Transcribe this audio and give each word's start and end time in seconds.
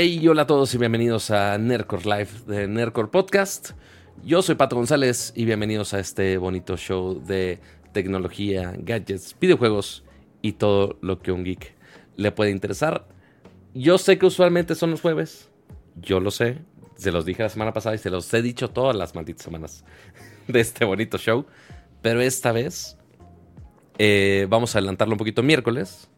Hey, 0.00 0.28
hola 0.28 0.42
a 0.42 0.46
todos 0.46 0.72
y 0.74 0.78
bienvenidos 0.78 1.32
a 1.32 1.58
Nerdcore 1.58 2.04
Live 2.04 2.28
de 2.46 2.68
Nerdcore 2.68 3.08
Podcast. 3.08 3.70
Yo 4.22 4.42
soy 4.42 4.54
Pato 4.54 4.76
González 4.76 5.32
y 5.34 5.44
bienvenidos 5.44 5.92
a 5.92 5.98
este 5.98 6.38
bonito 6.38 6.76
show 6.76 7.20
de 7.20 7.58
tecnología, 7.90 8.74
gadgets, 8.78 9.34
videojuegos 9.40 10.04
y 10.40 10.52
todo 10.52 10.96
lo 11.00 11.18
que 11.18 11.32
un 11.32 11.42
geek 11.42 11.74
le 12.14 12.30
puede 12.30 12.52
interesar. 12.52 13.08
Yo 13.74 13.98
sé 13.98 14.18
que 14.18 14.26
usualmente 14.26 14.76
son 14.76 14.92
los 14.92 15.00
jueves, 15.00 15.50
yo 15.96 16.20
lo 16.20 16.30
sé, 16.30 16.58
se 16.94 17.10
los 17.10 17.24
dije 17.24 17.42
la 17.42 17.48
semana 17.48 17.72
pasada 17.72 17.96
y 17.96 17.98
se 17.98 18.08
los 18.10 18.32
he 18.32 18.40
dicho 18.40 18.70
todas 18.70 18.94
las 18.94 19.16
malditas 19.16 19.42
semanas 19.42 19.84
de 20.46 20.60
este 20.60 20.84
bonito 20.84 21.18
show, 21.18 21.44
pero 22.02 22.20
esta 22.20 22.52
vez 22.52 22.96
eh, 23.98 24.46
vamos 24.48 24.76
a 24.76 24.78
adelantarlo 24.78 25.14
un 25.14 25.18
poquito 25.18 25.42
miércoles, 25.42 26.08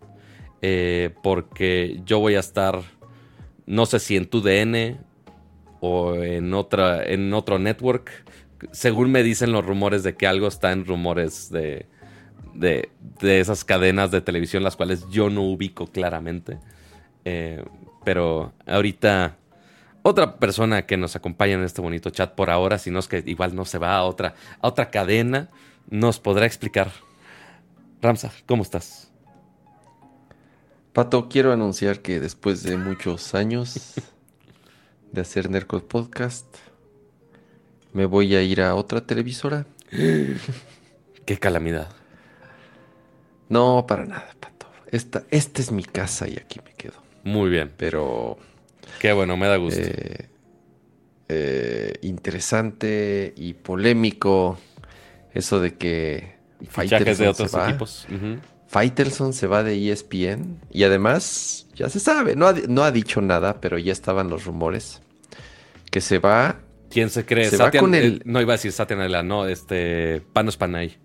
eh, 0.60 1.14
porque 1.22 2.02
yo 2.04 2.18
voy 2.18 2.34
a 2.34 2.40
estar 2.40 2.82
no 3.70 3.86
sé 3.86 4.00
si 4.00 4.16
en 4.16 4.26
tu 4.26 4.42
DN 4.42 4.98
o 5.80 6.16
en, 6.16 6.52
otra, 6.54 7.04
en 7.04 7.32
otro 7.32 7.60
network. 7.60 8.10
Según 8.72 9.12
me 9.12 9.22
dicen 9.22 9.52
los 9.52 9.64
rumores 9.64 10.02
de 10.02 10.16
que 10.16 10.26
algo 10.26 10.48
está 10.48 10.72
en 10.72 10.84
rumores 10.84 11.50
de, 11.50 11.86
de, 12.52 12.90
esas 13.22 13.64
cadenas 13.64 14.10
de 14.10 14.22
televisión, 14.22 14.64
las 14.64 14.74
cuales 14.74 15.08
yo 15.10 15.30
no 15.30 15.42
ubico 15.42 15.86
claramente. 15.86 16.58
Eh, 17.24 17.64
pero 18.04 18.52
ahorita 18.66 19.36
otra 20.02 20.36
persona 20.38 20.84
que 20.84 20.96
nos 20.96 21.14
acompaña 21.14 21.54
en 21.54 21.62
este 21.62 21.80
bonito 21.80 22.10
chat 22.10 22.34
por 22.34 22.50
ahora, 22.50 22.76
si 22.76 22.90
no 22.90 22.98
es 22.98 23.06
que 23.06 23.22
igual 23.24 23.54
no 23.54 23.64
se 23.64 23.78
va 23.78 23.94
a 23.94 24.02
otra, 24.02 24.34
a 24.60 24.66
otra 24.66 24.90
cadena, 24.90 25.48
nos 25.88 26.18
podrá 26.18 26.44
explicar. 26.44 26.90
Ramsa, 28.02 28.32
¿cómo 28.46 28.64
estás? 28.64 29.09
Pato, 30.92 31.28
quiero 31.28 31.52
anunciar 31.52 32.00
que 32.00 32.18
después 32.18 32.62
de 32.64 32.76
muchos 32.76 33.34
años 33.34 33.94
de 35.12 35.20
hacer 35.20 35.48
Nercos 35.48 35.82
Podcast, 35.82 36.46
me 37.92 38.06
voy 38.06 38.34
a 38.34 38.42
ir 38.42 38.60
a 38.60 38.74
otra 38.74 39.00
televisora. 39.00 39.66
Qué 39.90 41.38
calamidad. 41.38 41.90
No, 43.48 43.84
para 43.86 44.04
nada, 44.04 44.30
Pato. 44.40 44.66
Esta, 44.90 45.24
esta 45.30 45.62
es 45.62 45.70
mi 45.70 45.84
casa 45.84 46.28
y 46.28 46.36
aquí 46.36 46.60
me 46.64 46.72
quedo. 46.74 46.94
Muy 47.22 47.50
bien. 47.50 47.70
Pero. 47.76 48.38
Qué 48.98 49.12
bueno, 49.12 49.36
me 49.36 49.46
da 49.46 49.56
gusto. 49.56 49.80
Eh, 49.80 50.28
eh, 51.28 51.92
interesante 52.02 53.32
y 53.36 53.54
polémico 53.54 54.58
eso 55.32 55.60
de 55.60 55.76
que 55.76 56.40
Fichajes 56.68 57.18
de 57.18 57.28
otros 57.28 57.54
equipos. 57.54 58.06
Faitelson 58.70 59.32
se 59.32 59.48
va 59.48 59.64
de 59.64 59.90
ESPN 59.90 60.60
y 60.70 60.84
además, 60.84 61.66
ya 61.74 61.88
se 61.88 61.98
sabe, 61.98 62.36
no 62.36 62.46
ha, 62.46 62.54
no 62.68 62.84
ha 62.84 62.92
dicho 62.92 63.20
nada, 63.20 63.60
pero 63.60 63.78
ya 63.78 63.90
estaban 63.90 64.30
los 64.30 64.44
rumores 64.44 65.02
que 65.90 66.00
se 66.00 66.20
va. 66.20 66.60
¿Quién 66.88 67.10
se 67.10 67.26
cree? 67.26 67.50
Se 67.50 67.56
va 67.56 67.72
con 67.72 67.96
el, 67.96 68.22
no 68.24 68.40
iba 68.40 68.52
a 68.52 68.56
decir 68.56 68.70
Satya 68.70 69.24
no, 69.24 69.48
este, 69.48 70.22
Panos 70.32 70.56
Panay. 70.56 70.98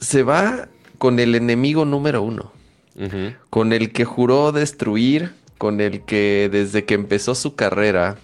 Se 0.00 0.22
va 0.22 0.70
con 0.96 1.18
el 1.18 1.34
enemigo 1.34 1.84
número 1.84 2.22
uno, 2.22 2.50
con 3.50 3.74
el 3.74 3.92
que 3.92 4.06
juró 4.06 4.50
destruir, 4.50 5.34
con 5.58 5.82
el 5.82 6.06
que 6.06 6.48
desde 6.50 6.86
que 6.86 6.94
empezó 6.94 7.34
su 7.34 7.56
carrera 7.56 8.16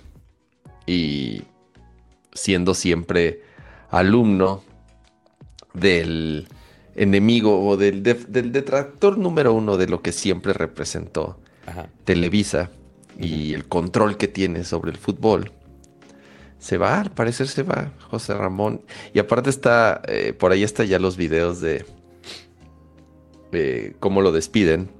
y 0.86 1.42
siendo 2.32 2.72
siempre 2.72 3.42
alumno 3.90 4.64
del 5.74 6.48
enemigo 6.96 7.66
o 7.66 7.76
del, 7.76 8.02
detractor 8.02 9.18
número 9.18 9.52
uno 9.52 9.76
de 9.76 9.88
lo 9.88 10.02
que 10.02 10.12
siempre 10.12 10.52
representó 10.52 11.38
Televisa 12.04 12.70
y 13.18 13.54
el 13.54 13.66
control 13.66 14.16
que 14.16 14.28
tiene 14.28 14.64
sobre 14.64 14.90
el 14.90 14.98
fútbol. 14.98 15.52
Se 16.58 16.78
va, 16.78 17.00
al 17.00 17.10
parecer 17.10 17.48
se 17.48 17.62
va, 17.62 17.92
José 18.10 18.34
Ramón. 18.34 18.82
Y 19.12 19.18
aparte 19.18 19.50
está, 19.50 20.00
eh, 20.06 20.32
por 20.32 20.52
ahí 20.52 20.62
están 20.62 20.86
ya 20.86 20.98
los 20.98 21.16
videos 21.16 21.60
de, 21.60 21.84
cómo 24.00 24.20
lo 24.20 24.32
despiden. 24.32 24.90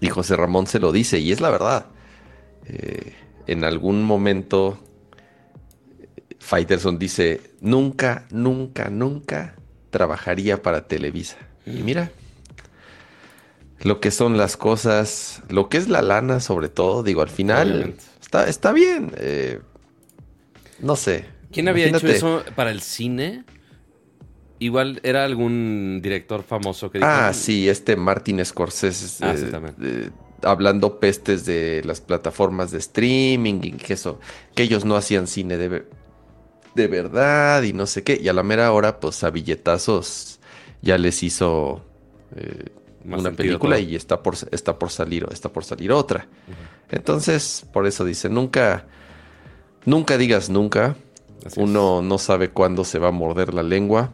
Y 0.00 0.08
José 0.08 0.36
Ramón 0.36 0.66
se 0.66 0.80
lo 0.80 0.92
dice, 0.92 1.18
y 1.18 1.32
es 1.32 1.40
la 1.40 1.50
verdad. 1.50 1.86
Eh, 2.66 3.14
en 3.46 3.64
algún 3.64 4.02
momento, 4.02 4.78
Faitelson 6.38 6.98
dice, 6.98 7.40
nunca, 7.60 8.26
nunca, 8.30 8.90
nunca 8.90 9.54
trabajaría 9.94 10.60
para 10.60 10.88
Televisa. 10.88 11.36
Y 11.64 11.84
mira, 11.84 12.10
lo 13.82 14.00
que 14.00 14.10
son 14.10 14.36
las 14.36 14.56
cosas, 14.56 15.40
lo 15.48 15.68
que 15.68 15.76
es 15.76 15.88
la 15.88 16.02
lana 16.02 16.40
sobre 16.40 16.68
todo, 16.68 17.04
digo, 17.04 17.22
al 17.22 17.28
final 17.28 17.94
está, 18.20 18.48
está 18.48 18.72
bien. 18.72 19.12
Eh, 19.18 19.60
no 20.80 20.96
sé. 20.96 21.26
¿Quién 21.52 21.68
había 21.68 21.86
hecho 21.86 22.08
eso 22.08 22.42
para 22.56 22.72
el 22.72 22.80
cine? 22.80 23.44
Igual 24.58 24.98
era 25.04 25.24
algún 25.24 26.00
director 26.02 26.42
famoso 26.42 26.90
que 26.90 26.98
dijo... 26.98 27.08
Ah, 27.08 27.32
sí, 27.32 27.68
este 27.68 27.94
Martin 27.94 28.44
Scorsese. 28.44 29.24
Ah, 29.24 29.36
eh, 29.80 30.10
hablando 30.42 30.98
pestes 30.98 31.46
de 31.46 31.82
las 31.84 32.00
plataformas 32.00 32.72
de 32.72 32.78
streaming 32.78 33.60
y 33.62 33.70
que 33.72 33.92
eso, 33.92 34.18
que 34.56 34.64
ellos 34.64 34.84
no 34.84 34.96
hacían 34.96 35.28
cine 35.28 35.56
de, 35.56 35.84
de 36.74 36.86
verdad 36.88 37.62
y 37.62 37.72
no 37.72 37.86
sé 37.86 38.02
qué. 38.02 38.18
Y 38.20 38.28
a 38.28 38.32
la 38.32 38.42
mera 38.42 38.72
hora, 38.72 39.00
pues 39.00 39.22
a 39.24 39.30
billetazos 39.30 40.40
ya 40.82 40.98
les 40.98 41.22
hizo 41.22 41.82
eh, 42.36 42.70
una 43.04 43.32
película 43.32 43.78
y 43.78 43.96
está 43.96 44.22
por, 44.22 44.34
está 44.50 44.78
por 44.78 44.90
salir, 44.90 45.26
está 45.30 45.50
por 45.50 45.64
salir 45.64 45.92
otra. 45.92 46.26
Entonces, 46.90 47.66
por 47.72 47.86
eso 47.86 48.04
dice, 48.04 48.28
nunca, 48.28 48.86
nunca 49.84 50.18
digas 50.18 50.50
nunca. 50.50 50.96
Uno 51.56 52.00
no 52.00 52.18
sabe 52.18 52.50
cuándo 52.50 52.84
se 52.84 52.98
va 52.98 53.08
a 53.08 53.12
morder 53.12 53.52
la 53.52 53.62
lengua. 53.62 54.12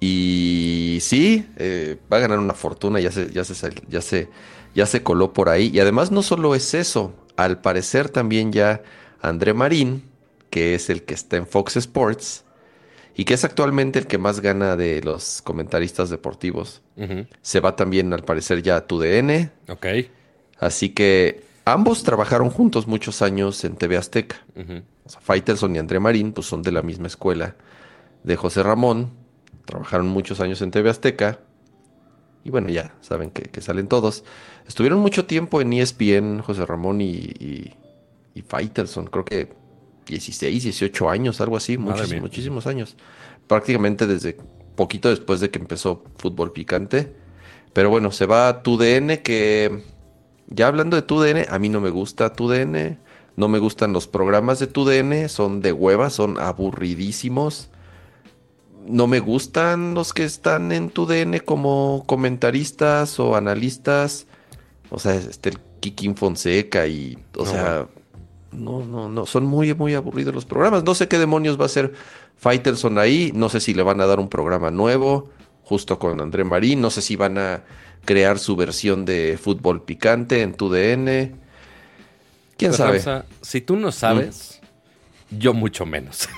Y 0.00 0.98
sí, 1.02 1.46
eh, 1.56 1.98
va 2.10 2.16
a 2.16 2.20
ganar 2.20 2.38
una 2.38 2.54
fortuna, 2.54 3.00
ya 3.00 3.12
se, 3.12 3.30
ya 3.30 3.44
se, 3.44 3.54
ya 3.86 4.00
se, 4.00 4.30
ya 4.74 4.86
se 4.86 5.02
coló 5.02 5.34
por 5.34 5.50
ahí. 5.50 5.70
Y 5.74 5.80
además 5.80 6.10
no 6.10 6.22
solo 6.22 6.54
es 6.54 6.72
eso, 6.72 7.12
al 7.36 7.60
parecer 7.60 8.08
también 8.08 8.50
ya 8.50 8.82
André 9.20 9.52
Marín, 9.52 10.09
que 10.50 10.74
es 10.74 10.90
el 10.90 11.04
que 11.04 11.14
está 11.14 11.36
en 11.36 11.46
Fox 11.46 11.76
Sports 11.76 12.44
y 13.14 13.24
que 13.24 13.34
es 13.34 13.44
actualmente 13.44 13.98
el 13.98 14.06
que 14.06 14.18
más 14.18 14.40
gana 14.40 14.76
de 14.76 15.00
los 15.02 15.42
comentaristas 15.42 16.10
deportivos. 16.10 16.82
Se 17.42 17.60
va 17.60 17.76
también, 17.76 18.12
al 18.12 18.24
parecer, 18.24 18.62
ya 18.62 18.76
a 18.76 18.86
TUDN. 18.86 19.50
Ok. 19.68 19.86
Así 20.58 20.90
que 20.90 21.42
ambos 21.64 22.02
trabajaron 22.02 22.50
juntos 22.50 22.86
muchos 22.86 23.22
años 23.22 23.64
en 23.64 23.76
TV 23.76 23.96
Azteca. 23.96 24.44
o 25.04 25.08
sea, 25.08 25.20
Faitelson 25.20 25.74
y 25.76 25.78
André 25.78 25.98
Marín, 25.98 26.32
pues 26.32 26.46
son 26.46 26.62
de 26.62 26.72
la 26.72 26.82
misma 26.82 27.06
escuela 27.06 27.56
de 28.22 28.36
José 28.36 28.62
Ramón. 28.62 29.10
Trabajaron 29.64 30.08
muchos 30.08 30.40
años 30.40 30.60
en 30.62 30.70
TV 30.70 30.90
Azteca. 30.90 31.40
Y 32.44 32.50
bueno, 32.50 32.68
ya 32.68 32.94
saben 33.00 33.30
que, 33.30 33.60
salen 33.60 33.86
todos. 33.86 34.24
Estuvieron 34.66 34.98
mucho 34.98 35.26
tiempo 35.26 35.60
en 35.60 35.72
ESPN, 35.72 36.40
José 36.40 36.64
Ramón 36.64 37.00
y, 37.00 37.10
y, 37.10 37.74
y 38.34 38.42
Faitelson. 38.42 39.06
Creo 39.06 39.24
que 39.24 39.59
16, 40.10 40.64
18 40.64 41.08
años, 41.08 41.40
algo 41.40 41.56
así, 41.56 41.78
muchísimos, 41.78 42.22
muchísimos 42.22 42.66
años. 42.66 42.96
Prácticamente 43.46 44.06
desde 44.06 44.36
poquito 44.80 45.10
después 45.10 45.40
de 45.40 45.50
que 45.50 45.58
empezó 45.58 46.02
Fútbol 46.16 46.52
Picante. 46.52 47.14
Pero 47.72 47.90
bueno, 47.90 48.10
se 48.12 48.26
va 48.26 48.48
a 48.48 48.62
TUDN, 48.62 49.18
que 49.18 49.82
ya 50.48 50.66
hablando 50.66 50.96
de 50.96 51.02
TUDN, 51.02 51.44
a 51.48 51.58
mí 51.58 51.68
no 51.68 51.80
me 51.80 51.90
gusta 51.90 52.32
TUDN, 52.32 52.98
no 53.36 53.48
me 53.48 53.58
gustan 53.58 53.92
los 53.92 54.06
programas 54.06 54.58
de 54.58 54.66
TUDN, 54.66 55.28
son 55.28 55.60
de 55.60 55.72
hueva, 55.72 56.10
son 56.10 56.38
aburridísimos. 56.38 57.70
No 58.86 59.06
me 59.06 59.20
gustan 59.20 59.94
los 59.94 60.14
que 60.14 60.24
están 60.24 60.72
en 60.72 60.88
TUDN 60.88 61.40
como 61.44 62.04
comentaristas 62.06 63.20
o 63.20 63.36
analistas. 63.36 64.26
O 64.88 64.98
sea, 64.98 65.14
este 65.14 65.50
el 65.50 65.58
Kikin 65.80 66.16
Fonseca 66.16 66.86
y, 66.86 67.18
o 67.36 67.46
sea, 67.46 67.86
no, 68.52 68.84
no, 68.84 69.08
no, 69.08 69.26
son 69.26 69.44
muy, 69.44 69.74
muy 69.74 69.94
aburridos 69.94 70.34
los 70.34 70.44
programas. 70.44 70.84
No 70.84 70.94
sé 70.94 71.08
qué 71.08 71.18
demonios 71.18 71.58
va 71.58 71.64
a 71.64 71.66
hacer 71.66 71.92
Faitelson 72.36 72.98
ahí, 72.98 73.32
no 73.34 73.48
sé 73.48 73.60
si 73.60 73.74
le 73.74 73.82
van 73.82 74.00
a 74.00 74.06
dar 74.06 74.18
un 74.18 74.28
programa 74.28 74.70
nuevo, 74.70 75.30
justo 75.62 75.98
con 75.98 76.20
André 76.20 76.44
Marín, 76.44 76.80
no 76.80 76.90
sé 76.90 77.02
si 77.02 77.16
van 77.16 77.38
a 77.38 77.62
crear 78.04 78.38
su 78.38 78.56
versión 78.56 79.04
de 79.04 79.38
fútbol 79.40 79.82
picante 79.82 80.42
en 80.42 80.54
tu 80.54 80.70
DN. 80.70 81.34
¿Quién 82.56 82.72
sabe? 82.74 83.02
si 83.40 83.60
tú 83.60 83.76
no 83.76 83.92
sabes, 83.92 84.60
yo 85.30 85.54
mucho 85.54 85.86
menos. 85.86 86.28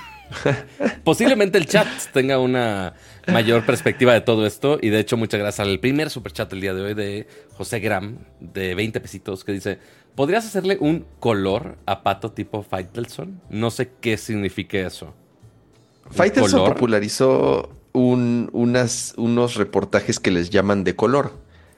Posiblemente 1.03 1.57
el 1.57 1.65
chat 1.65 1.87
tenga 2.11 2.39
una 2.39 2.93
mayor 3.27 3.65
perspectiva 3.65 4.13
de 4.13 4.21
todo 4.21 4.45
esto. 4.45 4.79
Y 4.81 4.89
de 4.89 4.99
hecho, 4.99 5.17
muchas 5.17 5.39
gracias 5.39 5.67
al 5.67 5.79
primer 5.79 6.09
superchat 6.09 6.49
del 6.49 6.61
día 6.61 6.73
de 6.73 6.81
hoy 6.81 6.93
de 6.93 7.27
José 7.53 7.79
Gram, 7.79 8.17
de 8.39 8.75
20 8.75 8.99
pesitos, 8.99 9.43
que 9.43 9.51
dice: 9.51 9.79
¿Podrías 10.15 10.45
hacerle 10.45 10.77
un 10.79 11.05
color 11.19 11.77
a 11.85 12.03
pato 12.03 12.31
tipo 12.31 12.61
Faitelson? 12.63 13.41
No 13.49 13.71
sé 13.71 13.91
qué 13.99 14.17
signifique 14.17 14.85
eso. 14.85 15.13
Faitelson 16.11 16.59
popularizó 16.73 17.69
un, 17.93 18.49
unas, 18.53 19.13
unos 19.17 19.55
reportajes 19.55 20.19
que 20.19 20.31
les 20.31 20.49
llaman 20.49 20.83
de 20.83 20.95
color. 20.95 21.33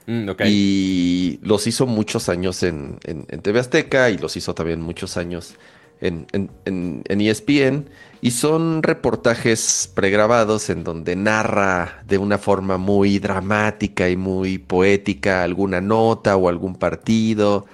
Mm. 0.06 0.30
Y 0.44 1.40
los 1.42 1.66
hizo 1.66 1.86
muchos 1.86 2.28
años 2.28 2.62
en, 2.62 2.98
en, 3.04 3.26
en 3.28 3.40
TV 3.40 3.58
Azteca 3.60 4.10
y 4.10 4.18
los 4.18 4.36
hizo 4.36 4.54
también 4.54 4.80
muchos 4.80 5.16
años 5.16 5.54
en, 6.00 6.26
en, 6.32 6.50
en- 6.64 7.02
en 7.08 7.20
ESPN. 7.20 7.88
Y 8.20 8.30
son 8.32 8.82
reportajes 8.82 9.90
pregrabados 9.94 10.70
en 10.70 10.84
donde 10.84 11.16
narra 11.16 12.02
de 12.06 12.18
una 12.18 12.38
forma 12.38 12.76
muy 12.76 13.18
dramática 13.18 14.08
y 14.08 14.16
muy 14.16 14.58
poética 14.58 15.42
alguna 15.42 15.80
nota 15.80 16.36
o 16.36 16.48
algún 16.48 16.76
partido. 16.76 17.66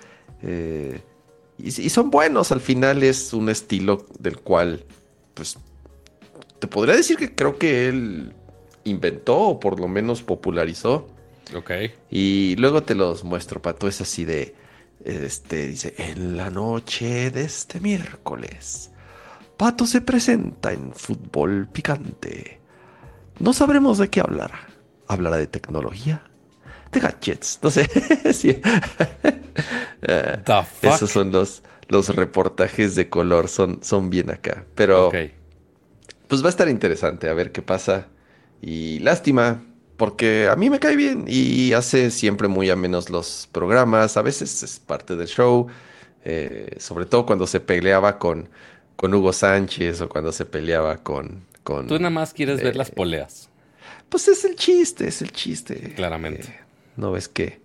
Eh, 0.43 1.01
y, 1.59 1.69
y 1.69 1.89
son 1.91 2.11
buenos, 2.11 2.53
al 2.53 2.61
final 2.61 3.03
es 3.03 3.33
un 3.33 3.49
estilo 3.49 4.07
del 4.19 4.39
cual, 4.39 4.85
pues, 5.35 5.59
te 6.59 6.67
podría 6.69 6.95
decir 6.95 7.17
que 7.17 7.35
creo 7.35 7.59
que 7.59 7.89
él 7.89 8.33
inventó 8.85 9.39
o 9.39 9.61
por 9.61 9.81
lo 9.81 9.89
menos 9.89 10.23
popularizó. 10.23 11.09
Ok. 11.57 11.71
Y 12.11 12.57
luego 12.57 12.83
te 12.83 12.95
los 12.95 13.25
muestro, 13.25 13.61
Pato. 13.61 13.89
Es 13.89 14.01
así 14.01 14.25
de. 14.25 14.55
Este 15.05 15.67
dice: 15.67 15.95
En 15.99 16.37
la 16.37 16.51
noche 16.51 17.33
de 17.33 17.43
este 17.43 17.81
miércoles, 17.81 18.93
Pato 19.57 19.87
se 19.87 20.01
presenta 20.01 20.73
en 20.73 20.93
fútbol 20.93 21.69
picante. 21.73 22.61
No 23.41 23.53
sabremos 23.53 23.99
de 23.99 24.09
qué 24.09 24.21
hablará. 24.21 24.69
Hablará 25.09 25.37
de 25.37 25.49
tecnología, 25.49 26.23
de 26.93 27.01
gadgets. 27.01 27.59
No 27.63 27.71
sé. 27.71 27.89
Sí. 28.33 28.61
Eh, 30.03 30.39
The 30.45 30.63
fuck? 30.81 30.95
Esos 30.95 31.11
son 31.11 31.33
los, 31.33 31.63
los 31.89 32.09
reportajes 32.15 32.95
de 32.95 33.09
color. 33.09 33.49
Son, 33.49 33.81
son 33.83 34.11
bien 34.11 34.31
acá. 34.31 34.65
Pero 34.75 35.11
pues 36.29 36.43
va 36.43 36.47
a 36.47 36.51
estar 36.51 36.69
interesante 36.69 37.29
a 37.29 37.35
ver 37.35 37.53
qué 37.53 37.63
pasa. 37.63 38.09
Y 38.63 39.01
lástima, 39.01 39.63
porque 39.97 40.49
a 40.49 40.57
mí 40.57 40.71
me 40.71 40.79
cae 40.79 40.97
bien 40.97 41.25
y 41.27 41.73
hace 41.75 42.11
siempre 42.11 42.49
muy 42.49 42.71
amenos 42.71 43.11
los 43.11 43.49
programas. 43.53 44.17
A 44.17 44.23
veces 44.23 44.63
es 44.63 44.79
parte 44.81 45.17
del 45.17 45.27
show, 45.27 45.67
eh, 46.25 46.77
sobre 46.79 47.05
todo 47.07 47.27
cuando 47.27 47.47
se 47.47 47.61
peleaba 47.61 48.19
con, 48.19 48.49
con 48.97 49.13
Hugo 49.13 49.33
Sánchez 49.33 50.01
o 50.01 50.09
cuando 50.09 50.33
se 50.33 50.47
peleaba 50.47 50.97
con... 50.99 51.45
con 51.65 51.87
Tú 51.87 51.99
nada 51.99 52.11
más 52.11 52.33
quieres 52.33 52.63
ver 52.63 52.75
eh, 52.75 52.79
las 52.79 52.91
poleas, 52.91 53.51
Pues 54.09 54.29
es 54.29 54.45
el 54.45 54.55
chiste, 54.57 55.09
es 55.09 55.21
el 55.23 55.33
chiste. 55.33 55.93
claramente. 55.95 56.49
Eh, 56.49 56.61
no 56.97 57.13
ves 57.13 57.29
que 57.29 57.61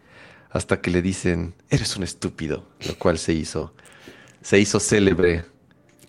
hasta 0.49 0.81
que 0.81 0.91
le 0.91 1.01
dicen, 1.01 1.53
eres 1.69 1.97
un 1.97 2.03
estúpido, 2.03 2.67
lo 2.87 2.95
cual 2.95 3.17
se 3.17 3.33
hizo, 3.33 3.73
se 4.41 4.59
hizo 4.59 4.79
célebre 4.79 5.43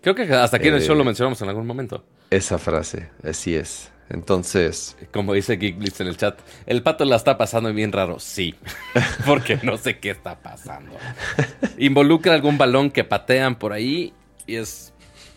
Creo 0.01 0.15
que 0.15 0.23
hasta 0.33 0.57
aquí 0.57 0.69
en 0.69 0.75
el 0.75 0.83
eh, 0.83 0.87
show 0.87 0.95
lo 0.97 1.05
mencionamos 1.05 1.41
en 1.43 1.49
algún 1.49 1.67
momento. 1.67 2.05
esa 2.31 2.59
frase. 2.59 3.11
Así 3.23 3.55
es. 3.55 3.91
Entonces, 4.11 4.97
Como 5.13 5.35
dice 5.35 5.59
Geekblitz 5.59 6.01
en 6.01 6.07
el 6.07 6.17
chat, 6.17 6.39
el 6.65 6.83
pato 6.83 7.05
la 7.05 7.17
está 7.17 7.37
pasando 7.37 7.73
bien 7.75 7.93
raro. 7.93 8.19
Sí, 8.19 8.55
porque 9.27 9.59
no 9.63 9.77
sé 9.77 9.99
qué 9.99 10.11
está 10.11 10.41
pasando. 10.41 10.93
Involucra 11.79 12.33
algún 12.33 12.57
balón 12.57 12.91
que 12.91 13.05
patean 13.05 13.59
por 13.59 13.75
ahí 13.75 14.15
y 14.47 14.57
es 14.57 14.95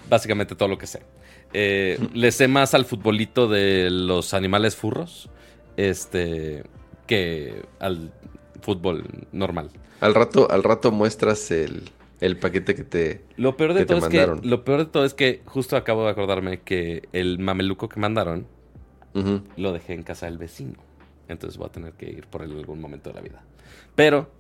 básicamente 0.09 0.55
todo 0.55 0.69
lo 0.69 0.77
que 0.77 0.87
sé. 0.87 1.01
Eh, 1.53 1.99
le 2.13 2.31
sé 2.31 2.47
más 2.47 2.73
al 2.73 2.85
futbolito 2.85 3.49
de 3.49 3.89
los 3.89 4.33
animales 4.33 4.77
furros 4.77 5.29
este, 5.75 6.63
que 7.11 7.63
al 7.79 8.13
fútbol 8.61 9.03
normal. 9.33 9.69
Al 9.99 10.15
rato, 10.15 10.49
al 10.49 10.63
rato 10.63 10.93
muestras 10.93 11.51
el, 11.51 11.89
el 12.21 12.37
paquete 12.37 12.73
que 12.73 12.85
te... 12.85 13.21
Lo 13.35 13.57
peor 13.57 13.73
de 13.73 13.81
que 13.81 13.85
todo 13.87 13.97
es 13.97 14.07
que 14.07 14.19
mandaron. 14.19 14.49
lo 14.49 14.63
peor 14.63 14.79
de 14.79 14.85
todo 14.85 15.03
es 15.03 15.13
que 15.13 15.41
justo 15.43 15.75
acabo 15.75 16.05
de 16.05 16.11
acordarme 16.11 16.61
que 16.61 17.09
el 17.11 17.37
mameluco 17.37 17.89
que 17.89 17.99
mandaron 17.99 18.47
lo 19.57 19.73
dejé 19.73 19.93
en 19.93 20.03
casa 20.03 20.27
del 20.27 20.37
vecino. 20.37 20.75
Entonces 21.27 21.57
voy 21.57 21.67
a 21.67 21.71
tener 21.73 21.91
que 21.93 22.09
ir 22.09 22.27
por 22.27 22.43
él 22.43 22.51
en 22.53 22.59
algún 22.59 22.79
momento 22.79 23.09
de 23.09 23.15
la 23.15 23.21
vida. 23.21 23.43
Pero, 23.95 24.31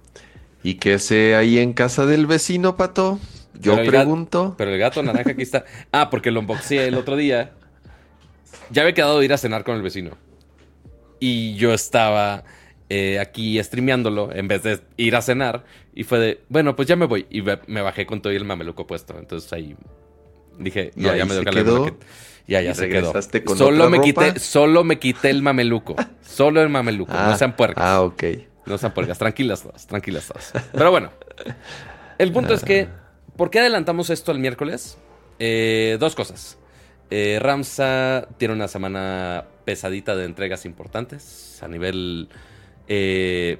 ¿Y 0.63 0.75
qué 0.75 0.97
sé 0.97 1.35
ahí 1.35 1.57
en 1.59 1.73
casa 1.73 2.05
del 2.05 2.25
vecino, 2.25 2.77
Pato? 2.77 3.19
Yo 3.59 3.75
Pero 3.75 3.91
pregunto. 3.91 4.55
pero 4.57 4.71
el 4.71 4.79
gato 4.79 5.03
naranja 5.03 5.31
aquí 5.31 5.41
está. 5.41 5.65
Ah, 5.91 6.09
porque 6.09 6.31
lo 6.31 6.39
unboxé 6.39 6.87
el 6.87 6.95
otro 6.95 7.17
día. 7.17 7.51
Ya 8.69 8.83
había 8.83 8.93
quedado 8.93 9.19
de 9.19 9.25
ir 9.25 9.33
a 9.33 9.37
cenar 9.37 9.65
con 9.65 9.75
el 9.75 9.81
vecino. 9.81 10.11
Y 11.19 11.55
yo 11.55 11.73
estaba 11.73 12.45
eh, 12.93 13.19
aquí 13.19 13.57
streameándolo 13.63 14.33
en 14.33 14.49
vez 14.49 14.63
de 14.63 14.81
ir 14.97 15.15
a 15.15 15.21
cenar. 15.21 15.63
Y 15.95 16.03
fue 16.03 16.19
de, 16.19 16.41
bueno, 16.49 16.75
pues 16.75 16.89
ya 16.89 16.97
me 16.97 17.05
voy. 17.05 17.25
Y 17.29 17.41
me 17.41 17.81
bajé 17.81 18.05
con 18.05 18.21
todo 18.21 18.33
y 18.33 18.35
el 18.35 18.43
mameluco 18.43 18.85
puesto. 18.85 19.17
Entonces 19.17 19.53
ahí 19.53 19.77
dije, 20.59 20.91
Y 20.97 21.03
no, 21.03 21.11
ahí 21.11 21.19
ya 21.19 21.25
me 21.25 21.35
dio 21.35 21.43
calor, 21.45 21.95
Ya, 22.47 22.61
ya 22.61 22.71
¿Y 22.71 22.75
se 22.75 22.89
quedó. 22.89 23.13
con 23.45 23.57
Solo 23.57 23.89
me, 23.89 23.95
ropa? 23.95 24.03
quité, 24.03 24.39
solo 24.39 24.83
me 24.83 24.99
quité 24.99 25.29
el 25.29 25.41
mameluco. 25.41 25.95
Solo 26.21 26.61
el 26.61 26.67
mameluco. 26.67 27.13
no 27.13 27.37
sean 27.37 27.55
puercos. 27.55 27.81
Ah, 27.81 28.01
ok. 28.01 28.23
No 28.65 28.77
sean 28.77 28.93
puercas, 28.93 29.17
tranquilas 29.17 29.63
todas, 29.63 29.87
tranquilas 29.87 30.27
todas. 30.27 30.51
Pero 30.73 30.91
bueno, 30.91 31.11
el 32.17 32.31
punto 32.33 32.53
es 32.53 32.63
que, 32.63 32.89
¿por 33.37 33.49
qué 33.49 33.59
adelantamos 33.59 34.09
esto 34.09 34.33
el 34.33 34.39
miércoles? 34.39 34.97
Eh, 35.39 35.95
dos 35.97 36.13
cosas. 36.13 36.57
Eh, 37.09 37.39
Ramsa 37.41 38.27
tiene 38.37 38.53
una 38.53 38.67
semana 38.67 39.45
pesadita 39.65 40.15
de 40.15 40.25
entregas 40.25 40.65
importantes 40.65 41.59
a 41.61 41.67
nivel, 41.67 42.29
eh, 42.93 43.57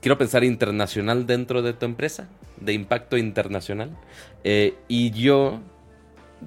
quiero 0.00 0.16
pensar, 0.16 0.42
internacional 0.42 1.26
dentro 1.26 1.60
de 1.60 1.74
tu 1.74 1.84
empresa, 1.84 2.30
de 2.58 2.72
impacto 2.72 3.18
internacional. 3.18 3.94
Eh, 4.42 4.74
y 4.88 5.10
yo, 5.10 5.60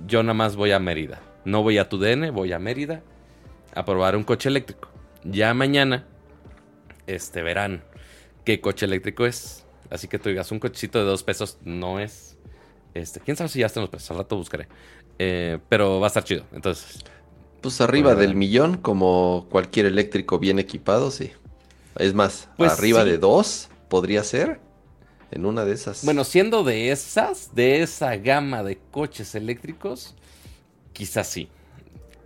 yo 0.08 0.24
nada 0.24 0.34
más 0.34 0.56
voy 0.56 0.72
a 0.72 0.80
Mérida. 0.80 1.22
No 1.46 1.62
voy 1.62 1.78
a 1.78 1.90
tu 1.90 2.00
DN, 2.00 2.32
voy 2.32 2.54
a 2.54 2.58
Mérida 2.60 3.04
a 3.76 3.86
probar 3.86 4.16
un 4.16 4.24
coche 4.24 4.50
eléctrico. 4.50 4.90
Ya 5.24 5.54
mañana 5.54 6.08
este, 7.06 7.44
verán 7.44 7.84
qué 8.46 8.60
coche 8.62 8.88
eléctrico 8.88 9.28
es. 9.28 9.64
Así 9.92 10.08
que 10.08 10.18
tú 10.18 10.30
digas, 10.30 10.52
un 10.52 10.60
cochecito 10.60 10.98
de 10.98 11.06
dos 11.06 11.22
pesos 11.22 11.60
no 11.64 12.00
es. 12.00 12.36
Este, 12.96 13.20
quién 13.20 13.38
sabe 13.38 13.50
si 13.50 13.60
ya 13.60 13.68
están 13.68 13.82
los 13.82 13.92
precios, 13.92 14.10
al 14.10 14.18
rato 14.18 14.38
buscaré. 14.38 14.68
Eh, 15.20 15.60
pero 15.70 16.00
va 16.00 16.08
a 16.08 16.10
estar 16.10 16.24
chido. 16.24 16.46
Entonces, 16.52 17.04
Pues 17.62 17.80
arriba 17.80 18.14
Bueno. 18.16 18.22
del 18.22 18.34
millón, 18.36 18.78
como 18.78 19.46
cualquier 19.52 19.86
eléctrico 19.86 20.40
bien 20.40 20.58
equipado, 20.58 21.12
sí. 21.12 21.32
Es 21.98 22.14
más, 22.14 22.50
Pues 22.58 22.72
arriba 22.72 23.04
sí. 23.04 23.10
de 23.10 23.18
dos 23.18 23.70
podría 23.90 24.24
ser 24.24 24.60
en 25.32 25.46
una 25.46 25.66
de 25.66 25.74
esas. 25.74 26.04
bueno, 26.06 26.24
siendo 26.24 26.64
de 26.64 26.92
esas, 26.92 27.54
de 27.56 27.82
esa 27.82 28.16
gama 28.18 28.64
de 28.64 28.78
coches 28.92 29.36
eléctricos, 29.36 30.16
quizás 30.94 31.28
sí. 31.28 31.50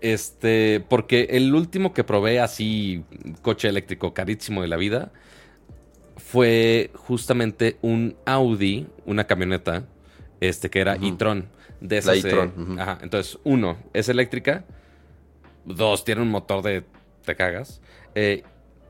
Este, 0.01 0.86
porque 0.88 1.27
el 1.31 1.53
último 1.55 1.93
que 1.93 2.03
probé 2.03 2.39
así, 2.39 3.03
coche 3.41 3.67
eléctrico 3.67 4.13
carísimo 4.13 4.62
de 4.62 4.67
la 4.67 4.77
vida, 4.77 5.12
fue 6.17 6.91
justamente 6.93 7.77
un 7.81 8.15
Audi, 8.25 8.88
una 9.05 9.25
camioneta, 9.25 9.86
este 10.41 10.69
que 10.69 10.79
era 10.79 10.95
e-tron. 10.95 11.48
De 11.81 11.95
La 12.01 12.13
esas, 12.13 12.24
eh, 12.24 12.27
e-tron, 12.29 12.79
ajá, 12.79 13.00
entonces, 13.01 13.38
uno, 13.43 13.77
es 13.93 14.10
eléctrica. 14.10 14.63
Dos, 15.65 16.05
tiene 16.05 16.22
un 16.22 16.29
motor 16.29 16.62
de 16.63 16.84
te 17.25 17.36
cagas. 17.36 17.81
eh, 18.13 18.43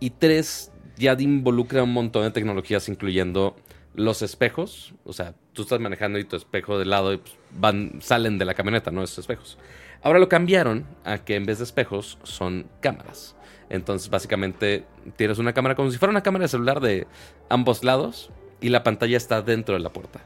y 0.06 0.12
tres, 0.12 0.72
ya 0.98 1.14
involucra 1.18 1.82
un 1.82 1.92
montón 1.92 2.24
de 2.24 2.30
tecnologías, 2.30 2.88
incluyendo 2.90 3.56
los 3.96 4.22
espejos. 4.22 4.94
O 5.04 5.14
sea, 5.14 5.34
tú 5.54 5.64
estás 5.64 5.80
manejando 5.80 6.20
y 6.20 6.26
tu 6.26 6.36
espejo 6.36 6.78
de 6.78 6.86
lado 6.86 7.12
y 7.14 7.18
pues, 7.18 7.36
van, 7.58 8.00
salen 8.02 8.38
de 8.38 8.46
la 8.46 8.54
camioneta, 8.54 8.92
no 8.92 9.02
esos 9.02 9.20
espejos. 9.20 9.58
Ahora 10.04 10.20
lo 10.20 10.30
cambiaron 10.30 10.86
a 11.04 11.18
que 11.18 11.36
en 11.36 11.46
vez 11.46 11.58
de 11.58 11.64
espejos 11.64 12.20
son 12.22 12.68
cámaras. 12.82 13.36
Entonces, 13.72 14.12
básicamente, 14.12 14.86
tienes 15.16 15.40
una 15.40 15.54
cámara 15.54 15.74
como 15.74 15.90
si 15.90 15.98
fuera 15.98 16.12
una 16.12 16.22
cámara 16.22 16.44
de 16.44 16.50
celular 16.50 16.82
de 16.82 17.08
ambos 17.50 17.84
lados 17.84 18.30
y 18.62 18.70
la 18.70 18.84
pantalla 18.84 19.18
está 19.18 19.42
dentro 19.42 19.74
de 19.74 19.82
la 19.82 19.90
puerta. 19.90 20.22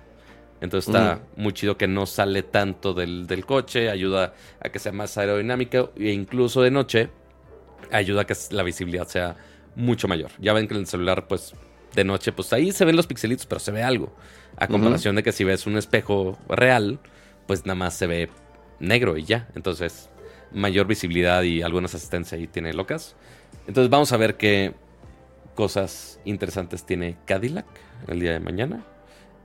Entonces 0.60 0.90
está 0.90 1.22
muy 1.38 1.54
chido 1.54 1.78
que 1.78 1.88
no 1.88 2.06
sale 2.06 2.44
tanto 2.44 2.94
del, 2.94 3.28
del 3.28 3.46
coche, 3.46 3.90
ayuda 3.90 4.34
a 4.60 4.68
que 4.68 4.80
sea 4.80 4.92
más 4.92 5.18
aerodinámico 5.18 5.94
e 5.96 6.12
incluso 6.12 6.62
de 6.62 6.70
noche 6.70 7.10
ayuda 7.94 8.24
a 8.24 8.26
que 8.26 8.34
la 8.52 8.64
visibilidad 8.64 9.08
sea 9.08 9.38
mucho 9.76 10.08
mayor. 10.08 10.32
Ya 10.40 10.54
ven 10.54 10.68
que 10.68 10.74
en 10.74 10.82
el 10.82 10.88
celular, 10.88 11.28
pues 11.28 11.54
de 11.96 12.04
noche, 12.04 12.32
pues 12.32 12.54
ahí 12.54 12.72
se 12.72 12.86
ven 12.86 12.96
los 12.96 13.08
pixelitos, 13.08 13.46
pero 13.46 13.60
se 13.60 13.72
ve 13.72 13.84
algo. 13.84 14.16
A 14.58 14.68
comparación 14.68 15.16
de 15.16 15.24
que 15.24 15.32
si 15.32 15.44
ves 15.44 15.66
un 15.66 15.78
espejo 15.78 16.38
real, 16.48 17.00
pues 17.48 17.66
nada 17.66 17.76
más 17.76 17.94
se 17.94 18.08
ve 18.08 18.30
negro 18.80 19.18
y 19.18 19.24
ya. 19.24 19.48
Entonces, 19.56 20.10
mayor 20.52 20.88
visibilidad 20.88 21.42
y 21.44 21.62
algunas 21.62 21.96
asistencias 21.96 22.40
ahí 22.40 22.48
tiene 22.48 22.74
locas. 22.74 23.16
Entonces, 23.68 23.90
vamos 23.90 24.12
a 24.12 24.18
ver 24.18 24.38
qué 24.38 24.74
cosas 25.56 26.20
interesantes 26.26 26.86
tiene 26.86 27.18
Cadillac 27.26 27.66
el 28.08 28.20
día 28.20 28.34
de 28.34 28.40
mañana. 28.40 28.86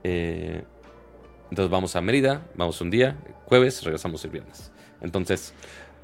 Eh, 0.03 0.63
entonces, 1.49 1.71
vamos 1.71 1.95
a 1.95 2.01
Mérida, 2.01 2.45
vamos 2.55 2.81
un 2.81 2.89
día, 2.89 3.17
jueves, 3.45 3.83
regresamos 3.83 4.23
el 4.25 4.31
viernes. 4.31 4.71
Entonces, 5.01 5.53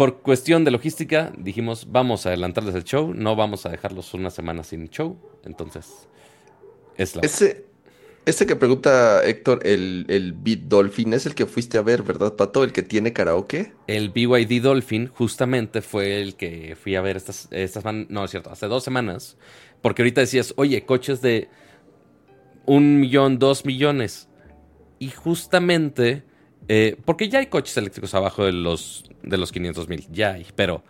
por 0.02 0.22
cuestión 0.24 0.64
de 0.64 0.72
logística, 0.72 1.32
dijimos, 1.38 1.92
vamos 1.92 2.26
a 2.26 2.30
adelantarles 2.30 2.74
el 2.74 2.84
show, 2.84 3.14
no 3.14 3.36
vamos 3.36 3.68
a 3.68 3.70
dejarlos 3.70 4.16
una 4.16 4.32
semana 4.32 4.64
sin 4.64 4.90
show. 4.90 5.16
Entonces, 5.46 6.08
es 6.98 7.16
la... 7.16 7.22
Ese, 7.22 7.68
ese 8.26 8.48
que 8.48 8.56
pregunta 8.56 9.24
Héctor, 9.24 9.60
el, 9.64 10.08
el 10.10 10.34
Beat 10.34 10.62
Dolphin, 10.62 11.14
es 11.14 11.28
el 11.28 11.36
que 11.36 11.46
fuiste 11.46 11.78
a 11.78 11.84
ver, 11.84 12.02
¿verdad, 12.02 12.36
Pato? 12.36 12.64
El 12.64 12.72
que 12.72 12.82
tiene 12.82 13.14
karaoke. 13.14 13.74
El 13.86 14.10
BYD 14.10 14.64
Dolphin 14.64 15.06
justamente 15.06 15.84
fue 15.84 16.20
el 16.20 16.34
que 16.34 16.76
fui 16.76 16.96
a 16.96 17.02
ver 17.02 17.16
estas, 17.18 17.48
estas 17.52 17.84
no 18.10 18.26
es 18.26 18.32
cierto, 18.32 18.50
hace 18.50 18.66
dos 18.66 18.84
semanas 18.84 19.38
Porque 19.84 20.02
ahorita 20.02 20.22
decías, 20.22 20.56
oye, 20.58 20.84
coches 20.84 21.22
de 21.22 21.48
un 22.66 23.00
millón, 23.00 23.38
dos 23.38 23.66
millones. 23.66 24.30
Y 24.98 25.12
justamente, 25.12 26.24
eh, 26.74 26.96
porque 27.04 27.28
ya 27.28 27.40
hay 27.40 27.48
coches 27.48 27.76
eléctricos 27.76 28.14
abajo 28.14 28.46
de 28.46 28.54
los, 28.54 29.04
de 29.24 29.36
los 29.36 29.52
500 29.52 29.90
mil, 29.90 30.08
ya 30.10 30.32
hay, 30.36 30.48
pero 30.56 30.86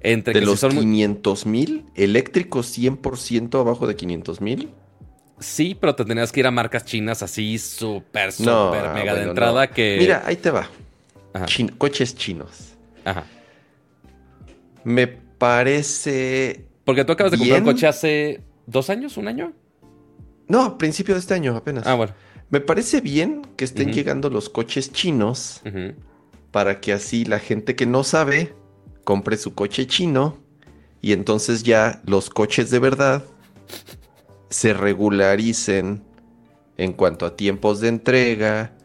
entre 0.00 0.38
de 0.38 0.46
los 0.46 0.60
500 0.60 1.46
mil, 1.46 1.86
eléctricos 1.96 2.78
100% 2.78 3.58
abajo 3.58 3.88
de 3.88 3.96
500 3.96 4.40
mil. 4.40 4.70
Sí, 5.40 5.76
pero 5.80 5.96
te 5.96 6.04
tenías 6.04 6.30
que 6.30 6.38
ir 6.38 6.46
a 6.46 6.52
marcas 6.52 6.84
chinas 6.84 7.24
así 7.24 7.58
súper, 7.58 8.30
súper 8.30 8.90
mega 8.94 9.16
de 9.16 9.24
entrada 9.24 9.66
que... 9.70 9.96
Mira, 9.98 10.22
ahí 10.24 10.36
te 10.36 10.52
va. 10.52 10.70
coches 11.78 12.14
chinos. 12.14 12.76
Ajá. 13.04 13.24
Me 14.84 15.08
parece... 15.08 16.64
Porque 16.84 17.04
tú 17.04 17.10
acabas 17.10 17.32
de 17.32 17.38
comprar 17.38 17.58
un 17.58 17.66
coche 17.66 17.88
hace 17.88 18.40
dos 18.68 18.88
años, 18.88 19.16
un 19.16 19.26
año. 19.26 19.52
No, 20.46 20.62
a 20.62 20.78
principio 20.78 21.14
de 21.14 21.20
este 21.20 21.34
año 21.34 21.56
apenas. 21.56 21.88
Ah, 21.88 21.94
bueno. 21.94 22.14
Me 22.54 22.60
parece 22.60 23.00
bien 23.00 23.42
que 23.56 23.64
estén 23.64 23.92
llegando 23.92 24.30
los 24.30 24.48
coches 24.48 24.92
chinos 24.92 25.60
para 26.52 26.80
que 26.80 26.92
así 26.92 27.24
la 27.24 27.40
gente 27.40 27.74
que 27.74 27.84
no 27.84 28.04
sabe 28.04 28.54
compre 29.02 29.36
su 29.38 29.54
coche 29.54 29.88
chino 29.88 30.38
y 31.00 31.14
entonces 31.14 31.64
ya 31.64 32.00
los 32.06 32.30
coches 32.30 32.70
de 32.70 32.78
verdad 32.78 33.24
se 34.50 34.72
regularicen 34.72 36.04
en 36.76 36.92
cuanto 36.92 37.26
a 37.26 37.34
tiempos 37.34 37.80
de 37.80 37.88
entrega. 37.88 38.76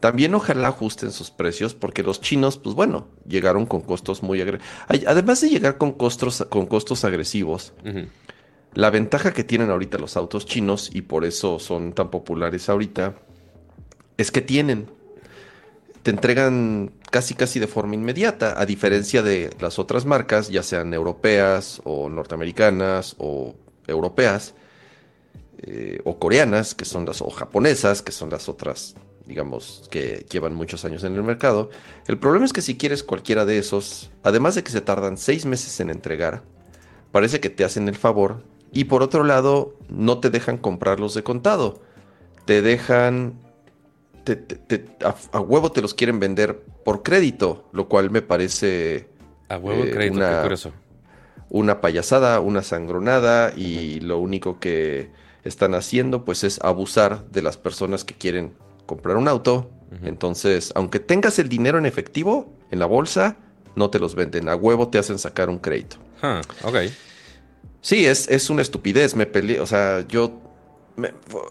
También 0.00 0.34
ojalá 0.34 0.68
ajusten 0.68 1.10
sus 1.10 1.30
precios 1.30 1.74
porque 1.74 2.02
los 2.02 2.20
chinos, 2.20 2.58
pues 2.58 2.76
bueno, 2.76 3.08
llegaron 3.26 3.64
con 3.64 3.80
costos 3.80 4.22
muy 4.22 4.42
agresivos. 4.42 4.68
Además 5.06 5.40
de 5.40 5.48
llegar 5.48 5.78
con 5.78 5.92
costos, 5.92 6.46
con 6.50 6.66
costos 6.66 7.06
agresivos, 7.06 7.72
la 8.74 8.90
ventaja 8.90 9.32
que 9.32 9.44
tienen 9.44 9.70
ahorita 9.70 9.98
los 9.98 10.16
autos 10.16 10.46
chinos 10.46 10.90
y 10.92 11.02
por 11.02 11.24
eso 11.24 11.58
son 11.58 11.92
tan 11.92 12.10
populares 12.10 12.68
ahorita 12.68 13.14
es 14.16 14.30
que 14.30 14.40
tienen, 14.40 14.90
te 16.02 16.10
entregan 16.10 16.92
casi 17.10 17.34
casi 17.34 17.60
de 17.60 17.66
forma 17.66 17.94
inmediata, 17.94 18.60
a 18.60 18.66
diferencia 18.66 19.22
de 19.22 19.50
las 19.60 19.78
otras 19.78 20.04
marcas, 20.04 20.48
ya 20.48 20.62
sean 20.62 20.92
europeas 20.92 21.80
o 21.84 22.08
norteamericanas 22.08 23.14
o 23.18 23.54
europeas 23.86 24.54
eh, 25.58 26.00
o 26.04 26.18
coreanas, 26.18 26.74
que 26.74 26.84
son 26.84 27.06
las 27.06 27.22
o 27.22 27.30
japonesas, 27.30 28.02
que 28.02 28.12
son 28.12 28.30
las 28.30 28.48
otras, 28.48 28.96
digamos, 29.26 29.88
que 29.90 30.26
llevan 30.30 30.54
muchos 30.54 30.84
años 30.84 31.04
en 31.04 31.14
el 31.14 31.22
mercado. 31.22 31.70
El 32.06 32.18
problema 32.18 32.44
es 32.44 32.52
que 32.52 32.62
si 32.62 32.76
quieres 32.76 33.04
cualquiera 33.04 33.44
de 33.44 33.58
esos, 33.58 34.10
además 34.24 34.56
de 34.56 34.64
que 34.64 34.72
se 34.72 34.80
tardan 34.80 35.16
seis 35.16 35.46
meses 35.46 35.78
en 35.80 35.90
entregar, 35.90 36.42
parece 37.12 37.40
que 37.40 37.50
te 37.50 37.64
hacen 37.64 37.88
el 37.88 37.96
favor 37.96 38.42
y 38.74 38.84
por 38.84 39.02
otro 39.02 39.22
lado, 39.22 39.76
no 39.88 40.18
te 40.18 40.30
dejan 40.30 40.58
comprarlos 40.58 41.14
de 41.14 41.22
contado. 41.22 41.80
Te 42.44 42.60
dejan. 42.60 43.40
a, 45.32 45.40
huevo 45.40 45.70
te 45.70 45.80
los 45.80 45.94
quieren 45.94 46.18
vender 46.18 46.60
por 46.84 47.04
crédito, 47.04 47.68
lo 47.72 47.88
cual 47.88 48.10
me 48.10 48.20
parece. 48.20 49.08
A 49.48 49.58
huevo 49.58 49.84
eh, 49.84 49.90
crédito, 49.90 50.16
una, 50.16 50.48
qué 50.48 50.70
Una 51.50 51.80
payasada, 51.80 52.40
una 52.40 52.62
sangronada, 52.62 53.52
y 53.56 54.00
lo 54.00 54.18
único 54.18 54.58
que 54.58 55.10
están 55.44 55.74
haciendo, 55.74 56.24
pues, 56.24 56.42
es 56.42 56.60
abusar 56.60 57.24
de 57.30 57.42
las 57.42 57.56
personas 57.56 58.04
que 58.04 58.14
quieren 58.14 58.54
comprar 58.86 59.16
un 59.16 59.28
auto. 59.28 59.70
Entonces, 60.02 60.72
aunque 60.74 60.98
tengas 60.98 61.38
el 61.38 61.48
dinero 61.48 61.78
en 61.78 61.86
efectivo 61.86 62.52
en 62.72 62.80
la 62.80 62.86
bolsa, 62.86 63.36
no 63.76 63.90
te 63.90 64.00
los 64.00 64.16
venden. 64.16 64.48
A 64.48 64.56
huevo 64.56 64.88
te 64.88 64.98
hacen 64.98 65.20
sacar 65.20 65.48
un 65.48 65.58
crédito. 65.58 65.98
ok. 66.64 66.76
Sí, 67.84 68.06
es, 68.06 68.28
es 68.30 68.48
una 68.48 68.62
estupidez. 68.62 69.14
Me 69.14 69.26
peleé, 69.26 69.60
o 69.60 69.66
sea, 69.66 70.06
yo 70.08 70.40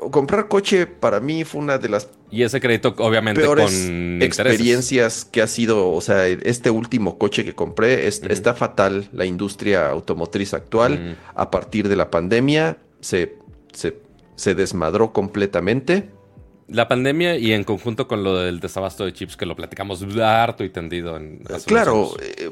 comprar 0.09 0.47
coche 0.47 0.87
para 0.87 1.19
mí 1.19 1.43
fue 1.43 1.61
una 1.61 1.77
de 1.77 1.89
las 1.89 2.09
y 2.31 2.41
ese 2.41 2.59
crédito 2.59 2.95
obviamente 2.97 3.41
peores 3.41 3.87
experiencias 4.21 5.25
que 5.25 5.41
ha 5.41 5.47
sido, 5.47 5.91
o 5.91 6.01
sea, 6.01 6.25
este 6.27 6.71
último 6.71 7.19
coche 7.19 7.45
que 7.45 7.53
compré 7.53 8.07
está 8.07 8.55
fatal 8.55 9.09
la 9.11 9.25
industria 9.25 9.89
automotriz 9.89 10.55
actual 10.55 11.17
a 11.35 11.51
partir 11.51 11.87
de 11.87 11.97
la 11.97 12.09
pandemia 12.09 12.77
se, 13.01 13.35
se, 13.73 14.55
desmadró 14.55 15.13
completamente. 15.13 16.09
La 16.67 16.87
pandemia 16.87 17.37
y 17.37 17.51
en 17.51 17.63
conjunto 17.65 18.07
con 18.07 18.23
lo 18.23 18.39
del 18.39 18.59
desabasto 18.59 19.05
de 19.05 19.13
chips 19.13 19.37
que 19.37 19.45
lo 19.45 19.55
platicamos 19.55 20.03
harto 20.17 20.63
y 20.63 20.69
tendido 20.69 21.17
en 21.17 21.43
Claro, 21.67 22.15
eh, 22.19 22.49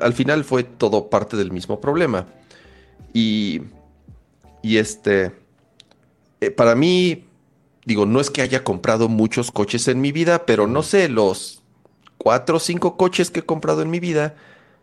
al 0.00 0.14
final 0.14 0.44
fue 0.44 0.62
todo 0.62 1.10
parte 1.10 1.36
del 1.36 1.50
mismo 1.50 1.80
problema. 1.80 2.26
Y, 3.12 3.62
y 4.62 4.76
este, 4.78 5.32
eh, 6.40 6.50
para 6.50 6.74
mí, 6.74 7.24
digo, 7.84 8.06
no 8.06 8.20
es 8.20 8.30
que 8.30 8.42
haya 8.42 8.64
comprado 8.64 9.08
muchos 9.08 9.50
coches 9.50 9.88
en 9.88 10.00
mi 10.00 10.12
vida, 10.12 10.46
pero 10.46 10.66
no 10.66 10.82
sé, 10.82 11.08
los 11.08 11.62
cuatro 12.18 12.56
o 12.56 12.60
cinco 12.60 12.96
coches 12.96 13.30
que 13.30 13.40
he 13.40 13.44
comprado 13.44 13.82
en 13.82 13.90
mi 13.90 14.00
vida, 14.00 14.34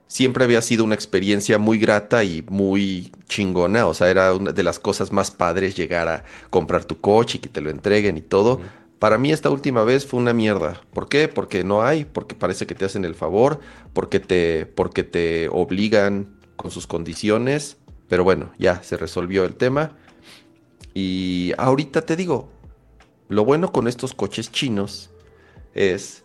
siempre 0.08 0.44
había 0.44 0.62
sido 0.62 0.84
una 0.84 0.96
experiencia 0.96 1.58
muy 1.58 1.78
grata 1.78 2.24
y 2.24 2.44
muy 2.50 3.12
chingona. 3.28 3.88
O 3.88 3.94
sea, 3.94 4.10
era 4.10 4.34
una 4.34 4.52
de 4.52 4.64
las 4.64 4.80
cosas 4.80 5.12
más 5.12 5.32
padres 5.32 5.76
llegar 5.76 6.08
a 6.08 6.24
comprar 6.50 6.86
tu 6.86 7.00
coche 7.00 7.38
y 7.38 7.42
que 7.42 7.50
te 7.50 7.62
lo 7.62 7.70
entreguen 7.70 8.18
y 8.18 8.22
todo. 8.22 8.62
Para 9.00 9.18
mí 9.18 9.32
esta 9.32 9.50
última 9.50 9.84
vez 9.84 10.06
fue 10.06 10.20
una 10.20 10.34
mierda. 10.34 10.82
¿Por 10.94 11.08
qué? 11.08 11.28
Porque 11.28 11.64
no 11.64 11.84
hay, 11.84 12.06
porque 12.06 12.36
parece 12.36 12.66
que 12.66 12.74
te 12.74 12.86
hacen 12.86 13.06
el 13.06 13.14
favor, 13.14 13.60
porque 13.94 14.20
te, 14.20 14.66
porque 14.66 15.04
te 15.04 15.50
obligan 15.50 16.36
con 16.56 16.72
sus 16.72 16.88
condiciones 16.88 17.78
pero 18.08 18.24
bueno, 18.24 18.52
ya 18.58 18.84
se 18.84 18.98
resolvió 18.98 19.44
el 19.46 19.56
tema. 19.56 19.92
Y 20.94 21.54
ahorita 21.58 22.02
te 22.02 22.16
digo, 22.16 22.50
lo 23.30 23.46
bueno 23.46 23.72
con 23.72 23.88
estos 23.88 24.14
coches 24.14 24.52
chinos 24.52 25.10
es 25.74 26.24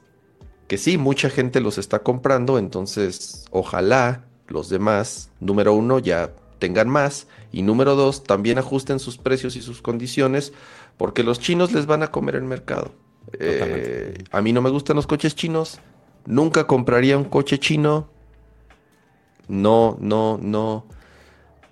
que 0.68 0.78
sí, 0.78 0.96
mucha 0.96 1.28
gente 1.28 1.60
los 1.60 1.78
está 1.78 1.98
comprando, 1.98 2.58
entonces 2.58 3.44
ojalá 3.50 4.24
los 4.48 4.68
demás, 4.68 5.30
número 5.40 5.74
uno, 5.74 5.98
ya 5.98 6.32
tengan 6.58 6.88
más 6.88 7.26
y 7.50 7.62
número 7.62 7.96
dos, 7.96 8.24
también 8.24 8.58
ajusten 8.58 8.98
sus 8.98 9.18
precios 9.18 9.56
y 9.56 9.62
sus 9.62 9.82
condiciones, 9.82 10.52
porque 10.96 11.24
los 11.24 11.40
chinos 11.40 11.72
les 11.72 11.86
van 11.86 12.02
a 12.02 12.10
comer 12.10 12.36
el 12.36 12.44
mercado. 12.44 12.92
Eh, 13.38 14.24
a 14.30 14.40
mí 14.40 14.52
no 14.52 14.62
me 14.62 14.70
gustan 14.70 14.96
los 14.96 15.06
coches 15.06 15.34
chinos, 15.34 15.80
nunca 16.24 16.66
compraría 16.66 17.18
un 17.18 17.24
coche 17.24 17.58
chino. 17.58 18.08
No, 19.48 19.98
no, 20.00 20.38
no 20.40 20.86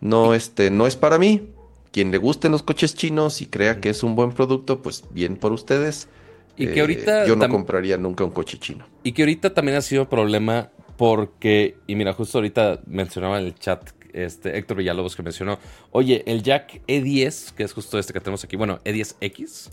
no, 0.01 0.35
este, 0.35 0.71
no 0.71 0.87
es 0.87 0.97
para 0.97 1.19
mí. 1.19 1.49
Quien 1.93 2.11
le 2.13 2.19
gusten 2.19 2.53
los 2.53 2.63
coches 2.63 2.95
chinos 2.95 3.43
y 3.43 3.47
crea 3.47 3.81
que 3.81 3.91
es 3.91 4.03
un 4.03 4.15
buen 4.15 4.33
producto, 4.33 4.81
pues 4.81 5.05
bien 5.11 5.37
por 5.37 5.53
ustedes. 5.53 6.09
Y 6.57 6.69
que 6.69 6.81
ahorita. 6.81 7.25
Eh, 7.25 7.29
yo 7.29 7.37
no 7.37 7.49
compraría 7.49 7.97
nunca 7.97 8.23
un 8.25 8.31
coche 8.31 8.59
chino. 8.59 8.87
Y 9.03 9.13
que 9.13 9.23
ahorita 9.23 9.55
también 9.55 9.77
ha 9.77 9.83
sido 9.83 10.09
problema 10.09 10.71
porque, 10.97 11.77
y 11.87 11.97
mira, 11.97 12.13
justo 12.13 12.39
ahorita 12.39 12.81
mencionaba 12.87 13.41
en 13.41 13.47
el 13.47 13.55
chat 13.55 13.91
este 14.13 14.59
Héctor 14.59 14.77
Villalobos 14.77 15.17
que 15.17 15.23
mencionó, 15.23 15.59
oye, 15.93 16.23
el 16.27 16.43
Jack 16.43 16.83
E10, 16.87 17.53
que 17.55 17.63
es 17.63 17.73
justo 17.73 17.99
este 17.99 18.13
que 18.13 18.21
tenemos 18.21 18.45
aquí, 18.45 18.57
bueno, 18.57 18.81
E10X, 18.85 19.71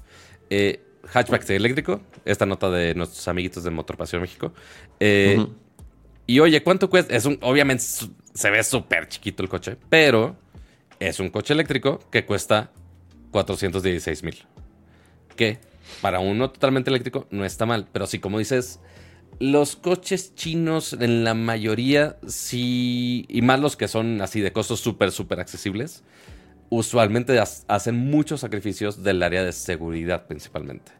eh, 0.50 0.80
hatchback 1.12 1.50
eléctrico, 1.50 2.02
esta 2.26 2.46
nota 2.46 2.70
de 2.70 2.96
nuestros 2.96 3.28
amiguitos 3.28 3.64
de 3.64 3.72
Motorpasión 3.72 4.22
México. 4.22 4.54
Eh, 5.00 5.46
y 6.28 6.40
oye, 6.40 6.62
¿cuánto 6.62 6.90
cuesta? 6.90 7.16
Es 7.16 7.26
un, 7.26 7.40
obviamente 7.42 7.84
se 8.34 8.50
ve 8.50 8.64
súper 8.64 9.08
chiquito 9.08 9.42
el 9.42 9.50
coche, 9.50 9.78
pero 9.90 10.36
es 11.00 11.20
un 11.20 11.30
coche 11.30 11.54
eléctrico 11.54 12.00
que 12.12 12.26
cuesta 12.26 12.72
416 13.32 14.24
mil. 14.24 14.46
Que 15.38 15.60
para 16.02 16.20
uno 16.20 16.52
totalmente 16.52 16.90
eléctrico 16.90 17.28
no 17.32 17.46
está 17.46 17.66
mal, 17.66 17.88
pero 17.92 18.08
sí, 18.08 18.20
como 18.20 18.40
dices, 18.40 18.80
los 19.40 19.76
coches 19.76 20.36
chinos 20.36 20.94
en 20.94 21.24
la 21.24 21.34
mayoría 21.34 22.18
sí, 22.28 23.26
y 23.30 23.42
más 23.42 23.60
los 23.60 23.78
que 23.78 23.88
son 23.88 24.22
así 24.22 24.42
de 24.42 24.52
costos 24.52 24.82
súper, 24.82 25.12
súper 25.12 25.40
accesibles, 25.40 26.04
usualmente 26.70 27.40
hacen 27.40 27.96
muchos 27.96 28.42
sacrificios 28.42 29.04
del 29.04 29.24
área 29.24 29.44
de 29.44 29.54
seguridad 29.54 30.28
principalmente. 30.28 30.92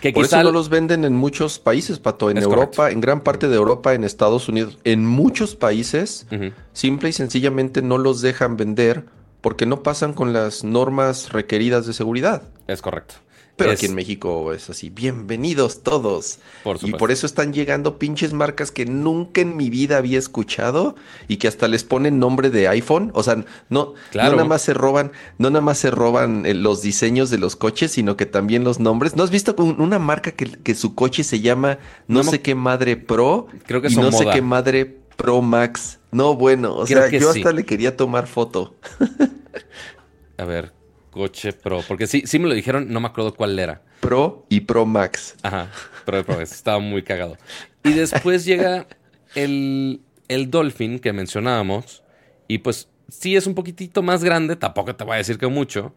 Que 0.00 0.12
Por 0.12 0.24
eso 0.24 0.42
no 0.42 0.52
los 0.52 0.68
venden 0.68 1.04
en 1.04 1.14
muchos 1.14 1.58
países, 1.58 1.98
Pato. 1.98 2.30
En 2.30 2.38
Europa, 2.38 2.90
en 2.90 3.00
gran 3.00 3.20
parte 3.20 3.48
de 3.48 3.56
Europa, 3.56 3.94
en 3.94 4.04
Estados 4.04 4.48
Unidos, 4.48 4.78
en 4.84 5.06
muchos 5.06 5.56
países, 5.56 6.26
simple 6.72 7.08
y 7.08 7.12
sencillamente 7.12 7.82
no 7.82 7.98
los 7.98 8.20
dejan 8.20 8.56
vender 8.56 9.04
porque 9.40 9.66
no 9.66 9.82
pasan 9.82 10.12
con 10.12 10.32
las 10.32 10.64
normas 10.64 11.32
requeridas 11.32 11.86
de 11.86 11.92
seguridad. 11.92 12.42
Es 12.66 12.82
correcto. 12.82 13.14
Pero 13.56 13.70
aquí 13.70 13.86
en 13.86 13.94
México 13.94 14.52
es 14.52 14.68
así, 14.68 14.90
bienvenidos 14.90 15.82
todos. 15.82 16.40
y 16.82 16.92
por 16.92 17.10
eso 17.10 17.24
están 17.26 17.54
llegando 17.54 17.98
pinches 17.98 18.34
marcas 18.34 18.70
que 18.70 18.84
nunca 18.84 19.40
en 19.40 19.56
mi 19.56 19.70
vida 19.70 19.96
había 19.96 20.18
escuchado 20.18 20.94
y 21.26 21.38
que 21.38 21.48
hasta 21.48 21.66
les 21.66 21.82
ponen 21.82 22.18
nombre 22.18 22.50
de 22.50 22.68
iPhone. 22.68 23.10
O 23.14 23.22
sea, 23.22 23.44
no, 23.70 23.94
nada 24.14 24.44
más 24.44 24.60
se 24.60 24.74
roban, 24.74 25.12
no 25.38 25.48
nada 25.48 25.62
más 25.62 25.78
se 25.78 25.90
roban 25.90 26.44
eh, 26.44 26.52
los 26.52 26.82
diseños 26.82 27.30
de 27.30 27.38
los 27.38 27.56
coches, 27.56 27.92
sino 27.92 28.16
que 28.16 28.26
también 28.26 28.62
los 28.62 28.78
nombres. 28.78 29.16
¿No 29.16 29.22
has 29.22 29.30
visto 29.30 29.54
una 29.56 29.98
marca 29.98 30.32
que, 30.32 30.74
su 30.74 30.94
coche 30.94 31.24
se 31.24 31.40
llama 31.40 31.78
no, 32.08 32.22
sé 32.24 32.42
qué 32.42 32.54
madre 32.54 32.96
Pro? 32.96 33.46
Creo 33.64 33.80
que 33.80 33.88
y 33.88 33.96
no 33.96 34.12
sé 34.12 34.26
qué 34.32 34.42
madre 34.42 34.98
Pro 35.16 35.40
Max. 35.40 35.98
No, 36.12 36.34
bueno, 36.34 36.76
o 36.76 36.86
sea, 36.86 37.08
yo 37.08 37.30
hasta 37.30 37.52
le 37.52 37.64
quería 37.64 37.96
tomar 37.96 38.26
foto. 38.26 38.76
A 40.38 40.44
ver, 40.44 40.72
coche 41.16 41.52
Pro. 41.52 41.82
Porque 41.88 42.06
sí, 42.06 42.22
sí 42.26 42.38
me 42.38 42.46
lo 42.46 42.54
dijeron, 42.54 42.92
no 42.92 43.00
me 43.00 43.08
acuerdo 43.08 43.34
cuál 43.34 43.58
era. 43.58 43.82
Pro 44.00 44.46
y 44.48 44.60
Pro 44.60 44.86
Max. 44.86 45.34
Ajá, 45.42 45.70
Pro, 46.04 46.24
Pro 46.24 46.40
estaba 46.40 46.78
muy 46.78 47.02
cagado. 47.02 47.36
Y 47.82 47.92
después 47.94 48.44
llega 48.44 48.86
el, 49.34 50.00
el 50.28 50.50
Dolphin 50.50 50.98
que 50.98 51.12
mencionábamos. 51.12 52.02
Y 52.48 52.58
pues 52.58 52.88
sí 53.08 53.34
es 53.34 53.46
un 53.46 53.54
poquitito 53.54 54.02
más 54.02 54.22
grande, 54.22 54.56
tampoco 54.56 54.94
te 54.94 55.04
voy 55.04 55.14
a 55.14 55.18
decir 55.18 55.38
que 55.38 55.46
mucho. 55.46 55.94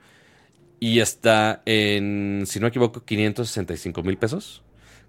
Y 0.80 1.00
está 1.00 1.62
en, 1.66 2.44
si 2.48 2.60
no 2.60 2.64
me 2.64 2.70
equivoco, 2.70 3.04
565 3.04 4.02
mil 4.02 4.18
pesos. 4.18 4.64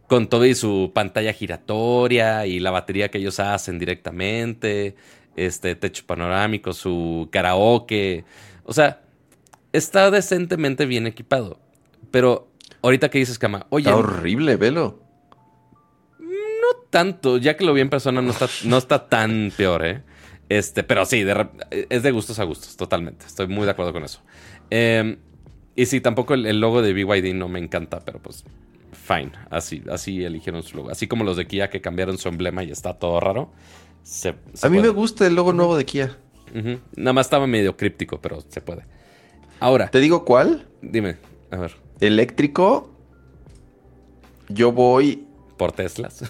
Con 0.09 0.29
todo 0.29 0.45
y 0.45 0.57
su 0.57 0.91
pantalla 0.93 1.33
giratoria 1.33 2.45
y 2.47 2.59
la 2.59 2.73
batería 2.73 3.09
que 3.11 3.19
ellos 3.19 3.39
hacen 3.39 3.79
directamente. 3.79 4.97
Este 5.37 5.77
techo 5.77 6.03
panorámico, 6.05 6.73
su 6.73 7.29
karaoke. 7.31 8.25
O 8.65 8.73
sea, 8.73 9.03
está 9.73 10.11
decentemente 10.11 10.87
bien 10.87 11.07
equipado. 11.07 11.59
Pero 12.11 12.51
ahorita 12.83 13.11
que 13.11 13.19
dices, 13.19 13.39
Cama, 13.39 13.67
oye. 13.71 13.89
Está 13.89 13.97
horrible, 13.97 14.57
velo. 14.57 15.01
No 16.19 16.83
tanto, 16.91 17.39
ya 17.39 17.57
que 17.57 17.65
lo 17.65 17.73
vi 17.73 17.81
en 17.81 17.91
persona 17.91 18.23
no 18.23 18.31
está, 18.31 18.49
no 18.65 18.79
está 18.79 19.09
tan 19.09 19.53
peor, 19.57 19.85
¿eh? 19.85 20.03
Este, 20.49 20.83
pero 20.83 21.05
sí, 21.07 21.25
es 21.71 22.03
de 22.03 22.11
gustos 22.11 22.41
a 22.41 22.45
gustos, 22.45 22.77
totalmente. 22.77 23.25
Estoy 23.25 23.47
muy 23.47 23.65
de 23.65 23.71
acuerdo 23.71 23.93
con 23.93 24.03
eso. 24.03 24.21
Em, 24.69 25.17
y 25.77 25.87
sí, 25.87 26.01
tampoco 26.01 26.35
el, 26.35 26.61
logo 26.61 26.83
de 26.83 26.93
BYD 26.93 27.35
no 27.35 27.49
me 27.49 27.61
encanta, 27.61 28.01
pero 28.01 28.19
pues 28.19 28.45
fine. 28.93 29.31
Así, 29.49 29.83
así 29.91 30.25
eligieron 30.25 30.65
su 30.65 30.77
logo. 30.77 30.91
Así 30.91 31.07
como 31.07 31.23
los 31.23 31.37
de 31.37 31.47
Kia 31.47 31.71
que 31.71 31.81
cambiaron 31.81 32.19
su 32.19 32.29
emblema 32.29 32.65
y 32.65 32.73
está 32.73 32.95
todo 32.95 33.21
raro. 33.21 33.53
a 34.63 34.69
mí 34.69 34.81
me 34.81 34.89
gusta 34.89 35.25
el 35.27 35.37
logo 35.37 35.53
nuevo 35.53 35.77
de 35.77 35.85
Kia. 35.85 36.19
Nada 36.97 37.13
más 37.13 37.27
estaba 37.27 37.47
medio 37.47 37.77
críptico, 37.77 38.21
pero 38.21 38.41
se 38.49 38.61
puede. 38.61 38.83
Ahora. 39.61 39.91
¿Te 39.91 40.01
digo 40.01 40.25
cuál? 40.25 40.67
Dime, 40.83 41.17
a 41.51 41.57
ver. 41.59 41.77
Eléctrico. 42.01 42.91
Yo 44.49 44.73
voy. 44.73 45.27
¿Por 45.57 45.73
Teslas? 45.73 46.25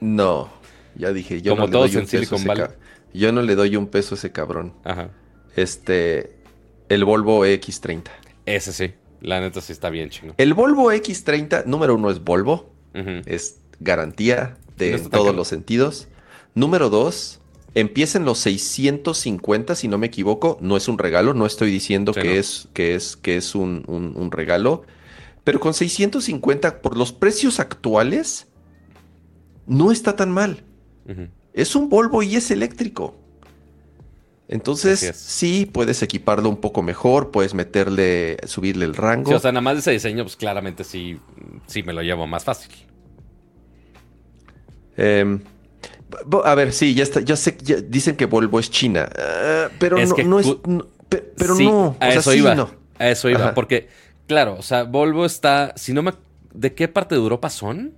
No. 0.00 0.50
Ya 0.96 1.12
dije, 1.12 1.40
yo 1.40 1.52
Como 1.52 1.66
no 1.66 1.72
todos 1.72 1.94
en 1.94 2.06
Silicon 2.06 2.44
Valley. 2.44 2.66
Yo 3.14 3.32
no 3.32 3.42
le 3.42 3.54
doy 3.54 3.76
un 3.76 3.86
peso 3.86 4.14
a 4.14 4.18
ese 4.18 4.32
cabrón. 4.32 4.74
Ajá. 4.84 5.10
Este. 5.56 6.36
El 6.88 7.04
Volvo 7.04 7.46
X30. 7.46 8.10
Ese 8.44 8.72
sí. 8.72 8.94
La 9.20 9.40
neta 9.40 9.60
sí 9.60 9.72
está 9.72 9.88
bien 9.88 10.10
chingo. 10.10 10.34
El 10.36 10.52
Volvo 10.52 10.92
X30, 10.92 11.64
número 11.66 11.94
uno 11.94 12.10
es 12.10 12.22
Volvo. 12.22 12.72
Es 13.24 13.60
garantía 13.78 14.56
de 14.76 14.98
todos 14.98 15.34
los 15.34 15.48
sentidos. 15.48 16.08
Número 16.54 16.90
dos, 16.90 17.40
empieza 17.74 18.18
en 18.18 18.24
los 18.24 18.38
650, 18.38 19.74
si 19.74 19.88
no 19.88 19.98
me 19.98 20.06
equivoco. 20.06 20.58
No 20.60 20.76
es 20.76 20.88
un 20.88 20.98
regalo, 20.98 21.34
no 21.34 21.46
estoy 21.46 21.70
diciendo 21.70 22.12
que, 22.12 22.38
es, 22.38 22.68
que, 22.74 22.94
es, 22.94 23.16
que 23.16 23.36
es 23.36 23.54
un, 23.54 24.30
regalo. 24.30 24.82
Pero 25.44 25.60
con 25.60 25.74
650, 25.74 26.82
por 26.82 26.96
los 26.96 27.12
precios 27.12 27.60
actuales, 27.60 28.48
no 29.66 29.90
está 29.90 30.16
tan 30.16 30.30
mal. 30.30 30.64
Es 31.52 31.74
un 31.74 31.88
Volvo 31.88 32.22
y 32.22 32.36
es 32.36 32.50
eléctrico. 32.50 33.16
Entonces, 34.48 35.16
sí, 35.16 35.64
puedes 35.64 36.02
equiparlo 36.02 36.48
un 36.50 36.58
poco 36.58 36.82
mejor, 36.82 37.30
puedes 37.30 37.54
meterle, 37.54 38.36
subirle 38.46 38.84
el 38.84 38.94
rango. 38.94 39.30
Sí, 39.30 39.34
o 39.34 39.38
sea, 39.38 39.50
nada 39.50 39.62
más 39.62 39.74
de 39.74 39.80
ese 39.80 39.92
diseño, 39.92 40.24
pues 40.24 40.36
claramente 40.36 40.84
sí, 40.84 41.18
sí 41.66 41.82
me 41.82 41.94
lo 41.94 42.02
llevo 42.02 42.26
más 42.26 42.44
fácil. 42.44 42.70
Em, 44.96 45.40
a 46.44 46.54
ver, 46.54 46.72
sí, 46.72 46.94
ya 46.94 47.02
está, 47.02 47.20
ya 47.20 47.36
sé, 47.36 47.56
dicen 47.88 48.16
que 48.16 48.26
Volvo 48.26 48.58
es 48.58 48.70
China, 48.70 49.08
ah, 49.18 49.68
pero 49.78 49.96
no, 49.96 50.40
es, 50.40 50.56
pero 51.36 51.54
no, 51.54 51.96
a 52.00 52.10
eso 52.10 52.32
iba, 52.34 52.70
a 52.98 53.10
eso 53.10 53.28
iba, 53.28 53.54
porque, 53.54 53.88
claro, 54.26 54.56
o 54.58 54.62
sea, 54.62 54.84
Volvo 54.84 55.24
está, 55.24 55.72
si 55.76 55.92
no 55.92 56.02
me, 56.02 56.12
¿de 56.52 56.74
qué 56.74 56.88
parte 56.88 57.14
de 57.14 57.20
Europa 57.20 57.50
son? 57.50 57.94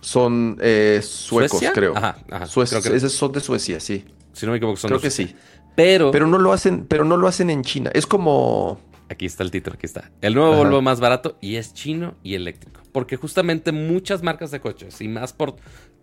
Son 0.00 0.56
eh, 0.62 1.00
suecos, 1.02 1.62
creo. 1.74 1.96
Ajá, 1.96 2.16
ajá. 2.30 2.44
Esos 2.44 3.12
son 3.12 3.32
de 3.32 3.40
Suecia, 3.40 3.80
sí. 3.80 4.06
Si 4.32 4.46
no 4.46 4.52
me 4.52 4.58
equivoco, 4.58 4.78
son 4.78 4.88
Creo 4.88 5.00
que 5.00 5.10
sí. 5.10 5.34
Pero, 5.74 6.10
pero 6.10 6.26
no 6.26 6.38
lo 6.38 6.52
hacen, 6.52 6.86
pero 6.86 7.04
no 7.04 7.16
lo 7.16 7.28
hacen 7.28 7.50
en 7.50 7.62
China. 7.62 7.90
Es 7.94 8.06
como. 8.06 8.80
Aquí 9.08 9.26
está 9.26 9.42
el 9.42 9.50
título, 9.50 9.74
aquí 9.74 9.86
está. 9.86 10.10
El 10.20 10.34
nuevo 10.34 10.54
Volvo 10.54 10.80
más 10.82 11.00
barato 11.00 11.36
y 11.40 11.56
es 11.56 11.74
chino 11.74 12.14
y 12.22 12.34
eléctrico. 12.34 12.80
Porque 12.92 13.16
justamente 13.16 13.72
muchas 13.72 14.22
marcas 14.22 14.52
de 14.52 14.60
coches, 14.60 15.00
y 15.00 15.08
más 15.08 15.32
por 15.32 15.56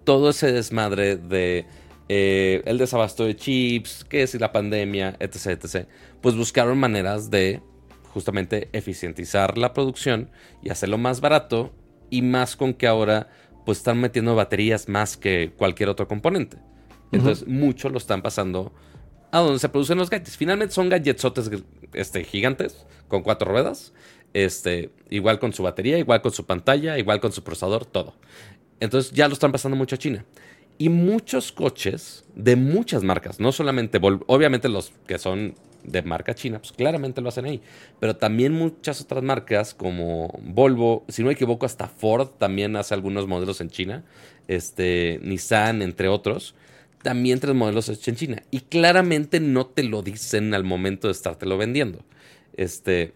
todo 0.07 0.29
ese 0.29 0.53
desmadre 0.53 1.17
de 1.17 1.65
eh, 2.07 2.61
el 2.63 2.77
desabasto 2.77 3.25
de 3.25 3.35
chips, 3.35 4.05
que 4.05 4.23
es 4.23 4.33
la 4.39 4.53
pandemia, 4.53 5.17
etc, 5.19 5.61
etc, 5.61 5.85
pues 6.21 6.33
buscaron 6.33 6.77
maneras 6.77 7.29
de 7.29 7.61
justamente 8.13 8.69
eficientizar 8.71 9.57
la 9.57 9.73
producción 9.73 10.31
y 10.63 10.69
hacerlo 10.69 10.97
más 10.97 11.19
barato 11.19 11.73
y 12.09 12.21
más 12.21 12.55
con 12.55 12.73
que 12.73 12.87
ahora 12.87 13.29
pues 13.65 13.79
están 13.79 13.99
metiendo 13.99 14.33
baterías 14.33 14.87
más 14.87 15.17
que 15.17 15.51
cualquier 15.57 15.89
otro 15.89 16.07
componente. 16.07 16.55
Entonces, 17.11 17.45
mucho 17.45 17.89
lo 17.89 17.97
están 17.97 18.21
pasando 18.21 18.71
a 19.31 19.39
donde 19.39 19.59
se 19.59 19.67
producen 19.67 19.97
los 19.97 20.09
gadgets. 20.09 20.37
Finalmente 20.37 20.73
son 20.73 20.87
gadgetsotes 20.87 21.51
este, 21.91 22.23
gigantes 22.23 22.85
con 23.09 23.23
cuatro 23.23 23.51
ruedas. 23.51 23.91
Este, 24.33 24.91
igual 25.09 25.39
con 25.39 25.51
su 25.51 25.63
batería, 25.63 25.97
igual 25.97 26.21
con 26.21 26.31
su 26.31 26.45
pantalla, 26.45 26.97
igual 26.97 27.19
con 27.19 27.31
su 27.31 27.43
procesador, 27.43 27.85
todo. 27.85 28.13
Entonces 28.79 29.11
ya 29.11 29.27
lo 29.27 29.33
están 29.33 29.51
pasando 29.51 29.75
mucho 29.75 29.95
a 29.95 29.99
China. 29.99 30.25
Y 30.77 30.89
muchos 30.89 31.51
coches 31.51 32.23
de 32.35 32.55
muchas 32.55 33.03
marcas, 33.03 33.39
no 33.39 33.51
solamente 33.51 33.97
Volvo, 33.97 34.25
obviamente 34.27 34.69
los 34.69 34.91
que 35.07 35.17
son 35.17 35.55
de 35.83 36.01
marca 36.03 36.35
china, 36.35 36.59
pues 36.59 36.71
claramente 36.73 37.21
lo 37.21 37.29
hacen 37.29 37.45
ahí. 37.45 37.61
Pero 37.99 38.15
también 38.15 38.53
muchas 38.53 39.01
otras 39.01 39.23
marcas 39.23 39.73
como 39.73 40.39
Volvo, 40.43 41.03
si 41.07 41.23
no 41.23 41.27
me 41.27 41.33
equivoco, 41.33 41.65
hasta 41.65 41.87
Ford 41.87 42.27
también 42.37 42.75
hace 42.75 42.93
algunos 42.93 43.27
modelos 43.27 43.61
en 43.61 43.69
China. 43.69 44.03
Este, 44.47 45.19
Nissan, 45.23 45.81
entre 45.81 46.09
otros. 46.09 46.55
También 47.01 47.39
tres 47.39 47.55
modelos 47.55 47.89
hechos 47.89 48.07
en 48.09 48.15
China. 48.15 48.43
Y 48.51 48.61
claramente 48.61 49.39
no 49.39 49.65
te 49.65 49.83
lo 49.83 50.01
dicen 50.01 50.53
al 50.53 50.63
momento 50.63 51.07
de 51.07 51.13
estártelo 51.13 51.57
vendiendo. 51.57 51.99
Este, 52.53 53.13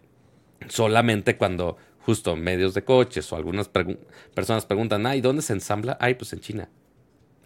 solamente 0.69 1.37
cuando 1.37 1.77
justo 2.05 2.35
medios 2.35 2.73
de 2.73 2.83
coches 2.83 3.31
o 3.31 3.35
algunas 3.35 3.69
personas 4.33 4.65
preguntan, 4.65 5.05
ay, 5.05 5.21
¿dónde 5.21 5.41
se 5.41 5.53
ensambla? 5.53 5.97
Ay, 5.99 6.15
pues 6.15 6.33
en 6.33 6.39
China. 6.39 6.69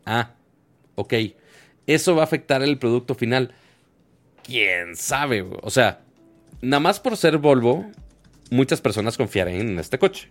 Ah, 0.06 0.32
ok. 0.96 1.14
Eso 1.88 2.16
va 2.16 2.22
a 2.22 2.26
afectar 2.26 2.64
el 2.64 2.78
producto 2.78 3.16
final 3.16 3.54
quién 4.44 4.96
sabe. 4.96 5.46
O 5.62 5.70
sea, 5.70 6.02
nada 6.62 6.80
más 6.80 7.00
por 7.00 7.18
ser 7.18 7.38
Volvo, 7.38 7.86
muchas 8.50 8.82
personas 8.82 9.18
confiarán 9.18 9.56
en 9.56 9.80
este 9.80 10.00
coche. 10.00 10.30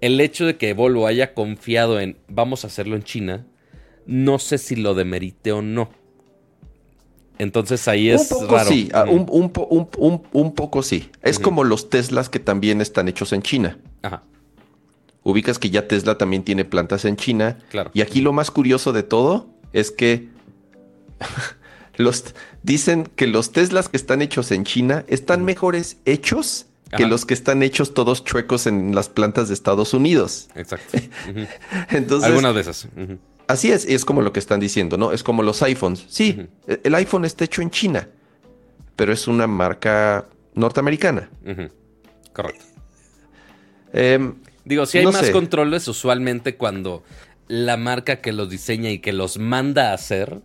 El 0.00 0.20
hecho 0.20 0.46
de 0.46 0.56
que 0.56 0.74
Volvo 0.74 1.06
haya 1.06 1.34
confiado 1.34 1.98
en 2.00 2.18
vamos 2.28 2.64
a 2.64 2.68
hacerlo 2.68 2.94
en 2.94 3.02
China, 3.02 3.46
no 4.06 4.38
sé 4.38 4.58
si 4.58 4.76
lo 4.76 4.94
demerite 4.94 5.52
o 5.52 5.62
no. 5.62 5.90
Entonces 7.38 7.86
ahí 7.88 8.10
es 8.10 8.30
un 8.30 8.40
poco 8.40 8.64
Sí, 8.64 8.88
ah, 8.92 9.04
un, 9.08 10.52
poco 10.54 10.82
sí. 10.82 11.10
Es 11.22 11.38
como 11.38 11.64
los 11.64 11.88
Teslas 11.88 12.28
que 12.28 12.40
también 12.40 12.80
están 12.80 13.08
hechos 13.08 13.32
en 13.32 13.42
China. 13.42 13.78
Ajá. 14.02 14.22
Ubicas 15.22 15.58
que 15.58 15.70
ya 15.70 15.86
Tesla 15.86 16.18
también 16.18 16.42
tiene 16.42 16.64
plantas 16.64 17.04
en 17.04 17.16
China. 17.16 17.58
Claro. 17.70 17.90
Y 17.94 18.00
aquí 18.00 18.20
lo 18.20 18.32
más 18.32 18.50
curioso 18.50 18.92
de 18.92 19.02
todo 19.02 19.48
es 19.72 19.90
que 19.90 20.28
los, 21.96 22.34
dicen 22.62 23.08
que 23.14 23.26
los 23.26 23.52
Teslas 23.52 23.88
que 23.88 23.96
están 23.96 24.22
hechos 24.22 24.50
en 24.50 24.64
China 24.64 25.04
están 25.08 25.44
mejores 25.44 25.98
hechos 26.04 26.66
que 26.96 27.06
los 27.06 27.26
que 27.26 27.34
están 27.34 27.62
hechos 27.62 27.92
todos 27.92 28.24
chuecos 28.24 28.66
en 28.66 28.94
las 28.94 29.08
plantas 29.08 29.48
de 29.48 29.54
Estados 29.54 29.92
Unidos. 29.92 30.48
Exacto. 30.54 30.98
Entonces, 31.90 32.28
Algunas 32.28 32.54
de 32.54 32.60
esas. 32.62 32.88
Así 33.48 33.72
es, 33.72 33.86
es 33.86 34.04
como 34.04 34.20
lo 34.22 34.32
que 34.32 34.38
están 34.38 34.60
diciendo, 34.60 34.96
¿no? 34.98 35.10
Es 35.10 35.22
como 35.22 35.42
los 35.42 35.62
iPhones. 35.62 36.04
Sí, 36.08 36.46
el 36.66 36.94
iPhone 36.94 37.24
está 37.24 37.44
hecho 37.44 37.62
en 37.62 37.70
China, 37.70 38.08
pero 38.94 39.12
es 39.12 39.26
una 39.26 39.46
marca 39.46 40.26
norteamericana. 40.54 41.30
Correcto. 42.32 42.64
Em, 43.92 44.34
Digo, 44.64 44.84
si 44.84 44.98
hay 44.98 45.06
más 45.06 45.30
controles, 45.30 45.88
usualmente 45.88 46.56
cuando 46.56 47.02
la 47.46 47.78
marca 47.78 48.20
que 48.20 48.32
los 48.32 48.50
diseña 48.50 48.90
y 48.90 48.98
que 48.98 49.14
los 49.14 49.38
manda 49.38 49.90
a 49.90 49.94
hacer 49.94 50.42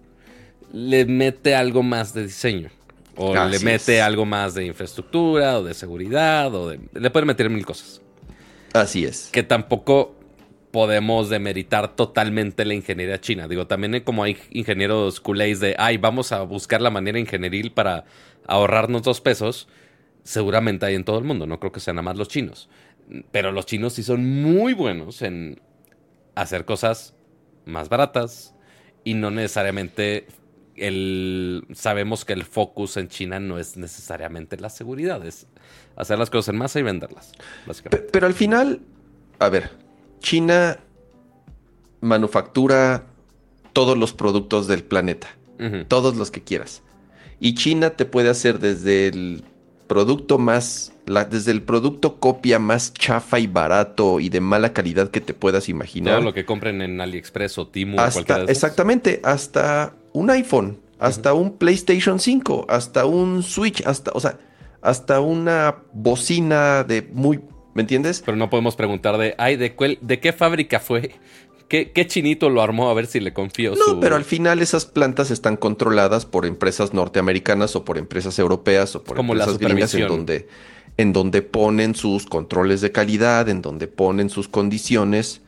le 0.72 1.06
mete 1.06 1.56
algo 1.56 1.84
más 1.84 2.14
de 2.14 2.24
diseño. 2.24 2.70
O 3.18 3.36
le 3.36 3.60
mete 3.60 4.02
algo 4.02 4.26
más 4.26 4.54
de 4.54 4.66
infraestructura 4.66 5.60
o 5.60 5.64
de 5.64 5.74
seguridad 5.74 6.56
o 6.56 6.70
de... 6.70 6.80
Le 6.94 7.10
puede 7.10 7.26
meter 7.26 7.50
mil 7.50 7.66
cosas. 7.66 8.02
Así 8.72 9.04
es. 9.04 9.30
Que 9.32 9.44
tampoco 9.44 10.16
podemos 10.74 11.30
demeritar 11.30 11.96
totalmente 11.96 12.66
la 12.66 12.74
ingeniería 12.74 13.22
china. 13.22 13.48
Digo, 13.48 13.68
también 13.68 14.02
como 14.02 14.24
hay 14.24 14.38
ingenieros 14.50 15.20
culés 15.20 15.60
de, 15.60 15.76
ay, 15.78 15.98
vamos 15.98 16.32
a 16.32 16.42
buscar 16.42 16.82
la 16.82 16.90
manera 16.90 17.20
ingenieril 17.20 17.72
para 17.72 18.06
ahorrarnos 18.48 19.04
dos 19.04 19.22
pesos, 19.22 19.68
seguramente 20.24 20.88
hay 20.88 20.96
en 20.96 21.04
todo 21.04 21.20
el 21.20 21.26
mundo, 21.26 21.46
no 21.46 21.60
creo 21.60 21.72
que 21.72 21.80
sean 21.80 21.98
nada 21.98 22.06
más 22.06 22.18
los 22.18 22.28
chinos. 22.28 22.70
Pero 23.32 23.52
los 23.52 23.68
chinos 23.68 23.94
sí 23.94 24.02
son 24.02 24.42
muy 24.42 24.74
buenos 24.74 25.22
en 25.22 25.62
hacer 26.34 26.66
cosas 26.66 27.14
más 27.66 27.88
baratas 27.88 28.56
y 29.04 29.14
no 29.14 29.30
necesariamente 29.30 30.26
el, 30.76 31.68
sabemos 31.76 32.26
que 32.26 32.34
el 32.34 32.46
focus 32.46 32.98
en 32.98 33.10
China 33.10 33.40
no 33.40 33.60
es 33.60 33.78
necesariamente 33.78 34.58
la 34.58 34.72
seguridad, 34.72 35.24
es 35.24 35.46
hacer 35.96 36.18
las 36.18 36.32
cosas 36.32 36.50
en 36.50 36.58
masa 36.58 36.80
y 36.80 36.82
venderlas, 36.82 37.32
básicamente. 37.68 38.08
Pero 38.12 38.26
al 38.26 38.34
final, 38.34 38.82
a 39.38 39.50
ver, 39.50 39.83
China 40.24 40.80
manufactura 42.02 43.04
todos 43.74 43.98
los 43.98 44.14
productos 44.14 44.68
del 44.68 44.84
planeta, 44.84 45.28
todos 45.88 46.16
los 46.16 46.32
que 46.32 46.42
quieras. 46.42 46.82
Y 47.40 47.56
China 47.56 47.92
te 47.92 48.06
puede 48.06 48.30
hacer 48.30 48.60
desde 48.60 49.08
el 49.08 49.44
producto 49.88 50.38
más, 50.40 50.94
desde 51.30 51.52
el 51.52 51.62
producto 51.62 52.20
copia 52.20 52.58
más 52.58 52.94
chafa 52.94 53.40
y 53.40 53.48
barato 53.48 54.20
y 54.20 54.30
de 54.30 54.40
mala 54.40 54.74
calidad 54.74 55.12
que 55.12 55.22
te 55.22 55.34
puedas 55.34 55.70
imaginar. 55.70 56.16
Todo 56.16 56.24
lo 56.24 56.34
que 56.34 56.46
compren 56.46 56.82
en 56.82 57.02
AliExpress 57.02 57.58
o 57.58 57.68
Timo 57.68 58.00
hasta, 58.00 58.44
o 58.44 58.48
Exactamente, 58.48 59.20
hasta 59.24 59.94
un 60.14 60.30
iPhone, 60.30 60.80
hasta 61.00 61.34
un 61.34 61.58
PlayStation 61.58 62.20
5, 62.20 62.68
hasta 62.70 63.06
un 63.06 63.44
Switch, 63.44 63.86
hasta, 63.86 64.12
o 64.14 64.20
sea, 64.20 64.40
hasta 64.82 65.20
una 65.20 65.76
bocina 65.92 66.84
de 66.84 67.02
muy, 67.14 67.42
¿me 67.74 67.82
entiendes? 67.82 68.22
Pero 68.26 68.38
no 68.38 68.50
podemos 68.50 68.76
preguntar 68.76 69.18
de, 69.18 69.36
ay, 69.38 69.56
¿de, 69.56 69.98
de 70.02 70.20
qué 70.20 70.34
fábrica 70.34 70.80
fue? 70.80 71.12
¿Qué, 71.68 72.06
chinito 72.06 72.52
lo 72.52 72.62
armó? 72.62 72.92
A 72.92 72.94
ver 72.94 73.08
si 73.08 73.20
le 73.20 73.34
confío. 73.34 73.74
No, 73.76 74.00
pero 74.00 74.16
al 74.16 74.26
final 74.26 74.62
esas 74.62 74.86
plantas 74.86 75.32
están 75.32 75.58
controladas 75.58 76.28
por 76.28 76.46
empresas 76.46 76.94
norteamericanas 76.94 77.76
o 77.76 77.84
por 77.84 77.98
empresas 77.98 78.38
europeas 78.38 78.96
o 78.96 79.04
por 79.04 79.20
empresas 79.20 79.58
gringas 79.58 79.96
en 79.96 80.08
donde, 80.08 80.48
en 80.98 81.14
donde 81.14 81.42
ponen 81.42 81.96
sus 81.96 82.28
controles 82.28 82.82
de 82.82 82.92
calidad, 82.92 83.50
en 83.50 83.64
donde 83.64 83.88
ponen 83.88 84.30
sus 84.30 84.48
condiciones 84.48 85.42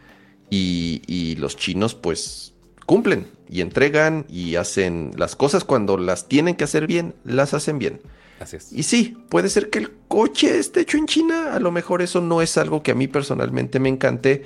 y, 0.49 1.03
y 1.05 1.35
los 1.35 1.57
chinos 1.57 1.93
pues 1.93 2.53
cumplen 2.87 3.27
y 3.47 3.61
entregan 3.61 4.25
y 4.27 4.55
hacen 4.55 5.11
las 5.17 5.35
cosas 5.35 5.63
cuando 5.63 5.95
las 5.97 6.27
tienen 6.27 6.55
que 6.55 6.63
hacer 6.63 6.87
bien, 6.87 7.13
las 7.23 7.53
hacen 7.53 7.77
bien. 7.77 8.01
Así 8.39 8.57
es. 8.57 8.71
Y 8.73 8.83
sí, 8.83 9.17
puede 9.29 9.49
ser 9.49 9.69
que 9.69 9.79
el 9.79 9.91
coche 10.07 10.59
esté 10.59 10.81
hecho 10.81 10.97
en 10.97 11.05
China, 11.05 11.53
a 11.53 11.59
lo 11.59 11.71
mejor 11.71 12.01
eso 12.01 12.21
no 12.21 12.41
es 12.41 12.57
algo 12.57 12.83
que 12.83 12.91
a 12.91 12.95
mí 12.95 13.07
personalmente 13.07 13.79
me 13.79 13.89
encante, 13.89 14.45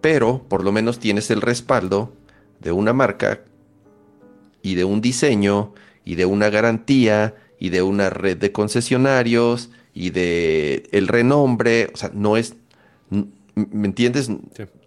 pero 0.00 0.44
por 0.48 0.64
lo 0.64 0.72
menos 0.72 0.98
tienes 0.98 1.30
el 1.30 1.40
respaldo 1.40 2.12
de 2.60 2.72
una 2.72 2.92
marca 2.92 3.40
y 4.62 4.74
de 4.74 4.84
un 4.84 5.00
diseño 5.00 5.74
y 6.04 6.16
de 6.16 6.26
una 6.26 6.50
garantía 6.50 7.34
y 7.58 7.68
de 7.68 7.82
una 7.82 8.10
red 8.10 8.36
de 8.36 8.52
concesionarios 8.52 9.70
y 9.94 10.10
de 10.10 10.88
el 10.92 11.08
renombre, 11.08 11.90
o 11.92 11.96
sea, 11.96 12.10
no 12.14 12.36
es 12.36 12.56
¿me 13.54 13.86
entiendes? 13.86 14.30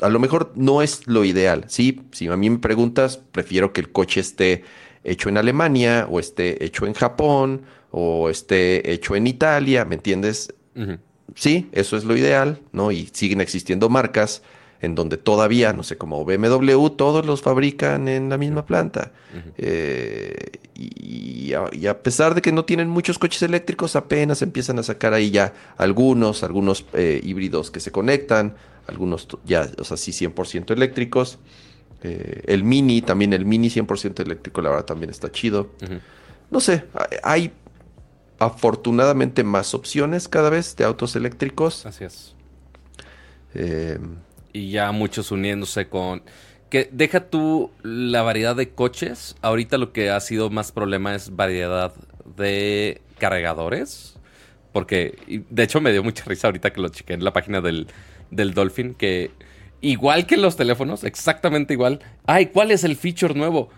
A 0.02 0.10
lo 0.10 0.20
mejor 0.20 0.54
no 0.56 0.82
es 0.82 1.06
lo 1.08 1.26
ideal, 1.26 1.66
¿sí? 1.68 2.02
Si 2.12 2.28
a 2.28 2.38
mí 2.38 2.50
me 2.50 2.60
preguntas, 2.60 3.18
prefiero 3.32 3.74
que 3.74 3.82
el 3.82 3.92
coche 3.92 4.22
esté 4.22 4.64
hecho 5.04 5.30
en 5.30 5.38
Alemania 5.38 6.08
o 6.10 6.20
esté 6.20 6.64
hecho 6.64 6.86
en 6.88 6.94
Japón 6.94 7.64
o 7.96 8.28
esté 8.28 8.92
hecho 8.92 9.16
en 9.16 9.28
Italia, 9.28 9.86
¿me 9.86 9.94
entiendes? 9.94 10.52
Sí, 11.36 11.70
eso 11.72 11.96
es 11.96 12.04
lo 12.06 12.18
ideal, 12.18 12.60
¿no? 12.72 12.92
Y 12.92 13.08
siguen 13.14 13.40
existiendo 13.40 13.88
marcas 13.88 14.42
en 14.82 14.96
donde 14.96 15.18
todavía, 15.18 15.74
no 15.74 15.84
sé, 15.84 15.96
como 15.96 16.26
BMW, 16.26 16.88
todos 16.90 17.24
los 17.24 17.44
fabrican 17.44 18.08
en 18.08 18.30
la 18.30 18.40
misma 18.40 18.66
planta. 18.66 19.12
Eh, 19.60 20.34
y, 20.74 21.54
a, 21.54 22.02
pesar 22.02 22.34
de 22.34 22.42
que 22.42 22.52
no 22.52 22.66
tienen 22.66 22.90
muchos 22.90 23.20
coches 23.20 23.44
eléctricos, 23.44 23.96
apenas 23.96 24.42
empiezan 24.42 24.80
a 24.80 24.84
sacar 24.84 25.14
ahí 25.14 25.30
ya 25.30 25.54
algunos, 25.78 26.44
algunos 26.44 26.88
eh, 26.94 27.22
híbridos 27.24 27.70
que 27.70 27.80
se 27.80 27.92
conectan, 27.92 28.56
algunos 28.88 29.28
ya, 29.46 29.70
o 29.78 29.84
sea, 29.84 29.98
sí 29.98 30.12
100% 30.12 30.72
eléctricos. 30.72 31.38
Eh, 32.02 32.42
el 32.48 32.64
Mini, 32.64 33.04
también 33.04 33.34
el 33.34 33.46
Mini 33.46 33.70
100% 33.70 34.20
eléctrico, 34.20 34.64
la 34.64 34.72
verdad 34.72 34.86
también 34.86 35.12
está 35.12 35.32
chido. 35.32 35.70
No 36.50 36.60
sé, 36.60 36.86
hay 37.24 37.54
afortunadamente 38.44 39.44
más 39.44 39.74
opciones 39.74 40.28
cada 40.28 40.50
vez 40.50 40.76
de 40.76 40.84
autos 40.84 41.16
eléctricos. 41.16 41.86
Así 41.86 42.04
es. 42.04 42.36
Eh, 43.54 44.00
y 44.52 44.72
ya 44.72 44.92
muchos 44.92 45.32
uniéndose 45.32 45.88
con... 45.88 46.24
Que 46.70 46.90
deja 46.92 47.30
tú 47.30 47.72
la 47.84 48.24
variedad 48.24 48.56
de 48.56 48.70
coches. 48.70 49.36
Ahorita 49.42 49.78
lo 49.78 49.94
que 49.94 50.10
ha 50.10 50.20
sido 50.20 50.50
más 50.50 50.72
problema 50.72 51.14
es 51.14 51.36
variedad 51.36 51.94
de 52.36 53.02
cargadores. 53.20 54.16
Porque, 54.72 55.46
de 55.50 55.64
hecho, 55.64 55.82
me 55.82 55.92
dio 55.92 56.04
mucha 56.04 56.24
risa 56.26 56.48
ahorita 56.48 56.74
que 56.74 56.82
lo 56.82 56.90
chequé 56.90 57.14
en 57.14 57.24
la 57.24 57.32
página 57.32 57.62
del, 57.62 57.88
del 58.32 58.56
Dolphin. 58.56 58.96
Que 58.96 59.30
igual 59.82 60.26
que 60.26 60.36
los 60.36 60.56
teléfonos, 60.56 61.04
exactamente 61.04 61.74
igual. 61.74 62.00
Ay, 62.26 62.48
¿cuál 62.48 62.72
es 62.72 62.84
el 62.84 62.96
feature 62.96 63.36
nuevo? 63.36 63.70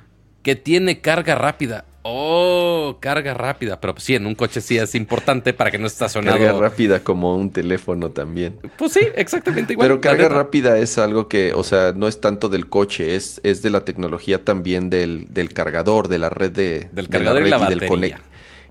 Que 0.41 0.55
tiene 0.55 1.01
carga 1.01 1.35
rápida. 1.35 1.83
Oh, 2.07 2.97
carga 2.99 3.33
rápida. 3.33 3.81
Pero 3.81 3.95
sí, 3.97 4.13
en 4.13 4.27
un 4.27 4.35
coche 4.35 4.61
sí 4.61 4.77
es 4.77 4.93
importante 4.93 5.53
para 5.53 5.71
que 5.71 5.79
no 5.79 5.87
estacionado. 5.87 6.37
Carga 6.37 6.59
rápida 6.59 6.99
como 6.99 7.35
un 7.35 7.49
teléfono 7.49 8.11
también. 8.11 8.59
Pues 8.77 8.93
sí, 8.93 8.99
exactamente 9.15 9.73
igual. 9.73 9.87
Pero 9.87 10.01
carga 10.01 10.29
rápida 10.29 10.77
es 10.77 10.99
algo 10.99 11.27
que, 11.27 11.53
o 11.53 11.63
sea, 11.63 11.93
no 11.95 12.07
es 12.07 12.21
tanto 12.21 12.47
del 12.47 12.69
coche, 12.69 13.15
es, 13.15 13.41
es 13.43 13.63
de 13.63 13.71
la 13.71 13.85
tecnología 13.85 14.45
también 14.45 14.91
del, 14.91 15.33
del 15.33 15.51
cargador, 15.51 16.07
de 16.07 16.19
la 16.19 16.29
red 16.29 16.51
de. 16.51 16.89
Del 16.91 17.09
cargador 17.09 17.47
y, 17.47 17.49
la 17.49 17.67
del 17.67 18.15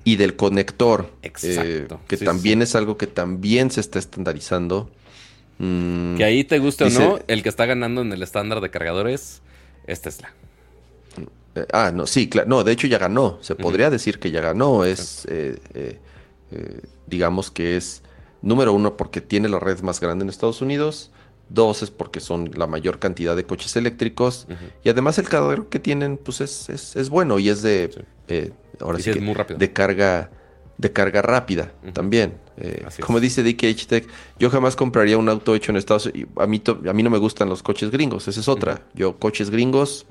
y 0.05 0.14
del 0.14 0.37
conector. 0.37 1.11
Exacto. 1.23 1.94
Eh, 1.97 2.07
que 2.07 2.16
también 2.18 2.62
es 2.62 2.77
algo 2.77 2.97
que 2.97 3.09
también 3.09 3.73
se 3.73 3.81
está 3.81 3.99
estandarizando. 3.99 4.92
Mm, 5.59 6.18
que 6.18 6.23
ahí 6.23 6.44
te 6.44 6.61
guste 6.61 6.85
o 6.85 6.90
no, 6.90 7.18
el 7.27 7.42
que 7.42 7.49
está 7.49 7.66
ganando 7.66 8.03
en 8.03 8.12
el 8.12 8.23
estándar 8.23 8.61
de 8.61 8.70
cargadores 8.70 9.42
es 9.88 10.01
Tesla. 10.03 10.33
Eh, 11.55 11.67
ah, 11.73 11.93
no, 11.95 12.07
sí, 12.07 12.29
claro. 12.29 12.49
No, 12.49 12.64
de 12.64 12.73
hecho 12.73 12.87
ya 12.87 12.99
ganó. 12.99 13.38
Se 13.40 13.55
podría 13.55 13.90
decir 13.90 14.19
que 14.19 14.31
ya 14.31 14.40
ganó. 14.40 14.85
Es, 14.85 15.27
eh, 15.31 15.59
eh, 15.75 16.81
digamos 17.07 17.51
que 17.51 17.77
es, 17.77 18.03
número 18.43 18.73
uno, 18.73 18.97
porque 18.97 19.21
tiene 19.21 19.49
la 19.49 19.59
red 19.59 19.81
más 19.81 20.01
grande 20.01 20.25
en 20.25 20.29
Estados 20.29 20.61
Unidos. 20.61 21.11
Dos, 21.49 21.83
es 21.83 21.90
porque 21.90 22.21
son 22.21 22.51
la 22.55 22.67
mayor 22.67 22.99
cantidad 22.99 23.37
de 23.37 23.45
coches 23.45 23.77
eléctricos. 23.77 24.47
Y 24.83 24.88
además 24.88 25.19
el 25.19 25.29
cargador 25.29 25.69
que 25.69 25.79
tienen, 25.79 26.17
pues 26.17 26.40
es, 26.40 26.69
es, 26.97 27.11
bueno 27.11 27.38
y 27.38 27.51
es 27.51 27.62
de, 27.62 28.05
ahora 28.81 28.99
sí, 28.99 29.12
muy 29.21 29.35
rápido. 29.35 29.59
de 29.59 29.73
carga 29.73 30.31
de 30.77 30.93
carga 30.93 31.23
rápida 31.23 31.73
también. 31.93 32.35
como 33.01 33.21
dice 33.21 33.45
DKH 33.45 33.87
Tech, 33.87 34.09
yo 34.38 34.51
jamás 34.51 34.75
compraría 34.75 35.19
un 35.19 35.29
auto 35.29 35.55
hecho 35.55 35.71
en 35.71 35.77
Estados 35.77 36.07
Unidos. 36.07 36.31
A 36.37 36.47
mí, 36.47 36.62
a 36.67 36.93
mí 36.93 37.03
no 37.03 37.11
me 37.11 37.19
gustan 37.19 37.49
los 37.49 37.62
coches 37.62 37.90
gringos, 37.90 38.27
esa 38.27 38.40
es 38.40 38.49
otra. 38.49 38.83
Yo 38.95 39.19
coches 39.19 39.51
gringos 39.51 40.07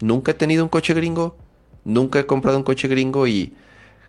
Nunca 0.00 0.32
he 0.32 0.34
tenido 0.34 0.62
un 0.62 0.68
coche 0.68 0.94
gringo, 0.94 1.36
nunca 1.84 2.20
he 2.20 2.26
comprado 2.26 2.56
un 2.56 2.64
coche 2.64 2.88
gringo 2.88 3.26
y 3.26 3.54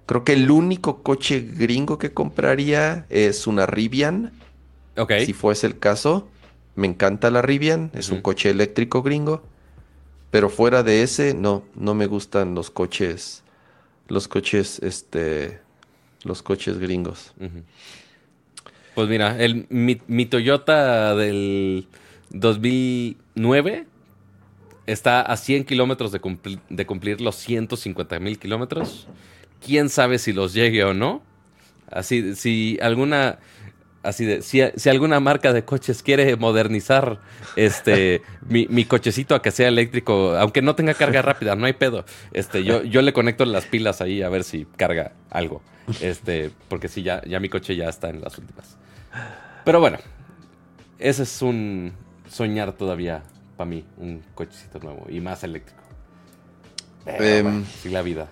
creo 0.05 0.23
que 0.23 0.33
el 0.33 0.49
único 0.51 1.01
coche 1.01 1.39
gringo 1.39 1.97
que 1.97 2.13
compraría 2.13 3.05
es 3.09 3.47
una 3.47 3.65
Rivian. 3.65 4.31
Ok. 4.97 5.13
Si 5.25 5.33
fuese 5.33 5.67
el 5.67 5.79
caso, 5.79 6.27
me 6.75 6.87
encanta 6.87 7.31
la 7.31 7.41
Rivian, 7.41 7.91
es 7.93 8.09
un 8.09 8.21
coche 8.21 8.49
eléctrico 8.49 9.01
gringo. 9.01 9.43
Pero 10.31 10.49
fuera 10.49 10.83
de 10.83 11.01
ese, 11.01 11.33
no, 11.33 11.63
no 11.73 11.95
me 11.95 12.05
gustan 12.05 12.53
los 12.53 12.69
coches, 12.69 13.43
los 14.07 14.27
coches, 14.27 14.79
este, 14.83 15.59
los 16.23 16.43
coches 16.43 16.77
gringos. 16.77 17.33
Pues 18.93 19.09
mira, 19.09 19.39
el, 19.39 19.65
mi, 19.69 19.99
mi 20.07 20.27
Toyota 20.27 21.15
del 21.15 21.87
2009 22.29 23.87
está 24.91 25.21
a 25.21 25.37
100 25.37 25.65
kilómetros 25.65 26.11
de, 26.11 26.19
cumplir 26.19 27.21
los 27.21 27.35
150 27.35 28.19
mil 28.19 28.39
kilómetros. 28.39 29.07
Quién 29.65 29.89
sabe 29.89 30.19
si 30.19 30.33
los 30.33 30.53
llegue 30.53 30.83
o 30.83 30.93
no. 30.93 31.21
Así, 31.91 32.35
si 32.35 32.77
alguna. 32.81 33.39
Así 34.01 34.23
de, 34.23 34.41
si, 34.41 34.61
alguna 34.89 35.19
marca 35.19 35.51
de 35.51 35.65
coches 35.65 36.01
quiere 36.01 36.37
modernizar 36.37 37.19
este 37.57 38.21
mi, 38.47 38.85
cochecito 38.85 39.35
a 39.35 39.41
que 39.41 39.51
sea 39.51 39.67
eléctrico, 39.67 40.37
aunque 40.37 40.61
no 40.61 40.73
tenga 40.73 40.93
carga 40.93 41.21
rápida, 41.21 41.55
no 41.55 41.65
hay 41.65 41.73
pedo. 41.73 42.05
Este, 42.31 42.63
yo, 42.63 42.81
yo 42.83 43.01
le 43.01 43.11
conecto 43.11 43.43
las 43.43 43.65
pilas 43.65 43.99
ahí 43.99 44.21
a 44.21 44.29
ver 44.29 44.45
si 44.45 44.65
carga 44.77 45.11
algo. 45.29 45.61
Este, 45.99 46.51
porque 46.69 46.87
sí, 46.87 47.03
ya, 47.03 47.21
ya 47.25 47.39
mi 47.41 47.49
coche 47.49 47.75
ya 47.75 47.89
está 47.89 48.09
en 48.09 48.21
las 48.21 48.37
últimas. 48.37 48.77
Pero 49.65 49.81
bueno, 49.81 49.97
ese 50.97 51.23
es 51.23 51.41
un 51.41 51.93
soñar 52.29 52.73
todavía 52.73 53.23
para 53.59 53.69
mí 53.69 53.83
un 53.97 54.23
cochecito 54.35 54.79
nuevo 54.79 55.05
y 55.09 55.19
más 55.19 55.43
eléctrico. 55.43 55.83
Eh, 57.05 57.43
sí, 57.81 57.89
la 57.89 58.01
vida. 58.01 58.29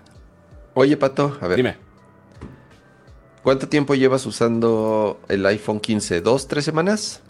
Oye, 0.73 0.95
Pato, 0.95 1.37
a 1.41 1.47
ver. 1.49 1.57
Dime. 1.57 1.75
¿Cuánto 3.43 3.67
tiempo 3.67 3.93
llevas 3.93 4.25
usando 4.25 5.19
el 5.27 5.45
iPhone 5.45 5.81
15? 5.81 6.21
¿Dos, 6.21 6.47
tres 6.47 6.63
semanas? 6.63 7.21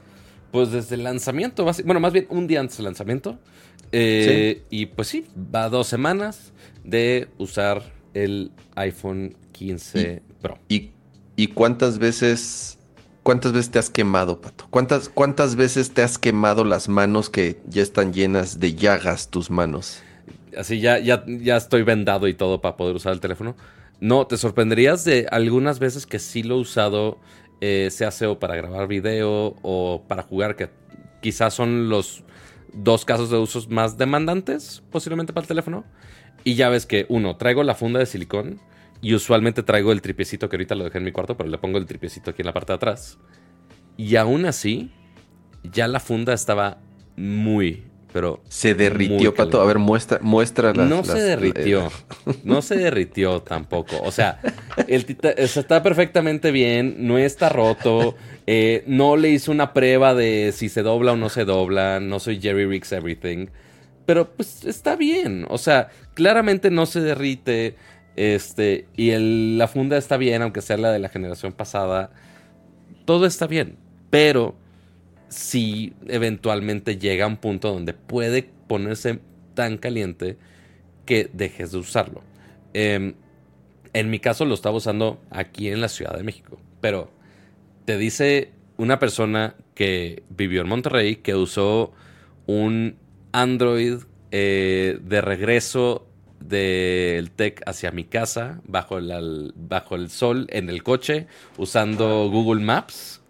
Pues 0.52 0.72
desde 0.72 0.94
el 0.94 1.06
lanzamiento, 1.06 1.66
bueno, 1.86 2.00
más 2.00 2.14
bien 2.14 2.28
un 2.30 2.46
día 2.46 2.60
antes 2.60 2.78
del 2.78 2.86
lanzamiento. 2.86 3.40
Eh, 3.92 4.62
y 4.70 4.86
pues 4.86 5.08
sí, 5.08 5.26
va 5.36 5.68
dos 5.68 5.88
semanas 5.88 6.54
de 6.84 7.30
usar 7.40 7.82
el 8.14 8.52
iPhone 8.76 9.36
15 9.54 10.22
Pro. 10.40 10.60
¿Y, 10.70 10.92
y 11.36 11.48
cuántas 11.48 11.98
veces 11.98 12.77
¿Cuántas 13.28 13.52
veces 13.52 13.72
te 13.72 13.78
has 13.78 13.90
quemado, 13.90 14.40
Pato? 14.40 14.68
¿Cuántas, 14.70 15.10
¿Cuántas 15.10 15.58
veces 15.58 15.92
te 15.92 16.02
has 16.02 16.18
quemado 16.18 16.64
las 16.64 16.88
manos 16.88 17.30
que 17.30 17.60
ya 17.68 17.82
están 17.82 18.14
llenas 18.14 18.62
de 18.62 18.74
llagas 18.74 19.30
tus 19.30 19.52
manos? 19.52 20.02
así 20.58 20.80
ya, 20.80 20.98
ya, 20.98 21.26
ya 21.28 21.58
estoy 21.58 21.84
vendado 21.84 22.30
y 22.30 22.34
todo 22.34 22.62
para 22.62 22.78
poder 22.78 22.96
usar 22.96 23.12
el 23.12 23.20
teléfono. 23.20 23.58
No, 24.00 24.28
te 24.28 24.38
sorprenderías 24.38 25.04
de 25.04 25.28
algunas 25.30 25.80
veces 25.80 26.06
que 26.06 26.20
sí 26.20 26.42
lo 26.42 26.56
he 26.56 26.60
usado, 26.60 27.18
eh, 27.60 27.90
sea 27.92 28.12
SEO 28.12 28.40
para 28.40 28.56
grabar 28.56 28.88
video 28.88 29.58
o 29.62 30.06
para 30.08 30.24
jugar, 30.24 30.56
que 30.56 30.70
quizás 31.22 31.54
son 31.54 31.90
los 31.90 32.24
dos 32.72 33.04
casos 33.04 33.30
de 33.30 33.36
usos 33.36 33.68
más 33.68 33.98
demandantes 33.98 34.84
posiblemente 34.90 35.34
para 35.34 35.44
el 35.44 35.50
teléfono. 35.50 35.84
Y 36.46 36.56
ya 36.56 36.70
ves 36.70 36.86
que, 36.86 37.06
uno, 37.10 37.36
traigo 37.36 37.62
la 37.64 37.76
funda 37.76 38.00
de 38.00 38.06
silicón 38.06 38.62
y 39.02 39.14
usualmente 39.14 39.64
traigo 39.64 39.92
el 39.92 40.02
tripiecito 40.02 40.50
que 40.50 40.56
ahorita 40.56 40.76
lo 40.76 40.84
dejé 40.84 40.98
en 40.98 41.04
mi 41.04 41.12
cuarto, 41.12 41.38
pero 41.38 41.50
le 41.50 41.58
pongo 41.58 41.78
el 41.78 41.86
tripiecito 41.86 42.32
aquí 42.32 42.42
en 42.42 42.48
la 42.48 42.54
parte 42.54 42.74
de 42.74 42.78
atrás. 42.78 43.18
Y 43.96 44.16
aún 44.16 44.46
así, 44.46 44.92
ya 45.64 45.88
la 45.88 46.00
funda 46.00 46.34
estaba 46.34 46.80
muy, 47.16 47.84
pero... 48.14 48.42
Se 48.48 48.74
derritió, 48.74 49.34
Pato. 49.34 49.62
A 49.62 49.66
ver, 49.66 49.80
muestra, 49.80 50.20
muestra 50.22 50.74
las... 50.74 50.90
No 50.90 51.04
se 51.04 51.20
derritió. 51.20 51.88
Eh, 52.26 52.34
no 52.44 52.62
se 52.62 52.78
derritió 52.78 53.42
tampoco. 53.42 54.02
O 54.02 54.12
sea, 54.12 54.40
el 54.88 55.06
está 55.38 55.84
perfectamente 55.84 56.52
bien, 56.52 56.96
no 57.00 57.18
está 57.18 57.50
roto. 57.50 58.16
Eh, 58.46 58.84
no 58.88 59.18
le 59.18 59.30
hizo 59.30 59.52
una 59.52 59.74
prueba 59.74 60.16
de 60.16 60.52
si 60.56 60.70
se 60.70 60.82
dobla 60.82 61.12
o 61.12 61.16
no 61.18 61.30
se 61.30 61.46
dobla. 61.46 62.00
No 62.00 62.20
soy 62.20 62.40
Jerry 62.40 62.66
Riggs 62.66 62.92
Everything. 62.92 63.48
Pero 64.06 64.32
pues 64.32 64.64
está 64.66 64.96
bien. 64.96 65.46
O 65.50 65.58
sea, 65.58 65.90
claramente 66.14 66.72
no 66.72 66.86
se 66.86 67.02
derrite. 67.02 67.76
Este, 68.18 68.88
y 68.98 69.12
la 69.58 69.68
funda 69.68 69.96
está 69.96 70.18
bien, 70.18 70.42
aunque 70.42 70.62
sea 70.62 70.76
la 70.78 70.92
de 70.92 71.00
la 71.00 71.08
generación 71.08 71.54
pasada. 71.54 72.12
Todo 73.06 73.26
está 73.26 73.48
bien. 73.48 73.78
Pero 74.10 74.56
si 75.30 75.94
eventualmente 76.08 76.98
llega 76.98 77.26
a 77.26 77.28
un 77.28 77.38
punto 77.38 77.72
donde 77.72 77.94
puede 77.94 78.50
ponerse 78.68 79.20
tan 79.54 79.78
caliente 79.78 80.38
que 81.06 81.30
dejes 81.32 81.72
de 81.72 81.78
usarlo. 81.78 82.24
Em, 82.74 83.14
en 83.94 84.10
mi 84.10 84.20
caso 84.20 84.46
lo 84.46 84.54
estaba 84.54 84.78
usando 84.78 85.22
aquí 85.30 85.70
en 85.70 85.82
la 85.82 85.88
Ciudad 85.88 86.16
de 86.16 86.24
México, 86.24 86.60
pero 86.82 87.12
te 87.86 87.98
dice 87.98 88.52
una 88.78 89.00
persona 89.00 89.56
que 89.74 90.24
vivió 90.30 90.62
en 90.62 90.68
Monterrey 90.68 91.18
que 91.18 91.36
usó 91.36 91.94
un 92.46 92.98
Android 93.32 94.00
eh, 94.32 95.00
de 95.02 95.22
regreso 95.22 96.07
del 96.40 97.32
tech 97.32 97.62
hacia 97.66 97.92
mi 97.92 98.04
casa 98.04 98.62
bajo 98.66 98.98
el, 98.98 99.54
bajo 99.56 99.96
el 99.96 100.10
sol 100.10 100.48
en 100.50 100.70
el 100.70 100.84
coche 100.84 101.28
usando 101.58 102.30
Google 102.30 102.64
Maps. 102.64 103.22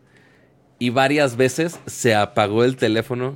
Y 0.79 0.91
varias 0.91 1.37
veces 1.37 1.79
se 1.87 2.13
apagó 2.13 2.63
el 2.63 2.75
teléfono 2.75 3.35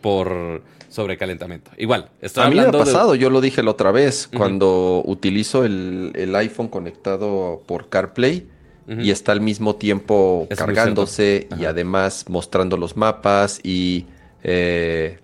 por 0.00 0.62
sobrecalentamiento. 0.94 1.70
Igual, 1.76 2.08
estoy 2.20 2.44
A 2.44 2.48
mí 2.48 2.56
me 2.56 2.62
ha 2.62 2.72
pasado, 2.72 3.14
yo 3.14 3.30
lo 3.30 3.40
dije 3.40 3.62
la 3.62 3.72
otra 3.72 3.90
vez, 3.90 4.28
cuando 4.28 5.02
utilizo 5.04 5.64
el, 5.64 6.32
iPhone 6.36 6.68
conectado 6.68 7.62
por 7.66 7.88
CarPlay 7.88 8.46
y 8.86 9.10
está 9.10 9.32
al 9.32 9.40
mismo 9.40 9.76
tiempo 9.76 10.46
cargándose 10.54 11.48
y 11.58 11.64
además 11.64 12.26
mostrando 12.28 12.76
los 12.76 12.96
mapas 12.96 13.60
y 13.62 14.06
eh, 14.42 15.18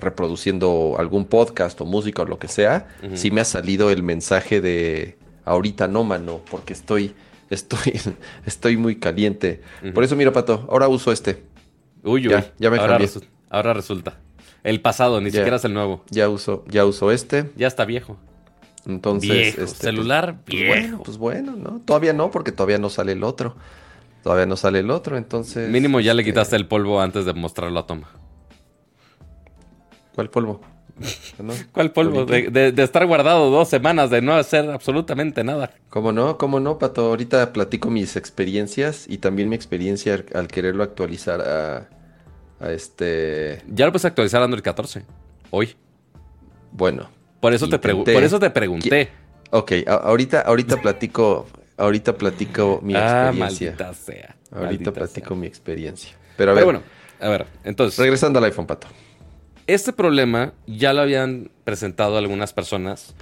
reproduciendo 0.00 0.96
algún 0.98 1.24
podcast 1.24 1.80
o 1.80 1.84
música 1.84 2.22
o 2.22 2.26
lo 2.26 2.38
que 2.38 2.48
sea, 2.48 2.88
sí 3.14 3.30
me 3.30 3.40
ha 3.40 3.44
salido 3.44 3.90
el 3.90 4.02
mensaje 4.02 4.60
de 4.60 5.16
ahorita 5.44 5.88
no, 5.88 6.04
mano, 6.04 6.40
porque 6.50 6.72
estoy 6.72 7.14
Estoy, 7.50 8.00
estoy 8.46 8.76
muy 8.76 8.96
caliente. 8.96 9.62
Por 9.94 10.04
eso, 10.04 10.16
mira, 10.16 10.32
Pato, 10.32 10.66
ahora 10.70 10.88
uso 10.88 11.12
este. 11.12 11.42
Uy, 12.02 12.26
uy. 12.28 12.34
Ya, 12.58 12.70
me 12.70 12.78
ahora, 12.78 12.98
ahora 13.50 13.72
resulta. 13.72 14.18
El 14.64 14.80
pasado, 14.80 15.20
ni 15.20 15.30
siquiera 15.30 15.56
es 15.56 15.64
el 15.64 15.74
nuevo. 15.74 16.04
Ya 16.10 16.28
uso, 16.28 16.64
ya 16.68 16.84
uso 16.84 17.12
este. 17.12 17.50
Ya 17.56 17.68
está 17.68 17.84
viejo. 17.84 18.16
Entonces, 18.84 19.58
este, 19.58 19.66
celular 19.66 20.38
pues, 20.44 20.58
pues 20.58 20.68
bueno, 20.68 21.02
pues 21.04 21.18
bueno, 21.18 21.56
¿no? 21.56 21.80
Todavía 21.84 22.12
no, 22.12 22.30
porque 22.30 22.52
todavía 22.52 22.78
no 22.78 22.88
sale 22.88 23.12
el 23.12 23.24
otro. 23.24 23.56
Todavía 24.22 24.46
no 24.46 24.56
sale 24.56 24.80
el 24.80 24.90
otro, 24.90 25.16
entonces. 25.16 25.70
Mínimo 25.70 26.00
ya 26.00 26.14
le 26.14 26.24
quitaste 26.24 26.56
el 26.56 26.66
polvo 26.66 27.00
antes 27.00 27.24
de 27.24 27.32
mostrarlo 27.32 27.78
a 27.78 27.86
toma. 27.86 28.10
¿Cuál 30.16 30.30
polvo? 30.30 30.62
¿Cuál 31.72 31.92
polvo? 31.92 32.24
De, 32.24 32.72
estar 32.78 33.04
guardado 33.04 33.50
dos 33.50 33.68
semanas, 33.68 34.08
de 34.08 34.22
no 34.22 34.32
hacer 34.32 34.70
absolutamente 34.70 35.44
nada. 35.44 35.70
¿Cómo 35.90 36.10
no? 36.10 36.38
¿Cómo 36.38 36.58
no, 36.58 36.78
Pato? 36.78 37.08
Ahorita 37.08 37.52
platico 37.52 37.90
mis 37.90 38.16
experiencias 38.16 39.04
y 39.06 39.18
también 39.18 39.50
mi 39.50 39.56
experiencia 39.56 40.24
al, 40.34 40.48
quererlo 40.48 40.82
actualizar 40.82 41.42
a, 41.42 41.88
este... 42.70 43.62
Ya 43.68 43.84
lo 43.84 43.92
puedes 43.92 44.06
actualizar 44.06 44.42
Android 44.42 44.62
14, 44.62 45.04
hoy. 45.50 45.76
Bueno. 46.72 47.10
Por 47.40 47.52
eso, 47.52 47.68
te, 47.68 47.78
por 47.78 48.08
eso 48.08 48.40
te 48.40 48.48
pregunté. 48.48 49.10
Ok, 49.50 49.72
ahorita, 49.86 50.40
ahorita 50.40 50.80
platico... 50.80 51.46
Ahorita 51.76 52.16
platico 52.16 52.80
mi 52.82 52.94
ah, 52.94 53.28
experiencia. 53.28 53.72
Maldita 53.72 53.92
sea. 53.92 54.36
Ahorita 54.50 54.92
platico 54.92 55.34
mi 55.34 55.46
experiencia. 55.46 56.16
Pero 56.38 56.52
a 56.52 56.54
ver. 56.54 56.64
bueno, 56.64 56.82
a 57.20 57.28
ver, 57.28 57.46
entonces. 57.64 57.98
Regresando 57.98 58.38
al 58.38 58.46
iPhone, 58.46 58.66
Pato. 58.66 58.86
Este 59.66 59.92
problema 59.92 60.54
ya 60.68 60.92
lo 60.92 61.00
habían 61.00 61.50
presentado 61.64 62.16
algunas 62.16 62.52
personas, 62.52 63.16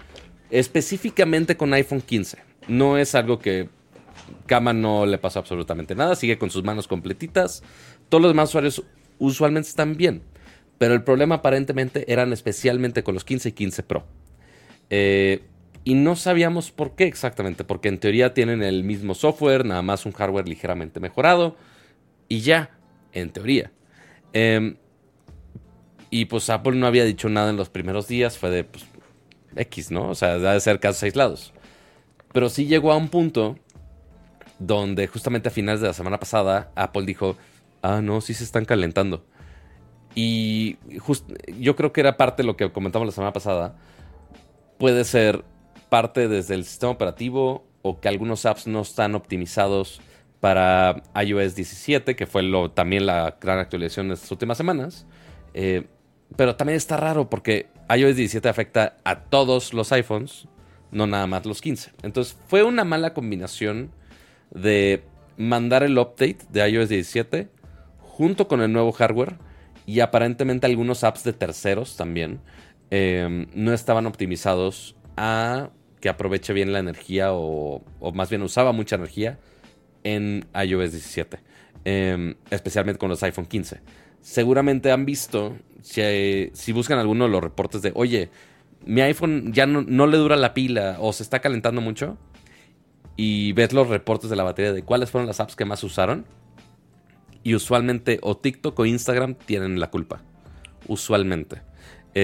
específicamente 0.50 1.56
con 1.56 1.72
iPhone 1.72 2.02
15. 2.02 2.36
No 2.68 2.98
es 2.98 3.14
algo 3.14 3.38
que 3.38 3.70
Kama 4.44 4.74
no 4.74 5.06
le 5.06 5.16
pasó 5.16 5.38
absolutamente 5.38 5.94
nada, 5.94 6.14
sigue 6.16 6.36
con 6.36 6.50
sus 6.50 6.62
manos 6.62 6.86
completitas. 6.86 7.62
Todos 8.10 8.20
los 8.20 8.30
demás 8.32 8.50
usuarios 8.50 8.82
usualmente 9.18 9.70
están 9.70 9.96
bien, 9.96 10.22
pero 10.76 10.92
el 10.92 11.02
problema 11.02 11.36
aparentemente 11.36 12.12
eran 12.12 12.30
especialmente 12.34 13.02
con 13.02 13.14
los 13.14 13.24
15 13.24 13.48
y 13.48 13.52
15 13.52 13.82
Pro. 13.82 14.04
Eh, 14.90 15.42
y 15.82 15.94
no 15.94 16.14
sabíamos 16.14 16.70
por 16.70 16.94
qué 16.94 17.04
exactamente, 17.04 17.64
porque 17.64 17.88
en 17.88 17.98
teoría 17.98 18.34
tienen 18.34 18.62
el 18.62 18.84
mismo 18.84 19.14
software, 19.14 19.64
nada 19.64 19.80
más 19.80 20.04
un 20.04 20.12
hardware 20.12 20.46
ligeramente 20.46 21.00
mejorado, 21.00 21.56
y 22.28 22.40
ya, 22.40 22.70
en 23.12 23.30
teoría. 23.30 23.72
Eh, 24.34 24.76
y 26.14 26.26
pues 26.26 26.48
Apple 26.48 26.76
no 26.76 26.86
había 26.86 27.02
dicho 27.02 27.28
nada 27.28 27.50
en 27.50 27.56
los 27.56 27.70
primeros 27.70 28.06
días, 28.06 28.38
fue 28.38 28.48
de 28.48 28.62
pues, 28.62 28.84
X, 29.56 29.90
¿no? 29.90 30.10
O 30.10 30.14
sea, 30.14 30.38
de 30.38 30.60
ser 30.60 30.78
casos 30.78 31.02
aislados. 31.02 31.52
Pero 32.32 32.48
sí 32.48 32.66
llegó 32.66 32.92
a 32.92 32.96
un 32.96 33.08
punto 33.08 33.58
donde 34.60 35.08
justamente 35.08 35.48
a 35.48 35.50
finales 35.50 35.80
de 35.80 35.88
la 35.88 35.92
semana 35.92 36.20
pasada 36.20 36.70
Apple 36.76 37.04
dijo, 37.04 37.36
ah, 37.82 38.00
no, 38.00 38.20
sí 38.20 38.32
se 38.32 38.44
están 38.44 38.64
calentando. 38.64 39.26
Y 40.14 40.76
yo 41.58 41.74
creo 41.74 41.92
que 41.92 42.02
era 42.02 42.16
parte 42.16 42.44
de 42.44 42.46
lo 42.46 42.56
que 42.56 42.70
comentamos 42.70 43.06
la 43.06 43.12
semana 43.12 43.32
pasada. 43.32 43.74
Puede 44.78 45.02
ser 45.02 45.44
parte 45.88 46.28
desde 46.28 46.54
el 46.54 46.64
sistema 46.64 46.92
operativo 46.92 47.66
o 47.82 47.98
que 47.98 48.06
algunos 48.06 48.46
apps 48.46 48.68
no 48.68 48.82
están 48.82 49.16
optimizados 49.16 50.00
para 50.38 51.02
iOS 51.20 51.56
17, 51.56 52.14
que 52.14 52.26
fue 52.26 52.44
lo, 52.44 52.70
también 52.70 53.04
la 53.04 53.36
gran 53.40 53.58
actualización 53.58 54.06
de 54.06 54.14
estas 54.14 54.30
últimas 54.30 54.56
semanas. 54.56 55.08
Eh, 55.54 55.88
pero 56.36 56.56
también 56.56 56.76
está 56.76 56.96
raro 56.96 57.30
porque 57.30 57.68
iOS 57.94 58.16
17 58.16 58.48
afecta 58.48 58.96
a 59.04 59.20
todos 59.20 59.72
los 59.72 59.92
iPhones, 59.92 60.48
no 60.90 61.06
nada 61.06 61.26
más 61.26 61.46
los 61.46 61.60
15. 61.60 61.92
Entonces 62.02 62.36
fue 62.48 62.62
una 62.62 62.84
mala 62.84 63.14
combinación 63.14 63.90
de 64.50 65.02
mandar 65.36 65.82
el 65.82 65.98
update 65.98 66.38
de 66.50 66.68
iOS 66.68 66.88
17 66.88 67.48
junto 67.98 68.48
con 68.48 68.60
el 68.62 68.72
nuevo 68.72 68.92
hardware 68.92 69.36
y 69.86 70.00
aparentemente 70.00 70.66
algunos 70.66 71.04
apps 71.04 71.24
de 71.24 71.32
terceros 71.32 71.96
también 71.96 72.40
em, 72.90 73.46
no 73.54 73.72
estaban 73.72 74.06
optimizados 74.06 74.96
a 75.16 75.70
que 76.00 76.08
aproveche 76.08 76.52
bien 76.52 76.72
la 76.72 76.78
energía 76.78 77.32
o, 77.32 77.82
más 78.12 78.30
bien 78.30 78.42
usaba 78.42 78.72
mucha 78.72 78.96
energía 78.96 79.38
en 80.04 80.46
iOS 80.54 80.92
17, 80.92 81.38
em, 81.84 82.34
especialmente 82.50 82.98
con 82.98 83.08
los 83.08 83.22
iPhone 83.22 83.46
15 83.46 83.80
seguramente 84.24 84.90
han 84.90 85.04
visto, 85.04 85.56
si, 85.84 86.72
buscan 86.72 86.98
alguno 86.98 87.24
de 87.24 87.30
los 87.30 87.42
reportes 87.42 87.82
de, 87.82 87.92
oye, 87.94 88.30
mi 88.86 89.02
iPhone 89.02 89.52
ya 89.52 89.66
no, 89.66 90.06
le 90.06 90.16
dura 90.16 90.36
la 90.36 90.54
pila 90.54 90.96
o 90.98 91.12
se 91.12 91.22
está 91.22 91.40
calentando 91.40 91.80
mucho, 91.80 92.16
y 93.16 93.52
ves 93.52 93.72
los 93.72 93.88
reportes 93.88 94.30
de 94.30 94.36
la 94.36 94.42
batería 94.42 94.72
de 94.72 94.82
cuáles 94.82 95.10
fueron 95.10 95.28
las 95.28 95.40
apps 95.40 95.56
que 95.56 95.64
más 95.64 95.84
usaron, 95.84 96.24
y 97.42 97.54
usualmente 97.54 98.18
o 98.22 98.36
TikTok 98.36 98.78
o 98.78 98.86
Instagram 98.86 99.34
tienen 99.34 99.78
la 99.78 99.90
culpa. 99.90 100.22
Usualmente. 100.88 101.62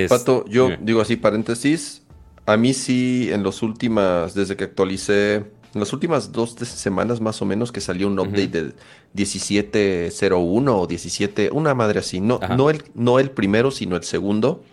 Pato, 0.09 0.45
yo 0.47 0.71
digo 0.81 1.01
así, 1.01 1.17
paréntesis, 1.17 2.07
a 2.47 2.57
mí 2.57 2.73
sí 2.73 3.29
en 3.31 3.43
los 3.43 3.63
últimas, 3.63 4.35
desde 4.35 4.57
que 4.57 4.65
actualicé 4.65 5.45
en 5.73 5.81
las 5.81 5.93
últimas 5.93 6.33
dos 6.33 6.51
semanas 6.53 7.21
más 7.21 7.41
o 7.43 7.45
menos 7.45 7.71
que 7.71 7.81
salió 7.81 8.09
un 8.09 8.19
update 8.19 8.49
del 8.49 8.75
17.01 9.15 10.69
o 10.69 10.87
17, 10.87 11.51
una 11.53 11.75
madre 11.75 12.01
así, 12.01 12.21
no, 12.21 12.41
no, 12.57 12.71
el, 12.71 12.83
no 12.95 13.19
el 13.19 13.31
primero, 13.31 13.71
sino 13.71 13.97
el 13.97 14.03
segundo. 14.03 14.65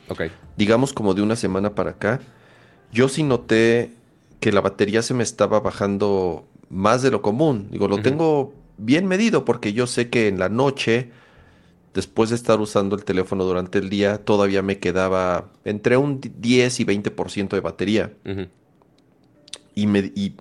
Digamos 0.58 0.94
como 0.94 1.14
de 1.14 1.22
una 1.22 1.36
semana 1.36 1.76
para 1.76 1.92
acá. 1.92 2.20
Yo 2.92 3.10
sí 3.10 3.24
noté 3.24 3.92
que 4.40 4.52
la 4.52 4.62
batería 4.62 5.02
se 5.02 5.14
me 5.14 5.24
estaba 5.24 5.60
bajando 5.60 6.46
más 6.70 7.02
de 7.02 7.12
lo 7.12 7.22
común. 7.22 7.68
Digo, 7.72 7.88
lo 7.88 8.02
tengo 8.02 8.54
bien 8.78 9.06
medido 9.08 9.46
porque 9.46 9.74
yo 9.74 9.88
sé 9.88 10.10
que 10.10 10.28
en 10.28 10.40
la 10.40 10.50
noche 10.50 11.12
después 11.98 12.30
de 12.30 12.36
estar 12.36 12.60
usando 12.60 12.96
el 12.96 13.04
teléfono 13.04 13.44
durante 13.44 13.80
el 13.80 13.90
día, 13.90 14.20
todavía 14.24 14.62
me 14.62 14.78
quedaba 14.78 15.50
entre 15.66 15.98
un 15.98 16.22
10 16.22 16.80
y 16.80 16.86
20% 16.86 17.50
de 17.50 17.60
batería. 17.60 18.14
y, 19.74 19.88
me, 19.88 20.12
y 20.16 20.36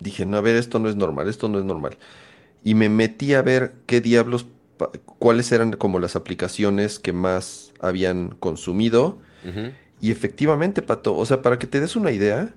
dije, 0.00 0.26
no, 0.26 0.36
a 0.36 0.40
ver, 0.40 0.56
esto 0.56 0.78
no 0.78 0.88
es 0.88 0.96
normal, 0.96 1.28
esto 1.28 1.48
no 1.48 1.58
es 1.58 1.64
normal. 1.64 1.96
Y 2.64 2.74
me 2.74 2.88
metí 2.88 3.34
a 3.34 3.42
ver 3.42 3.74
qué 3.86 4.00
diablos, 4.00 4.46
cuáles 5.18 5.50
eran 5.52 5.72
como 5.72 5.98
las 5.98 6.16
aplicaciones 6.16 6.98
que 6.98 7.12
más 7.12 7.72
habían 7.80 8.30
consumido. 8.40 9.18
Y 10.00 10.10
efectivamente, 10.10 10.82
Pato, 10.82 11.16
o 11.16 11.24
sea, 11.24 11.42
para 11.42 11.58
que 11.58 11.66
te 11.66 11.80
des 11.80 11.96
una 11.96 12.10
idea, 12.10 12.54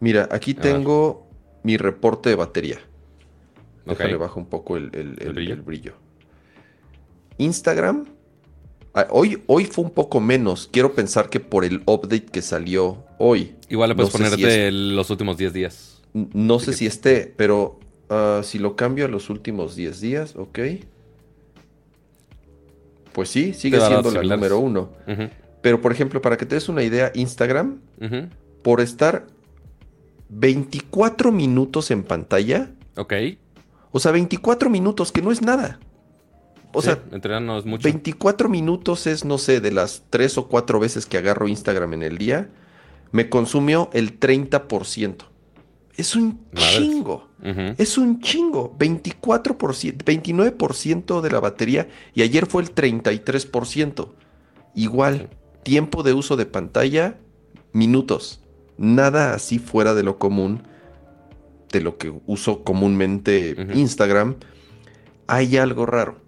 mira, 0.00 0.28
aquí 0.30 0.54
tengo 0.54 1.26
mi 1.62 1.76
reporte 1.76 2.30
de 2.30 2.36
batería. 2.36 2.78
Déjale 3.86 4.16
bajo 4.16 4.40
un 4.40 4.46
poco 4.46 4.76
el, 4.76 4.90
brillo? 5.64 5.94
Instagram. 7.38 8.06
Ah, 8.94 9.08
hoy, 9.10 9.42
hoy 9.46 9.64
fue 9.64 9.84
un 9.84 9.90
poco 9.90 10.20
menos. 10.20 10.68
Quiero 10.70 10.94
pensar 10.94 11.28
que 11.28 11.40
por 11.40 11.64
el 11.64 11.82
update 11.86 12.26
que 12.26 12.42
salió 12.42 13.04
hoy. 13.18 13.56
Igual 13.68 13.90
le 13.90 13.96
puedes 13.96 14.12
poner 14.12 14.36
de 14.36 14.70
los 14.70 15.10
últimos 15.10 15.36
10 15.36 15.52
días. 15.52 16.02
No 16.12 16.60
sé 16.60 16.72
si 16.72 16.86
esté, 16.86 17.32
pero 17.36 17.80
ah, 18.08 18.42
si 18.44 18.60
lo 18.60 18.76
cambio 18.76 19.06
a 19.06 19.08
los 19.08 19.30
últimos 19.30 19.74
10 19.74 20.00
días, 20.00 20.36
ok. 20.36 20.58
Pues 23.12 23.28
sí, 23.28 23.52
sigue 23.52 23.80
siendo 23.80 24.10
la 24.10 24.36
número 24.36 24.58
uno. 24.60 24.90
Pero, 25.60 25.80
por 25.80 25.92
ejemplo, 25.92 26.20
para 26.20 26.36
que 26.36 26.46
te 26.46 26.54
des 26.54 26.68
una 26.68 26.82
idea, 26.82 27.10
Instagram, 27.14 27.80
por 28.62 28.80
estar 28.80 29.26
24 30.28 31.32
minutos 31.32 31.90
en 31.90 32.04
pantalla. 32.04 32.70
Ok. 32.96 33.14
O 33.90 33.98
sea, 33.98 34.12
24 34.12 34.70
minutos, 34.70 35.10
que 35.10 35.22
no 35.22 35.32
es 35.32 35.42
nada. 35.42 35.80
O 36.74 36.82
sea, 36.82 37.00
no 37.40 37.58
es 37.58 37.64
mucho. 37.64 37.84
24 37.84 38.48
minutos 38.48 39.06
es, 39.06 39.24
no 39.24 39.38
sé, 39.38 39.60
de 39.60 39.72
las 39.72 40.04
3 40.10 40.38
o 40.38 40.48
4 40.48 40.80
veces 40.80 41.06
que 41.06 41.18
agarro 41.18 41.48
Instagram 41.48 41.94
en 41.94 42.02
el 42.02 42.18
día, 42.18 42.50
me 43.12 43.28
consumió 43.28 43.90
el 43.92 44.18
30%. 44.18 45.16
Es 45.96 46.16
un 46.16 46.40
chingo. 46.54 47.28
Es 47.78 47.98
un 47.98 48.20
chingo. 48.20 48.76
24%, 48.78 49.96
29% 50.04 51.20
de 51.20 51.30
la 51.30 51.40
batería 51.40 51.88
y 52.14 52.22
ayer 52.22 52.46
fue 52.46 52.62
el 52.62 52.74
33%. 52.74 54.08
Igual, 54.74 55.30
tiempo 55.62 56.02
de 56.02 56.14
uso 56.14 56.36
de 56.36 56.46
pantalla, 56.46 57.18
minutos. 57.72 58.40
Nada 58.76 59.34
así 59.34 59.60
fuera 59.60 59.94
de 59.94 60.02
lo 60.02 60.18
común 60.18 60.62
de 61.74 61.80
lo 61.80 61.98
que 61.98 62.14
uso 62.26 62.62
comúnmente 62.62 63.56
Instagram, 63.74 64.36
hay 65.26 65.56
algo 65.56 65.86
raro. 65.86 66.23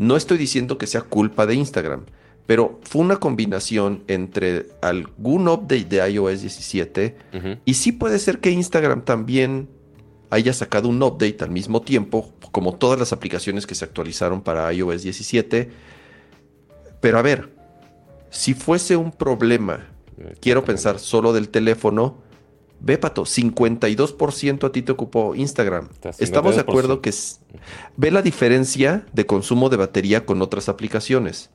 No 0.00 0.16
estoy 0.16 0.38
diciendo 0.38 0.78
que 0.78 0.86
sea 0.86 1.02
culpa 1.02 1.44
de 1.44 1.54
Instagram, 1.54 2.06
pero 2.46 2.80
fue 2.84 3.02
una 3.02 3.18
combinación 3.18 4.02
entre 4.06 4.68
algún 4.80 5.46
update 5.46 5.84
de 5.84 6.10
iOS 6.10 6.40
17 6.40 7.16
y 7.66 7.74
sí 7.74 7.92
puede 7.92 8.18
ser 8.18 8.38
que 8.38 8.50
Instagram 8.50 9.04
también 9.04 9.68
haya 10.30 10.54
sacado 10.54 10.88
un 10.88 11.02
update 11.02 11.44
al 11.44 11.50
mismo 11.50 11.82
tiempo, 11.82 12.32
como 12.50 12.76
todas 12.76 12.98
las 12.98 13.12
aplicaciones 13.12 13.66
que 13.66 13.74
se 13.74 13.84
actualizaron 13.84 14.40
para 14.40 14.72
iOS 14.72 15.02
17. 15.02 15.70
Pero 17.02 17.18
a 17.18 17.22
ver, 17.22 17.50
si 18.30 18.54
fuese 18.54 18.96
un 18.96 19.12
problema, 19.12 19.86
quiero 20.40 20.64
pensar 20.64 20.98
solo 20.98 21.34
del 21.34 21.50
teléfono, 21.50 22.22
Ve, 22.80 22.96
Pato, 22.96 23.24
52% 23.24 24.66
a 24.66 24.72
ti 24.72 24.82
te 24.82 24.92
ocupó 24.92 25.34
Instagram. 25.34 25.88
Estamos 26.18 26.54
de 26.54 26.62
acuerdo 26.62 27.02
que 27.02 27.12
ve 27.96 28.10
la 28.10 28.22
diferencia 28.22 29.04
de 29.12 29.26
consumo 29.26 29.68
de 29.68 29.76
batería 29.76 30.24
con 30.24 30.40
otras 30.40 30.68
aplicaciones. 30.68 31.50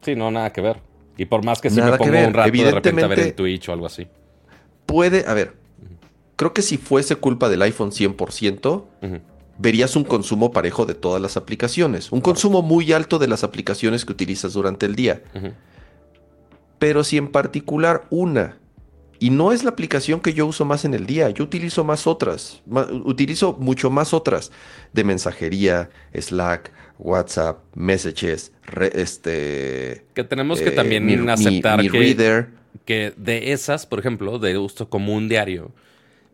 Sí, 0.00 0.16
no, 0.16 0.30
nada 0.30 0.52
que 0.52 0.62
ver. 0.62 0.80
Y 1.18 1.26
por 1.26 1.44
más 1.44 1.60
que 1.60 1.68
se 1.68 1.82
me 1.82 1.96
ponga 1.98 2.26
un 2.28 2.32
rato 2.32 2.50
de 2.50 2.70
repente 2.70 3.04
a 3.04 3.06
ver 3.08 3.20
en 3.20 3.36
Twitch 3.36 3.68
o 3.68 3.72
algo 3.72 3.84
así. 3.84 4.08
Puede, 4.86 5.26
a 5.26 5.34
ver, 5.34 5.54
creo 6.36 6.54
que 6.54 6.62
si 6.62 6.78
fuese 6.78 7.16
culpa 7.16 7.50
del 7.50 7.60
iPhone 7.60 7.90
100%, 7.90 8.84
verías 9.58 9.96
un 9.96 10.04
consumo 10.04 10.50
parejo 10.50 10.86
de 10.86 10.94
todas 10.94 11.20
las 11.20 11.36
aplicaciones. 11.36 12.10
Un 12.10 12.22
consumo 12.22 12.62
muy 12.62 12.94
alto 12.94 13.18
de 13.18 13.28
las 13.28 13.44
aplicaciones 13.44 14.06
que 14.06 14.12
utilizas 14.12 14.54
durante 14.54 14.86
el 14.86 14.96
día. 14.96 15.22
Pero 16.78 17.04
si 17.04 17.18
en 17.18 17.28
particular 17.28 18.06
una 18.08 18.59
y 19.20 19.30
no 19.30 19.52
es 19.52 19.62
la 19.62 19.70
aplicación 19.70 20.20
que 20.20 20.32
yo 20.32 20.46
uso 20.46 20.64
más 20.64 20.84
en 20.84 20.94
el 20.94 21.06
día, 21.06 21.28
yo 21.30 21.44
utilizo 21.44 21.84
más 21.84 22.06
otras, 22.06 22.62
utilizo 23.04 23.52
mucho 23.52 23.90
más 23.90 24.14
otras 24.14 24.50
de 24.92 25.04
mensajería, 25.04 25.90
Slack, 26.18 26.72
WhatsApp, 26.98 27.58
Messages, 27.74 28.52
este... 28.94 30.06
Que 30.14 30.24
tenemos 30.24 30.60
que 30.60 30.70
también 30.70 31.08
eh, 31.08 31.30
aceptar 31.30 31.80
que, 31.82 32.46
que 32.86 33.12
de 33.16 33.52
esas, 33.52 33.84
por 33.84 33.98
ejemplo, 33.98 34.38
de 34.38 34.56
uso 34.56 34.88
común 34.88 35.28
diario, 35.28 35.70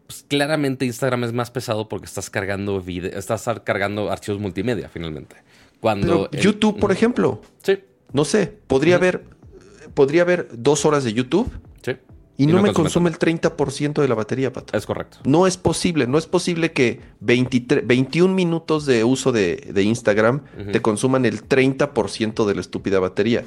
pues 0.06 0.24
claramente 0.28 0.84
Instagram 0.84 1.24
es 1.24 1.32
más 1.32 1.50
pesado 1.50 1.88
porque 1.88 2.06
estás 2.06 2.30
cargando 2.30 2.80
video, 2.80 3.18
estás 3.18 3.48
cargando 3.64 4.12
archivos 4.12 4.40
multimedia 4.40 4.88
finalmente. 4.88 5.36
Cuando 5.80 6.30
YouTube, 6.30 6.78
por 6.78 6.92
ejemplo. 6.92 7.42
Sí. 7.62 7.80
No 8.12 8.24
sé, 8.24 8.46
podría 8.66 8.94
haber 8.94 9.24
podría 9.94 10.22
haber 10.22 10.48
dos 10.52 10.84
horas 10.84 11.04
de 11.04 11.12
YouTube. 11.12 11.50
Sí. 11.82 11.96
Y, 12.38 12.46
no, 12.46 12.60
me 12.60 12.72
consume 12.72 13.08
el 13.08 13.18
30% 13.18 14.02
de 14.02 14.08
la 14.08 14.14
batería, 14.14 14.52
Pato. 14.52 14.76
Es 14.76 14.84
correcto. 14.84 15.18
No 15.24 15.46
es 15.46 15.56
posible. 15.56 16.06
No 16.06 16.18
es 16.18 16.26
posible 16.26 16.72
que 16.72 17.00
21 17.20 18.34
minutos 18.34 18.84
de 18.84 19.04
uso 19.04 19.32
de, 19.32 19.72
Instagram 19.74 20.42
te 20.70 20.82
consuman 20.82 21.24
el 21.24 21.48
30% 21.48 22.44
de 22.44 22.54
la 22.54 22.60
estúpida 22.60 23.00
batería. 23.00 23.44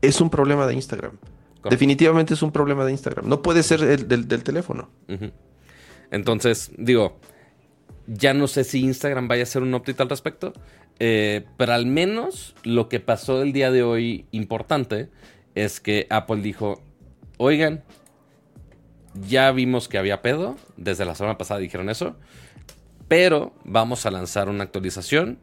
Es 0.00 0.20
un 0.20 0.30
problema 0.30 0.66
de 0.66 0.74
Instagram. 0.74 1.12
Definitivamente 1.68 2.34
es 2.34 2.42
un 2.42 2.52
problema 2.52 2.84
de 2.84 2.92
Instagram. 2.92 3.28
No 3.28 3.42
puede 3.42 3.62
ser 3.62 3.82
el 3.82 4.08
del, 4.08 4.42
teléfono. 4.42 4.88
Entonces, 6.10 6.70
digo, 6.78 7.18
ya 8.06 8.32
no 8.32 8.46
sé 8.46 8.64
si 8.64 8.80
Instagram 8.80 9.28
vaya 9.28 9.42
a 9.42 9.44
hacer 9.44 9.62
un 9.62 9.74
update 9.74 10.02
al 10.02 10.08
respecto. 10.08 10.52
Eh, 10.98 11.44
pero 11.58 11.74
al 11.74 11.84
menos 11.84 12.54
lo 12.64 12.88
que 12.88 13.00
pasó 13.00 13.42
el 13.42 13.52
día 13.52 13.70
de 13.70 13.82
hoy 13.82 14.24
importante 14.30 15.10
es 15.54 15.78
que 15.80 16.06
Apple 16.08 16.40
dijo, 16.40 16.80
oigan, 17.36 17.84
ya 19.26 19.50
vimos 19.52 19.88
que 19.88 19.98
había 19.98 20.22
pedo. 20.22 20.56
Desde 20.76 21.04
la 21.04 21.14
semana 21.14 21.38
pasada 21.38 21.60
dijeron 21.60 21.88
eso. 21.90 22.16
Pero 23.08 23.54
vamos 23.64 24.04
a 24.06 24.10
lanzar 24.10 24.48
una 24.48 24.64
actualización 24.64 25.38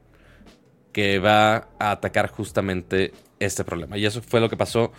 que 0.91 1.19
va 1.19 1.69
a 1.79 1.91
atacar 1.91 2.29
justamente 2.29 3.13
este 3.39 3.63
problema. 3.63 3.97
Y 3.97 4.05
eso 4.05 4.21
fue 4.21 4.39
lo 4.39 4.49
que 4.49 4.57
pasó 4.57 4.91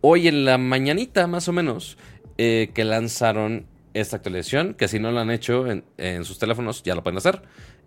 hoy 0.00 0.28
en 0.28 0.44
la 0.44 0.58
mañanita, 0.58 1.26
más 1.26 1.48
o 1.48 1.52
menos, 1.52 1.96
eh, 2.38 2.70
que 2.74 2.84
lanzaron 2.84 3.66
esta 3.94 4.16
actualización. 4.16 4.74
Que 4.74 4.88
si 4.88 4.98
no 4.98 5.12
lo 5.12 5.20
han 5.20 5.30
hecho 5.30 5.66
en, 5.68 6.24
sus 6.24 6.38
teléfonos, 6.38 6.82
ya 6.82 6.94
lo 6.94 7.02
pueden 7.02 7.18
hacer. 7.18 7.42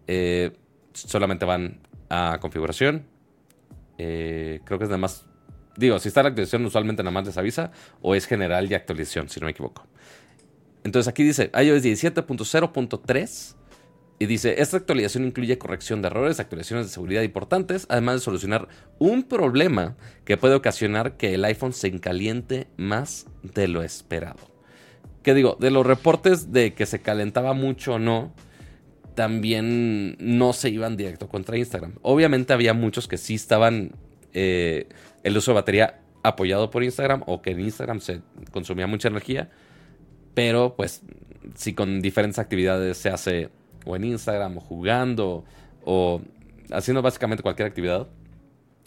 Eh, 0.07 0.51
solamente 0.93 1.45
van 1.45 1.81
a 2.09 2.37
configuración. 2.39 3.05
Eh, 3.97 4.61
creo 4.63 4.77
que 4.77 4.85
es 4.85 4.89
nada 4.89 4.99
más. 4.99 5.25
Digo, 5.77 5.99
si 5.99 6.09
está 6.09 6.21
la 6.21 6.29
actualización, 6.29 6.65
usualmente 6.65 7.01
nada 7.03 7.11
más 7.11 7.25
les 7.25 7.37
avisa. 7.37 7.71
O 8.01 8.15
es 8.15 8.27
general 8.27 8.71
y 8.71 8.75
actualización, 8.75 9.29
si 9.29 9.39
no 9.39 9.45
me 9.45 9.51
equivoco. 9.51 9.87
Entonces 10.83 11.07
aquí 11.07 11.23
dice 11.23 11.51
iOS 11.53 11.83
17.0.3 11.83 13.55
y 14.21 14.27
dice, 14.27 14.61
esta 14.61 14.77
actualización 14.77 15.25
incluye 15.25 15.57
corrección 15.57 16.03
de 16.03 16.07
errores, 16.07 16.39
actualizaciones 16.39 16.85
de 16.85 16.93
seguridad 16.93 17.23
importantes, 17.23 17.87
además 17.89 18.17
de 18.17 18.19
solucionar 18.19 18.67
un 18.99 19.23
problema 19.23 19.95
que 20.25 20.37
puede 20.37 20.53
ocasionar 20.53 21.17
que 21.17 21.33
el 21.33 21.43
iPhone 21.43 21.73
se 21.73 21.87
encaliente 21.87 22.67
más 22.77 23.25
de 23.41 23.67
lo 23.67 23.81
esperado. 23.81 24.37
Que 25.23 25.33
digo, 25.33 25.57
de 25.59 25.71
los 25.71 25.85
reportes 25.85 26.51
de 26.51 26.75
que 26.75 26.85
se 26.85 27.01
calentaba 27.01 27.53
mucho 27.53 27.95
o 27.95 27.99
no, 27.99 28.31
también 29.15 30.17
no 30.19 30.53
se 30.53 30.69
iban 30.69 30.97
directo 30.97 31.27
contra 31.27 31.57
Instagram. 31.57 31.95
Obviamente 32.03 32.53
había 32.53 32.75
muchos 32.75 33.07
que 33.07 33.17
sí 33.17 33.33
estaban 33.33 33.91
eh, 34.33 34.87
el 35.23 35.35
uso 35.35 35.49
de 35.49 35.55
batería 35.55 35.99
apoyado 36.21 36.69
por 36.69 36.83
Instagram 36.83 37.23
o 37.25 37.41
que 37.41 37.51
en 37.51 37.59
Instagram 37.59 37.99
se 37.99 38.21
consumía 38.51 38.85
mucha 38.85 39.07
energía 39.07 39.49
pero 40.33 40.75
pues 40.75 41.01
si 41.55 41.73
con 41.73 42.01
diferentes 42.01 42.39
actividades 42.39 42.97
se 42.97 43.09
hace 43.09 43.49
o 43.85 43.95
en 43.95 44.03
Instagram 44.03 44.57
o 44.57 44.61
jugando 44.61 45.43
o 45.83 46.21
haciendo 46.71 47.01
básicamente 47.01 47.43
cualquier 47.43 47.67
actividad, 47.67 48.07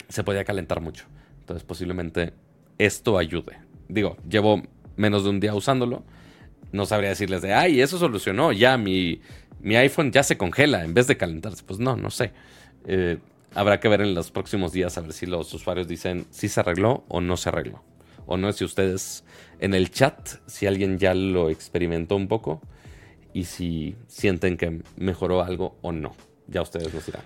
se 0.09 0.23
podía 0.23 0.43
calentar 0.43 0.81
mucho. 0.81 1.05
Entonces 1.41 1.63
posiblemente 1.63 2.33
esto 2.77 3.17
ayude. 3.17 3.57
Digo, 3.87 4.17
llevo 4.27 4.63
menos 4.95 5.23
de 5.23 5.29
un 5.29 5.39
día 5.39 5.53
usándolo. 5.53 6.03
No 6.71 6.85
sabría 6.85 7.09
decirles 7.09 7.41
de, 7.41 7.53
ay, 7.53 7.81
eso 7.81 7.97
solucionó, 7.97 8.51
ya 8.51 8.77
mi, 8.77 9.21
mi 9.59 9.75
iPhone 9.75 10.11
ya 10.11 10.23
se 10.23 10.37
congela 10.37 10.83
en 10.83 10.93
vez 10.93 11.07
de 11.07 11.17
calentarse. 11.17 11.63
Pues 11.63 11.79
no, 11.79 11.95
no 11.95 12.09
sé. 12.09 12.31
Eh, 12.87 13.19
habrá 13.53 13.79
que 13.79 13.87
ver 13.87 14.01
en 14.01 14.13
los 14.15 14.31
próximos 14.31 14.71
días 14.73 14.97
a 14.97 15.01
ver 15.01 15.13
si 15.13 15.25
los 15.25 15.53
usuarios 15.53 15.87
dicen 15.87 16.25
si 16.31 16.49
se 16.49 16.59
arregló 16.59 17.05
o 17.07 17.21
no 17.21 17.37
se 17.37 17.49
arregló 17.49 17.83
o 18.25 18.37
no, 18.37 18.51
si 18.51 18.63
ustedes 18.63 19.23
en 19.59 19.73
el 19.73 19.91
chat, 19.91 20.29
si 20.45 20.67
alguien 20.67 20.97
ya 20.97 21.13
lo 21.13 21.49
experimentó 21.49 22.15
un 22.15 22.27
poco 22.27 22.61
y 23.33 23.45
si 23.45 23.95
sienten 24.07 24.57
que 24.57 24.81
mejoró 24.97 25.43
algo 25.43 25.77
o 25.81 25.91
no. 25.91 26.15
Ya 26.47 26.61
ustedes 26.61 26.93
lo 26.93 27.01
dirán. 27.01 27.23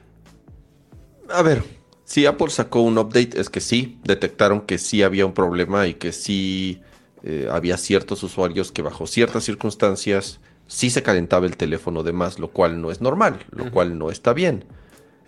A 1.30 1.42
ver, 1.42 1.64
si 2.04 2.26
Apple 2.26 2.50
sacó 2.50 2.82
un 2.82 2.98
update, 2.98 3.40
es 3.40 3.50
que 3.50 3.60
sí, 3.60 4.00
detectaron 4.04 4.62
que 4.62 4.78
sí 4.78 5.04
había 5.04 5.26
un 5.26 5.34
problema 5.34 5.88
y 5.88 5.94
que 5.94 6.12
sí 6.12 6.82
eh, 7.24 7.48
había 7.52 7.78
ciertos 7.78 8.24
usuarios 8.24 8.72
que 8.72 8.82
bajo 8.82 9.06
ciertas 9.06 9.44
circunstancias 9.44 10.40
sí 10.66 10.90
se 10.90 11.04
calentaba 11.04 11.46
el 11.46 11.58
teléfono 11.58 12.04
de 12.04 12.14
más, 12.14 12.40
lo 12.40 12.52
cual 12.52 12.82
no 12.82 12.92
es 12.92 13.02
normal, 13.02 13.46
lo 13.52 13.72
cual 13.72 13.98
no 13.98 14.10
está 14.10 14.34
bien. 14.34 14.66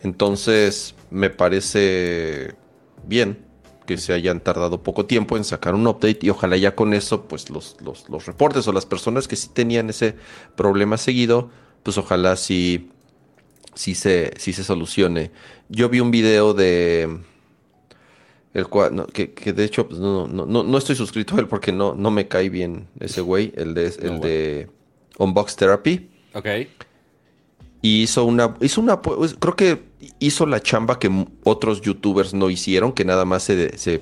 Entonces, 0.02 0.95
me 1.10 1.30
parece 1.30 2.56
bien 3.06 3.51
que 3.86 3.97
se 3.97 4.13
hayan 4.13 4.39
tardado 4.39 4.84
poco 4.84 5.05
tiempo 5.05 5.38
en 5.38 5.43
sacar 5.43 5.75
un 5.75 5.88
update 5.88 6.19
y 6.21 6.29
ojalá 6.29 6.57
ya 6.57 6.75
con 6.75 6.93
eso, 6.93 7.23
pues 7.23 7.49
los, 7.49 7.77
los, 7.82 8.25
reportes 8.25 8.67
o 8.67 8.73
las 8.73 8.86
personas 8.86 9.27
que 9.27 9.36
sí 9.36 9.49
tenían 9.53 9.89
ese 9.89 10.15
problema 10.55 10.97
seguido, 10.97 11.49
pues 11.84 11.97
ojalá 11.97 12.36
sí, 12.36 12.89
sí, 13.73 13.95
se, 13.95 14.34
sí 14.38 14.53
se 14.53 14.63
solucione. 14.63 15.32
Yo 15.69 15.89
vi 15.89 15.99
un 15.99 16.11
video 16.11 16.53
de... 16.53 17.19
El 18.53 18.67
cual, 18.67 19.07
que, 19.13 19.27
de 19.53 19.63
hecho 19.63 19.88
pues 19.88 20.01
no, 20.01 20.27
no, 20.27 20.45
no, 20.45 20.77
estoy 20.77 20.97
suscrito 20.97 21.38
a 21.38 21.39
él 21.39 21.47
porque 21.47 21.71
no, 21.71 21.95
no 21.95 22.11
me 22.11 22.27
cae 22.27 22.49
bien 22.49 22.88
ese 22.99 23.21
güey, 23.21 23.53
el 23.55 23.73
de, 23.73 23.86
el 24.01 24.19
de 24.19 24.69
Unbox 25.17 25.55
Therapy. 25.55 26.09
Ok. 26.34 26.47
Y 27.82 28.03
hizo 28.03 28.25
una, 28.25 28.55
hizo 28.61 28.82
una, 28.82 29.01
pues, 29.01 29.36
creo 29.39 29.55
que 29.55 29.84
hizo 30.19 30.45
la 30.45 30.61
chamba 30.61 30.99
que 30.99 31.25
otros 31.43 31.82
youtubers 31.82 32.34
no 32.34 32.49
hicieron, 32.49 32.93
que 32.93 33.05
nada 33.05 33.25
más 33.25 33.43
se, 33.43 33.77
se, 33.77 34.01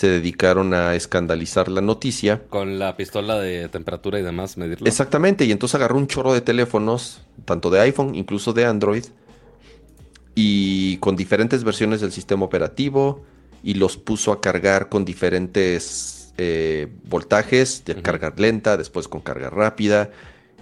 dedicaron 0.00 0.74
a 0.74 0.94
escandalizar 0.94 1.68
la 1.68 1.80
noticia. 1.80 2.42
Con 2.48 2.78
la 2.78 2.96
pistola 2.96 3.38
de 3.38 3.68
temperatura 3.68 4.20
y 4.20 4.22
demás, 4.22 4.56
medirlo. 4.56 4.86
Exactamente, 4.86 5.44
y 5.44 5.52
entonces 5.52 5.74
agarró 5.74 5.96
un 5.96 6.06
chorro 6.06 6.34
de 6.34 6.40
teléfonos, 6.40 7.22
tanto 7.44 7.70
de 7.70 7.80
iPhone, 7.80 8.14
incluso 8.14 8.52
de 8.52 8.64
Android, 8.64 9.04
y 10.34 10.98
con 10.98 11.16
diferentes 11.16 11.64
versiones 11.64 12.00
del 12.00 12.12
sistema 12.12 12.44
operativo, 12.44 13.24
y 13.64 13.74
los 13.74 13.96
puso 13.96 14.30
a 14.32 14.40
cargar 14.40 14.88
con 14.88 15.04
diferentes 15.04 16.32
eh, 16.38 16.88
voltajes, 17.04 17.84
de 17.84 18.00
carga 18.02 18.32
lenta, 18.36 18.76
después 18.76 19.08
con 19.08 19.20
carga 19.20 19.50
rápida, 19.50 20.10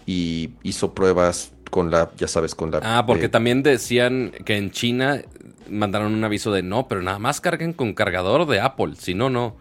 y 0.07 0.51
hizo 0.63 0.95
pruebas 0.95 1.54
con 1.75 1.91
la, 1.91 2.13
ya 2.17 2.29
sabes, 2.29 2.55
con 2.55 2.71
la... 2.71 2.79
Ah, 2.85 3.05
porque 3.05 3.29
también 3.29 3.65
decían 3.65 4.31
que 4.45 4.57
en 4.57 4.71
China 4.71 5.23
mandaron 5.69 6.15
un 6.15 6.23
aviso 6.23 6.53
de 6.53 6.63
no, 6.63 6.87
pero 6.87 7.03
nada 7.03 7.19
más 7.19 7.41
carguen 7.41 7.73
con 7.73 7.95
cargador 7.95 8.47
de 8.47 8.61
Apple, 8.61 8.93
si 8.97 9.15
no, 9.15 9.29
no. 9.29 9.57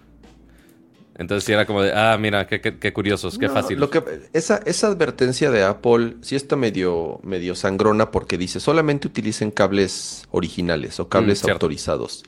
Entonces 1.16 1.44
sí 1.44 1.54
era 1.54 1.66
como 1.66 1.82
de, 1.82 1.92
ah, 1.92 2.16
mira, 2.20 2.46
qué, 2.46 2.62
qué, 2.62 2.94
curiosos, 2.94 3.40
qué 3.40 3.50
fácil. 3.50 3.80
Lo 3.80 3.90
que, 3.90 4.04
esa, 4.32 4.58
esa 4.68 4.90
advertencia 4.90 5.50
de 5.50 5.64
Apple 5.64 6.18
sí 6.22 6.36
está 6.36 6.56
medio, 6.56 7.20
medio 7.24 7.56
sangrona 7.56 8.12
porque 8.12 8.38
dice 8.38 8.60
solamente 8.60 9.08
utilicen 9.08 9.50
cables 9.50 10.28
originales 10.30 11.00
o 11.00 11.10
cables 11.10 11.44
mm, 11.44 11.50
autorizados. 11.50 12.24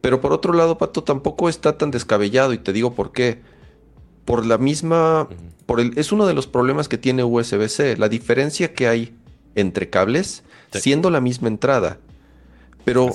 Pero 0.00 0.22
por 0.22 0.32
otro 0.32 0.54
lado, 0.54 0.78
Pato, 0.78 1.04
tampoco 1.04 1.50
está 1.50 1.76
tan 1.76 1.90
descabellado 1.90 2.54
y 2.54 2.58
te 2.58 2.72
digo 2.72 2.94
por 2.94 3.12
qué. 3.12 3.42
Por 4.24 4.46
la 4.46 4.56
misma... 4.56 5.28
Por 5.68 5.80
el, 5.80 5.92
es 5.98 6.12
uno 6.12 6.26
de 6.26 6.32
los 6.32 6.46
problemas 6.46 6.88
que 6.88 6.96
tiene 6.96 7.24
USB-C. 7.24 7.98
La 7.98 8.08
diferencia 8.08 8.72
que 8.72 8.88
hay 8.88 9.14
entre 9.54 9.90
cables, 9.90 10.42
siendo 10.72 11.10
la 11.10 11.20
misma 11.20 11.48
entrada. 11.48 11.98
Pero 12.86 13.14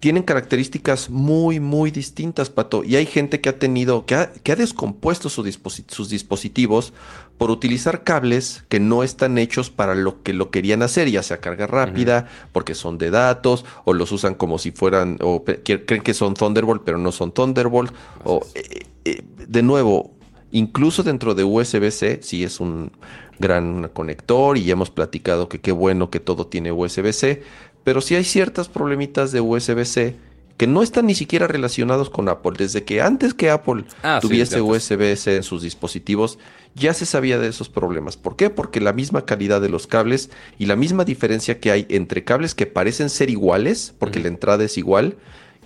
tienen 0.00 0.22
características 0.22 1.10
muy, 1.10 1.60
muy 1.60 1.90
distintas, 1.90 2.48
Pato. 2.48 2.82
Y 2.82 2.96
hay 2.96 3.04
gente 3.04 3.42
que 3.42 3.50
ha 3.50 3.58
tenido, 3.58 4.06
que 4.06 4.14
ha, 4.14 4.32
que 4.32 4.52
ha 4.52 4.56
descompuesto 4.56 5.28
sus 5.28 6.08
dispositivos 6.08 6.94
por 7.36 7.50
utilizar 7.50 8.04
cables 8.04 8.64
que 8.70 8.80
no 8.80 9.02
están 9.02 9.36
hechos 9.36 9.68
para 9.68 9.94
lo 9.94 10.22
que 10.22 10.32
lo 10.32 10.50
querían 10.50 10.80
hacer, 10.80 11.10
ya 11.10 11.22
sea 11.22 11.42
carga 11.42 11.66
rápida, 11.66 12.26
porque 12.52 12.74
son 12.74 12.96
de 12.96 13.10
datos, 13.10 13.66
o 13.84 13.92
los 13.92 14.12
usan 14.12 14.34
como 14.34 14.58
si 14.58 14.70
fueran, 14.70 15.18
o 15.20 15.44
creen 15.44 16.02
que 16.02 16.14
son 16.14 16.32
Thunderbolt, 16.32 16.84
pero 16.86 16.96
no 16.96 17.12
son 17.12 17.32
Thunderbolt. 17.32 17.92
O, 18.24 18.40
eh, 18.54 18.86
eh, 19.04 19.22
de 19.46 19.62
nuevo, 19.62 20.14
incluso 20.52 21.02
dentro 21.02 21.34
de 21.34 21.44
USB-C, 21.44 22.20
sí 22.22 22.44
es 22.44 22.60
un 22.60 22.92
gran 23.38 23.88
conector 23.88 24.56
y 24.56 24.64
ya 24.64 24.72
hemos 24.72 24.90
platicado 24.90 25.48
que 25.48 25.60
qué 25.60 25.72
bueno 25.72 26.10
que 26.10 26.20
todo 26.20 26.46
tiene 26.46 26.70
USB-C, 26.70 27.42
pero 27.84 28.00
sí 28.00 28.14
hay 28.14 28.24
ciertas 28.24 28.68
problemitas 28.68 29.32
de 29.32 29.40
USB-C 29.40 30.16
que 30.56 30.66
no 30.66 30.82
están 30.82 31.06
ni 31.06 31.14
siquiera 31.14 31.48
relacionados 31.48 32.08
con 32.08 32.28
Apple. 32.28 32.52
Desde 32.56 32.84
que 32.84 33.00
antes 33.00 33.34
que 33.34 33.50
Apple 33.50 33.84
ah, 34.02 34.20
tuviese 34.22 34.60
USB-C 34.60 35.36
en 35.36 35.42
sus 35.42 35.62
dispositivos, 35.62 36.38
ya 36.74 36.94
se 36.94 37.06
sabía 37.06 37.38
de 37.38 37.48
esos 37.48 37.68
problemas. 37.68 38.16
¿Por 38.16 38.36
qué? 38.36 38.50
Porque 38.50 38.80
la 38.80 38.92
misma 38.92 39.24
calidad 39.24 39.60
de 39.60 39.68
los 39.68 39.86
cables 39.86 40.30
y 40.58 40.66
la 40.66 40.76
misma 40.76 41.04
diferencia 41.04 41.58
que 41.58 41.70
hay 41.70 41.86
entre 41.88 42.22
cables 42.22 42.54
que 42.54 42.66
parecen 42.66 43.10
ser 43.10 43.28
iguales, 43.28 43.94
porque 43.98 44.20
la 44.20 44.28
entrada 44.28 44.64
es 44.64 44.78
igual, 44.78 45.16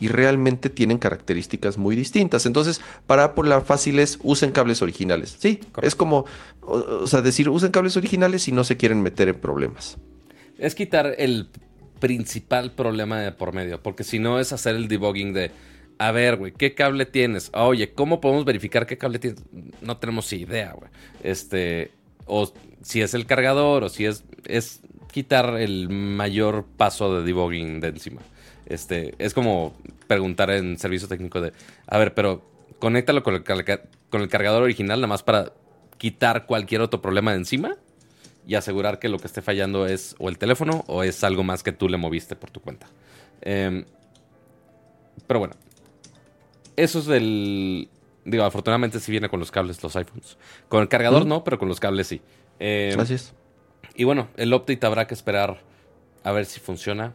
y 0.01 0.09
realmente 0.09 0.70
tienen 0.70 0.99
características 0.99 1.78
muy 1.78 1.97
distintas. 1.97 2.47
Entonces, 2.47 2.80
para 3.07 3.34
la 3.44 3.61
fácil 3.61 3.99
es 3.99 4.18
usen 4.22 4.53
cables 4.53 4.82
originales. 4.82 5.36
Sí, 5.38 5.61
es 5.82 5.94
como, 5.94 6.26
o, 6.61 7.07
sea, 7.07 7.22
decir 7.22 7.49
usen 7.49 7.70
cables 7.70 7.97
originales 7.97 8.42
si 8.42 8.53
no 8.53 8.64
se 8.64 8.76
quieren 8.76 9.03
meter 9.03 9.28
en 9.28 9.36
problemas. 9.36 9.97
Es 10.59 10.74
quitar 10.74 11.14
el 11.18 11.49
principal 12.01 12.72
problema 12.72 13.20
de 13.20 13.32
por 13.32 13.53
medio, 13.53 13.82
porque 13.82 14.05
si 14.05 14.18
no 14.18 14.38
es 14.38 14.53
hacer 14.53 14.74
el 14.74 14.88
debugging 14.88 15.32
de, 15.32 15.51
a 15.99 16.12
ver, 16.12 16.36
güey, 16.36 16.53
¿qué 16.53 16.74
cable 16.74 17.07
tienes? 17.07 17.51
Oye, 17.55 17.92
¿cómo 17.92 18.20
podemos 18.20 18.44
verificar 18.44 18.86
qué 18.86 18.99
cable 18.99 19.18
tienes? 19.18 19.42
No 19.80 19.97
tenemos 19.97 20.30
idea, 20.32 20.72
güey. 20.72 20.90
Este, 21.22 21.90
o 22.26 22.53
si 22.82 23.01
es 23.01 23.14
el 23.14 23.26
cargador, 23.26 23.84
o 23.84 23.88
si 23.88 24.05
es, 24.05 24.24
es 24.44 24.80
quitar 25.11 25.59
el 25.59 25.88
mayor 25.88 26.66
paso 26.76 27.14
de 27.14 27.24
debugging 27.24 27.80
de 27.80 27.88
encima. 27.88 28.20
Este, 28.66 29.14
es 29.18 29.34
como 29.34 29.74
preguntar 30.06 30.50
en 30.50 30.78
servicio 30.78 31.08
técnico 31.08 31.40
de, 31.40 31.52
a 31.86 31.98
ver, 31.98 32.14
pero 32.14 32.42
conéctalo 32.78 33.22
con 33.22 33.34
el, 33.34 33.44
con 34.10 34.20
el 34.20 34.28
cargador 34.28 34.62
original 34.62 34.98
nada 35.00 35.08
más 35.08 35.22
para 35.22 35.52
quitar 35.98 36.46
cualquier 36.46 36.80
otro 36.80 37.00
problema 37.00 37.32
de 37.32 37.38
encima 37.38 37.76
y 38.46 38.54
asegurar 38.54 38.98
que 38.98 39.08
lo 39.08 39.18
que 39.18 39.26
esté 39.26 39.42
fallando 39.42 39.86
es 39.86 40.14
o 40.18 40.28
el 40.28 40.38
teléfono 40.38 40.84
o 40.86 41.02
es 41.02 41.24
algo 41.24 41.42
más 41.42 41.62
que 41.62 41.72
tú 41.72 41.88
le 41.88 41.96
moviste 41.96 42.36
por 42.36 42.50
tu 42.50 42.60
cuenta. 42.60 42.86
Em, 43.40 43.84
pero 45.26 45.40
bueno, 45.40 45.54
eso 46.76 46.98
es 46.98 47.06
del... 47.06 47.88
Digo, 48.24 48.44
afortunadamente 48.44 48.98
sí 49.00 49.10
viene 49.12 49.28
con 49.28 49.38
los 49.38 49.50
cables 49.50 49.82
los 49.82 49.94
iPhones. 49.94 50.36
Con 50.68 50.82
el 50.82 50.88
cargador 50.88 51.26
no, 51.26 51.44
pero 51.44 51.58
con 51.58 51.68
los 51.68 51.78
cables 51.78 52.08
sí. 52.08 52.20
Eh, 52.58 52.94
Y 53.94 54.04
bueno, 54.04 54.28
el 54.36 54.52
update 54.52 54.84
habrá 54.84 55.06
que 55.06 55.14
esperar 55.14 55.60
a 56.24 56.32
ver 56.32 56.44
si 56.44 56.58
funciona 56.60 57.14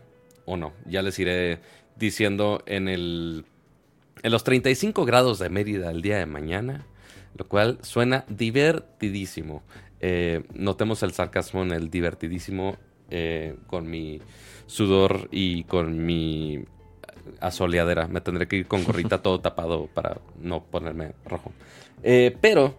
o 0.51 0.57
no. 0.57 0.73
Ya 0.85 1.01
les 1.01 1.17
iré 1.19 1.59
diciendo 1.97 2.63
en 2.65 2.87
el 2.87 3.45
en 4.23 4.31
los 4.31 4.43
35 4.43 5.05
grados 5.05 5.39
de 5.39 5.49
Mérida 5.49 5.89
el 5.89 6.01
día 6.01 6.17
de 6.17 6.25
mañana, 6.25 6.85
lo 7.35 7.47
cual 7.47 7.79
suena 7.81 8.25
divertidísimo. 8.27 9.63
Eh, 9.99 10.43
notemos 10.53 11.01
el 11.03 11.13
sarcasmo 11.13 11.63
en 11.63 11.71
el 11.71 11.89
divertidísimo 11.89 12.77
eh, 13.09 13.55
con 13.67 13.89
mi 13.89 14.21
sudor 14.67 15.27
y 15.31 15.63
con 15.63 16.05
mi 16.05 16.65
asoleadera. 17.39 18.07
Me 18.07 18.21
tendré 18.21 18.47
que 18.47 18.57
ir 18.57 18.67
con 18.67 18.83
gorrita 18.83 19.21
todo 19.23 19.39
tapado 19.39 19.87
para 19.87 20.19
no 20.39 20.63
ponerme 20.63 21.13
rojo. 21.25 21.51
Eh, 22.03 22.35
pero 22.41 22.75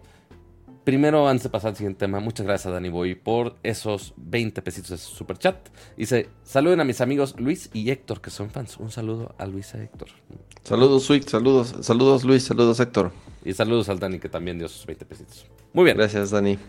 Primero, 0.83 1.29
antes 1.29 1.43
de 1.43 1.49
pasar 1.49 1.69
al 1.69 1.75
siguiente 1.77 1.99
tema, 1.99 2.19
muchas 2.19 2.45
gracias 2.45 2.65
a 2.67 2.71
Danny 2.71 2.89
Boy 2.89 3.15
por 3.15 3.55
esos 3.63 4.13
20 4.17 4.61
pesitos 4.61 4.89
de 4.89 4.97
super 4.97 5.37
chat. 5.37 5.55
Dice, 5.95 6.29
saluden 6.43 6.81
a 6.81 6.83
mis 6.83 6.99
amigos 6.99 7.35
Luis 7.39 7.69
y 7.71 7.89
Héctor, 7.89 8.19
que 8.19 8.29
son 8.29 8.49
fans. 8.49 8.75
Un 8.77 8.91
saludo 8.91 9.33
a 9.37 9.45
Luis 9.45 9.73
y 9.75 9.77
Héctor. 9.77 10.09
Saludos, 10.61 11.03
Sweet, 11.03 11.29
saludos, 11.29 11.73
saludos 11.79 12.25
Luis, 12.25 12.43
saludos 12.43 12.81
Héctor. 12.81 13.13
Y 13.45 13.53
saludos 13.53 13.87
al 13.87 13.99
Dani, 13.99 14.19
que 14.19 14.27
también 14.27 14.57
dio 14.57 14.67
sus 14.67 14.85
20 14.85 15.05
pesitos. 15.05 15.45
Muy 15.71 15.85
bien. 15.85 15.95
Gracias, 15.95 16.31
Dani. 16.31 16.59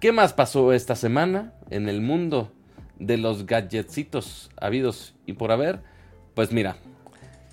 ¿Qué 0.00 0.10
más 0.10 0.32
pasó 0.32 0.72
esta 0.72 0.96
semana 0.96 1.54
en 1.70 1.88
el 1.88 2.00
mundo 2.00 2.50
de 2.98 3.16
los 3.16 3.46
gadgetsitos 3.46 4.50
habidos 4.56 5.14
y 5.26 5.34
por 5.34 5.52
haber? 5.52 5.82
Pues 6.34 6.50
mira, 6.50 6.78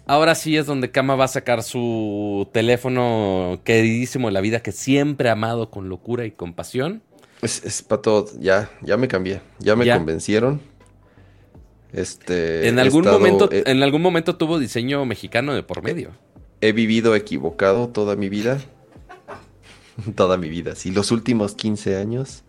Ahora 0.07 0.35
sí 0.35 0.55
es 0.55 0.65
donde 0.65 0.89
Kama 0.89 1.15
va 1.15 1.25
a 1.25 1.27
sacar 1.27 1.63
su 1.63 2.47
teléfono 2.53 3.59
queridísimo 3.65 4.29
de 4.29 4.31
la 4.31 4.39
vida 4.39 4.61
que 4.61 4.71
siempre 4.71 5.27
ha 5.27 5.33
amado 5.33 5.69
con 5.69 5.89
locura 5.89 6.25
y 6.25 6.31
compasión. 6.31 7.03
Es, 7.41 7.61
es 7.65 7.81
para 7.81 8.01
todo, 8.01 8.29
ya, 8.39 8.71
ya 8.81 8.95
me 8.95 9.09
cambié, 9.09 9.41
ya 9.59 9.75
me 9.75 9.91
convencieron. 9.91 10.61
Este, 11.91 12.69
en 12.69 12.79
algún 12.79 13.03
momento, 13.03 13.49
en 13.51 13.83
algún 13.83 14.01
momento 14.01 14.37
tuvo 14.37 14.59
diseño 14.59 15.05
mexicano 15.05 15.53
de 15.53 15.63
por 15.63 15.83
medio. 15.83 16.11
He 16.61 16.71
vivido 16.71 17.13
equivocado 17.13 17.89
toda 17.89 18.15
mi 18.15 18.29
vida. 18.29 18.61
toda 20.15 20.37
mi 20.37 20.47
vida, 20.47 20.75
sí, 20.75 20.91
los 20.91 21.11
últimos 21.11 21.53
15 21.53 21.97
años. 21.97 22.43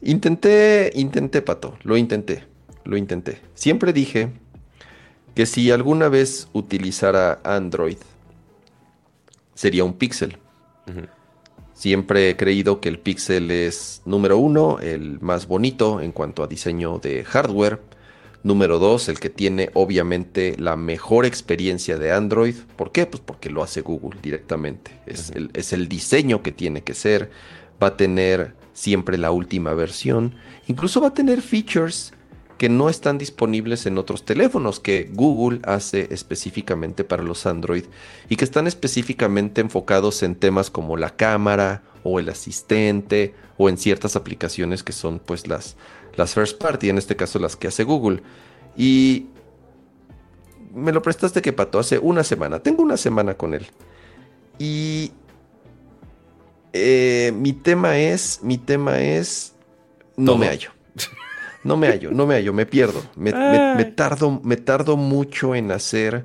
Intenté, 0.00 0.90
intenté, 0.94 1.42
Pato, 1.42 1.76
lo 1.82 1.98
intenté, 1.98 2.44
lo 2.84 2.96
intenté. 2.96 3.40
Siempre 3.54 3.92
dije 3.92 4.30
que 5.34 5.46
si 5.46 5.70
alguna 5.70 6.08
vez 6.08 6.48
utilizara 6.52 7.40
Android, 7.44 7.98
sería 9.54 9.84
un 9.84 9.94
Pixel. 9.94 10.38
Siempre 11.72 12.28
he 12.28 12.36
creído 12.36 12.80
que 12.80 12.88
el 12.88 12.98
Pixel 12.98 13.50
es 13.50 14.02
número 14.04 14.36
uno, 14.38 14.80
el 14.80 15.20
más 15.20 15.46
bonito 15.46 16.00
en 16.00 16.12
cuanto 16.12 16.42
a 16.42 16.46
diseño 16.46 16.98
de 16.98 17.24
hardware. 17.24 17.80
Número 18.42 18.78
dos, 18.78 19.08
el 19.08 19.20
que 19.20 19.30
tiene 19.30 19.70
obviamente 19.74 20.56
la 20.58 20.76
mejor 20.76 21.26
experiencia 21.26 21.98
de 21.98 22.12
Android. 22.12 22.54
¿Por 22.76 22.90
qué? 22.90 23.06
Pues 23.06 23.22
porque 23.24 23.50
lo 23.50 23.62
hace 23.62 23.82
Google 23.82 24.18
directamente. 24.22 24.92
Es, 25.06 25.30
el, 25.30 25.50
es 25.52 25.72
el 25.72 25.88
diseño 25.88 26.42
que 26.42 26.52
tiene 26.52 26.82
que 26.82 26.94
ser. 26.94 27.30
Va 27.82 27.88
a 27.88 27.96
tener 27.96 28.54
siempre 28.72 29.18
la 29.18 29.30
última 29.30 29.74
versión. 29.74 30.34
Incluso 30.68 31.00
va 31.00 31.08
a 31.08 31.14
tener 31.14 31.42
features 31.42 32.12
que 32.60 32.68
no 32.68 32.90
están 32.90 33.16
disponibles 33.16 33.86
en 33.86 33.96
otros 33.96 34.26
teléfonos 34.26 34.80
que 34.80 35.08
Google 35.14 35.60
hace 35.62 36.08
específicamente 36.10 37.04
para 37.04 37.22
los 37.22 37.46
Android 37.46 37.84
y 38.28 38.36
que 38.36 38.44
están 38.44 38.66
específicamente 38.66 39.62
enfocados 39.62 40.22
en 40.22 40.34
temas 40.34 40.68
como 40.68 40.98
la 40.98 41.16
cámara 41.16 41.82
o 42.04 42.20
el 42.20 42.28
asistente 42.28 43.34
o 43.56 43.70
en 43.70 43.78
ciertas 43.78 44.14
aplicaciones 44.14 44.82
que 44.82 44.92
son 44.92 45.20
pues 45.20 45.48
las, 45.48 45.76
las 46.16 46.34
first 46.34 46.60
party, 46.60 46.90
en 46.90 46.98
este 46.98 47.16
caso 47.16 47.38
las 47.38 47.56
que 47.56 47.68
hace 47.68 47.82
Google. 47.82 48.22
Y 48.76 49.28
me 50.74 50.92
lo 50.92 51.00
prestaste 51.00 51.40
que 51.40 51.54
pato 51.54 51.78
hace 51.78 51.98
una 51.98 52.24
semana, 52.24 52.58
tengo 52.58 52.82
una 52.82 52.98
semana 52.98 53.38
con 53.38 53.54
él. 53.54 53.68
Y 54.58 55.12
eh, 56.74 57.32
mi 57.34 57.54
tema 57.54 57.96
es, 57.96 58.40
mi 58.42 58.58
tema 58.58 59.00
es, 59.00 59.54
no 60.18 60.36
me 60.36 60.48
hallo. 60.48 60.72
No 61.62 61.76
me 61.76 61.88
hallo, 61.88 62.10
no 62.10 62.26
me 62.26 62.34
hallo, 62.34 62.52
me 62.52 62.66
pierdo. 62.66 63.02
Me, 63.16 63.32
tardo, 63.84 64.40
me 64.42 64.56
tardo 64.56 64.96
mucho 64.96 65.54
en 65.54 65.72
hacer. 65.72 66.24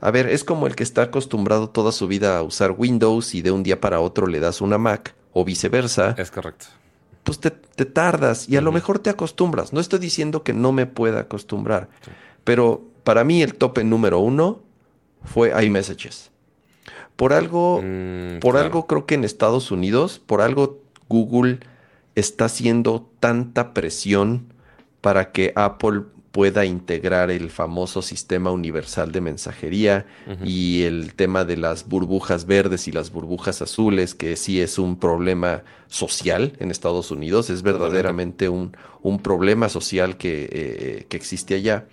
A 0.00 0.10
ver, 0.10 0.26
es 0.26 0.42
como 0.42 0.66
el 0.66 0.74
que 0.74 0.82
está 0.82 1.02
acostumbrado 1.02 1.70
toda 1.70 1.92
su 1.92 2.08
vida 2.08 2.36
a 2.36 2.42
usar 2.42 2.74
Windows 2.76 3.34
y 3.34 3.42
de 3.42 3.52
un 3.52 3.62
día 3.62 3.80
para 3.80 4.00
otro 4.00 4.26
le 4.26 4.40
das 4.40 4.60
una 4.60 4.78
Mac 4.78 5.14
o 5.32 5.44
viceversa. 5.44 6.14
Es 6.18 6.30
correcto. 6.30 6.66
Pues 7.22 7.38
te, 7.38 7.50
tardas 7.84 8.48
y 8.48 8.56
a 8.56 8.60
lo 8.60 8.72
mejor 8.72 8.98
te 8.98 9.10
acostumbras. 9.10 9.72
No 9.72 9.80
estoy 9.80 10.00
diciendo 10.00 10.42
que 10.42 10.52
no 10.52 10.72
me 10.72 10.86
pueda 10.86 11.20
acostumbrar, 11.20 11.88
pero 12.42 12.82
para 13.04 13.22
mí 13.22 13.42
el 13.42 13.54
tope 13.54 13.84
número 13.84 14.18
uno 14.18 14.60
fue 15.24 15.52
iMessages. 15.64 16.32
Por 17.14 17.32
algo, 17.32 17.80
mm, 17.82 18.40
por 18.40 18.56
algo 18.56 18.88
creo 18.88 19.06
que 19.06 19.14
en 19.14 19.22
Estados 19.22 19.70
Unidos, 19.70 20.20
por 20.24 20.40
algo 20.40 20.80
Google 21.08 21.60
está 22.16 22.46
haciendo 22.46 23.08
tanta 23.20 23.72
presión 23.72 24.52
para 25.02 25.32
que 25.32 25.52
Apple 25.56 26.04
pueda 26.32 26.64
integrar 26.64 27.30
el 27.30 27.50
famoso 27.50 28.00
sistema 28.00 28.50
universal 28.50 29.12
de 29.12 29.20
mensajería 29.20 30.06
y 30.42 30.82
el 30.84 31.12
tema 31.12 31.44
de 31.44 31.58
las 31.58 31.86
burbujas 31.86 32.46
verdes 32.46 32.88
y 32.88 32.92
las 32.92 33.12
burbujas 33.12 33.60
azules, 33.60 34.14
que 34.14 34.36
sí 34.36 34.58
es 34.58 34.78
un 34.78 34.98
problema 34.98 35.62
social 35.88 36.54
en 36.58 36.70
Estados 36.70 37.10
Unidos, 37.10 37.50
es 37.50 37.62
verdaderamente 37.62 38.48
un, 38.48 38.74
un 39.02 39.18
problema 39.18 39.68
social 39.68 40.16
que, 40.16 40.48
eh, 40.50 41.06
que, 41.10 41.18
existe 41.18 41.54
allá. 41.54 41.86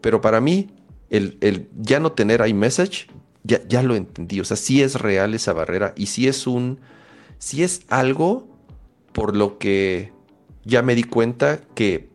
Pero 0.00 0.20
para 0.20 0.40
mí, 0.40 0.70
el, 1.10 1.36
el, 1.40 1.68
ya 1.76 1.98
no 1.98 2.12
tener 2.12 2.46
iMessage, 2.46 3.08
ya, 3.42 3.66
ya 3.66 3.82
lo 3.82 3.96
entendí, 3.96 4.38
o 4.38 4.44
sea, 4.44 4.56
sí 4.56 4.80
es 4.80 4.94
real 4.94 5.34
esa 5.34 5.52
barrera 5.54 5.92
y 5.96 6.06
sí 6.06 6.28
es 6.28 6.46
un, 6.46 6.78
sí 7.38 7.64
es 7.64 7.82
algo 7.88 8.46
por 9.12 9.34
lo 9.36 9.58
que 9.58 10.12
ya 10.64 10.82
me 10.82 10.94
di 10.94 11.02
cuenta 11.02 11.60
que 11.74 12.11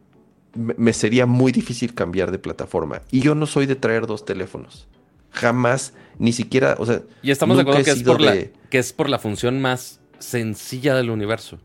me 0.58 0.94
sería 0.94 1.26
muy 1.26 1.52
difícil 1.52 1.94
cambiar 1.94 2.32
de 2.32 2.40
plataforma. 2.40 3.02
Y 3.12 3.22
yo 3.22 3.36
no 3.36 3.46
soy 3.46 3.66
de 3.66 3.76
traer 3.76 4.08
dos 4.08 4.26
teléfonos. 4.26 4.88
Jamás, 5.32 5.94
ni 6.18 6.34
siquiera, 6.34 6.76
o 6.80 6.86
sea... 6.86 7.02
Y 7.22 7.32
estamos 7.32 7.58
de 7.58 7.62
acuerdo 7.62 7.84
que 7.84 7.92
es, 7.92 8.04
por 8.04 8.22
la, 8.22 8.36
que 8.70 8.78
es 8.78 8.94
por 8.94 9.10
la 9.10 9.20
función 9.20 9.62
más 9.62 10.00
sencilla 10.20 10.96
del 10.96 11.10
universo. 11.10 11.60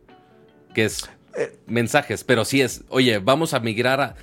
Que 0.75 0.85
es 0.85 1.09
eh. 1.37 1.57
mensajes. 1.67 2.25
Pero 2.25 2.45
sí 2.45 2.61
es, 2.61 2.85
oye, 2.89 3.19
vamos 3.19 3.55
a 3.55 3.61
migrar 3.61 4.01
a... 4.01 4.17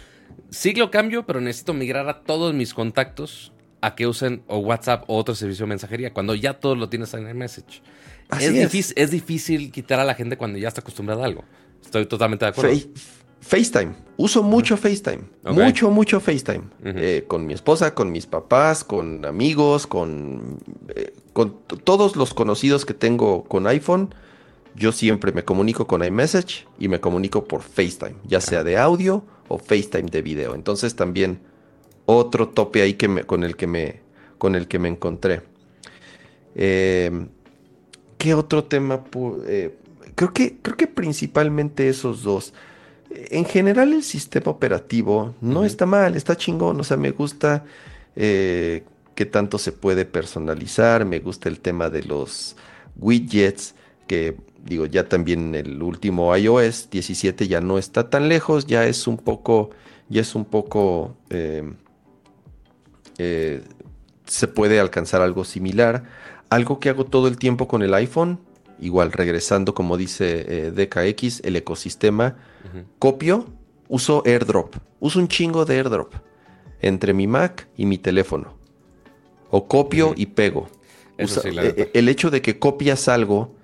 Siglo 0.51 0.89
cambio, 0.91 1.25
pero 1.25 1.41
necesito 1.41 1.73
migrar 1.73 2.07
a 2.09 2.21
todos 2.21 2.53
mis 2.53 2.73
contactos 2.73 3.51
a 3.81 3.95
que 3.95 4.07
usen 4.07 4.43
o 4.47 4.57
WhatsApp 4.57 5.03
o 5.07 5.17
otro 5.17 5.35
servicio 5.35 5.65
de 5.65 5.69
mensajería, 5.69 6.13
cuando 6.13 6.35
ya 6.35 6.55
todo 6.59 6.75
lo 6.75 6.89
tienes 6.89 7.13
en 7.13 7.27
el 7.27 7.35
message. 7.35 7.81
Es, 8.39 8.53
Difícil, 8.53 8.93
es 8.95 9.11
difícil 9.11 9.71
quitar 9.71 9.99
a 9.99 10.03
la 10.03 10.13
gente 10.13 10.37
cuando 10.37 10.57
ya 10.57 10.67
está 10.67 10.81
acostumbrada 10.81 11.23
a 11.23 11.25
algo. 11.25 11.43
Estoy 11.83 12.05
totalmente 12.05 12.45
de 12.45 12.49
acuerdo. 12.49 12.77
FaceTime. 13.41 13.93
Uso 14.17 14.43
mucho 14.43 14.75
FaceTime. 14.75 15.21
Mucho, 15.45 15.89
mucho 15.89 16.19
FaceTime. 16.19 16.63
Eh, 16.83 17.23
con 17.27 17.45
mi 17.45 17.53
esposa, 17.53 17.95
con 17.95 18.11
mis 18.11 18.25
papás, 18.25 18.83
con 18.83 19.25
amigos, 19.25 19.87
con, 19.87 20.59
eh, 20.89 21.13
con 21.31 21.55
todos 21.83 22.15
los 22.15 22.33
conocidos 22.33 22.85
que 22.85 22.93
tengo 22.93 23.45
con 23.45 23.65
iPhone. 23.67 24.13
Yo 24.75 24.91
siempre 24.91 25.31
me 25.31 25.43
comunico 25.43 25.87
con 25.87 26.03
iMessage 26.03 26.67
y 26.79 26.89
me 26.89 26.99
comunico 26.99 27.45
por 27.45 27.61
FaceTime, 27.61 28.15
ya 28.25 28.41
sea 28.41 28.63
de 28.63 28.77
audio 28.77 29.23
o 29.47 29.57
FaceTime 29.57 30.09
de 30.09 30.21
video. 30.21 30.53
Entonces 30.53 30.95
también 30.95 31.39
otro 32.05 32.49
tope 32.49 32.81
ahí 32.81 32.95
que 32.95 33.23
con, 33.23 33.43
el 33.43 33.55
que 33.55 33.67
me, 33.67 34.01
con 34.37 34.55
el 34.55 34.67
que 34.67 34.79
me 34.79 34.89
encontré. 34.89 35.41
Em, 36.55 37.29
¿Qué 38.17 38.33
otro 38.33 38.65
tema? 38.65 39.03
Eh, 39.47 39.75
creo, 40.15 40.33
que, 40.33 40.57
creo 40.61 40.75
que 40.75 40.87
principalmente 40.87 41.87
esos 41.87 42.23
dos 42.23 42.53
en 43.09 43.45
general 43.45 43.93
el 43.93 44.03
sistema 44.03 44.51
operativo 44.51 45.35
no 45.41 45.65
está 45.65 45.85
mal, 45.85 46.15
está 46.15 46.35
chingón, 46.35 46.79
o 46.79 46.83
sea, 46.83 46.97
me 46.97 47.11
gusta 47.11 47.65
eh, 48.15 48.83
que 49.15 49.25
tanto 49.25 49.57
se 49.57 49.71
puede 49.71 50.05
personalizar, 50.05 51.05
me 51.05 51.19
gusta 51.19 51.49
el 51.49 51.59
tema 51.59 51.89
de 51.89 52.03
los 52.03 52.55
widgets, 52.97 53.75
que 54.07 54.37
digo, 54.63 54.85
ya 54.85 55.07
también 55.07 55.55
el 55.55 55.81
último 55.81 56.35
iOS 56.35 56.89
17 56.89 57.47
ya 57.47 57.61
no 57.61 57.77
está 57.77 58.09
tan 58.09 58.29
lejos, 58.29 58.67
ya 58.67 58.85
es 58.85 59.07
un 59.07 59.17
poco, 59.17 59.71
ya 60.09 60.21
es 60.21 60.35
un 60.35 60.45
poco, 60.45 61.15
eh, 61.29 61.63
eh, 63.17 63.63
se 64.25 64.47
puede 64.47 64.79
alcanzar 64.79 65.21
algo 65.21 65.43
similar. 65.43 66.03
Algo 66.49 66.79
que 66.79 66.89
hago 66.89 67.05
todo 67.05 67.27
el 67.27 67.37
tiempo 67.37 67.67
con 67.67 67.83
el 67.83 67.93
iPhone, 67.93 68.39
igual 68.81 69.11
regresando 69.11 69.73
como 69.73 69.97
dice 69.97 70.71
DKX, 70.71 71.41
el 71.43 71.55
ecosistema 71.55 72.37
Copio, 72.99 73.45
uso 73.87 74.23
AirDrop. 74.25 74.75
Uso 74.99 75.19
un 75.19 75.27
chingo 75.27 75.65
de 75.65 75.75
AirDrop 75.75 76.13
entre 76.81 77.13
mi 77.13 77.27
Mac 77.27 77.67
y 77.75 77.85
mi 77.85 77.97
teléfono. 77.97 78.53
O 79.49 79.67
copio 79.67 80.13
y 80.15 80.27
pego. 80.27 80.69
Eh, 81.17 81.27
eh, 81.43 81.91
el 81.93 82.07
hecho 82.07 82.29
de 82.29 82.41
que 82.41 82.59
copias 82.59 83.07
algo 83.07 83.55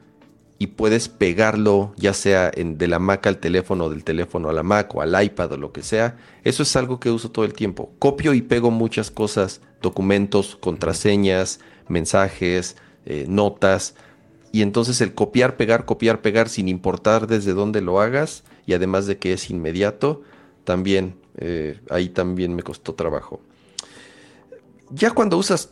y 0.57 0.68
puedes 0.68 1.09
pegarlo, 1.09 1.93
ya 1.97 2.13
sea 2.13 2.51
de 2.51 2.88
la 2.88 2.99
Mac 2.99 3.28
al 3.28 3.38
teléfono, 3.38 3.89
del 3.89 4.03
teléfono 4.03 4.49
a 4.49 4.53
la 4.53 4.63
Mac 4.63 4.93
o 4.95 5.01
al 5.01 5.24
iPad 5.24 5.53
o 5.53 5.57
lo 5.57 5.72
que 5.72 5.84
sea, 5.84 6.18
eso 6.43 6.63
es 6.63 6.76
algo 6.76 6.99
que 6.99 7.11
uso 7.11 7.32
todo 7.32 7.45
el 7.45 7.53
tiempo. 7.53 7.93
Copio 7.99 8.34
y 8.34 8.41
pego 8.41 8.72
muchas 8.72 9.11
cosas, 9.11 9.61
documentos, 9.82 10.55
contraseñas, 10.55 11.59
mensajes, 11.88 12.78
eh, 13.05 13.26
notas. 13.28 13.95
Y 14.56 14.62
entonces 14.62 15.01
el 15.01 15.14
copiar, 15.14 15.58
pegar, 15.58 15.84
copiar, 15.84 16.22
pegar, 16.22 16.47
sin 16.47 16.70
importar 16.70 17.28
desde 17.28 17.51
dónde 17.51 17.82
lo 17.82 17.99
hagas, 17.99 18.45
y 18.66 18.72
además 18.72 19.06
de 19.06 19.18
que 19.18 19.34
es 19.34 19.49
inmediato, 19.49 20.22
también 20.64 21.18
eh, 21.36 21.82
ahí 21.89 22.08
también 22.08 22.56
me 22.56 22.64
costó 22.64 22.93
trabajo. 22.93 23.41
Ya 24.91 25.12
cuando 25.12 25.38
usas 25.38 25.72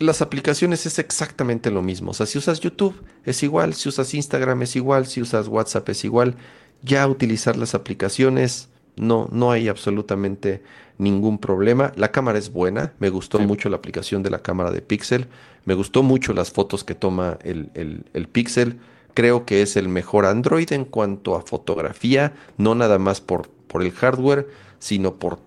las 0.00 0.22
aplicaciones 0.22 0.86
es 0.86 0.98
exactamente 0.98 1.70
lo 1.70 1.82
mismo. 1.82 2.10
O 2.10 2.14
sea, 2.14 2.26
si 2.26 2.36
usas 2.36 2.58
YouTube 2.58 3.00
es 3.22 3.44
igual, 3.44 3.74
si 3.74 3.88
usas 3.88 4.12
Instagram 4.12 4.62
es 4.62 4.74
igual, 4.74 5.06
si 5.06 5.20
usas 5.20 5.46
WhatsApp 5.46 5.88
es 5.90 6.04
igual. 6.04 6.34
Ya 6.82 7.06
utilizar 7.06 7.56
las 7.56 7.76
aplicaciones 7.76 8.70
no, 8.96 9.28
no 9.30 9.52
hay 9.52 9.68
absolutamente 9.68 10.64
ningún 10.98 11.38
problema. 11.38 11.92
La 11.94 12.10
cámara 12.10 12.40
es 12.40 12.52
buena, 12.52 12.92
me 12.98 13.10
gustó 13.10 13.38
mucho 13.38 13.68
la 13.68 13.76
aplicación 13.76 14.24
de 14.24 14.30
la 14.30 14.42
cámara 14.42 14.72
de 14.72 14.82
Pixel, 14.82 15.28
me 15.64 15.74
gustó 15.74 16.02
mucho 16.02 16.32
las 16.34 16.50
fotos 16.50 16.84
que 16.84 16.94
toma 16.94 17.38
el, 17.42 17.70
el, 17.74 18.04
el 18.12 18.28
Pixel. 18.28 18.80
Creo 19.14 19.46
que 19.46 19.62
es 19.62 19.76
el 19.76 19.88
mejor 19.88 20.26
Android 20.26 20.70
en 20.72 20.84
cuanto 20.84 21.36
a 21.36 21.42
fotografía, 21.42 22.34
no 22.58 22.74
nada 22.74 22.98
más 22.98 23.20
por, 23.20 23.48
por 23.48 23.82
el 23.82 23.92
hardware, 23.92 24.48
sino 24.78 25.14
por 25.14 25.38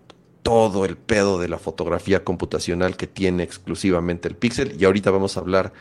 todo 0.42 0.86
el 0.86 0.96
pedo 0.96 1.40
de 1.40 1.50
la 1.50 1.60
fotografía 1.60 2.24
computacional 2.24 2.96
que 2.96 3.06
tiene 3.06 3.44
exclusivamente 3.44 4.28
el 4.28 4.36
Pixel. 4.36 4.76
Y 4.80 4.86
ahorita 4.86 5.12
vamos 5.12 5.38
a 5.38 5.42
hablar 5.42 5.74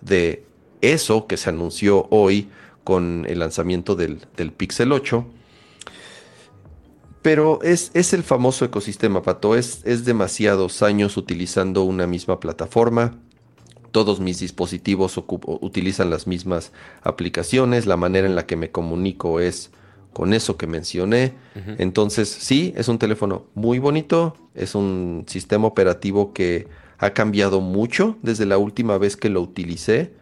de 0.00 0.44
eso 0.80 1.26
que 1.26 1.36
se 1.36 1.50
anunció 1.50 2.06
hoy 2.10 2.48
con 2.84 3.26
el 3.28 3.40
lanzamiento 3.40 3.94
del, 3.94 4.18
Pixel 4.56 4.92
8. 4.92 5.26
Pero 7.20 7.60
es, 7.62 7.90
es, 7.94 8.12
el 8.12 8.22
famoso 8.22 8.64
ecosistema, 8.64 9.22
Pato. 9.22 9.54
Es, 9.54 9.82
es 9.84 10.04
demasiados 10.04 10.82
años 10.82 11.16
utilizando 11.16 11.82
una 11.82 12.06
misma 12.06 12.40
plataforma 12.40 13.16
todos 13.92 14.20
mis 14.20 14.40
dispositivos 14.40 15.16
utilizan 15.16 16.10
las 16.10 16.26
mismas 16.26 16.72
aplicaciones, 17.02 17.86
la 17.86 17.96
manera 17.96 18.26
en 18.26 18.34
la 18.34 18.46
que 18.46 18.56
me 18.56 18.70
comunico 18.70 19.40
es 19.40 19.70
con 20.12 20.34
eso 20.34 20.56
que 20.56 20.66
mencioné. 20.66 21.34
Entonces, 21.78 22.28
sí, 22.28 22.72
es 22.76 22.88
un 22.88 22.98
teléfono 22.98 23.46
muy 23.54 23.78
bonito, 23.78 24.36
es 24.54 24.74
un 24.74 25.24
sistema 25.28 25.66
operativo 25.66 26.32
que 26.32 26.66
ha 26.98 27.10
cambiado 27.10 27.60
mucho 27.60 28.16
desde 28.22 28.46
la 28.46 28.58
última 28.58 28.98
vez 28.98 29.16
que 29.16 29.28
lo 29.28 29.40
utilicé. 29.40 30.12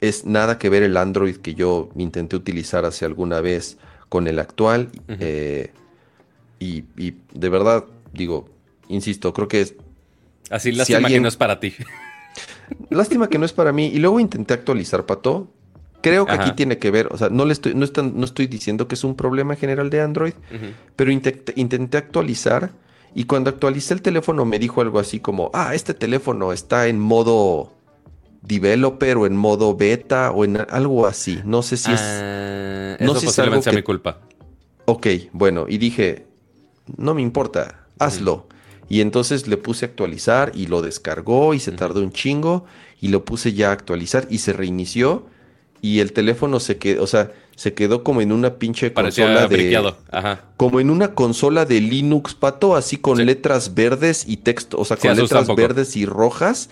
Es 0.00 0.24
nada 0.24 0.58
que 0.58 0.68
ver 0.68 0.82
el 0.82 0.96
Android 0.96 1.36
que 1.36 1.54
yo 1.54 1.90
intenté 1.96 2.36
utilizar 2.36 2.84
hace 2.84 3.04
alguna 3.04 3.40
vez 3.40 3.78
con 4.08 4.26
el 4.26 4.38
actual. 4.38 4.90
Eh, 5.08 5.72
y, 6.58 6.84
de 7.34 7.48
verdad, 7.48 7.84
Digo, 8.12 8.48
insisto, 8.88 9.32
creo 9.32 9.48
que 9.48 9.62
es... 9.62 9.74
Así 10.50 10.72
lástima 10.72 11.08
que 11.08 11.20
no 11.20 11.28
es 11.28 11.36
para 11.36 11.60
ti. 11.60 11.74
Lástima 12.90 13.28
que 13.28 13.38
no 13.38 13.44
es 13.44 13.52
para 13.52 13.72
mí. 13.72 13.86
Y 13.86 13.98
luego 13.98 14.20
intenté 14.20 14.54
actualizar, 14.54 15.06
Pato. 15.06 15.48
Creo 16.02 16.26
que 16.26 16.32
aquí 16.32 16.52
tiene 16.52 16.78
que 16.78 16.90
ver, 16.90 17.08
o 17.12 17.16
sea, 17.16 17.28
no, 17.28 17.44
le 17.44 17.52
estoy, 17.52 17.74
no, 17.74 17.86
no 18.02 18.24
estoy 18.24 18.48
diciendo 18.48 18.88
que 18.88 18.96
es 18.96 19.04
un 19.04 19.14
problema 19.14 19.54
general 19.54 19.88
de 19.88 20.00
Android, 20.00 20.34
pero 20.96 21.12
intenté, 21.12 21.96
actualizar 21.96 22.72
y 23.14 23.24
cuando 23.24 23.50
actualicé 23.50 23.94
el 23.94 24.02
teléfono 24.02 24.44
me 24.44 24.58
dijo 24.58 24.80
algo 24.80 24.98
así 24.98 25.20
como, 25.20 25.52
ah, 25.54 25.76
este 25.76 25.94
teléfono 25.94 26.52
está 26.52 26.88
en 26.88 26.98
modo 26.98 27.72
developer 28.42 29.16
o 29.16 29.26
en 29.26 29.36
modo 29.36 29.76
beta 29.76 30.32
o 30.32 30.44
en 30.44 30.66
algo 30.70 31.06
así. 31.06 31.38
No 31.44 31.62
sé 31.62 31.76
si 31.76 31.92
es... 31.92 32.00
Ah, 32.02 32.96
no 32.98 33.14
sé 33.14 33.26
posiblemente 33.26 33.64
sea 33.64 33.72
mi 33.72 33.82
culpa. 33.82 34.18
Ok, 34.86 35.06
bueno, 35.32 35.66
y 35.68 35.78
dije, 35.78 36.26
no 36.96 37.14
me 37.14 37.22
importa, 37.22 37.86
hazlo. 38.00 38.48
Y 38.92 39.00
entonces 39.00 39.48
le 39.48 39.56
puse 39.56 39.86
a 39.86 39.88
actualizar 39.88 40.52
y 40.54 40.66
lo 40.66 40.82
descargó 40.82 41.54
y 41.54 41.60
se 41.60 41.72
tardó 41.72 42.02
un 42.02 42.12
chingo 42.12 42.66
y 43.00 43.08
lo 43.08 43.24
puse 43.24 43.54
ya 43.54 43.70
a 43.70 43.72
actualizar 43.72 44.26
y 44.28 44.36
se 44.36 44.52
reinició 44.52 45.24
y 45.80 46.00
el 46.00 46.12
teléfono 46.12 46.60
se 46.60 46.76
quedó, 46.76 47.02
o 47.02 47.06
sea, 47.06 47.32
se 47.56 47.72
quedó 47.72 48.04
como 48.04 48.20
en 48.20 48.32
una 48.32 48.56
pinche 48.56 48.92
consola 48.92 49.48
de 49.48 49.94
como 50.58 50.78
en 50.78 50.90
una 50.90 51.14
consola 51.14 51.64
de 51.64 51.80
Linux 51.80 52.34
pato, 52.34 52.76
así 52.76 52.98
con 52.98 53.24
letras 53.24 53.72
verdes 53.72 54.24
y 54.28 54.36
texto, 54.36 54.78
o 54.78 54.84
sea, 54.84 54.98
con 54.98 55.16
letras 55.16 55.48
verdes 55.56 55.96
y 55.96 56.04
rojas. 56.04 56.68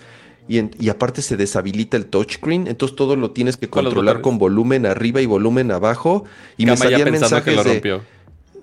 Y, 0.47 0.61
y, 0.79 0.89
aparte 0.89 1.23
se 1.23 1.37
deshabilita 1.37 1.97
el 1.97 2.05
touchscreen, 2.05 2.67
entonces 2.67 2.95
todo 2.95 3.15
lo 3.15 3.31
tienes 3.31 3.57
que 3.57 3.69
controlar 3.69 4.21
con 4.21 4.37
volumen 4.37 4.85
arriba 4.85 5.21
y 5.21 5.25
volumen 5.25 5.71
abajo. 5.71 6.25
Y 6.57 6.67
me 6.67 6.77
salían 6.77 7.11
mensajes 7.11 7.63
de. 7.63 8.01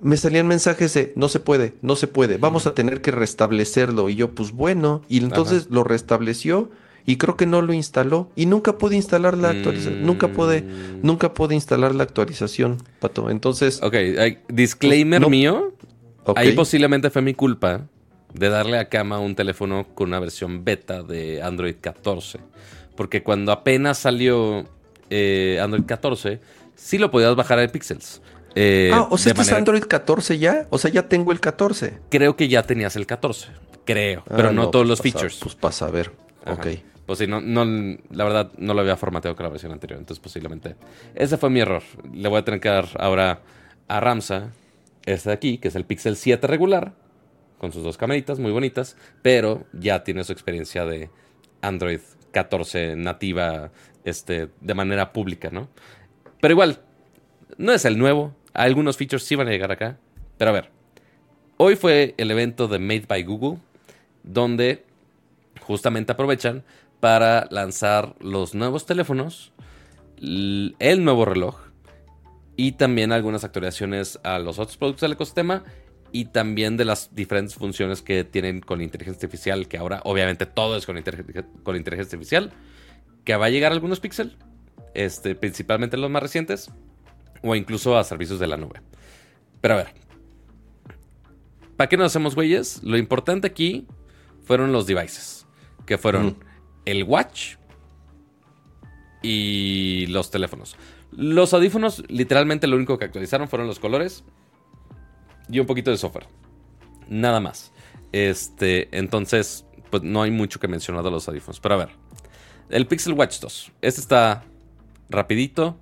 Me 0.01 0.17
salían 0.17 0.47
mensajes 0.47 0.95
de 0.95 1.13
no 1.17 1.29
se 1.29 1.41
puede, 1.41 1.75
no 1.83 1.97
se 1.97 2.07
puede, 2.07 2.37
vamos 2.37 2.67
a 2.67 2.75
tener 2.75 3.01
que 3.01 3.11
restablecerlo. 3.11 4.09
Y 4.09 4.15
yo, 4.15 4.35
pues 4.35 4.53
bueno, 4.53 5.03
y 5.09 5.19
entonces 5.19 5.69
lo 5.71 5.85
restableció 5.85 6.71
y 7.09 7.17
creo 7.17 7.37
que 7.37 7.47
no 7.47 7.63
lo 7.63 7.73
instaló 7.73 8.31
y 8.37 8.47
nunca 8.47 8.77
pude 8.77 8.95
instalar 8.97 9.37
la 9.37 9.49
actualización. 9.51 10.05
Nunca 10.05 10.29
pude, 10.29 10.63
mm. 10.63 11.01
nunca 11.03 11.33
pude 11.33 11.55
instalar 11.55 11.95
la 11.95 12.03
actualización, 12.03 12.77
Pato. 13.01 13.31
Entonces. 13.31 13.83
Ok, 13.83 13.95
disclaimer 14.49 15.27
mío. 15.29 15.73
Ahí 16.37 16.53
posiblemente 16.53 17.09
fue 17.09 17.23
mi 17.23 17.33
culpa 17.33 17.87
de 18.35 18.49
darle 18.51 18.79
a 18.79 18.89
cama 18.89 19.19
un 19.21 19.35
teléfono 19.35 19.87
con 19.95 20.09
una 20.09 20.21
versión 20.21 20.65
beta 20.65 21.03
de 21.03 21.43
Android 21.43 21.77
14. 21.81 22.41
Porque 22.95 23.23
cuando 23.23 23.53
apenas 23.53 23.99
salió 23.99 24.67
eh, 25.09 25.59
Android 25.63 25.85
14, 25.85 26.41
sí 26.75 26.99
lo 26.99 27.11
podías 27.11 27.35
bajar 27.37 27.59
a 27.59 27.69
Pixels. 27.69 28.21
Eh, 28.55 28.91
ah, 28.93 29.09
o 29.11 29.19
sea, 29.19 29.33
¿este 29.33 29.43
es 29.43 29.53
Android 29.53 29.85
14 29.85 30.39
ya? 30.39 30.67
O 30.71 30.79
sea, 30.79 30.91
ya 30.91 31.09
tengo 31.09 31.33
el 31.33 31.41
14. 31.41 31.99
Creo 32.09 32.37
que 32.37 32.49
ya 32.49 32.63
tenías 32.63 32.97
el 32.97 33.07
14. 33.07 33.49
Creo. 33.85 34.23
pero 34.29 34.49
ah, 34.49 34.53
no, 34.53 34.71
todos 34.71 34.87
los 34.87 35.01
features. 35.01 35.39
pues 35.43 35.55
pasa 35.55 35.87
a 35.87 35.91
ver. 35.91 36.13
Ok. 36.47 36.67
Pues 37.07 37.21
sí, 37.21 37.27
no, 37.27 37.41
no, 37.41 37.65
la 38.11 38.25
verdad 38.25 38.53
no 38.59 38.75
lo 38.75 38.81
había 38.81 38.97
formateado 38.97 39.35
con 39.35 39.45
la 39.45 39.51
versión 39.51 39.73
anterior, 39.73 39.99
entonces 39.99 40.23
posiblemente. 40.23 40.77
Ese 41.15 41.39
fue 41.39 41.49
mi 41.49 41.61
error. 41.61 41.83
Le 42.13 42.29
voy 42.29 42.39
a 42.39 42.45
tener 42.45 42.61
que 42.61 42.69
dar 42.69 42.87
ahora 42.99 43.41
a 43.89 44.01
Ramsa 44.01 44.51
este 45.07 45.31
de 45.31 45.35
aquí, 45.35 45.59
que 45.59 45.69
es 45.69 45.75
el 45.75 45.87
Pixel 45.87 46.17
7 46.17 46.47
regular, 46.47 46.93
con 47.57 47.73
sus 47.73 47.83
dos 47.83 47.97
camaritas 47.97 48.39
muy 48.39 48.53
bonitas, 48.53 48.97
pero 49.23 49.65
ya 49.73 50.05
tiene 50.05 50.23
su 50.23 50.33
experiencia 50.33 50.85
de 50.85 51.11
Android 51.63 52.01
14 52.33 52.97
nativa 52.97 53.71
este, 54.05 54.49
de 54.61 54.75
manera 54.75 55.13
pública, 55.13 55.49
¿no? 55.51 55.69
Pero 56.41 56.53
igual, 56.53 56.81
no 57.59 57.73
es 57.73 57.85
el 57.85 57.99
nuevo. 57.99 58.35
Algunos 58.55 58.97
features 58.97 59.25
sí 59.25 59.35
van 59.35 59.49
a 59.49 59.51
llegar 59.51 59.71
acá. 59.71 59.99
Pero 60.39 60.51
a 60.51 60.55
ver, 60.55 60.71
hoy 61.59 61.77
fue 61.77 62.15
el 62.17 62.31
evento 62.31 62.69
de 62.69 62.79
Made 62.79 63.05
by 63.07 63.23
Google, 63.25 63.59
donde 64.23 64.85
justamente 65.61 66.13
aprovechan 66.13 66.65
para 67.01 67.47
lanzar 67.51 68.15
los 68.21 68.55
nuevos 68.55 68.87
teléfonos, 68.87 69.53
el 70.21 71.05
nuevo 71.05 71.25
reloj 71.25 71.61
y 72.57 72.73
también 72.73 73.13
algunas 73.13 73.45
actualizaciones 73.45 74.19
a 74.25 74.39
los 74.39 74.59
otros 74.59 74.77
productos 74.77 75.03
del 75.03 75.13
ecosistema 75.13 75.63
y 76.11 76.27
también 76.27 76.77
de 76.77 76.85
las 76.85 77.15
diferentes 77.15 77.55
funciones 77.55 78.03
que 78.03 78.25
tienen 78.25 78.61
con 78.61 78.81
inteligencia 78.81 79.27
artificial, 79.27 79.69
que 79.69 79.79
ahora 79.79 80.01
obviamente 80.05 80.47
todo 80.47 80.77
es 80.77 80.87
con, 80.87 81.01
con 81.63 81.77
inteligencia 81.77 82.17
artificial, 82.17 82.53
que 83.25 83.37
va 83.37 83.47
a 83.47 83.51
llegar 83.51 83.71
a 83.73 83.75
algunos 83.75 84.01
píxeles, 84.01 84.35
este, 84.95 85.35
principalmente 85.35 85.97
los 85.97 86.11
más 86.11 86.23
recientes, 86.23 86.71
o 87.43 87.55
incluso 87.55 87.97
a 87.97 88.05
servicios 88.05 88.39
de 88.39 88.47
la 88.47 88.57
nube. 88.57 88.81
Pero 89.61 89.75
a 89.75 89.77
ver, 89.79 89.95
¿para 91.77 91.89
qué 91.89 91.97
nos 91.97 92.07
hacemos 92.07 92.35
güeyes? 92.35 92.83
Lo 92.83 92.97
importante 92.97 93.47
aquí 93.47 93.87
fueron 94.45 94.73
los 94.73 94.87
devices, 94.87 95.47
que 95.87 95.99
fueron 95.99 96.37
el 96.85 97.05
watch 97.05 97.57
y 99.23 100.07
los 100.07 100.31
teléfonos. 100.31 100.77
Los 101.11 101.55
audífonos, 101.55 102.03
literalmente 102.09 102.67
lo 102.67 102.77
único 102.77 102.99
que 102.99 103.07
actualizaron 103.07 103.49
fueron 103.49 103.67
los 103.67 103.79
colores 103.79 104.25
y 105.51 105.59
un 105.59 105.67
poquito 105.67 105.91
de 105.91 105.97
software. 105.97 106.27
Nada 107.09 107.41
más. 107.41 107.73
Este, 108.13 108.89
entonces, 108.97 109.65
pues 109.91 110.03
no 110.03 110.23
hay 110.23 110.31
mucho 110.31 110.61
que 110.61 110.69
mencionar 110.69 111.03
de 111.03 111.11
los 111.11 111.29
audífonos. 111.29 111.61
Pero 111.61 111.75
a 111.75 111.79
ver, 111.79 111.89
el 112.71 112.87
Pixel 112.87 113.15
Watch 113.15 113.41
2. 113.41 113.73
Este 113.83 114.01
está 114.01 114.45
rapidito, 115.09 115.79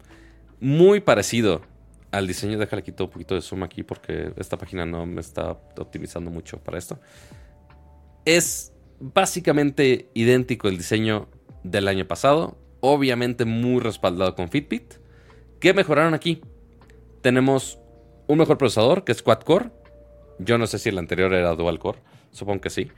muy 0.61 1.01
parecido 1.01 1.63
al 2.11 2.27
diseño. 2.27 2.59
Déjale 2.59 2.83
quito 2.83 3.05
un 3.05 3.11
poquito 3.11 3.35
de 3.35 3.43
zoom 3.43 3.63
aquí 3.63 3.83
porque 3.83 4.33
esta 4.37 4.57
página 4.57 4.87
no 4.87 5.07
me 5.07 5.21
está 5.21 5.51
optimizando 5.51 6.31
mucho 6.31 6.59
para 6.59 6.79
esto. 6.79 6.99
Es 8.25 8.73
básicamente 9.01 10.09
idéntico 10.15 10.69
el 10.69 10.79
diseño 10.79 11.29
del 11.63 11.89
año 11.89 12.07
pasado, 12.07 12.57
obviamente 12.81 13.45
muy 13.45 13.81
respaldado 13.81 14.35
con 14.35 14.49
Fitbit. 14.49 14.95
¿Qué 15.61 15.75
mejoraron 15.75 16.15
aquí? 16.15 16.41
Tenemos 17.23 17.79
un 18.27 18.39
mejor 18.39 18.59
procesador 18.59 19.05
que 19.05 19.13
es 19.13 19.23
quad 19.23 19.41
core. 19.41 19.71
Yo 20.39 20.59
no 20.59 20.67
sé 20.67 20.79
si 20.79 20.89
el 20.89 20.99
anterior 20.99 21.33
era 21.33 21.55
dual 21.55 21.79
core, 21.79 21.99
supongo 22.31 22.61
que 22.61 22.71
sí. 22.71 22.91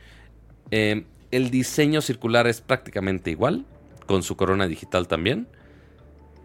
Eh, 0.71 1.05
el 1.31 1.51
diseño 1.51 2.01
circular 2.01 2.47
es 2.47 2.61
prácticamente 2.61 3.31
igual, 3.31 3.65
con 4.07 4.23
su 4.23 4.37
corona 4.37 4.67
digital 4.67 5.09
también. 5.09 5.47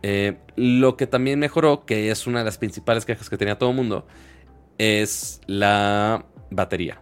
Eh, 0.04 0.38
lo 0.58 0.98
que 0.98 1.08
también 1.08 1.40
mejoró, 1.40 1.86
que 1.86 2.12
es 2.12 2.28
una 2.28 2.40
de 2.40 2.46
las 2.46 2.58
principales 2.58 3.06
quejas 3.06 3.30
que 3.30 3.38
tenía 3.38 3.58
todo 3.58 3.70
el 3.72 3.76
mundo, 3.76 4.06
es 4.78 5.42
la 5.48 6.26
batería. 6.52 7.02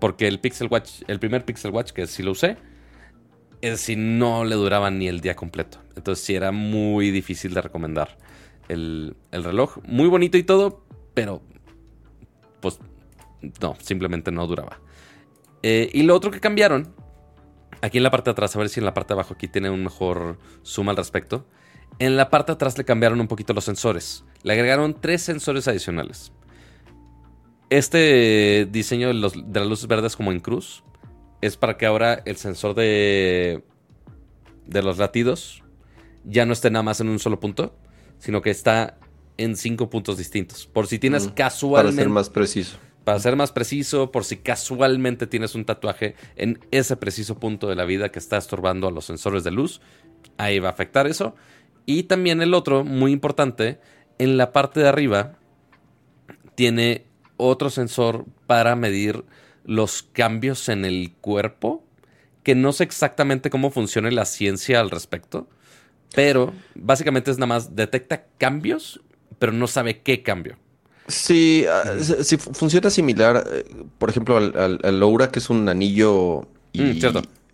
Porque 0.00 0.26
el 0.26 0.40
Pixel 0.40 0.68
Watch, 0.70 1.02
el 1.06 1.20
primer 1.20 1.44
Pixel 1.44 1.70
Watch 1.70 1.92
que 1.92 2.06
sí 2.06 2.22
lo 2.22 2.32
usé, 2.32 2.56
es 3.60 3.80
si 3.80 3.94
no 3.96 4.44
le 4.44 4.56
duraba 4.56 4.90
ni 4.90 5.06
el 5.06 5.20
día 5.20 5.36
completo. 5.36 5.78
Entonces 5.96 6.24
sí 6.24 6.34
era 6.34 6.50
muy 6.50 7.10
difícil 7.10 7.54
de 7.54 7.62
recomendar 7.62 8.18
el, 8.68 9.16
reloj. 9.30 9.78
Muy 9.86 10.08
bonito 10.08 10.36
y 10.36 10.42
todo, 10.42 10.84
pero 11.14 11.42
pues 12.60 12.80
no, 13.60 13.76
simplemente 13.80 14.32
no 14.32 14.46
duraba. 14.46 14.80
Eh, 15.62 15.90
y 15.92 16.02
lo 16.02 16.16
otro 16.16 16.32
que 16.32 16.40
cambiaron, 16.40 16.92
aquí 17.82 17.98
en 17.98 18.04
la 18.04 18.10
parte 18.10 18.30
de 18.30 18.32
atrás, 18.32 18.56
a 18.56 18.58
ver 18.58 18.68
si 18.68 18.80
en 18.80 18.86
la 18.86 18.94
parte 18.94 19.14
de 19.14 19.20
abajo 19.20 19.34
aquí 19.34 19.46
tiene 19.46 19.70
un 19.70 19.84
mejor 19.84 20.38
zoom 20.64 20.88
al 20.88 20.96
respecto. 20.96 21.46
En 21.98 22.16
la 22.16 22.30
parte 22.30 22.52
de 22.52 22.54
atrás 22.54 22.76
le 22.78 22.84
cambiaron 22.84 23.20
un 23.20 23.28
poquito 23.28 23.52
los 23.52 23.64
sensores. 23.64 24.24
Le 24.42 24.52
agregaron 24.54 25.00
tres 25.00 25.22
sensores 25.22 25.68
adicionales 25.68 26.32
este 27.72 28.68
diseño 28.70 29.08
de, 29.08 29.14
las 29.14 29.66
luces 29.66 29.86
verdes 29.86 30.14
como 30.14 30.30
en 30.30 30.40
cruz 30.40 30.84
es 31.40 31.56
para 31.56 31.78
que 31.78 31.86
ahora 31.86 32.22
el 32.26 32.36
sensor 32.36 32.74
de, 32.74 33.64
de 34.66 34.82
los 34.82 34.98
latidos 34.98 35.64
ya 36.24 36.44
no 36.44 36.52
esté 36.52 36.70
nada 36.70 36.82
más 36.82 37.00
en 37.00 37.08
un 37.08 37.18
solo 37.18 37.40
punto, 37.40 37.74
sino 38.18 38.42
que 38.42 38.50
está 38.50 38.98
en 39.38 39.56
cinco 39.56 39.88
puntos 39.88 40.18
distintos. 40.18 40.66
Por 40.66 40.86
si 40.86 40.98
tienes 40.98 41.28
casualmente... 41.28 41.96
Para 41.96 42.04
ser 42.04 42.08
más 42.10 42.30
preciso. 42.30 42.76
Para 43.04 43.18
ser 43.18 43.36
más 43.36 43.50
preciso, 43.50 44.12
por 44.12 44.24
si 44.24 44.36
casualmente 44.36 45.26
tienes 45.26 45.54
un 45.54 45.64
tatuaje 45.64 46.14
en 46.36 46.60
ese 46.70 46.96
preciso 46.96 47.38
punto 47.40 47.68
de 47.68 47.74
la 47.74 47.84
vida 47.84 48.10
que 48.10 48.18
está 48.18 48.36
estorbando 48.36 48.86
a 48.86 48.92
los 48.92 49.06
sensores 49.06 49.44
de 49.44 49.50
luz, 49.50 49.80
ahí 50.36 50.58
va 50.58 50.68
a 50.68 50.72
afectar 50.72 51.06
eso. 51.06 51.34
Y 51.86 52.04
también 52.04 52.42
el 52.42 52.54
otro, 52.54 52.84
muy 52.84 53.12
importante, 53.12 53.80
en 54.18 54.36
la 54.36 54.52
parte 54.52 54.80
de 54.80 54.88
arriba 54.88 55.38
tiene 56.54 57.06
otro 57.36 57.70
sensor 57.70 58.24
para 58.46 58.76
medir 58.76 59.24
los 59.64 60.02
cambios 60.02 60.68
en 60.68 60.84
el 60.84 61.12
cuerpo, 61.20 61.84
que 62.42 62.54
no 62.54 62.72
sé 62.72 62.84
exactamente 62.84 63.50
cómo 63.50 63.70
funciona 63.70 64.10
la 64.10 64.24
ciencia 64.24 64.80
al 64.80 64.90
respecto, 64.90 65.48
pero 66.14 66.52
básicamente 66.74 67.30
es 67.30 67.38
nada 67.38 67.46
más 67.46 67.74
detecta 67.74 68.26
cambios, 68.38 69.00
pero 69.38 69.52
no 69.52 69.66
sabe 69.66 70.00
qué 70.00 70.22
cambio. 70.22 70.56
Sí, 71.08 71.64
ah, 71.68 71.98
si 72.22 72.36
funciona 72.36 72.90
similar, 72.90 73.44
eh, 73.50 73.64
por 73.98 74.10
ejemplo, 74.10 74.36
al, 74.36 74.78
al, 74.82 75.30
que 75.30 75.38
es 75.40 75.50
un 75.50 75.68
anillo 75.68 76.46
y 76.72 76.82
mm, 76.82 77.00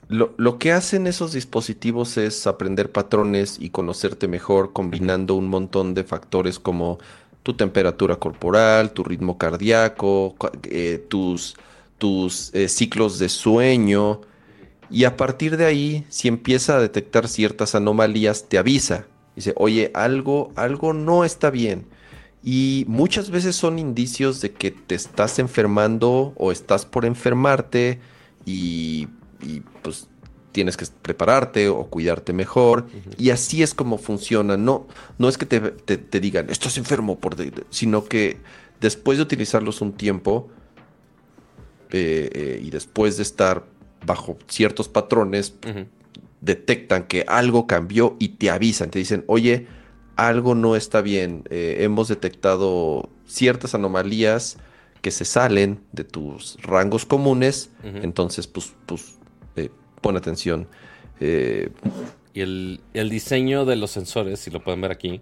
Lo, 0.09 0.32
lo, 0.38 0.59
que 0.59 0.72
hacen 0.72 1.06
esos 1.06 1.32
dispositivos 1.32 2.16
es 2.16 2.46
aprender 2.46 2.90
patrones 2.90 3.59
y 3.61 3.68
conocerte 3.68 4.26
mejor 4.26 4.72
combinando 4.72 5.34
un 5.34 5.48
montón 5.48 5.92
de 5.92 6.02
factores 6.02 6.59
como 6.59 6.98
tu 7.42 7.54
temperatura 7.54 8.16
corporal, 8.16 8.92
tu 8.92 9.04
ritmo 9.04 9.38
cardíaco, 9.38 10.34
eh, 10.64 11.04
tus, 11.09 11.56
tus 11.98 12.54
eh, 12.54 12.68
ciclos 12.68 13.18
de 13.18 13.28
sueño. 13.28 14.20
Y 14.90 15.04
a 15.04 15.16
partir 15.16 15.56
de 15.56 15.64
ahí, 15.64 16.06
si 16.09 16.28
empieza 16.28 16.76
a 16.76 16.80
detectar 16.80 17.28
ciertas 17.28 17.74
anomalías, 17.74 18.48
te 18.48 18.59
avisa. 18.59 19.06
Dice, 19.36 19.54
oye, 19.56 19.90
algo, 19.94 20.52
algo 20.56 20.92
no 20.92 21.24
está 21.24 21.50
bien. 21.50 21.86
Y 22.42 22.84
muchas 22.86 23.30
veces 23.30 23.56
son 23.56 23.78
indicios 23.78 24.40
de 24.40 24.52
que 24.52 24.70
te 24.70 24.94
estás 24.94 25.38
enfermando 25.38 26.32
o 26.36 26.52
estás 26.52 26.86
por 26.86 27.04
enfermarte 27.04 27.98
y, 28.46 29.09
y 29.41 29.61
pues 29.82 30.09
tienes 30.53 30.76
que 30.76 30.86
prepararte 31.03 31.68
o 31.68 31.86
cuidarte 31.86 32.32
mejor. 32.32 32.86
Y 33.16 33.30
así 33.30 33.62
es 33.62 33.74
como 33.74 33.99
funciona. 33.99 34.57
No, 34.57 34.86
no 35.18 35.28
es 35.28 35.39
que 35.39 35.47
te, 35.47 35.61
te, 35.61 36.20
digan, 36.20 36.51
estás 36.51 36.78
enfermo, 36.78 37.18
por 37.18 37.36
sino 37.70 38.05
que 38.05 38.39
después 38.80 39.18
de 39.18 39.22
utilizarlos 39.22 39.80
un 39.80 39.93
tiempo 39.93 40.49
eh, 41.91 42.30
eh, 42.32 42.61
y 42.62 42.70
después 42.70 43.16
de 43.16 43.22
estar 43.22 43.64
bajo 44.05 44.39
ciertos 44.49 44.89
patrones, 44.89 45.55
detectan 46.41 47.05
que 47.05 47.24
algo 47.26 47.66
cambió 47.66 48.16
y 48.18 48.30
te 48.30 48.51
avisan, 48.51 48.91
te 48.91 48.99
dicen, 48.99 49.24
oye, 49.26 49.66
algo 50.16 50.55
no 50.55 50.76
está 50.76 51.01
bien, 51.01 51.45
eh, 51.51 51.78
hemos 51.80 52.09
detectado 52.09 53.11
ciertas 53.26 53.74
anomalías 53.74 54.59
que 55.03 55.11
se 55.11 55.24
salen 55.24 55.80
de 55.93 56.05
tus 56.05 56.61
rangos 56.62 57.07
comunes, 57.07 57.70
entonces 57.82 58.47
pues, 58.47 58.72
pues 58.86 59.17
pon 60.01 60.16
atención. 60.16 60.68
Eh, 61.20 61.70
y 62.34 62.40
el, 62.40 63.11
diseño 63.11 63.64
de 63.64 63.76
los 63.76 63.90
sensores, 63.90 64.40
si 64.40 64.51
lo 64.51 64.62
pueden 64.62 64.80
ver 64.80 64.92
aquí, 64.92 65.20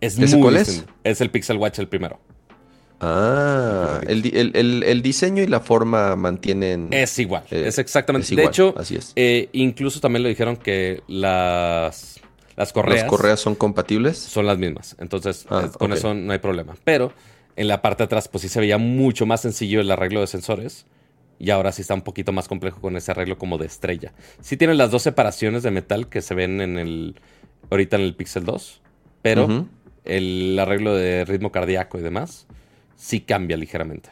es 0.00 0.18
muy 0.18 0.40
cuál 0.40 0.56
es? 0.56 0.84
Es 1.02 1.20
el 1.20 1.30
Pixel 1.30 1.56
Watch 1.56 1.78
el 1.78 1.88
primero. 1.88 2.20
Ah, 3.00 4.00
el, 4.06 5.02
diseño 5.02 5.42
y 5.42 5.46
la 5.46 5.60
forma 5.60 6.16
mantienen. 6.16 6.88
Es 6.92 7.18
igual, 7.18 7.42
eh, 7.50 7.64
es 7.66 7.78
exactamente. 7.78 8.34
de 8.34 8.44
hecho, 8.44 8.74
así 8.76 8.96
es. 8.96 9.12
Eh, 9.16 9.48
incluso 9.52 10.00
también 10.00 10.22
le 10.22 10.28
dijeron 10.28 10.56
que 10.56 11.02
las, 11.08 12.20
las 12.56 12.72
correas. 12.72 13.02
¿Las 13.02 13.10
correas 13.10 13.40
son 13.40 13.56
compatibles? 13.56 14.16
Son 14.18 14.46
las 14.46 14.58
mismas. 14.58 14.96
Entonces, 14.98 15.44
ah, 15.50 15.70
con 15.76 15.92
eso 15.92 16.14
no 16.14 16.32
hay 16.32 16.38
problema. 16.38 16.76
Pero 16.84 17.12
en 17.56 17.68
la 17.68 17.82
parte 17.82 18.02
de 18.02 18.06
atrás, 18.06 18.28
pues 18.28 18.42
sí 18.42 18.48
se 18.48 18.60
veía 18.60 18.78
mucho 18.78 19.26
más 19.26 19.42
sencillo 19.42 19.80
el 19.80 19.90
arreglo 19.90 20.20
de 20.20 20.26
sensores. 20.26 20.86
Y 21.38 21.50
ahora 21.50 21.72
sí 21.72 21.82
está 21.82 21.94
un 21.94 22.02
poquito 22.02 22.32
más 22.32 22.48
complejo 22.48 22.80
con 22.80 22.96
ese 22.96 23.10
arreglo 23.10 23.38
como 23.38 23.58
de 23.58 23.66
estrella. 23.66 24.12
Sí 24.40 24.56
tienen 24.56 24.78
las 24.78 24.90
dos 24.90 25.02
separaciones 25.02 25.62
de 25.62 25.70
metal 25.70 26.08
que 26.08 26.22
se 26.22 26.34
ven 26.34 26.60
en 26.60 26.78
el. 26.78 27.16
ahorita 27.70 27.96
en 27.96 28.02
el 28.02 28.14
Pixel 28.14 28.44
2. 28.44 28.80
Pero 29.22 29.66
el 30.04 30.58
arreglo 30.58 30.94
de 30.94 31.24
ritmo 31.24 31.50
cardíaco 31.50 31.98
y 31.98 32.02
demás 32.02 32.46
sí 32.96 33.20
cambia 33.20 33.56
ligeramente. 33.56 34.10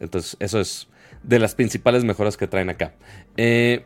Entonces, 0.00 0.36
eso 0.40 0.60
es 0.60 0.88
de 1.22 1.38
las 1.38 1.54
principales 1.54 2.04
mejoras 2.04 2.36
que 2.36 2.46
traen 2.46 2.70
acá. 2.70 2.94
Eh, 3.36 3.84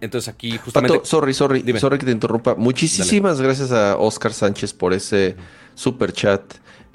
entonces 0.00 0.32
aquí 0.32 0.58
justamente... 0.58 1.00
sorry, 1.04 1.32
sorry, 1.34 1.62
sorry 1.78 1.98
que 1.98 2.06
te 2.06 2.12
interrumpa. 2.12 2.54
Muchísimas 2.54 3.40
gracias 3.40 3.72
a 3.72 3.96
Oscar 3.96 4.32
Sánchez 4.32 4.72
por 4.74 4.92
ese 4.92 5.36
super 5.74 6.12
chat. 6.12 6.42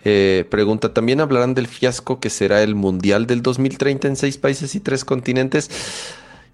Eh, 0.03 0.45
pregunta, 0.49 0.93
¿también 0.93 1.21
hablarán 1.21 1.53
del 1.53 1.67
fiasco 1.67 2.19
que 2.19 2.29
será 2.29 2.63
el 2.63 2.75
Mundial 2.75 3.27
del 3.27 3.41
2030 3.41 4.07
en 4.07 4.15
seis 4.15 4.37
países 4.37 4.75
y 4.75 4.79
tres 4.79 5.05
continentes? 5.05 5.69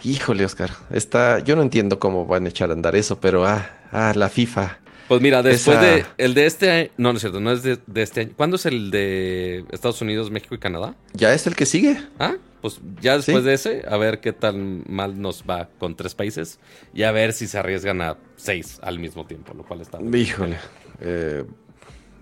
Híjole, 0.03 0.45
Oscar, 0.45 0.71
está, 0.91 1.39
yo 1.39 1.55
no 1.55 1.61
entiendo 1.61 1.99
cómo 1.99 2.25
van 2.25 2.45
a 2.45 2.49
echar 2.49 2.69
a 2.69 2.73
andar 2.73 2.95
eso, 2.95 3.19
pero 3.19 3.45
ah, 3.45 3.69
ah 3.91 4.13
la 4.15 4.29
FIFA. 4.29 4.79
Pues 5.07 5.21
mira, 5.21 5.41
después 5.41 5.79
de 5.79 6.05
el 6.17 6.33
de 6.33 6.45
este 6.45 6.69
año, 6.69 6.89
no, 6.97 7.11
no 7.11 7.15
es 7.15 7.21
cierto, 7.21 7.39
no 7.39 7.51
es 7.51 7.63
de, 7.63 7.79
este 7.95 8.21
año. 8.21 8.31
¿Cuándo 8.35 8.57
es 8.57 8.65
el 8.65 8.91
de 8.91 9.63
Estados 9.71 10.01
Unidos, 10.01 10.29
México 10.29 10.53
y 10.53 10.57
Canadá? 10.57 10.95
Ya 11.13 11.33
es 11.33 11.47
el 11.47 11.55
que 11.55 11.65
sigue. 11.65 11.97
Ah, 12.19 12.35
pues 12.61 12.81
ya 13.01 13.15
después 13.15 13.45
de 13.45 13.53
ese, 13.53 13.83
a 13.87 13.95
ver 13.97 14.19
qué 14.19 14.33
tan 14.33 14.83
mal 14.87 15.21
nos 15.21 15.43
va 15.49 15.69
con 15.79 15.95
tres 15.95 16.13
países 16.13 16.59
y 16.93 17.03
a 17.03 17.11
ver 17.11 17.31
si 17.31 17.47
se 17.47 17.57
arriesgan 17.57 18.01
a 18.01 18.17
seis 18.35 18.79
al 18.81 18.99
mismo 18.99 19.25
tiempo, 19.25 19.53
lo 19.53 19.63
cual 19.63 19.79
está. 19.79 19.99
Híjole, 20.01 20.57
eh, 20.99 21.45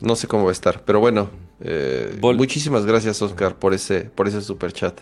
no 0.06 0.16
sé 0.16 0.28
cómo 0.28 0.44
va 0.46 0.52
a 0.52 0.54
estar, 0.54 0.84
pero 0.86 1.00
bueno, 1.00 1.30
eh, 1.62 2.18
muchísimas 2.22 2.86
gracias 2.86 3.22
Oscar 3.22 3.58
por 3.58 3.74
ese, 3.74 4.02
por 4.02 4.28
ese 4.28 4.42
super 4.42 4.72
chat. 4.72 5.02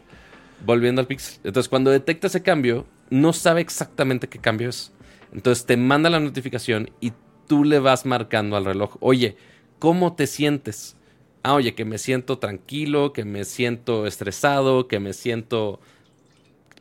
Volviendo 0.66 1.02
al 1.02 1.08
Pixel. 1.08 1.40
Entonces, 1.44 1.68
cuando 1.68 1.92
detecta 1.92 2.28
ese 2.28 2.42
cambio, 2.42 2.86
no 3.10 3.34
sabe 3.34 3.62
exactamente 3.62 4.30
qué 4.30 4.40
cambio 4.40 4.70
es. 4.70 4.92
Entonces 5.34 5.66
te 5.66 5.78
manda 5.78 6.10
la 6.10 6.20
notificación 6.20 6.92
y 7.02 7.12
tú 7.48 7.64
le 7.64 7.80
vas 7.80 8.06
marcando 8.06 8.56
al 8.56 8.66
reloj, 8.66 8.98
oye, 9.00 9.36
¿cómo 9.80 10.14
te 10.14 10.28
sientes? 10.28 10.96
Ah, 11.42 11.56
oye, 11.56 11.76
que 11.76 11.86
me 11.86 11.98
siento 11.98 12.38
tranquilo, 12.38 13.14
que 13.14 13.26
me 13.26 13.44
siento 13.44 14.08
estresado, 14.08 14.88
que 14.88 15.00
me 15.00 15.14
siento 15.14 15.82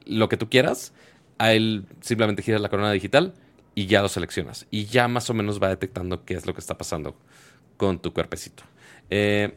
lo 0.06 0.28
que 0.28 0.36
tú 0.36 0.48
quieras. 0.48 0.92
A 1.38 1.52
él 1.52 1.86
simplemente 2.00 2.42
giras 2.42 2.60
la 2.60 2.68
corona 2.68 2.92
digital 2.92 3.34
y 3.74 3.86
ya 3.86 4.02
lo 4.02 4.08
seleccionas. 4.08 4.66
Y 4.70 4.84
ya 4.84 5.08
más 5.08 5.28
o 5.30 5.34
menos 5.34 5.60
va 5.60 5.68
detectando 5.68 6.24
qué 6.24 6.34
es 6.34 6.46
lo 6.46 6.54
que 6.54 6.60
está 6.60 6.78
pasando 6.78 7.16
con 7.82 7.98
tu 7.98 8.12
cuerpecito. 8.12 8.62
Eh, 9.10 9.56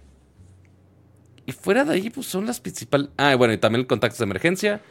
y 1.45 1.51
fuera 1.51 1.85
de 1.85 1.93
ahí, 1.93 2.09
pues 2.09 2.25
son 2.25 2.47
las 2.47 2.59
principales. 2.59 3.09
Ah, 3.17 3.35
bueno, 3.35 3.53
y 3.53 3.59
también 3.59 3.81
el 3.81 3.87
contacto 3.87 4.17
de 4.17 4.23
emergencia. 4.23 4.81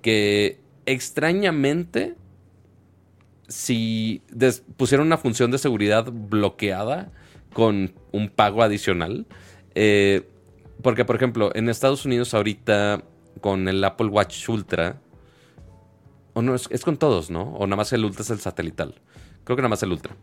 Que 0.00 0.58
extrañamente 0.86 2.14
si 3.46 4.22
pusieron 4.78 5.06
una 5.06 5.18
función 5.18 5.50
de 5.50 5.58
seguridad 5.58 6.10
bloqueada 6.10 7.12
con 7.52 7.92
un 8.10 8.30
pago 8.30 8.62
adicional. 8.62 9.26
Eh, 9.74 10.26
porque, 10.82 11.04
por 11.04 11.16
ejemplo, 11.16 11.50
en 11.54 11.68
Estados 11.68 12.06
Unidos 12.06 12.32
ahorita 12.32 13.04
con 13.42 13.68
el 13.68 13.84
Apple 13.84 14.06
Watch 14.06 14.48
Ultra, 14.48 14.98
o 16.32 16.40
no, 16.40 16.54
es, 16.54 16.68
con 16.82 16.96
todos, 16.96 17.28
¿no? 17.28 17.42
O 17.42 17.66
nada 17.66 17.76
más 17.76 17.92
el 17.92 18.06
Ultra 18.06 18.22
es 18.22 18.30
el 18.30 18.40
satelital. 18.40 18.94
Creo 19.44 19.56
que 19.56 19.60
nada 19.62 19.68
más 19.68 19.82
el 19.82 19.92
Ultra. 19.92 20.16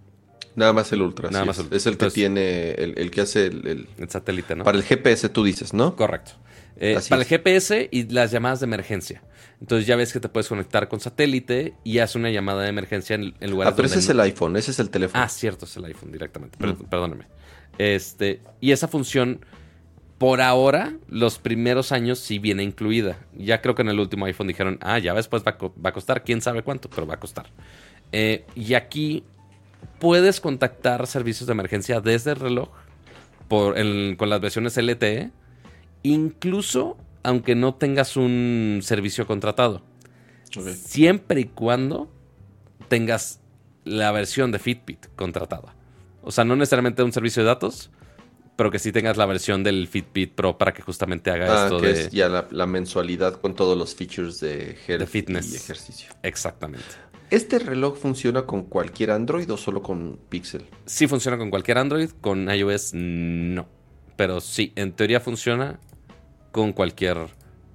Nada 0.56 0.74
más 0.74 0.92
el 0.92 1.02
Ultra. 1.02 1.30
Nada 1.30 1.46
más 1.46 1.60
es. 1.72 1.86
el 1.86 1.98
que 1.98 2.10
tiene, 2.10 2.72
el, 2.72 3.12
que 3.12 3.22
hace 3.22 3.48
el, 3.48 3.88
el, 3.98 4.10
satélite, 4.10 4.56
¿no? 4.56 4.64
Para 4.64 4.78
el 4.78 4.84
GPS 4.84 5.30
tú 5.30 5.44
dices, 5.44 5.74
¿no? 5.74 5.96
Correcto. 5.96 6.34
Eh, 6.78 7.00
para 7.10 7.22
el 7.22 7.28
GPS 7.28 7.88
y 7.92 8.04
las 8.10 8.32
llamadas 8.32 8.60
de 8.60 8.66
emergencia. 8.66 9.22
Entonces 9.62 9.88
ya 9.88 9.96
ves 9.96 10.12
que 10.12 10.20
te 10.20 10.28
puedes 10.30 10.48
conectar 10.48 10.90
con 10.90 11.00
satélite 11.00 11.74
y 11.84 12.00
haces 12.00 12.18
una 12.18 12.30
llamada 12.30 12.64
de 12.64 12.70
emergencia 12.70 13.16
en, 13.16 13.34
en 13.40 13.52
lugar 13.52 13.70
Ah, 13.70 13.76
pero 13.76 13.88
ese 13.88 14.00
es 14.00 14.10
el 14.10 14.20
iPhone, 14.20 14.58
ese 14.58 14.72
es 14.72 14.80
el 14.80 14.90
teléfono. 14.90 15.24
Ah, 15.24 15.30
cierto, 15.30 15.66
es 15.66 15.76
el 15.78 15.86
iPhone 15.86 16.12
directamente. 16.12 16.58
Perdóneme. 16.58 17.26
Este, 17.78 18.42
y 18.60 18.72
esa 18.72 18.88
función, 18.88 19.40
por 20.18 20.42
ahora, 20.42 20.94
los 21.08 21.40
primeros 21.40 21.92
años 21.92 22.20
sí 22.20 22.40
viene 22.40 22.64
incluida. 22.64 23.20
Ya 23.38 23.62
creo 23.62 23.76
que 23.76 23.82
en 23.82 23.90
el 23.90 24.00
último 24.00 24.26
iPhone 24.26 24.48
dijeron, 24.48 24.78
ah, 24.82 25.00
ya 25.00 25.14
después 25.14 25.44
va, 25.44 25.58
a 25.84 25.92
costar, 25.94 26.24
quién 26.24 26.42
sabe 26.42 26.62
cuánto, 26.62 26.90
pero 26.90 27.08
va 27.08 27.16
a 27.16 27.20
costar. 27.20 27.48
Eh, 28.12 28.46
y 28.56 28.74
aquí 28.74 29.24
puedes 30.00 30.42
contactar 30.42 31.08
servicios 31.08 31.48
de 31.48 31.54
emergencia 31.54 32.02
desde 32.02 32.32
el 32.32 32.38
reloj 32.38 32.70
por, 33.48 33.76
con 34.18 34.30
las 34.30 34.42
versiones 34.42 34.78
LTE, 34.78 35.32
incluso 36.04 36.98
aunque 37.24 37.56
no 37.56 37.76
tengas 37.76 38.18
un 38.18 38.82
servicio 38.84 39.26
contratado. 39.26 39.84
Siempre 40.74 41.42
y 41.42 41.46
cuando 41.46 42.10
tengas 42.88 43.42
la 43.84 44.12
versión 44.12 44.52
de 44.52 44.60
Fitbit 44.60 45.08
contratada. 45.16 45.76
O 46.22 46.32
sea, 46.32 46.44
no 46.44 46.56
necesariamente 46.56 47.04
un 47.04 47.12
servicio 47.12 47.44
de 47.44 47.48
datos, 47.48 47.92
pero 48.56 48.72
que 48.72 48.80
sí 48.80 48.92
tengas 48.92 49.18
la 49.18 49.26
versión 49.26 49.64
del 49.64 49.88
Fitbit 49.88 50.34
Pro 50.34 50.58
para 50.58 50.74
que 50.74 50.82
justamente 50.82 51.30
haga 51.30 51.64
ah, 51.64 51.66
esto 51.66 51.82
que 51.82 51.92
Es 51.92 52.12
ya 52.12 52.48
la, 52.50 52.66
mensualidad 52.66 53.40
con 53.42 53.54
todos 53.54 53.78
los 53.78 53.96
features 53.96 54.40
de, 54.40 54.78
de 54.88 55.06
fitness 55.08 55.52
y 55.54 55.56
ejercicio. 55.56 56.14
Exactamente. 56.24 56.86
¿Este 57.36 57.60
reloj 57.60 57.98
funciona 57.98 58.46
con 58.46 58.64
cualquier 58.64 59.12
Android 59.12 59.52
o 59.52 59.58
solo 59.58 59.82
con 59.82 60.18
Pixel? 60.30 60.68
Sí 60.86 61.06
funciona 61.06 61.38
con 61.38 61.50
cualquier 61.50 61.80
Android, 61.80 62.10
con 62.22 62.50
iOS 62.50 62.94
no. 62.94 63.68
Pero 64.16 64.40
sí, 64.40 64.72
en 64.78 64.94
teoría 64.94 65.20
funciona 65.20 65.82
con 66.54 66.72
cualquier 66.72 67.18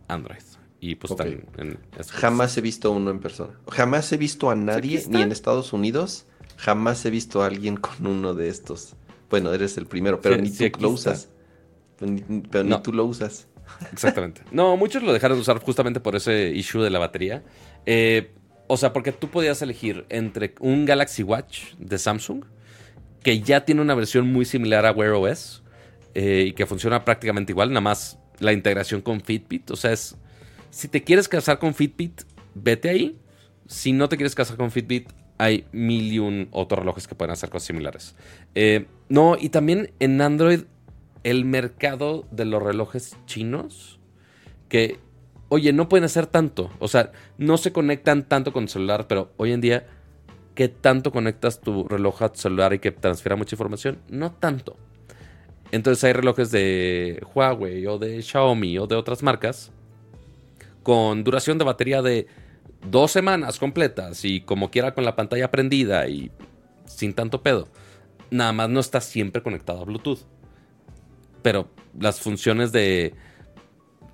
Android. 0.08 0.40
Y 0.80 0.94
pues 0.94 1.14
en, 1.58 1.78
Jamás 2.08 2.56
he 2.56 2.62
visto 2.62 2.90
uno 2.90 3.10
en 3.10 3.20
persona. 3.20 3.52
Jamás 3.70 4.10
he 4.12 4.16
visto 4.16 4.48
a 4.48 4.56
nadie, 4.56 5.04
ni 5.10 5.20
en 5.20 5.30
Estados 5.30 5.74
Unidos, 5.74 6.24
jamás 6.56 7.04
he 7.04 7.10
visto 7.10 7.42
a 7.42 7.46
alguien 7.46 7.76
con 7.76 8.06
uno 8.06 8.32
de 8.32 8.48
estos. 8.48 8.94
Bueno, 9.28 9.52
eres 9.52 9.76
el 9.76 9.84
primero, 9.84 10.22
pero 10.22 10.38
ni 10.38 10.50
tú 10.50 10.70
lo 10.80 10.88
usas. 10.88 11.28
Pero 11.98 12.64
ni, 12.64 12.80
tú 12.80 12.94
lo 12.94 13.04
usas. 13.04 13.46
Exactamente. 13.92 14.40
No, 14.52 14.78
muchos 14.78 15.02
lo 15.02 15.12
dejaron 15.12 15.36
de 15.36 15.42
usar 15.42 15.58
justamente 15.58 16.00
por 16.00 16.16
ese 16.16 16.48
issue 16.48 16.82
de 16.82 16.88
la 16.88 16.98
batería. 16.98 17.44
Eh, 17.84 18.32
o 18.72 18.76
sea, 18.76 18.92
porque 18.92 19.10
tú 19.10 19.28
podías 19.30 19.60
elegir 19.62 20.06
entre 20.10 20.54
un 20.60 20.84
Galaxy 20.84 21.24
Watch 21.24 21.74
de 21.78 21.98
Samsung, 21.98 22.44
que 23.20 23.40
ya 23.40 23.64
tiene 23.64 23.80
una 23.80 23.96
versión 23.96 24.32
muy 24.32 24.44
similar 24.44 24.86
a 24.86 24.92
Wear 24.92 25.10
OS, 25.10 25.64
eh, 26.14 26.44
y 26.46 26.52
que 26.52 26.66
funciona 26.66 27.04
prácticamente 27.04 27.50
igual, 27.50 27.70
nada 27.70 27.80
más 27.80 28.20
la 28.38 28.52
integración 28.52 29.00
con 29.00 29.22
Fitbit. 29.22 29.72
O 29.72 29.76
sea, 29.76 29.90
es, 29.90 30.16
si 30.70 30.86
te 30.86 31.02
quieres 31.02 31.26
casar 31.26 31.58
con 31.58 31.74
Fitbit, 31.74 32.22
vete 32.54 32.90
ahí. 32.90 33.18
Si 33.66 33.90
no 33.90 34.08
te 34.08 34.16
quieres 34.16 34.36
casar 34.36 34.56
con 34.56 34.70
Fitbit, 34.70 35.08
hay 35.36 35.64
mil 35.72 36.12
y 36.12 36.20
un 36.20 36.46
otros 36.52 36.78
relojes 36.78 37.08
que 37.08 37.16
pueden 37.16 37.32
hacer 37.32 37.50
cosas 37.50 37.66
similares. 37.66 38.14
Eh, 38.54 38.86
no, 39.08 39.36
y 39.36 39.48
también 39.48 39.90
en 39.98 40.20
Android, 40.20 40.60
el 41.24 41.44
mercado 41.44 42.24
de 42.30 42.44
los 42.44 42.62
relojes 42.62 43.16
chinos, 43.26 43.98
que 44.68 45.00
oye, 45.50 45.72
no 45.74 45.88
pueden 45.88 46.04
hacer 46.04 46.26
tanto. 46.26 46.70
O 46.78 46.88
sea, 46.88 47.12
no 47.36 47.58
se 47.58 47.72
conectan 47.72 48.26
tanto 48.26 48.52
con 48.54 48.62
el 48.62 48.68
celular, 48.70 49.06
pero 49.06 49.32
hoy 49.36 49.52
en 49.52 49.60
día, 49.60 49.86
¿qué 50.54 50.68
tanto 50.68 51.12
conectas 51.12 51.60
tu 51.60 51.86
reloj 51.86 52.22
a 52.22 52.30
tu 52.30 52.38
celular 52.38 52.72
y 52.72 52.78
que 52.78 52.92
transfiera 52.92 53.36
mucha 53.36 53.56
información? 53.56 53.98
No 54.08 54.32
tanto. 54.32 54.76
Entonces 55.72 56.02
hay 56.04 56.12
relojes 56.14 56.50
de 56.50 57.22
Huawei 57.34 57.86
o 57.86 57.98
de 57.98 58.22
Xiaomi 58.22 58.78
o 58.78 58.86
de 58.86 58.96
otras 58.96 59.22
marcas 59.22 59.70
con 60.82 61.22
duración 61.24 61.58
de 61.58 61.64
batería 61.64 62.00
de 62.00 62.26
dos 62.88 63.10
semanas 63.10 63.58
completas 63.58 64.24
y 64.24 64.40
como 64.40 64.70
quiera 64.70 64.94
con 64.94 65.04
la 65.04 65.16
pantalla 65.16 65.50
prendida 65.50 66.08
y 66.08 66.30
sin 66.86 67.12
tanto 67.12 67.42
pedo. 67.42 67.68
Nada 68.30 68.52
más 68.52 68.68
no 68.68 68.80
está 68.80 69.00
siempre 69.00 69.42
conectado 69.42 69.80
a 69.80 69.84
Bluetooth. 69.84 70.20
Pero 71.42 71.68
las 71.98 72.20
funciones 72.20 72.70
de 72.72 73.14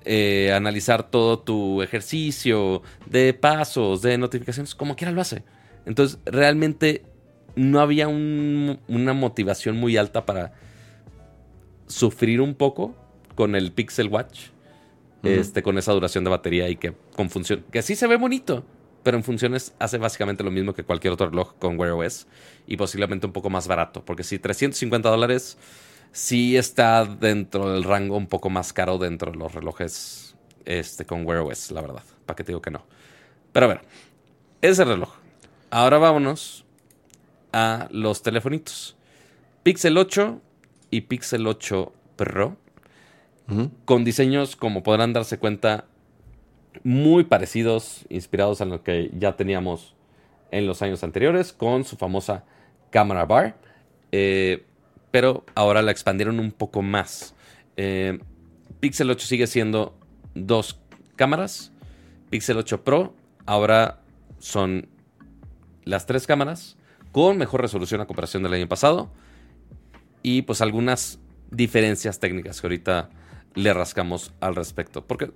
eh, 0.06 0.52
analizar 0.54 1.10
todo 1.10 1.40
tu 1.40 1.82
ejercicio, 1.82 2.82
de 3.06 3.34
pasos, 3.34 4.02
de 4.02 4.16
notificaciones, 4.18 4.74
como 4.74 4.96
quiera 4.96 5.12
lo 5.12 5.20
hace. 5.20 5.42
Entonces, 5.84 6.18
realmente 6.24 7.04
no 7.56 7.80
había 7.80 8.08
una 8.08 9.12
motivación 9.12 9.76
muy 9.76 9.96
alta 9.96 10.24
para 10.24 10.52
sufrir 11.86 12.40
un 12.40 12.54
poco 12.54 12.94
con 13.34 13.54
el 13.54 13.72
Pixel 13.72 14.08
Watch. 14.08 14.48
Este, 15.22 15.60
con 15.62 15.76
esa 15.76 15.92
duración 15.92 16.22
de 16.22 16.30
batería 16.30 16.68
y 16.68 16.76
que 16.76 16.94
con 17.14 17.30
función. 17.30 17.64
Que 17.72 17.82
sí 17.82 17.96
se 17.96 18.06
ve 18.06 18.16
bonito, 18.16 18.64
pero 19.02 19.16
en 19.16 19.24
funciones 19.24 19.74
hace 19.78 19.98
básicamente 19.98 20.44
lo 20.44 20.52
mismo 20.52 20.72
que 20.72 20.84
cualquier 20.84 21.12
otro 21.12 21.30
reloj 21.30 21.54
con 21.58 21.78
Wear 21.78 21.94
OS 21.94 22.28
y 22.66 22.76
posiblemente 22.76 23.26
un 23.26 23.32
poco 23.32 23.50
más 23.50 23.66
barato. 23.66 24.04
Porque 24.04 24.22
si 24.22 24.38
350 24.38 25.08
dólares 25.08 25.58
sí 26.12 26.56
está 26.56 27.04
dentro 27.04 27.72
del 27.72 27.84
rango 27.84 28.16
un 28.16 28.26
poco 28.26 28.50
más 28.50 28.72
caro 28.72 28.98
dentro 28.98 29.32
de 29.32 29.38
los 29.38 29.54
relojes 29.54 30.36
este, 30.64 31.06
con 31.06 31.26
Wear 31.26 31.40
OS, 31.40 31.70
la 31.70 31.80
verdad. 31.80 32.02
¿Para 32.26 32.36
qué 32.36 32.44
te 32.44 32.48
digo 32.48 32.60
que 32.60 32.70
no? 32.70 32.84
Pero 33.52 33.66
a 33.66 33.68
ver, 33.70 33.80
ese 34.60 34.84
reloj. 34.84 35.14
Ahora 35.70 35.98
vámonos 35.98 36.64
a 37.52 37.88
los 37.90 38.22
telefonitos. 38.22 38.96
Pixel 39.62 39.96
8 39.96 40.40
y 40.90 41.02
Pixel 41.02 41.46
8 41.46 41.92
Pro. 42.16 42.56
Con 43.84 44.04
diseños, 44.04 44.56
como 44.56 44.82
podrán 44.82 45.12
darse 45.12 45.38
cuenta, 45.38 45.84
muy 46.82 47.22
parecidos, 47.22 48.04
inspirados 48.08 48.60
en 48.60 48.70
lo 48.70 48.82
que 48.82 49.10
ya 49.16 49.36
teníamos 49.36 49.94
en 50.50 50.66
los 50.66 50.82
años 50.82 51.04
anteriores, 51.04 51.52
con 51.52 51.84
su 51.84 51.96
famosa 51.96 52.44
cámara 52.90 53.24
bar. 53.24 53.56
Eh, 54.10 54.65
pero 55.16 55.46
ahora 55.54 55.80
la 55.80 55.92
expandieron 55.92 56.38
un 56.38 56.52
poco 56.52 56.82
más. 56.82 57.34
Eh, 57.78 58.18
Pixel 58.80 59.08
8 59.10 59.26
sigue 59.26 59.46
siendo 59.46 59.98
dos 60.34 60.78
cámaras. 61.16 61.72
Pixel 62.28 62.58
8 62.58 62.84
Pro 62.84 63.14
ahora 63.46 64.02
son 64.40 64.90
las 65.84 66.04
tres 66.04 66.26
cámaras 66.26 66.76
con 67.12 67.38
mejor 67.38 67.62
resolución 67.62 68.02
a 68.02 68.06
comparación 68.06 68.42
del 68.42 68.52
año 68.52 68.68
pasado. 68.68 69.10
Y 70.22 70.42
pues 70.42 70.60
algunas 70.60 71.18
diferencias 71.50 72.20
técnicas 72.20 72.60
que 72.60 72.66
ahorita 72.66 73.08
le 73.54 73.72
rascamos 73.72 74.34
al 74.40 74.54
respecto. 74.54 75.06
Porque 75.06 75.32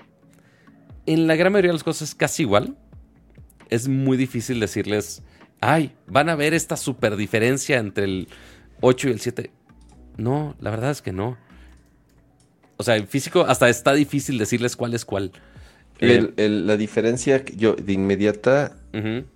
en 1.06 1.26
la 1.26 1.36
gran 1.36 1.54
mayoría 1.54 1.70
de 1.70 1.76
las 1.76 1.84
cosas 1.84 2.10
es 2.10 2.14
casi 2.14 2.42
igual. 2.42 2.76
Es 3.70 3.88
muy 3.88 4.18
difícil 4.18 4.60
decirles, 4.60 5.22
ay, 5.62 5.96
van 6.06 6.28
a 6.28 6.34
ver 6.34 6.52
esta 6.52 6.76
super 6.76 7.16
diferencia 7.16 7.78
entre 7.78 8.04
el 8.04 8.28
8 8.82 9.08
y 9.08 9.12
el 9.12 9.20
7. 9.20 9.50
No, 10.20 10.54
la 10.60 10.70
verdad 10.70 10.90
es 10.90 11.00
que 11.00 11.12
no. 11.12 11.38
O 12.76 12.82
sea, 12.82 12.96
en 12.96 13.08
físico 13.08 13.44
hasta 13.48 13.68
está 13.68 13.94
difícil 13.94 14.38
decirles 14.38 14.76
cuál 14.76 14.94
es 14.94 15.04
cuál. 15.04 15.32
Eh, 15.98 16.32
la 16.48 16.76
diferencia 16.76 17.44
yo 17.56 17.74
de 17.74 17.92
inmediata 17.92 18.76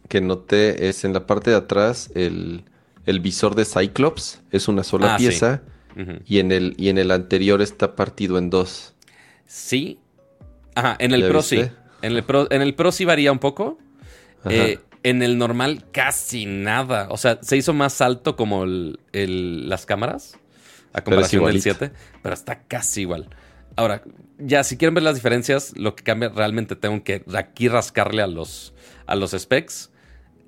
que 0.08 0.20
noté 0.20 0.88
es 0.88 1.04
en 1.04 1.12
la 1.12 1.26
parte 1.26 1.50
de 1.50 1.56
atrás 1.56 2.10
el, 2.14 2.64
visor 3.20 3.54
de 3.54 3.66
Cyclops 3.66 4.40
es 4.50 4.66
una 4.66 4.82
sola 4.82 5.14
ah, 5.14 5.18
pieza 5.18 5.62
y, 6.24 6.38
en 6.38 6.52
el, 6.52 6.74
y 6.78 6.88
en 6.88 6.96
el 6.96 7.10
anterior 7.10 7.60
está 7.60 7.96
partido 7.96 8.38
en 8.38 8.50
dos. 8.50 8.94
Sí. 9.46 9.98
Ajá, 10.74 10.96
en 10.98 11.12
el 11.12 11.26
Pro 11.28 11.42
sí. 11.42 11.60
En 12.02 12.12
el 12.12 12.24
Pro, 12.24 12.46
en 12.50 12.62
el 12.62 12.74
Pro 12.74 12.92
sí 12.92 13.04
varía 13.04 13.32
un 13.32 13.38
poco. 13.38 13.78
Eh, 14.48 14.78
en 15.02 15.22
el 15.22 15.38
normal 15.38 15.84
casi 15.92 16.44
nada. 16.46 17.08
O 17.10 17.16
sea, 17.16 17.38
se 17.42 17.56
hizo 17.56 17.72
más 17.72 18.00
alto 18.00 18.36
como 18.36 18.64
las 18.66 19.86
cámaras 19.86 20.38
a 20.94 21.02
comparación 21.02 21.44
del 21.44 21.60
7, 21.60 21.92
pero 22.22 22.34
está 22.34 22.62
casi 22.62 23.02
igual. 23.02 23.28
Ahora, 23.76 24.02
ya 24.38 24.62
si 24.64 24.76
quieren 24.76 24.94
ver 24.94 25.02
las 25.02 25.16
diferencias, 25.16 25.76
lo 25.76 25.96
que 25.96 26.04
cambia 26.04 26.28
realmente 26.30 26.76
tengo 26.76 27.02
que 27.02 27.24
aquí 27.34 27.68
rascarle 27.68 28.22
a 28.22 28.26
los, 28.26 28.72
a 29.06 29.16
los 29.16 29.32
specs. 29.32 29.90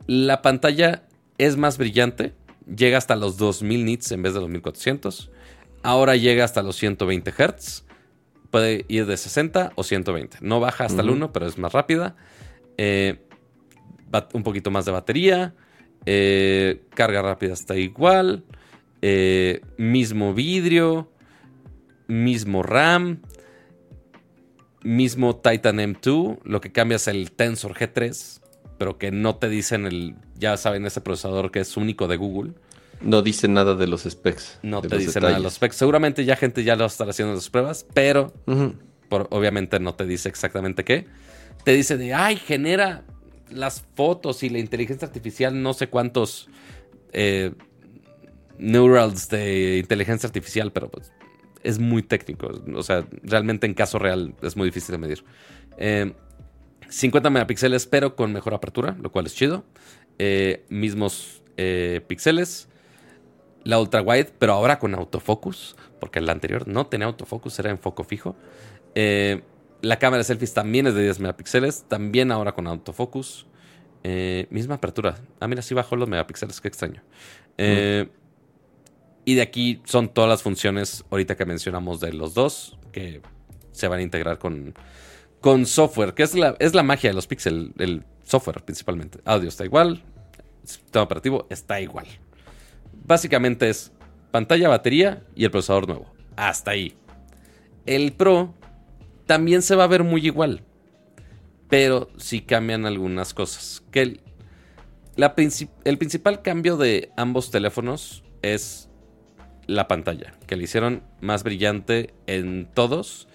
La 0.06 0.40
pantalla 0.40 1.02
es 1.36 1.56
más 1.56 1.76
brillante, 1.76 2.32
llega 2.72 2.96
hasta 2.96 3.16
los 3.16 3.36
2000 3.36 3.84
nits 3.84 4.12
en 4.12 4.22
vez 4.22 4.34
de 4.34 4.40
los 4.40 4.48
1400. 4.48 5.30
Ahora 5.82 6.16
llega 6.16 6.44
hasta 6.44 6.62
los 6.62 6.76
120 6.76 7.32
Hz. 7.32 7.84
Puede 8.50 8.84
ir 8.88 9.06
de 9.06 9.16
60 9.16 9.72
o 9.74 9.82
120. 9.82 10.38
No 10.40 10.60
baja 10.60 10.84
hasta 10.84 11.02
el 11.02 11.10
1, 11.10 11.32
pero 11.32 11.46
es 11.46 11.58
más 11.58 11.72
rápida. 11.72 12.16
Eh, 12.78 13.18
un 14.32 14.42
poquito 14.44 14.70
más 14.70 14.84
de 14.84 14.92
batería. 14.92 15.54
Eh, 16.06 16.82
carga 16.94 17.22
rápida 17.22 17.52
está 17.52 17.76
igual. 17.76 18.44
Eh, 19.08 19.60
mismo 19.76 20.34
vidrio, 20.34 21.08
mismo 22.08 22.64
RAM, 22.64 23.22
mismo 24.82 25.36
Titan 25.36 25.76
M2. 25.76 26.40
Lo 26.42 26.60
que 26.60 26.72
cambia 26.72 26.96
es 26.96 27.06
el 27.06 27.30
Tensor 27.30 27.74
G3, 27.74 28.40
pero 28.78 28.98
que 28.98 29.12
no 29.12 29.36
te 29.36 29.48
dicen 29.48 29.86
el, 29.86 30.16
ya 30.34 30.56
saben, 30.56 30.84
ese 30.86 31.00
procesador 31.00 31.52
que 31.52 31.60
es 31.60 31.76
único 31.76 32.08
de 32.08 32.16
Google. 32.16 32.54
No 33.00 33.22
dice 33.22 33.46
nada 33.46 33.76
de 33.76 33.86
los 33.86 34.02
specs. 34.02 34.58
No 34.64 34.82
te 34.82 34.98
dice 34.98 35.20
nada 35.20 35.34
de 35.34 35.40
los 35.40 35.54
specs. 35.54 35.76
Seguramente 35.76 36.24
ya 36.24 36.34
gente 36.34 36.64
ya 36.64 36.74
lo 36.74 36.80
va 36.80 36.86
a 36.86 36.88
estar 36.88 37.08
haciendo 37.08 37.32
las 37.32 37.48
pruebas, 37.48 37.86
pero 37.94 38.32
obviamente 39.08 39.78
no 39.78 39.94
te 39.94 40.04
dice 40.04 40.28
exactamente 40.28 40.82
qué. 40.82 41.06
Te 41.62 41.74
dice 41.74 41.96
de, 41.96 42.12
ay, 42.12 42.34
genera 42.34 43.04
las 43.50 43.84
fotos 43.94 44.42
y 44.42 44.48
la 44.48 44.58
inteligencia 44.58 45.06
artificial, 45.06 45.62
no 45.62 45.74
sé 45.74 45.86
cuántos 45.86 46.48
eh, 47.12 47.52
neurals 48.58 49.28
de 49.28 49.78
inteligencia 49.78 50.26
artificial, 50.26 50.72
pero 50.72 50.90
pues, 50.90 51.12
es 51.66 51.78
muy 51.78 52.02
técnico. 52.02 52.50
O 52.74 52.82
sea, 52.82 53.06
realmente 53.22 53.66
en 53.66 53.74
caso 53.74 53.98
real 53.98 54.34
es 54.42 54.56
muy 54.56 54.66
difícil 54.66 54.92
de 54.92 54.98
medir. 54.98 55.24
50 56.88 57.28
eh, 57.28 57.30
megapíxeles, 57.30 57.86
pero 57.86 58.14
con 58.14 58.32
mejor 58.32 58.54
apertura, 58.54 58.96
lo 59.00 59.10
cual 59.10 59.26
es 59.26 59.34
chido. 59.34 59.64
Eh, 60.18 60.64
mismos 60.68 61.42
eh, 61.56 62.02
píxeles. 62.06 62.68
La 63.64 63.80
ultra 63.80 64.00
wide, 64.00 64.30
pero 64.38 64.52
ahora 64.52 64.78
con 64.78 64.94
autofocus, 64.94 65.74
porque 65.98 66.20
la 66.20 66.30
anterior 66.30 66.68
no 66.68 66.86
tenía 66.86 67.08
autofocus, 67.08 67.58
era 67.58 67.70
en 67.70 67.78
foco 67.78 68.04
fijo. 68.04 68.36
la 68.94 69.98
cámara 69.98 70.18
de 70.18 70.24
selfies 70.24 70.54
también 70.54 70.86
es 70.86 70.94
de 70.94 71.02
10 71.02 71.18
megapíxeles, 71.18 71.84
también 71.88 72.30
ahora 72.30 72.52
con 72.52 72.68
autofocus. 72.68 73.46
misma 74.50 74.76
apertura. 74.76 75.16
Ah, 75.40 75.48
mira, 75.48 75.62
sí 75.62 75.74
bajó 75.74 75.96
los 75.96 76.08
megapíxeles, 76.08 76.60
qué 76.60 76.68
extraño. 76.68 77.02
Mm. 77.58 78.08
Y 79.26 79.34
de 79.34 79.42
aquí 79.42 79.82
son 79.84 80.08
todas 80.08 80.30
las 80.30 80.42
funciones 80.42 81.04
ahorita 81.10 81.36
que 81.36 81.44
mencionamos 81.44 81.98
de 81.98 82.12
los 82.12 82.32
dos 82.32 82.78
que 82.92 83.20
se 83.72 83.88
van 83.88 83.98
a 83.98 84.02
integrar 84.02 84.38
con, 84.38 84.72
con 85.40 85.66
software, 85.66 86.14
que 86.14 86.22
es 86.22 86.36
la, 86.36 86.54
es 86.60 86.74
la 86.74 86.84
magia 86.84 87.10
de 87.10 87.14
los 87.14 87.26
Pixel, 87.26 87.74
el 87.78 88.04
software 88.22 88.64
principalmente. 88.64 89.18
Audio 89.24 89.48
está 89.48 89.64
igual, 89.64 90.04
sistema 90.62 91.02
operativo 91.02 91.48
está 91.50 91.80
igual. 91.80 92.06
Básicamente 93.04 93.68
es 93.68 93.90
pantalla, 94.30 94.68
batería 94.68 95.24
y 95.34 95.44
el 95.44 95.50
procesador 95.50 95.88
nuevo. 95.88 96.12
Hasta 96.36 96.70
ahí. 96.70 96.94
El 97.84 98.12
Pro 98.12 98.54
también 99.26 99.60
se 99.60 99.74
va 99.74 99.84
a 99.84 99.88
ver 99.88 100.04
muy 100.04 100.24
igual, 100.24 100.62
pero 101.68 102.10
sí 102.16 102.42
cambian 102.42 102.86
algunas 102.86 103.34
cosas. 103.34 103.82
Que 103.90 104.02
el, 104.02 104.20
la 105.16 105.34
el 105.84 105.98
principal 105.98 106.42
cambio 106.42 106.76
de 106.76 107.10
ambos 107.16 107.50
teléfonos 107.50 108.22
es 108.42 108.85
la 109.66 109.88
pantalla, 109.88 110.34
que 110.46 110.56
le 110.56 110.64
hicieron 110.64 111.02
más 111.20 111.42
brillante 111.42 112.14
en 112.26 112.68
todos 112.72 113.28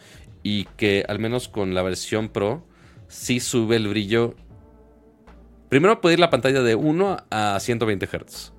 y 0.44 0.66
que 0.78 1.06
al 1.08 1.20
menos 1.20 1.48
con 1.48 1.74
la 1.74 1.84
versión 1.84 2.30
Pro 2.30 2.66
sí 3.08 3.40
sube 3.40 3.76
el 3.76 3.88
brillo. 3.88 4.36
Primero 5.70 6.02
puede 6.02 6.14
ir 6.14 6.20
la 6.20 6.30
pantalla 6.30 6.62
de 6.62 6.76
1 6.76 7.18
a 7.30 7.60
120 7.60 8.06
Hz, 8.08 8.54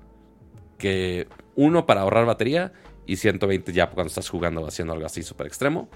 que 0.77 1.27
1 1.55 1.85
para 1.85 2.01
ahorrar 2.01 2.25
batería 2.25 2.73
y 3.05 3.17
120 3.17 3.73
ya 3.73 3.89
cuando 3.89 4.09
estás 4.09 4.29
jugando 4.29 4.61
o 4.61 4.67
haciendo 4.67 4.93
algo 4.93 5.05
así 5.05 5.23
súper 5.23 5.47
extremo. 5.47 5.89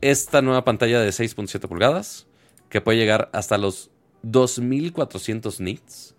Esta 0.00 0.42
nueva 0.42 0.64
pantalla 0.64 1.00
de 1.00 1.10
6.7 1.10 1.68
pulgadas, 1.68 2.26
que 2.68 2.80
puede 2.80 2.98
llegar 2.98 3.30
hasta 3.32 3.58
los 3.58 3.90
2400 4.22 5.60
nits 5.60 6.13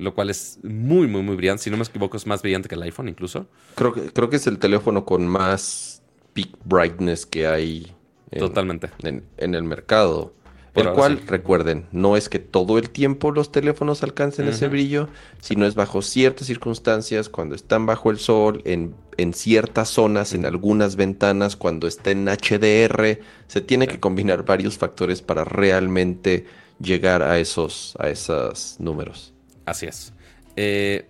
lo 0.00 0.14
cual 0.14 0.30
es 0.30 0.58
muy, 0.62 1.06
muy, 1.06 1.22
muy 1.22 1.36
brillante. 1.36 1.64
Si 1.64 1.70
no 1.70 1.76
me 1.76 1.84
equivoco, 1.84 2.16
es 2.16 2.26
más 2.26 2.42
brillante 2.42 2.68
que 2.68 2.74
el 2.74 2.82
iPhone 2.82 3.08
incluso. 3.08 3.46
Creo 3.74 3.92
que, 3.92 4.12
creo 4.12 4.30
que 4.30 4.36
es 4.36 4.46
el 4.46 4.58
teléfono 4.58 5.04
con 5.04 5.26
más 5.26 6.02
peak 6.32 6.50
brightness 6.64 7.26
que 7.26 7.46
hay 7.46 7.94
Totalmente. 8.38 8.90
En, 9.02 9.54
el 9.54 9.62
mercado. 9.64 10.34
el 10.74 10.92
cual, 10.92 11.20
recuerden, 11.26 11.86
no 11.90 12.16
es 12.16 12.28
que 12.28 12.38
todo 12.38 12.78
el 12.78 12.90
tiempo 12.90 13.32
los 13.32 13.50
teléfonos 13.50 14.02
alcancen 14.02 14.46
ese 14.46 14.68
brillo, 14.68 15.08
sino 15.40 15.66
es 15.66 15.74
bajo 15.74 16.00
ciertas 16.00 16.46
circunstancias, 16.46 17.28
cuando 17.28 17.56
están 17.56 17.86
bajo 17.86 18.10
el 18.10 18.18
sol, 18.18 18.62
en, 18.64 18.94
en 19.16 19.34
ciertas 19.34 19.88
zonas, 19.88 20.32
en 20.32 20.46
algunas 20.46 20.94
ventanas, 20.94 21.56
cuando 21.56 21.88
está 21.88 22.12
en 22.12 22.26
HDR. 22.26 23.18
Se 23.48 23.60
tiene 23.60 23.88
que 23.88 23.98
combinar 23.98 24.44
varios 24.44 24.78
factores 24.78 25.22
para 25.22 25.44
realmente 25.44 26.46
llegar 26.78 27.22
a 27.22 27.38
esos, 27.40 27.96
a 27.98 28.08
esos 28.08 28.76
números. 28.78 29.34
Así 29.70 29.86
es. 29.86 30.12
Eh, 30.56 31.06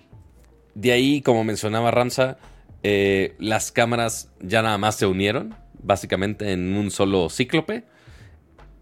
de 0.75 0.93
ahí, 0.93 1.23
como 1.23 1.45
mencionaba 1.45 1.91
Ramsa, 1.91 2.37
eh, 2.83 3.35
las 3.39 3.73
cámaras 3.73 4.31
ya 4.39 4.61
nada 4.61 4.77
más 4.77 4.97
se 4.97 5.07
unieron, 5.07 5.55
básicamente 5.83 6.53
en 6.53 6.77
un 6.77 6.91
solo 6.91 7.31
cíclope, 7.31 7.85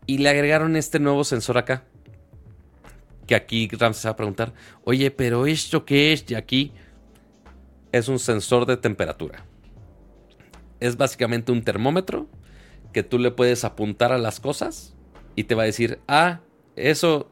y 0.04 0.18
le 0.18 0.30
agregaron 0.30 0.74
este 0.74 0.98
nuevo 0.98 1.22
sensor 1.22 1.58
acá. 1.58 1.84
Que 3.28 3.36
aquí 3.36 3.68
Ramsa 3.68 4.00
se 4.00 4.08
va 4.08 4.12
a 4.12 4.16
preguntar, 4.16 4.52
oye, 4.82 5.12
pero 5.12 5.46
¿esto 5.46 5.84
qué 5.84 6.12
es? 6.12 6.28
Y 6.28 6.34
aquí 6.34 6.72
es 7.92 8.08
un 8.08 8.18
sensor 8.18 8.66
de 8.66 8.78
temperatura. 8.78 9.44
Es 10.80 10.96
básicamente 10.96 11.52
un 11.52 11.62
termómetro 11.62 12.26
que 12.92 13.04
tú 13.04 13.20
le 13.20 13.30
puedes 13.30 13.62
apuntar 13.64 14.10
a 14.10 14.18
las 14.18 14.40
cosas 14.40 14.96
y 15.36 15.44
te 15.44 15.54
va 15.54 15.62
a 15.62 15.66
decir, 15.66 16.00
ah, 16.08 16.40
eso, 16.74 17.30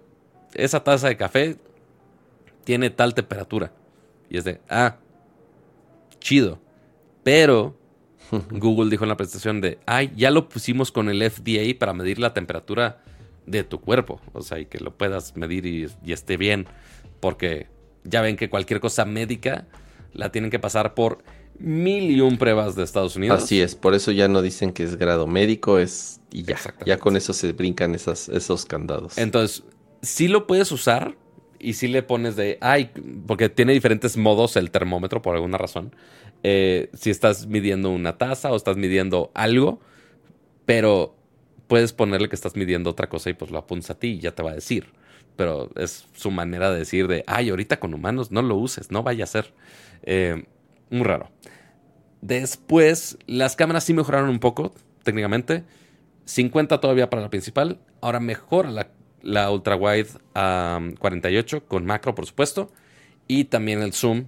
esa 0.55 0.85
taza 0.85 1.09
de 1.09 1.17
café 1.17 1.57
tiene 2.67 2.91
tal 2.91 3.15
temperatura. 3.15 3.73
Y 4.29 4.39
es 4.39 4.45
de, 4.45 4.61
ah, 4.69 4.97
chido. 6.19 6.59
Pero 7.23 7.79
Google 8.51 8.91
dijo 8.91 9.05
en 9.05 9.09
la 9.09 9.17
presentación 9.17 9.61
de, 9.61 9.79
ay, 9.87 10.13
ya 10.17 10.33
lo 10.33 10.49
pusimos 10.49 10.91
con 10.91 11.09
el 11.09 11.23
FDA 11.31 11.79
para 11.79 11.95
medir 11.95 12.19
la 12.19 12.35
temperatura 12.35 13.05
de 13.47 13.63
tu 13.63 13.81
cuerpo. 13.81 14.21
O 14.33 14.43
sea, 14.43 14.59
y 14.59 14.67
que 14.67 14.81
lo 14.81 14.97
puedas 14.99 15.37
medir 15.37 15.65
y, 15.65 15.87
esté 16.13 16.37
bien. 16.37 16.67
Porque 17.21 17.69
ya 18.03 18.21
ven 18.21 18.37
que 18.37 18.51
cualquier 18.51 18.81
cosa 18.81 19.05
médica 19.05 19.69
la 20.13 20.33
tienen 20.33 20.51
que 20.51 20.59
pasar 20.59 20.95
por 20.95 21.23
mil 21.61 22.11
y 22.11 22.21
un 22.21 22.37
pruebas 22.37 22.75
de 22.75 22.83
Estados 22.83 23.15
Unidos. 23.15 23.45
Así 23.45 23.61
es, 23.61 23.77
por 23.77 23.95
eso 23.95 24.11
ya 24.11 24.27
no 24.27 24.43
dicen 24.43 24.73
que 24.73 24.83
es 24.83 24.97
grado 24.97 25.29
médico, 25.29 25.79
es 25.79 26.21
y 26.33 26.43
ya, 26.43 26.59
ya 26.85 26.99
con 26.99 27.17
eso 27.17 27.33
se 27.33 27.53
brincan 27.53 27.95
esas, 27.95 28.29
esos 28.29 28.67
candados. 28.67 29.17
Entonces, 29.19 29.63
sí 30.03 30.27
lo 30.27 30.47
puedes 30.47 30.73
usar, 30.73 31.17
y 31.67 31.73
si 31.73 31.89
le 31.89 32.05
pones 32.05 32.37
de, 32.37 32.59
ay, 32.61 32.93
porque 33.27 33.49
tiene 33.49 33.73
diferentes 33.73 34.17
modos 34.17 34.55
el 34.55 34.71
termómetro 34.71 35.21
por 35.21 35.35
alguna 35.35 35.59
razón. 35.59 35.93
Eh, 36.45 36.91
si 36.95 37.11
estás 37.11 37.49
midiendo 37.49 37.91
una 37.91 38.19
taza 38.19 38.53
o 38.53 38.57
estás 38.57 38.77
midiendo 38.77 39.33
algo, 39.35 39.81
pero 40.65 41.17
puedes 41.67 41.93
ponerle 41.93 42.29
que 42.29 42.37
estás 42.37 42.55
midiendo 42.55 42.91
otra 42.91 43.09
cosa 43.09 43.31
y 43.31 43.35
pues 43.35 43.51
lo 43.51 43.59
apunta 43.59 43.95
a 43.95 43.99
ti 43.99 44.11
y 44.11 44.19
ya 44.21 44.33
te 44.33 44.45
va 44.45 44.53
a 44.53 44.55
decir. 44.55 44.93
Pero 45.35 45.69
es 45.75 46.07
su 46.15 46.31
manera 46.31 46.71
de 46.71 46.79
decir 46.79 47.09
de, 47.09 47.25
ay, 47.27 47.51
ahorita 47.51 47.81
con 47.81 47.95
humanos 47.95 48.31
no 48.31 48.43
lo 48.43 48.55
uses, 48.55 48.93
no 48.93 49.03
vaya 49.03 49.25
a 49.25 49.27
ser. 49.27 49.53
Eh, 50.05 50.45
muy 50.89 51.03
raro. 51.03 51.31
Después, 52.21 53.19
las 53.27 53.57
cámaras 53.57 53.83
sí 53.83 53.93
mejoraron 53.93 54.31
un 54.31 54.39
poco, 54.39 54.73
técnicamente. 55.03 55.65
50 56.27 56.81
todavía 56.81 57.11
para 57.11 57.23
la 57.23 57.29
principal. 57.29 57.81
Ahora 58.01 58.21
mejora 58.21 58.71
la 58.71 58.87
la 59.27 59.51
ultra 59.51 59.75
wide 59.75 60.09
a 60.35 60.81
48 61.01 61.67
con 61.67 61.85
macro, 61.85 62.15
por 62.15 62.27
supuesto, 62.27 62.71
y 63.27 63.45
también 63.45 63.83
el 63.83 63.93
zoom, 63.93 64.27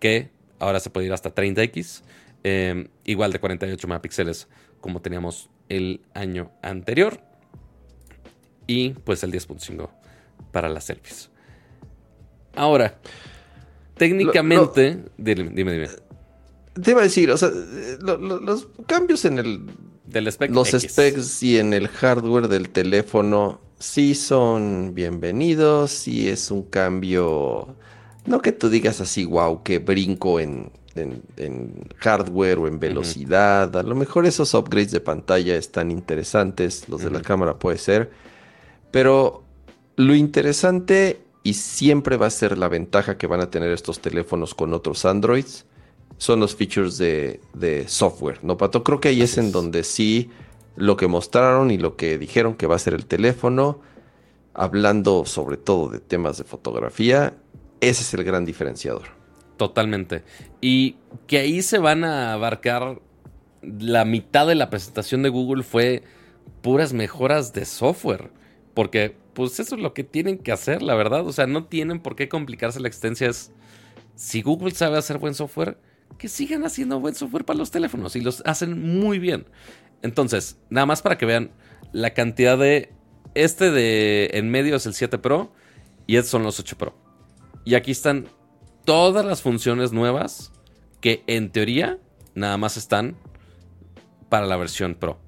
que 0.00 0.30
ahora 0.58 0.80
se 0.80 0.90
puede 0.90 1.06
ir 1.06 1.12
hasta 1.12 1.32
30x, 1.32 2.02
em, 2.42 2.88
igual 3.04 3.32
de 3.32 3.38
48 3.38 3.86
megapíxeles 3.86 4.48
como 4.80 5.00
teníamos 5.00 5.48
el 5.68 6.00
año 6.12 6.50
anterior, 6.60 7.20
y 8.66 8.90
pues 8.90 9.22
el 9.22 9.30
10.5 9.30 9.90
para 10.50 10.68
las 10.68 10.84
selfies. 10.84 11.30
Ahora, 12.56 12.98
técnicamente, 13.96 15.04
dime, 15.16 15.50
dime, 15.50 15.88
Te 16.82 16.90
iba 16.90 17.00
a 17.00 17.04
decir, 17.04 17.30
o 17.30 17.36
sea, 17.36 17.48
los 18.00 18.68
cambios 18.86 19.24
en 19.24 19.38
el 19.38 19.66
del 20.04 20.24
los 20.50 20.68
specs 20.68 21.42
y 21.42 21.58
en 21.58 21.72
el 21.72 21.88
hardware 21.88 22.48
del 22.48 22.68
teléfono 22.68 23.60
sí 23.82 24.14
son 24.14 24.94
bienvenidos, 24.94 25.90
sí 25.90 26.28
es 26.28 26.52
un 26.52 26.62
cambio, 26.62 27.74
no 28.24 28.40
que 28.40 28.52
tú 28.52 28.70
digas 28.70 29.00
así, 29.00 29.24
wow, 29.24 29.64
que 29.64 29.80
brinco 29.80 30.38
en, 30.38 30.70
hardware 31.96 32.58
o 32.58 32.68
en 32.68 32.78
velocidad, 32.78 33.76
a 33.76 33.82
lo 33.82 33.96
mejor 33.96 34.24
esos 34.26 34.54
upgrades 34.54 34.92
de 34.92 35.00
pantalla 35.00 35.56
están 35.56 35.90
interesantes, 35.90 36.88
los 36.88 37.02
de 37.02 37.10
la 37.10 37.22
cámara 37.22 37.58
puede 37.58 37.78
ser, 37.78 38.12
pero 38.92 39.42
lo 39.96 40.14
interesante 40.14 41.20
y 41.42 41.54
siempre 41.54 42.16
va 42.16 42.26
a 42.26 42.30
ser 42.30 42.58
la 42.58 42.68
ventaja 42.68 43.18
que 43.18 43.26
van 43.26 43.40
a 43.40 43.50
tener 43.50 43.72
estos 43.72 43.98
teléfonos 43.98 44.54
con 44.54 44.74
otros 44.74 45.04
Androids 45.04 45.64
son 46.18 46.38
los 46.38 46.54
features 46.54 46.98
de, 46.98 47.84
software, 47.88 48.38
¿no, 48.42 48.56
Pato? 48.56 48.84
Creo 48.84 49.00
que 49.00 49.08
ahí 49.08 49.22
es 49.22 49.38
en 49.38 49.50
donde 49.50 49.82
sí 49.82 50.30
lo 50.76 50.96
que 50.96 51.06
mostraron 51.06 51.70
y 51.70 51.78
lo 51.78 51.96
que 51.96 52.18
dijeron 52.18 52.54
que 52.54 52.66
va 52.66 52.76
a 52.76 52.78
ser 52.78 52.94
el 52.94 53.06
teléfono, 53.06 53.80
hablando 54.54 55.24
sobre 55.24 55.56
todo 55.56 55.88
de 55.88 56.00
temas 56.00 56.38
de 56.38 56.44
fotografía, 56.44 57.34
ese 57.80 58.02
es 58.02 58.14
el 58.14 58.24
gran 58.24 58.44
diferenciador. 58.44 59.08
Totalmente. 59.56 60.22
Y 60.60 60.96
que 61.26 61.38
ahí 61.38 61.62
se 61.62 61.78
van 61.78 62.04
a 62.04 62.32
abarcar 62.32 63.00
la 63.62 64.04
mitad 64.04 64.46
de 64.46 64.54
la 64.54 64.70
presentación 64.70 65.22
de 65.22 65.28
Google 65.28 65.62
fue 65.62 66.02
puras 66.62 66.92
mejoras 66.92 67.52
de 67.52 67.64
software. 67.64 68.30
Porque, 68.74 69.14
pues 69.34 69.60
eso 69.60 69.74
es 69.74 69.80
lo 69.80 69.94
que 69.94 70.04
tienen 70.04 70.38
que 70.38 70.52
hacer, 70.52 70.82
la 70.82 70.94
verdad. 70.94 71.26
O 71.26 71.32
sea, 71.32 71.46
no 71.46 71.64
tienen 71.64 72.00
por 72.00 72.16
qué 72.16 72.28
complicarse 72.28 72.80
la 72.80 72.88
existencia. 72.88 73.30
Si 74.14 74.42
Google 74.42 74.72
sabe 74.72 74.98
hacer 74.98 75.18
buen 75.18 75.34
software, 75.34 75.78
que 76.18 76.28
sigan 76.28 76.64
haciendo 76.64 77.00
buen 77.00 77.14
software 77.14 77.44
para 77.44 77.58
los 77.58 77.70
teléfonos 77.70 78.16
y 78.16 78.20
los 78.20 78.42
hacen 78.46 78.98
muy 79.00 79.18
bien. 79.18 79.46
Entonces, 80.02 80.58
nada 80.68 80.86
más 80.86 81.02
para 81.02 81.18
que 81.18 81.26
vean 81.26 81.50
la 81.92 82.10
cantidad 82.14 82.58
de... 82.58 82.92
Este 83.34 83.70
de 83.70 84.30
en 84.34 84.50
medio 84.50 84.76
es 84.76 84.84
el 84.84 84.92
7 84.92 85.16
Pro 85.18 85.52
y 86.06 86.16
estos 86.16 86.30
son 86.30 86.42
los 86.42 86.60
8 86.60 86.76
Pro. 86.76 86.94
Y 87.64 87.76
aquí 87.76 87.90
están 87.90 88.26
todas 88.84 89.24
las 89.24 89.40
funciones 89.40 89.92
nuevas 89.92 90.52
que 91.00 91.22
en 91.26 91.50
teoría 91.50 91.98
nada 92.34 92.58
más 92.58 92.76
están 92.76 93.16
para 94.28 94.46
la 94.46 94.56
versión 94.56 94.94
Pro. 94.94 95.18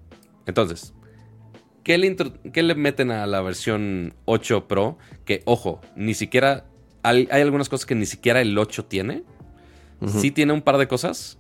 Entonces, 0.47 0.93
¿qué 1.83 1.97
le, 1.97 2.15
le 2.63 2.75
meten 2.75 3.11
a 3.11 3.27
la 3.27 3.41
versión 3.41 4.15
8 4.27 4.69
Pro? 4.69 4.99
Que, 5.25 5.43
ojo, 5.47 5.81
ni 5.97 6.15
siquiera... 6.15 6.67
Hay, 7.03 7.29
hay 7.31 7.43
algunas 7.43 7.69
cosas 7.69 7.87
que 7.87 7.95
ni 7.95 8.07
siquiera 8.07 8.41
el 8.41 8.57
8 8.57 8.87
tiene. 8.87 9.25
Sí 10.07 10.31
tiene 10.31 10.53
un 10.53 10.61
par 10.61 10.77
de 10.77 10.87
cosas, 10.87 11.39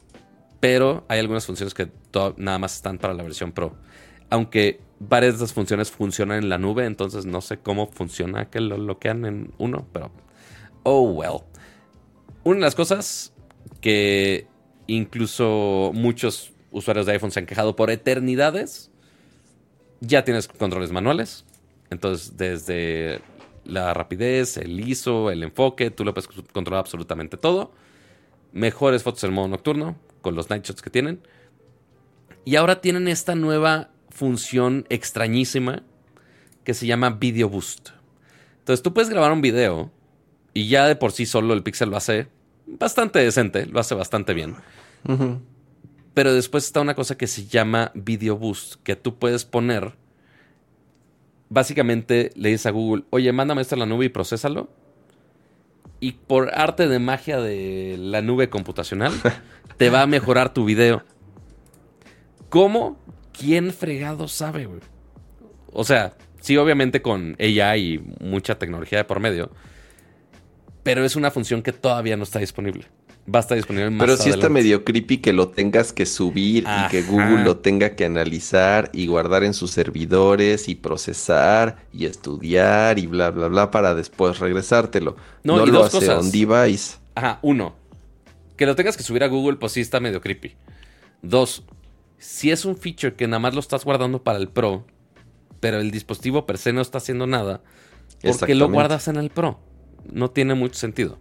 pero 0.64 1.04
hay 1.08 1.20
algunas 1.20 1.44
funciones 1.44 1.74
que 1.74 1.90
nada 2.38 2.58
más 2.58 2.76
están 2.76 2.96
para 2.96 3.12
la 3.12 3.22
versión 3.22 3.52
Pro. 3.52 3.76
Aunque 4.30 4.80
varias 4.98 5.34
de 5.34 5.44
esas 5.44 5.52
funciones 5.52 5.90
funcionan 5.90 6.38
en 6.38 6.48
la 6.48 6.56
nube, 6.56 6.86
entonces 6.86 7.26
no 7.26 7.42
sé 7.42 7.58
cómo 7.58 7.88
funciona 7.88 8.48
que 8.48 8.60
lo 8.60 8.78
bloquean 8.78 9.26
en 9.26 9.52
uno, 9.58 9.86
pero 9.92 10.10
oh 10.82 11.02
well. 11.02 11.42
Una 12.44 12.54
de 12.54 12.62
las 12.62 12.74
cosas 12.74 13.34
que 13.82 14.46
incluso 14.86 15.90
muchos 15.92 16.54
usuarios 16.70 17.04
de 17.04 17.12
iPhone 17.12 17.30
se 17.30 17.40
han 17.40 17.46
quejado 17.46 17.76
por 17.76 17.90
eternidades, 17.90 18.90
ya 20.00 20.24
tienes 20.24 20.48
controles 20.48 20.92
manuales. 20.92 21.44
Entonces, 21.90 22.38
desde 22.38 23.20
la 23.66 23.92
rapidez, 23.92 24.56
el 24.56 24.80
ISO, 24.80 25.30
el 25.30 25.42
enfoque, 25.42 25.90
tú 25.90 26.06
lo 26.06 26.14
puedes 26.14 26.30
controlar 26.54 26.80
absolutamente 26.80 27.36
todo. 27.36 27.72
Mejores 28.54 29.02
fotos 29.02 29.24
en 29.24 29.32
modo 29.32 29.48
nocturno, 29.48 29.96
con 30.22 30.36
los 30.36 30.48
night 30.48 30.64
shots 30.64 30.80
que 30.80 30.88
tienen. 30.88 31.20
Y 32.44 32.54
ahora 32.54 32.80
tienen 32.80 33.08
esta 33.08 33.34
nueva 33.34 33.90
función 34.10 34.86
extrañísima 34.90 35.82
que 36.62 36.72
se 36.72 36.86
llama 36.86 37.10
Video 37.10 37.48
Boost. 37.48 37.90
Entonces 38.60 38.80
tú 38.80 38.94
puedes 38.94 39.10
grabar 39.10 39.32
un 39.32 39.42
video 39.42 39.90
y 40.52 40.68
ya 40.68 40.86
de 40.86 40.94
por 40.94 41.10
sí 41.10 41.26
solo 41.26 41.52
el 41.52 41.64
pixel 41.64 41.90
lo 41.90 41.96
hace 41.96 42.28
bastante 42.66 43.18
decente, 43.18 43.66
lo 43.66 43.80
hace 43.80 43.96
bastante 43.96 44.34
bien. 44.34 44.54
Pero 46.14 46.32
después 46.32 46.64
está 46.64 46.80
una 46.80 46.94
cosa 46.94 47.18
que 47.18 47.26
se 47.26 47.46
llama 47.46 47.90
Video 47.96 48.38
Boost, 48.38 48.76
que 48.84 48.94
tú 48.94 49.18
puedes 49.18 49.44
poner. 49.44 49.96
Básicamente 51.48 52.30
le 52.36 52.50
dices 52.50 52.66
a 52.66 52.70
Google, 52.70 53.02
oye, 53.10 53.32
mándame 53.32 53.62
esto 53.62 53.74
a 53.74 53.78
la 53.78 53.86
nube 53.86 54.04
y 54.04 54.10
procésalo 54.10 54.70
y 56.04 56.12
por 56.12 56.50
arte 56.54 56.86
de 56.86 56.98
magia 56.98 57.40
de 57.40 57.96
la 57.98 58.20
nube 58.20 58.50
computacional, 58.50 59.14
te 59.78 59.88
va 59.88 60.02
a 60.02 60.06
mejorar 60.06 60.52
tu 60.52 60.66
video. 60.66 61.02
¿Cómo? 62.50 62.98
¿Quién 63.32 63.72
fregado 63.72 64.28
sabe, 64.28 64.66
güey? 64.66 64.80
O 65.72 65.82
sea, 65.82 66.14
sí, 66.40 66.58
obviamente 66.58 67.00
con 67.00 67.36
AI 67.40 67.94
y 67.94 67.98
mucha 68.22 68.58
tecnología 68.58 68.98
de 68.98 69.04
por 69.04 69.18
medio, 69.18 69.50
pero 70.82 71.06
es 71.06 71.16
una 71.16 71.30
función 71.30 71.62
que 71.62 71.72
todavía 71.72 72.18
no 72.18 72.24
está 72.24 72.38
disponible. 72.38 72.84
Va 73.32 73.38
a 73.38 73.40
estar 73.40 73.56
disponible 73.56 73.88
más 73.90 74.00
Pero 74.00 74.16
sí 74.16 74.28
está 74.28 74.46
adelante. 74.46 74.48
medio 74.50 74.84
creepy 74.84 75.18
que 75.18 75.32
lo 75.32 75.48
tengas 75.48 75.92
que 75.94 76.04
subir 76.04 76.64
y 76.64 76.88
que. 76.90 77.02
Google 77.02 77.42
lo 77.42 77.56
tenga 77.56 77.96
que 77.96 78.04
analizar 78.04 78.90
y 78.92 79.06
guardar 79.06 79.44
en 79.44 79.54
sus 79.54 79.70
servidores 79.70 80.68
y 80.68 80.74
procesar 80.74 81.76
y 81.92 82.04
estudiar 82.04 82.98
y 82.98 83.06
bla, 83.06 83.30
bla, 83.30 83.48
bla 83.48 83.70
para 83.70 83.94
después 83.94 84.38
regresártelo. 84.40 85.16
No, 85.42 85.56
No, 85.58 85.66
y 85.66 85.70
lo 85.70 85.78
dos 85.78 85.86
hace 85.94 86.06
cosas. 86.06 86.24
on 86.24 86.30
device. 86.30 86.96
Ajá, 87.14 87.38
uno. 87.42 87.74
Que 88.56 88.66
lo 88.66 88.76
tengas 88.76 88.96
que 88.96 89.02
subir 89.02 89.24
a 89.24 89.28
Google, 89.28 89.56
pues 89.56 89.72
sí 89.72 89.80
está 89.80 90.00
medio 90.00 90.20
creepy. 90.20 90.54
Dos. 91.22 91.64
Si 92.18 92.50
es 92.50 92.64
un 92.64 92.76
feature 92.76 93.14
que 93.14 93.26
nada 93.26 93.38
más 93.40 93.54
lo 93.54 93.60
estás 93.60 93.84
guardando 93.84 94.22
para 94.22 94.38
el 94.38 94.48
Pro, 94.48 94.84
pero 95.60 95.78
el 95.80 95.90
dispositivo 95.90 96.44
per 96.46 96.58
se 96.58 96.72
no 96.74 96.80
está 96.82 96.98
haciendo 96.98 97.26
nada, 97.26 97.62
¿por 98.22 98.46
qué 98.46 98.54
lo 98.54 98.68
guardas 98.70 99.08
en 99.08 99.16
el 99.16 99.30
Pro? 99.30 99.58
No 100.10 100.30
tiene 100.30 100.54
mucho 100.54 100.74
sentido. 100.74 101.18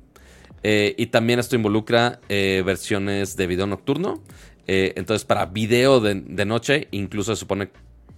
Eh, 0.63 0.95
y 0.97 1.07
también 1.07 1.39
esto 1.39 1.55
involucra 1.55 2.21
eh, 2.29 2.63
versiones 2.65 3.35
de 3.35 3.47
video 3.47 3.67
nocturno. 3.67 4.23
Eh, 4.65 4.93
entonces, 4.95 5.25
para 5.25 5.45
video 5.45 5.99
de, 5.99 6.15
de 6.15 6.45
noche, 6.45 6.87
incluso 6.91 7.35
se 7.35 7.39
supone 7.39 7.69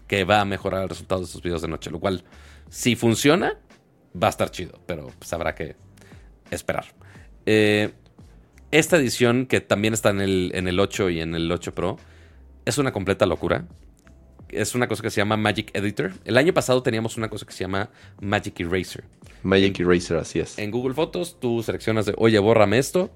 que 0.08 0.24
va 0.24 0.42
a 0.42 0.46
mejorar 0.46 0.84
el 0.84 0.90
resultado 0.90 1.22
de 1.22 1.26
esos 1.26 1.42
videos 1.42 1.64
de 1.64 1.68
noche. 1.68 1.90
Lo 1.90 2.00
cual, 2.00 2.24
si 2.70 2.96
funciona, 2.96 3.58
va 4.22 4.28
a 4.28 4.30
estar 4.30 4.52
chido. 4.52 4.80
Pero 4.86 5.12
pues 5.18 5.34
habrá 5.34 5.56
que 5.56 5.76
esperar. 6.52 6.86
Esta 8.72 8.98
edición, 8.98 9.46
que 9.46 9.62
también 9.62 9.94
está 9.94 10.10
en 10.10 10.22
el, 10.22 10.52
en 10.54 10.68
el 10.68 10.80
8 10.80 11.10
y 11.10 11.22
en 11.22 11.34
el 11.36 11.52
8 11.52 11.74
Pro, 11.74 11.98
es 12.66 12.78
una 12.78 12.92
completa 12.92 13.26
locura. 13.26 13.66
Es 14.56 14.74
una 14.74 14.88
cosa 14.88 15.04
que 15.04 15.10
se 15.10 15.20
llama 15.20 15.36
Magic 15.38 15.72
Editor. 15.74 16.14
El 16.24 16.38
año 16.38 16.54
pasado 16.54 16.82
teníamos 16.82 17.18
una 17.18 17.30
cosa 17.30 17.46
que 17.46 17.52
se 17.52 17.64
llama 17.64 17.90
Magic 18.22 18.60
Eraser. 18.62 19.04
Magic 19.44 19.80
Eraser, 19.80 20.18
así 20.18 20.40
es. 20.40 20.58
En 20.58 20.72
Google 20.72 20.94
Fotos 20.94 21.40
tú 21.40 21.62
seleccionas 21.62 22.06
de, 22.06 22.14
oye, 22.18 22.40
bórrame 22.40 22.78
esto, 22.78 23.12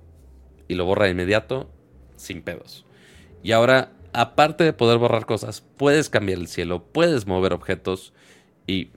y 0.68 0.76
lo 0.76 0.86
borra 0.86 1.06
de 1.06 1.12
inmediato, 1.12 1.70
sin 2.18 2.42
pedos. 2.42 2.86
Y 3.42 3.54
ahora, 3.54 3.94
aparte 4.12 4.66
de 4.66 4.74
poder 4.74 4.98
borrar 4.98 5.26
cosas, 5.26 5.64
puedes 5.78 6.10
cambiar 6.10 6.40
el 6.40 6.48
cielo, 6.48 6.84
puedes 6.84 7.26
mover 7.26 7.54
objetos, 7.54 8.14
y 8.68 8.92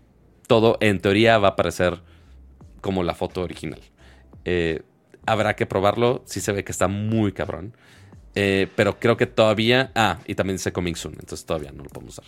todo 0.49 0.79
en 0.81 1.01
teoría 1.01 1.39
va 1.39 1.49
a 1.49 1.51
aparecer 1.53 2.03
como 2.81 3.05
la 3.05 3.15
foto 3.15 3.43
original. 3.43 3.81
Eh, 4.45 4.83
habrá 5.25 5.55
que 5.55 5.67
probarlo, 5.67 6.23
sí 6.27 6.41
se 6.41 6.53
ve 6.53 6.65
que 6.65 6.73
está 6.73 6.89
muy 6.89 7.33
cabrón. 7.33 7.77
Eh, 8.35 8.69
pero 8.77 8.99
creo 8.99 9.17
que 9.17 9.27
todavía... 9.27 9.93
Ah, 9.95 10.19
y 10.27 10.35
también 10.35 10.57
dice 10.57 10.73
Coming 10.73 10.95
Soon, 10.95 11.15
entonces 11.15 11.45
todavía 11.45 11.73
no 11.73 11.83
lo 11.83 11.91
podemos 11.91 12.19
usar. 12.19 12.25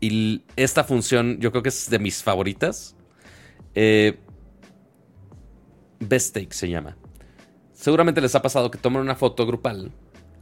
Y 0.00 0.42
esta 0.56 0.84
función 0.84 1.38
yo 1.40 1.50
creo 1.50 1.62
que 1.62 1.68
es 1.70 1.90
de 1.90 1.98
mis 1.98 2.22
favoritas. 2.22 2.96
Eh, 3.74 4.18
Best 6.00 6.34
Take 6.34 6.52
se 6.52 6.68
llama. 6.68 6.96
Seguramente 7.72 8.20
les 8.20 8.34
ha 8.34 8.42
pasado 8.42 8.70
que 8.70 8.78
toman 8.78 9.02
una 9.02 9.16
foto 9.16 9.46
grupal 9.46 9.92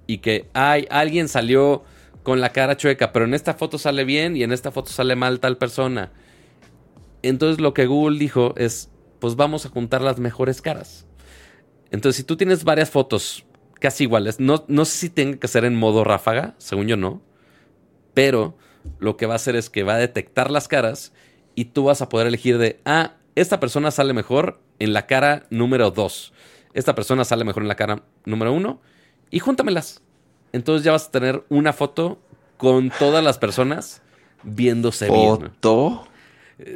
y 0.07 0.19
que 0.19 0.49
ay, 0.53 0.87
alguien 0.91 1.29
salió 1.29 1.85
con 2.23 2.41
la 2.41 2.51
cara 2.51 2.77
chueca, 2.77 3.13
pero 3.13 3.25
en 3.25 3.35
esta 3.35 3.55
foto 3.55 3.79
sale 3.79 4.05
bien 4.05 4.37
y 4.37 4.43
en 4.43 4.53
esta 4.53 4.71
foto 4.71 4.91
sale 4.91 5.17
mal 5.17 5.41
tal 5.41 5.57
persona. 5.57 6.13
Entonces 7.23 7.61
lo 7.61 7.73
que 7.73 7.87
Google 7.87 8.19
dijo 8.19 8.55
es, 8.57 8.91
pues 9.21 9.37
vamos 9.37 9.65
a 9.65 9.71
juntar 9.71 10.03
las 10.03 10.19
mejores 10.19 10.61
caras. 10.61 11.07
Entonces 11.91 12.17
si 12.17 12.25
tú 12.25 12.37
tienes 12.37 12.65
varias 12.65 12.91
fotos 12.91 13.46
casi 13.81 14.05
iguales, 14.05 14.41
no, 14.41 14.65
no 14.69 14.85
sé 14.85 14.97
si 14.99 15.11
tenga 15.11 15.39
que 15.39 15.49
ser 15.49 15.65
en 15.65 15.77
modo 15.77 16.05
ráfaga, 16.05 16.55
según 16.59 16.87
yo 16.87 16.97
no, 16.97 17.23
pero 18.15 18.57
lo 18.99 19.17
que 19.17 19.27
va 19.27 19.35
a 19.35 19.37
hacer 19.37 19.57
es 19.57 19.71
que 19.71 19.83
va 19.83 19.95
a 19.95 19.99
detectar 19.99 20.51
las 20.51 20.69
caras 20.69 21.13
y 21.55 21.67
tú 21.67 21.85
vas 21.85 22.03
a 22.03 22.09
poder 22.09 22.27
elegir 22.27 22.59
de, 22.59 22.81
ah, 22.85 23.15
esta 23.35 23.61
persona 23.61 23.91
sale 23.91 24.13
mejor 24.13 24.61
en 24.79 24.93
la 24.93 25.07
cara 25.07 25.47
número 25.51 25.91
2, 25.91 26.33
esta 26.75 26.95
persona 26.95 27.25
sale 27.25 27.45
mejor 27.45 27.63
en 27.63 27.69
la 27.69 27.77
cara 27.77 28.03
número 28.25 28.53
1 28.53 28.81
y 29.31 29.39
júntamelas. 29.39 30.03
Entonces 30.53 30.85
ya 30.85 30.93
vas 30.93 31.09
a 31.09 31.11
tener 31.11 31.45
una 31.49 31.73
foto 31.73 32.19
con 32.57 32.91
todas 32.91 33.23
las 33.23 33.39
personas 33.39 34.03
viéndose 34.43 35.11
bien. 35.11 35.19
¿no? 35.21 35.39
Foto. 35.39 36.09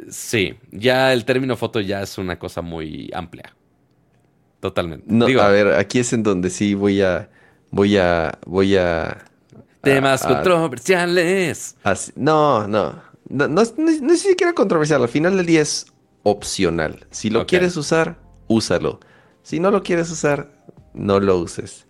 Sí, 0.09 0.55
ya 0.71 1.13
el 1.13 1.25
término 1.25 1.55
foto 1.55 1.79
ya 1.79 2.01
es 2.01 2.17
una 2.17 2.37
cosa 2.37 2.61
muy 2.61 3.09
amplia. 3.13 3.55
Totalmente. 4.61 5.05
No, 5.09 5.25
Digo, 5.25 5.41
a 5.41 5.49
ver, 5.49 5.73
aquí 5.73 5.99
es 5.99 6.13
en 6.13 6.23
donde 6.23 6.49
sí 6.49 6.73
voy 6.75 7.01
a. 7.01 7.29
Voy 7.71 7.97
a. 7.97 8.39
Voy 8.45 8.77
a. 8.77 9.25
temas 9.81 10.23
a- 10.23 10.27
controversiales. 10.29 11.75
No, 12.15 12.67
no, 12.67 13.01
no, 13.27 13.47
no, 13.49 13.61
es- 13.61 13.77
no 13.77 13.89
es 13.89 14.01
ni 14.01 14.15
siquiera 14.17 14.53
controversial. 14.53 15.01
Al 15.01 15.09
final 15.09 15.35
del 15.37 15.45
día 15.45 15.61
es 15.61 15.87
opcional. 16.23 17.05
Si 17.09 17.29
lo 17.29 17.45
quieres 17.47 17.75
usar, 17.77 18.17
úsalo. 18.47 18.99
Si 19.43 19.59
no 19.59 19.71
lo 19.71 19.81
quieres 19.83 20.09
usar, 20.11 20.51
no 20.93 21.19
lo 21.19 21.37
uses. 21.39 21.85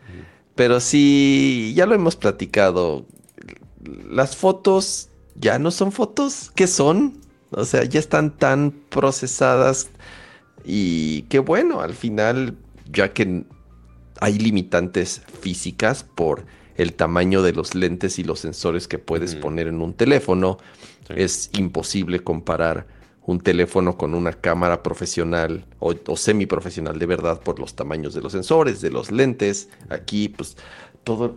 Pero 0.56 0.80
sí, 0.80 1.74
ya 1.76 1.86
lo 1.86 1.96
hemos 1.96 2.16
platicado. 2.16 3.06
Las 4.10 4.36
fotos 4.38 5.10
ya 5.36 5.60
no 5.60 5.72
son 5.72 5.92
fotos. 5.92 6.52
¿Qué 6.56 6.68
son? 6.68 7.20
O 7.50 7.66
sea, 7.66 7.84
ya 7.84 8.00
están 8.00 8.32
tan 8.38 8.72
procesadas. 8.72 9.90
Y 10.64 11.24
qué 11.24 11.40
bueno, 11.40 11.82
al 11.82 11.94
final, 11.94 12.56
ya 12.92 13.14
que 13.14 13.44
hay 14.20 14.38
limitantes 14.40 15.22
físicas 15.42 16.04
por 16.04 16.46
el 16.76 16.94
tamaño 16.94 17.42
de 17.42 17.54
los 17.54 17.76
lentes 17.76 18.20
y 18.20 18.24
los 18.24 18.40
sensores 18.40 18.88
que 18.88 18.98
puedes 19.00 19.36
poner 19.36 19.68
en 19.68 19.82
un 19.82 19.94
teléfono, 19.94 20.58
Sí. 21.08 21.14
es 21.18 21.50
imposible 21.58 22.20
comparar 22.20 22.86
un 23.26 23.40
teléfono 23.40 23.98
con 23.98 24.14
una 24.14 24.34
cámara 24.34 24.84
profesional 24.84 25.66
o, 25.80 25.96
o 26.08 26.16
semiprofesional 26.16 27.00
de 27.00 27.06
verdad 27.08 27.42
por 27.42 27.60
los 27.60 27.76
tamaños 27.76 28.14
de 28.14 28.22
los 28.22 28.32
sensores, 28.32 28.82
de 28.82 28.92
los 28.92 29.12
lentes. 29.12 29.70
Aquí, 29.90 30.30
pues, 30.30 30.58
todo, 31.04 31.36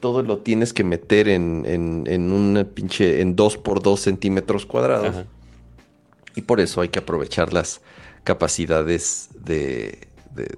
todo 0.00 0.22
lo 0.22 0.38
tienes 0.38 0.72
que 0.72 0.82
meter 0.84 1.28
en, 1.28 1.64
en, 1.66 2.04
en 2.08 2.32
una 2.32 2.64
pinche, 2.64 3.20
en 3.20 3.36
2 3.36 3.56
por 3.58 3.82
2 3.82 4.00
centímetros 4.00 4.66
cuadrados. 4.66 5.08
Ajá. 5.08 5.26
Y 6.34 6.42
por 6.42 6.60
eso 6.60 6.80
hay 6.80 6.88
que 6.88 6.98
aprovechar 6.98 7.52
las 7.52 7.80
capacidades 8.24 9.28
de, 9.38 10.08
de, 10.34 10.56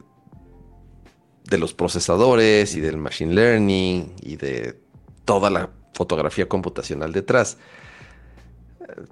de 1.44 1.58
los 1.58 1.74
procesadores 1.74 2.74
y 2.74 2.80
del 2.80 2.96
machine 2.96 3.34
learning 3.34 4.14
y 4.22 4.36
de 4.36 4.80
toda 5.24 5.50
la 5.50 5.70
fotografía 5.94 6.48
computacional 6.48 7.12
detrás. 7.12 7.58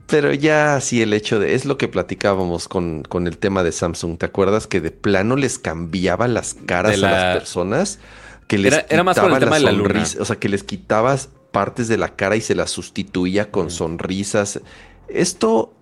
Pero 0.07 0.32
ya 0.32 0.80
sí 0.80 1.02
el 1.02 1.12
hecho 1.12 1.38
de... 1.40 1.55
Es 1.55 1.64
lo 1.64 1.76
que 1.76 1.88
platicábamos 1.88 2.68
con, 2.68 3.03
con 3.03 3.26
el 3.26 3.38
tema 3.38 3.62
de 3.64 3.72
Samsung. 3.72 4.18
¿Te 4.18 4.26
acuerdas 4.26 4.66
que 4.66 4.80
de 4.80 4.91
plano 4.92 5.37
les 5.37 5.58
cambiaba 5.58 6.29
las 6.29 6.54
caras 6.54 6.99
la- 6.99 7.08
a 7.08 7.11
las 7.26 7.37
personas? 7.38 7.99
Que 8.46 8.57
les 8.58 8.72
Era- 8.72 8.87
era 8.88 9.03
más 9.03 9.18
con 9.18 9.26
el 9.33 9.38
quitaba 9.38 9.41
tema 9.46 9.57
de 9.57 9.62
la 9.64 9.72
luna. 9.72 9.88
sonrisa- 9.88 10.22
O 10.22 10.24
sea, 10.24 10.37
que 10.37 10.49
les 10.49 10.62
quitabas 10.62 11.29
partes 11.50 11.88
de 11.88 11.96
la 11.96 12.14
cara 12.14 12.37
y 12.37 12.41
se 12.41 12.54
las 12.54 12.70
sustituía 12.70 13.50
con 13.50 13.66
Mm. 13.66 13.70
sonrisas. 13.70 14.61
Esto 15.08 15.72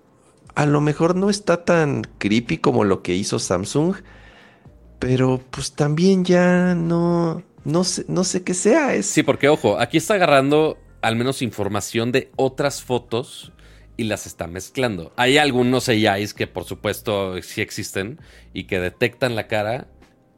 a 0.55 0.67
lo 0.67 0.81
mejor 0.81 1.17
no 1.17 1.31
está 1.31 1.65
tan 1.65 2.03
creepy 2.19 2.59
como 2.59 2.85
lo 2.85 3.03
que 3.03 3.15
hizo 3.15 3.39
Samsung, 3.39 3.97
pero 4.99 5.41
pues 5.51 5.73
también 5.73 6.25
ya 6.25 6.75
no, 6.75 7.43
no 7.65 7.85
sé, 7.85 8.05
no 8.09 8.25
sé 8.25 8.43
qué 8.43 8.55
sea. 8.55 8.95
Es, 8.95 9.07
Sí, 9.07 9.23
porque 9.23 9.49
ojo, 9.49 9.79
aquí 9.79 9.97
está 9.97 10.15
agarrando 10.15 10.79
al 11.01 11.17
menos 11.17 11.43
información 11.43 12.13
de 12.13 12.31
otras 12.37 12.83
fotos 12.83 13.53
y 13.97 14.05
las 14.05 14.27
está 14.27 14.47
mezclando. 14.47 15.13
Hay 15.17 15.39
algunos 15.39 15.89
AIs 15.89 16.35
que 16.35 16.47
por 16.47 16.65
supuesto 16.65 17.41
sí 17.43 17.61
existen 17.61 18.21
y 18.53 18.65
que 18.65 18.81
detectan 18.81 19.35
la 19.35 19.49
cara 19.49 19.89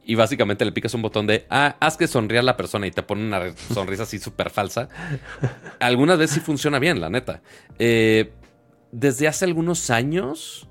y 0.03 0.15
básicamente 0.15 0.65
le 0.65 0.71
picas 0.71 0.93
un 0.93 1.01
botón 1.01 1.25
de, 1.25 1.45
ah, 1.49 1.77
haz 1.79 1.97
que 1.97 2.07
sonría 2.07 2.43
la 2.43 2.57
persona 2.57 2.85
y 2.85 2.91
te 2.91 3.01
pone 3.01 3.23
una 3.25 3.55
sonrisa 3.73 4.03
así 4.03 4.19
súper 4.19 4.49
falsa. 4.49 4.87
Algunas 5.79 6.17
veces 6.17 6.35
sí 6.35 6.39
funciona 6.41 6.79
bien, 6.79 7.01
la 7.01 7.09
neta. 7.09 7.41
Eh, 7.79 8.31
desde 8.91 9.27
hace 9.27 9.45
algunos 9.45 9.89
años, 9.89 10.67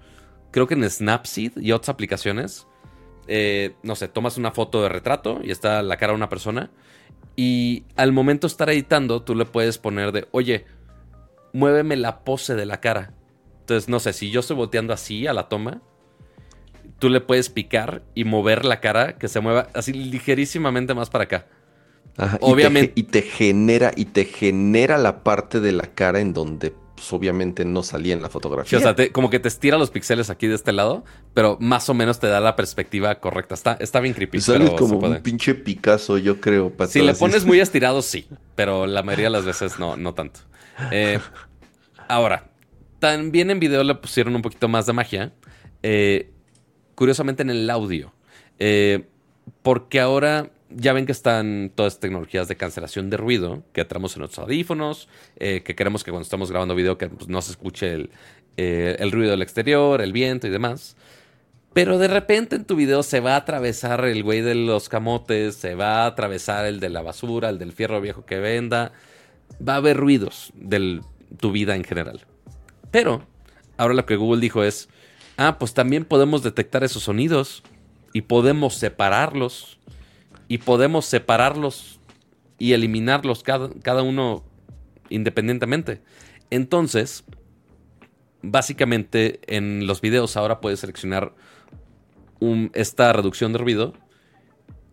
creo 0.51 0.67
que 0.67 0.75
en 0.75 0.89
Snapseed 0.89 1.53
y 1.59 1.73
otras 1.73 1.91
aplicaciones, 1.91 2.67
eh, 3.27 3.75
no 3.83 3.97
sé, 3.97 4.09
tomas 4.09 4.37
una 4.37 4.51
foto 4.53 4.83
de 4.83 4.89
retrato 4.89 5.41
y 5.43 5.51
está 5.51 5.83
la 5.83 5.97
cara 5.97 6.13
de 6.13 6.17
una 6.17 6.29
persona 6.29 6.71
y 7.37 7.85
al 7.97 8.13
momento 8.13 8.47
de 8.47 8.53
estar 8.53 8.71
editando, 8.71 9.23
tú 9.23 9.35
le 9.35 9.45
puedes 9.45 9.79
poner 9.79 10.13
de, 10.13 10.29
oye, 10.31 10.67
muéveme 11.53 11.97
la 11.97 12.21
pose 12.25 12.55
de 12.55 12.67
la 12.67 12.81
cara. 12.81 13.13
Entonces, 13.61 13.89
no 13.89 13.99
sé, 13.99 14.13
si 14.13 14.31
yo 14.31 14.41
estoy 14.41 14.57
volteando 14.57 14.93
así 14.93 15.27
a 15.27 15.33
la 15.33 15.49
toma, 15.49 15.81
tú 16.99 17.09
le 17.09 17.21
puedes 17.21 17.49
picar 17.49 18.03
y 18.15 18.25
mover 18.25 18.65
la 18.65 18.81
cara 18.81 19.17
que 19.19 19.29
se 19.29 19.41
mueva 19.41 19.69
así 19.75 19.93
ligerísimamente 19.93 20.95
más 20.95 21.11
para 21.11 21.25
acá. 21.25 21.47
Ajá, 22.17 22.37
y 22.37 22.39
te 22.41 22.47
obviamente- 22.53 22.93
Y 22.95 23.03
te, 23.05 23.23
genera, 23.23 23.93
y 23.97 24.05
te 24.05 24.25
genera 24.27 24.99
la 24.99 25.25
parte 25.25 25.61
de 25.61 25.73
la 25.73 25.87
cara 25.95 26.21
en 26.21 26.33
donde 26.33 26.75
pues, 26.95 27.13
obviamente 27.13 27.65
no 27.65 27.83
salía 27.83 28.15
en 28.15 28.23
la 28.23 28.29
Sí, 28.29 28.33
fotografía. 28.33 28.79
o 28.79 28.83
sea, 28.83 28.95
te- 28.95 29.11
como 29.13 29.31
que 29.31 29.39
te 29.41 29.49
estira 29.49 29.77
los 29.79 29.91
píxeles 29.91 30.31
aquí 30.31 30.47
de 30.47 30.55
este 30.55 30.73
lado, 30.73 31.05
pero 31.35 31.57
más 31.61 31.89
o 31.89 31.95
menos 31.95 32.21
te 32.21 32.27
da 32.29 32.41
la 32.41 32.57
perspectiva 32.57 33.15
correcta. 33.21 33.55
Está, 33.55 33.73
está 33.81 34.01
bien 34.01 34.15
creepy. 34.15 34.41
Sales 34.41 34.71
pero 34.71 34.77
como 34.77 34.99
un 34.99 35.23
pinche 35.23 35.55
Picasso, 35.55 36.19
yo 36.19 36.41
creo. 36.41 36.73
Si 36.89 37.03
le 37.03 37.15
pones 37.15 37.45
muy 37.45 37.61
estirado, 37.61 38.01
sí. 38.03 38.27
Pero 38.55 38.87
la 38.87 39.03
mayoría 39.03 39.27
de 39.27 39.31
las 39.31 39.45
veces 39.45 39.79
no, 39.79 39.97
no 39.97 40.15
tanto. 40.15 40.41
Eh, 40.91 41.19
ahora, 42.09 42.51
también 42.99 43.51
en 43.51 43.61
video 43.61 43.83
le 43.85 43.95
pusieron 43.97 44.35
un 44.37 44.43
poquito 44.43 44.69
más 44.69 44.87
de 44.87 44.93
magia. 44.93 45.33
eh, 45.83 46.31
curiosamente 46.95 47.43
en 47.43 47.51
el 47.51 47.69
audio. 47.71 48.13
Eh, 48.59 49.07
porque 49.63 50.01
ahora 50.01 50.51
ya 50.75 50.93
ven 50.93 51.07
que 51.07 51.13
están 51.13 51.73
todas 51.75 52.01
tecnologías 52.01 52.49
de 52.49 52.57
cancelación 52.57 53.11
de 53.11 53.17
ruido 53.17 53.63
que 53.73 53.85
traemos 53.85 54.15
en 54.17 54.21
nuestros 54.21 54.45
audífonos, 54.45 55.09
eh, 55.37 55.63
que 55.65 55.75
queremos 55.75 56.05
que 56.05 56.11
cuando 56.11 56.25
estamos 56.25 56.51
grabando 56.51 56.75
video 56.75 56.99
que 56.99 57.09
pues, 57.09 57.29
no 57.29 57.41
se 57.43 57.53
escuche 57.53 57.93
el, 57.93 58.11
eh, 58.57 58.97
el 58.99 59.13
ruido 59.13 59.33
del 59.33 59.43
exterior, 59.43 60.01
el 60.01 60.13
viento 60.13 60.47
y 60.47 60.51
demás. 60.51 60.97
Pero 61.75 61.99
de 61.99 62.07
repente 62.07 62.55
en 62.55 62.65
tu 62.65 62.77
video 62.77 63.03
se 63.03 63.19
va 63.19 63.35
a 63.35 63.39
atravesar 63.39 64.05
el 64.05 64.23
güey 64.23 64.43
de 64.43 64.55
los 64.55 64.89
camotes, 64.89 65.57
se 65.57 65.75
va 65.75 66.05
a 66.05 66.07
atravesar 66.07 66.67
el 66.67 66.79
de 66.79 66.89
la 66.89 67.03
basura, 67.03 67.51
el 67.51 67.59
del 67.59 67.73
fierro 67.73 68.01
viejo 68.01 68.25
que 68.25 68.39
venda. 68.39 68.93
Va 69.67 69.75
a 69.75 69.77
haber 69.79 69.97
ruidos 69.97 70.53
de 70.55 71.01
tu 71.41 71.51
vida 71.51 71.75
en 71.75 71.83
general. 71.83 72.21
Pero 72.93 73.27
ahora 73.77 73.95
lo 73.95 74.07
que 74.07 74.15
Google 74.15 74.41
dijo 74.41 74.63
es, 74.63 74.89
ah, 75.37 75.59
pues 75.59 75.75
también 75.75 76.05
podemos 76.05 76.45
detectar 76.45 76.85
esos 76.85 77.03
sonidos 77.03 77.65
y 78.13 78.23
podemos 78.23 78.77
separarlos. 78.77 79.81
Y 80.49 80.59
podemos 80.59 81.07
separarlos 81.07 82.01
y 82.59 82.73
eliminarlos 82.73 83.43
cada, 83.43 83.71
cada 83.83 84.03
uno 84.03 84.45
independientemente. 85.09 86.03
Entonces, 86.51 87.25
básicamente 88.43 89.41
en 89.47 89.87
los 89.87 90.01
videos 90.01 90.37
ahora 90.37 90.61
puedes 90.61 90.81
seleccionar 90.81 91.35
esta 92.75 93.13
reducción 93.13 93.53
de 93.53 93.59
ruido 93.59 93.95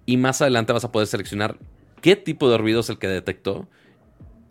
y 0.05 0.17
más 0.17 0.41
adelante 0.41 0.71
vas 0.71 0.85
a 0.85 0.91
poder 0.91 1.07
seleccionar 1.07 1.57
qué 2.01 2.15
tipo 2.15 2.49
de 2.49 2.57
ruido 2.57 2.79
es 2.79 2.89
el 2.89 2.97
que 2.97 3.07
detectó 3.07 3.67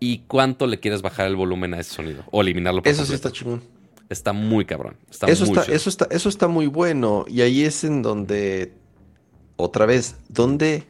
y 0.00 0.20
cuánto 0.26 0.66
le 0.66 0.80
quieres 0.80 1.02
bajar 1.02 1.26
el 1.26 1.36
volumen 1.36 1.74
a 1.74 1.80
ese 1.80 1.94
sonido 1.94 2.24
o 2.30 2.40
eliminarlo. 2.40 2.82
Por 2.82 2.90
eso 2.92 3.04
sí 3.04 3.14
está 3.14 3.30
chingón. 3.30 3.62
Está 4.08 4.32
muy 4.32 4.64
cabrón. 4.64 4.96
eso, 5.08 5.44
está, 5.44 5.62
eso, 5.62 5.88
está, 5.88 6.08
eso 6.10 6.28
está 6.28 6.48
muy 6.48 6.66
bueno. 6.66 7.24
Y 7.28 7.42
ahí 7.42 7.62
es 7.62 7.84
en 7.84 8.02
donde, 8.02 8.72
otra 9.60 9.86
vez, 9.86 10.16
donde, 10.28 10.84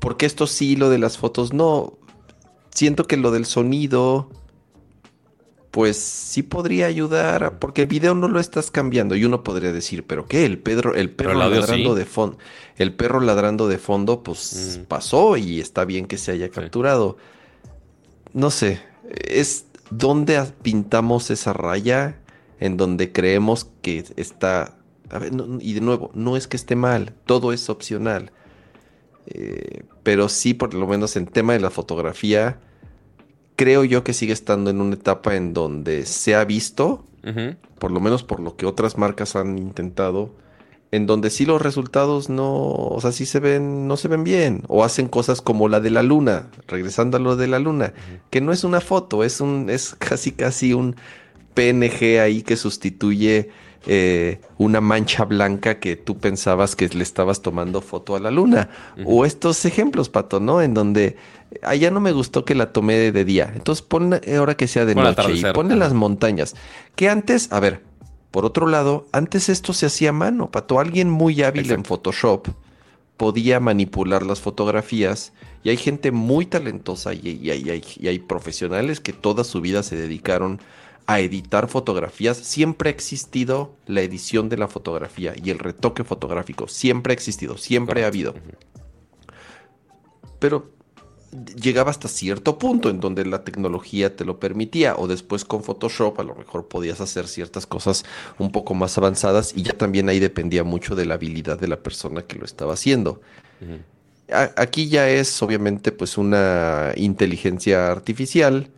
porque 0.00 0.26
esto 0.26 0.46
sí, 0.46 0.76
lo 0.76 0.90
de 0.90 0.98
las 0.98 1.18
fotos 1.18 1.52
no. 1.52 1.94
Siento 2.74 3.06
que 3.06 3.16
lo 3.16 3.30
del 3.30 3.44
sonido 3.44 4.30
pues 5.72 5.96
sí 5.96 6.42
podría 6.42 6.84
ayudar, 6.84 7.58
porque 7.58 7.82
el 7.82 7.88
video 7.88 8.14
no 8.14 8.28
lo 8.28 8.38
estás 8.38 8.70
cambiando. 8.70 9.16
Y 9.16 9.24
uno 9.24 9.42
podría 9.42 9.72
decir, 9.72 10.06
¿pero 10.06 10.26
qué? 10.26 10.44
El, 10.44 10.58
Pedro, 10.58 10.94
el 10.94 11.10
perro 11.10 11.32
ladrando 11.32 11.94
de 11.94 12.04
fondo. 12.04 12.36
El 12.76 12.92
perro 12.92 13.20
ladrando 13.20 13.66
de 13.68 13.78
fondo, 13.78 14.22
pues 14.22 14.80
pasó 14.86 15.38
y 15.38 15.60
está 15.60 15.86
bien 15.86 16.06
que 16.06 16.18
se 16.18 16.30
haya 16.30 16.50
capturado. 16.50 17.16
No 18.34 18.50
sé, 18.50 18.82
es 19.14 19.64
donde 19.90 20.44
pintamos 20.62 21.30
esa 21.30 21.54
raya 21.54 22.20
en 22.60 22.76
donde 22.76 23.10
creemos 23.10 23.66
que 23.80 24.04
está. 24.16 24.76
Y 25.60 25.74
de 25.74 25.80
nuevo, 25.80 26.10
no 26.14 26.36
es 26.36 26.46
que 26.46 26.56
esté 26.56 26.76
mal, 26.76 27.12
todo 27.26 27.52
es 27.52 27.68
opcional. 27.68 28.32
Eh, 29.26 29.84
pero 30.02 30.28
sí, 30.28 30.54
por 30.54 30.74
lo 30.74 30.86
menos 30.86 31.16
en 31.16 31.26
tema 31.26 31.52
de 31.52 31.60
la 31.60 31.70
fotografía 31.70 32.58
creo 33.56 33.84
yo 33.84 34.02
que 34.04 34.12
sigue 34.12 34.32
estando 34.32 34.70
en 34.70 34.80
una 34.80 34.94
etapa 34.94 35.36
en 35.36 35.54
donde 35.54 36.06
se 36.06 36.34
ha 36.34 36.44
visto, 36.44 37.04
por 37.78 37.92
lo 37.92 38.00
menos 38.00 38.24
por 38.24 38.40
lo 38.40 38.56
que 38.56 38.66
otras 38.66 38.98
marcas 38.98 39.36
han 39.36 39.58
intentado, 39.58 40.34
en 40.90 41.06
donde 41.06 41.30
sí 41.30 41.46
los 41.46 41.62
resultados 41.62 42.28
no, 42.28 42.50
o 42.50 42.98
sea, 43.00 43.12
sí 43.12 43.24
se 43.24 43.38
ven, 43.38 43.86
no 43.86 43.96
se 43.96 44.08
ven 44.08 44.24
bien, 44.24 44.64
o 44.66 44.84
hacen 44.84 45.06
cosas 45.08 45.40
como 45.40 45.68
la 45.68 45.80
de 45.80 45.90
la 45.90 46.02
luna, 46.02 46.48
regresando 46.66 47.16
a 47.16 47.20
lo 47.20 47.36
de 47.36 47.46
la 47.46 47.58
luna, 47.58 47.92
que 48.30 48.40
no 48.40 48.52
es 48.52 48.64
una 48.64 48.80
foto, 48.80 49.22
es 49.22 49.40
un, 49.40 49.70
es 49.70 49.94
casi 49.94 50.32
casi 50.32 50.74
un 50.74 50.96
PNG 51.54 52.18
ahí 52.20 52.42
que 52.42 52.56
sustituye 52.56 53.50
eh, 53.86 54.40
una 54.58 54.80
mancha 54.80 55.24
blanca 55.24 55.80
que 55.80 55.96
tú 55.96 56.18
pensabas 56.18 56.76
que 56.76 56.88
le 56.88 57.02
estabas 57.02 57.42
tomando 57.42 57.80
foto 57.80 58.14
a 58.14 58.20
la 58.20 58.30
luna. 58.30 58.70
O 59.04 59.24
estos 59.24 59.64
ejemplos, 59.64 60.08
Pato, 60.08 60.38
¿no? 60.40 60.62
En 60.62 60.74
donde 60.74 61.16
allá 61.62 61.90
no 61.90 62.00
me 62.00 62.12
gustó 62.12 62.44
que 62.44 62.54
la 62.54 62.72
tomé 62.72 63.10
de, 63.10 63.24
día. 63.24 63.52
Entonces 63.54 63.82
pon 63.82 64.20
ahora 64.36 64.56
que 64.56 64.68
sea 64.68 64.84
de 64.84 64.94
noche 64.94 65.32
y 65.34 65.44
ponle 65.52 65.76
las 65.76 65.94
montañas. 65.94 66.54
Que 66.94 67.08
antes, 67.08 67.50
a 67.50 67.60
ver, 67.60 67.82
por 68.30 68.44
otro 68.44 68.66
lado, 68.66 69.06
antes 69.12 69.48
esto 69.48 69.72
se 69.72 69.86
hacía 69.86 70.10
a 70.10 70.12
mano, 70.12 70.50
Pato. 70.50 70.78
Alguien 70.78 71.10
muy 71.10 71.42
hábil 71.42 71.70
en 71.70 71.84
Photoshop 71.84 72.48
podía 73.16 73.60
manipular 73.60 74.24
las 74.24 74.40
fotografías 74.40 75.32
y 75.64 75.70
hay 75.70 75.76
gente 75.76 76.12
muy 76.12 76.46
talentosa 76.46 77.14
y, 77.14 77.40
y 77.42 78.08
hay 78.08 78.18
profesionales 78.20 79.00
que 79.00 79.12
toda 79.12 79.44
su 79.44 79.60
vida 79.60 79.82
se 79.82 79.96
dedicaron 79.96 80.60
a 81.06 81.20
editar 81.20 81.68
fotografías, 81.68 82.36
siempre 82.36 82.88
ha 82.88 82.92
existido 82.92 83.74
la 83.86 84.02
edición 84.02 84.48
de 84.48 84.56
la 84.56 84.68
fotografía 84.68 85.34
y 85.42 85.50
el 85.50 85.58
retoque 85.58 86.04
fotográfico. 86.04 86.68
Siempre 86.68 87.12
ha 87.12 87.14
existido, 87.14 87.56
siempre 87.58 88.04
ha 88.04 88.06
habido. 88.06 88.34
Pero 90.38 90.70
llegaba 91.56 91.90
hasta 91.90 92.08
cierto 92.08 92.58
punto 92.58 92.90
en 92.90 93.00
donde 93.00 93.24
la 93.24 93.42
tecnología 93.42 94.14
te 94.14 94.24
lo 94.24 94.38
permitía 94.38 94.96
o 94.96 95.06
después 95.08 95.44
con 95.44 95.62
Photoshop 95.62 96.20
a 96.20 96.24
lo 96.24 96.34
mejor 96.34 96.68
podías 96.68 97.00
hacer 97.00 97.26
ciertas 97.26 97.66
cosas 97.66 98.04
un 98.38 98.52
poco 98.52 98.74
más 98.74 98.98
avanzadas 98.98 99.54
y 99.56 99.62
ya 99.62 99.72
también 99.72 100.08
ahí 100.10 100.20
dependía 100.20 100.62
mucho 100.62 100.94
de 100.94 101.06
la 101.06 101.14
habilidad 101.14 101.58
de 101.58 101.68
la 101.68 101.82
persona 101.82 102.22
que 102.22 102.38
lo 102.38 102.44
estaba 102.44 102.74
haciendo. 102.74 103.22
aquí 104.56 104.88
ya 104.88 105.08
es 105.08 105.42
obviamente 105.42 105.90
pues 105.90 106.18
una 106.18 106.92
inteligencia 106.96 107.90
artificial 107.90 108.68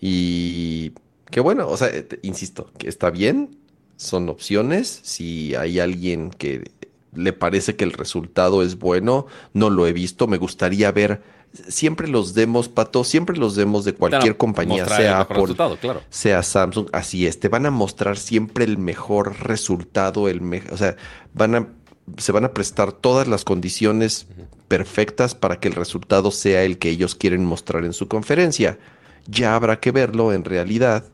y 0.00 0.92
que 1.30 1.40
bueno, 1.40 1.68
o 1.68 1.76
sea, 1.76 1.90
insisto, 2.22 2.70
que 2.78 2.88
está 2.88 3.10
bien, 3.10 3.58
son 3.96 4.28
opciones. 4.28 5.00
Si 5.02 5.54
hay 5.54 5.80
alguien 5.80 6.30
que 6.30 6.70
le 7.14 7.32
parece 7.32 7.76
que 7.76 7.84
el 7.84 7.92
resultado 7.92 8.62
es 8.62 8.78
bueno, 8.78 9.26
no 9.52 9.70
lo 9.70 9.86
he 9.86 9.92
visto, 9.92 10.26
me 10.26 10.38
gustaría 10.38 10.92
ver 10.92 11.22
siempre 11.68 12.08
los 12.08 12.34
demos, 12.34 12.68
Pato, 12.68 13.04
siempre 13.04 13.36
los 13.36 13.56
demos 13.56 13.84
de 13.84 13.94
cualquier 13.94 14.36
compañía, 14.36 14.86
sea 14.86 15.20
Apple, 15.20 15.54
sea 16.10 16.42
Samsung, 16.42 16.88
así 16.92 17.26
es, 17.26 17.40
te 17.40 17.48
van 17.48 17.66
a 17.66 17.70
mostrar 17.70 18.16
siempre 18.18 18.64
el 18.64 18.78
mejor 18.78 19.40
resultado, 19.40 20.28
el 20.28 20.42
o 20.70 20.76
sea, 20.76 20.96
van 21.34 21.54
a, 21.54 21.68
se 22.18 22.32
van 22.32 22.44
a 22.44 22.52
prestar 22.52 22.92
todas 22.92 23.26
las 23.26 23.44
condiciones 23.44 24.26
perfectas 24.68 25.34
para 25.34 25.58
que 25.58 25.68
el 25.68 25.74
resultado 25.74 26.30
sea 26.30 26.62
el 26.62 26.78
que 26.78 26.90
ellos 26.90 27.14
quieren 27.14 27.44
mostrar 27.44 27.84
en 27.84 27.92
su 27.92 28.08
conferencia. 28.08 28.78
Ya 29.28 29.54
habrá 29.54 29.80
que 29.80 29.90
verlo 29.90 30.32
en 30.32 30.44
realidad 30.44 31.04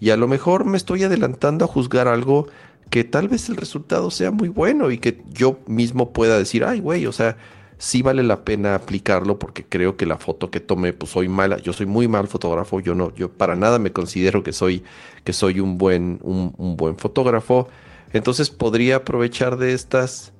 y 0.00 0.10
a 0.10 0.16
lo 0.16 0.28
mejor 0.28 0.64
me 0.64 0.76
estoy 0.76 1.04
adelantando 1.04 1.64
a 1.64 1.68
juzgar 1.68 2.08
algo 2.08 2.48
que 2.90 3.04
tal 3.04 3.28
vez 3.28 3.48
el 3.48 3.56
resultado 3.56 4.10
sea 4.10 4.30
muy 4.30 4.48
bueno 4.48 4.90
y 4.90 4.98
que 4.98 5.22
yo 5.30 5.58
mismo 5.66 6.12
pueda 6.12 6.38
decir, 6.38 6.64
ay, 6.64 6.80
güey, 6.80 7.06
o 7.06 7.12
sea, 7.12 7.36
sí 7.76 8.02
vale 8.02 8.22
la 8.22 8.44
pena 8.44 8.74
aplicarlo 8.74 9.38
porque 9.38 9.64
creo 9.64 9.96
que 9.96 10.06
la 10.06 10.18
foto 10.18 10.50
que 10.50 10.60
tomé, 10.60 10.92
pues 10.92 11.12
soy 11.12 11.28
mala, 11.28 11.58
yo 11.58 11.72
soy 11.72 11.86
muy 11.86 12.08
mal 12.08 12.28
fotógrafo, 12.28 12.80
yo 12.80 12.94
no, 12.94 13.14
yo 13.14 13.30
para 13.30 13.56
nada 13.56 13.78
me 13.78 13.92
considero 13.92 14.42
que 14.42 14.52
soy, 14.52 14.84
que 15.24 15.32
soy 15.32 15.60
un 15.60 15.78
buen, 15.78 16.18
un, 16.22 16.54
un 16.56 16.76
buen 16.76 16.96
fotógrafo. 16.96 17.68
Entonces 18.12 18.50
podría 18.50 18.96
aprovechar 18.96 19.58
de 19.58 19.74
estas 19.74 20.32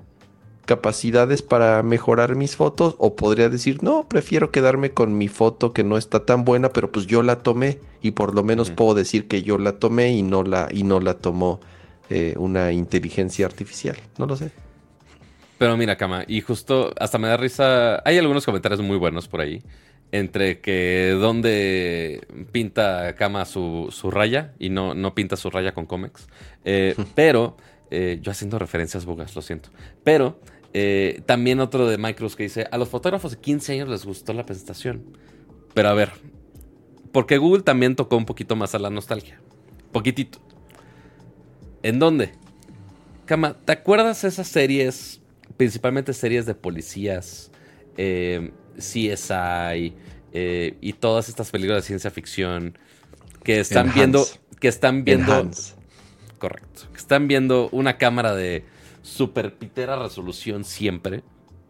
capacidades 0.69 1.41
para 1.41 1.83
mejorar 1.83 2.37
mis 2.37 2.55
fotos 2.55 2.95
o 2.99 3.17
podría 3.17 3.49
decir, 3.49 3.83
no, 3.83 4.07
prefiero 4.07 4.51
quedarme 4.51 4.91
con 4.91 5.17
mi 5.17 5.27
foto 5.27 5.73
que 5.73 5.83
no 5.83 5.97
está 5.97 6.27
tan 6.27 6.45
buena, 6.45 6.69
pero 6.69 6.93
pues 6.93 7.07
yo 7.07 7.23
la 7.23 7.37
tomé 7.37 7.79
y 8.03 8.11
por 8.11 8.35
lo 8.35 8.45
menos 8.45 8.71
puedo 8.71 8.93
decir 8.93 9.29
que 9.29 9.43
yo 9.43 9.57
la 9.57 9.79
tomé 9.79 10.13
y 10.13 10.23
no 10.23 10.43
la, 10.43 10.69
y 10.71 10.83
no 10.83 11.01
la 11.01 11.15
tomó 11.15 11.59
eh, 12.11 12.35
una 12.37 12.71
inteligencia 12.73 13.47
artificial. 13.47 13.97
No 14.19 14.27
lo 14.27 14.37
sé. 14.37 14.51
Pero 15.57 15.75
mira, 15.79 15.97
Cama, 15.97 16.25
y 16.29 16.43
justo 16.43 16.93
hasta 17.01 17.17
me 17.17 17.29
da 17.29 17.39
risa. 17.39 18.03
Hay 18.05 18.19
algunos 18.19 18.45
comentarios 18.45 18.83
muy 18.83 18.99
buenos 18.99 19.27
por 19.27 19.41
ahí. 19.41 19.63
Entre 20.13 20.61
que 20.61 21.17
donde 21.19 22.27
pinta 22.53 23.15
Cama 23.15 23.47
su, 23.47 23.89
su 23.91 24.11
raya 24.11 24.53
y 24.59 24.69
no, 24.69 24.95
no 24.95 25.15
pinta 25.15 25.37
su 25.37 25.49
raya 25.49 25.73
con 25.73 25.87
cómics. 25.87 26.29
Eh, 26.67 26.95
pero, 27.15 27.57
eh, 27.91 28.19
yo 28.21 28.31
haciendo 28.33 28.59
referencias 28.59 29.07
bugas, 29.07 29.35
lo 29.35 29.41
siento. 29.41 29.71
Pero 30.05 30.39
eh, 30.75 31.23
también 31.27 31.61
otro 31.61 31.89
de 31.89 31.99
Micros 31.99 32.37
que 32.37 32.45
dice, 32.45 32.67
a 32.71 32.79
los 32.79 32.89
fotógrafos 32.89 33.33
de 33.33 33.39
15 33.39 33.73
años 33.73 33.89
les 33.89 34.05
gustó 34.05 34.33
la 34.33 34.45
presentación. 34.45 35.17
Pero 35.75 35.89
a 35.89 35.95
ver, 35.95 36.13
porque 37.13 37.39
Google 37.39 37.63
también 37.63 37.97
tocó 37.97 38.17
un 38.17 38.27
poquito 38.27 38.57
más 38.57 38.75
a 38.75 38.79
la 38.79 38.91
nostalgia. 38.91 39.41
Poquitito. 39.93 40.39
¿En 41.83 41.99
dónde? 41.99 42.33
Cama, 43.25 43.57
¿te 43.65 43.73
acuerdas 43.73 44.25
esas 44.25 44.49
series, 44.49 45.21
principalmente 45.57 46.13
series 46.13 46.47
de 46.47 46.55
policías, 46.55 47.51
eh, 47.97 48.53
CSI 48.77 49.95
eh, 50.33 50.77
y 50.81 50.93
todas 50.95 51.29
estas 51.29 51.51
películas 51.51 51.83
de 51.83 51.87
ciencia 51.87 52.11
ficción 52.11 52.79
que 53.43 53.61
están 53.61 53.93
viendo, 53.93 54.25
que 54.61 54.69
están 54.69 55.05
viendo, 55.05 55.51
correcto, 56.39 56.83
que 56.93 56.99
están 56.99 57.29
viendo 57.29 57.69
una 57.73 57.99
cámara 57.99 58.35
de 58.35 58.65
super 59.09 59.55
pitera 59.55 59.97
resolución 59.97 60.65
siempre. 60.65 61.23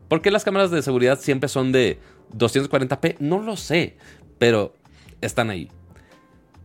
¿Por 0.08 0.22
qué 0.22 0.30
las 0.30 0.44
cámaras 0.44 0.70
de 0.70 0.82
seguridad 0.82 1.18
siempre 1.20 1.48
son 1.48 1.72
de 1.72 1.98
240p? 2.36 3.16
No 3.20 3.40
lo 3.40 3.56
sé, 3.56 3.96
pero 4.38 4.74
están 5.20 5.50
ahí. 5.50 5.70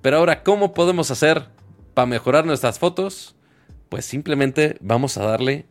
Pero 0.02 0.18
ahora, 0.18 0.44
¿cómo 0.44 0.74
podemos 0.74 1.12
hacer 1.12 1.48
para 1.94 2.06
mejorar 2.06 2.46
nuestras 2.46 2.80
fotos? 2.80 3.36
Pues 3.90 4.06
simplemente 4.06 4.78
vamos 4.82 5.18
a 5.18 5.26
darle 5.26 5.66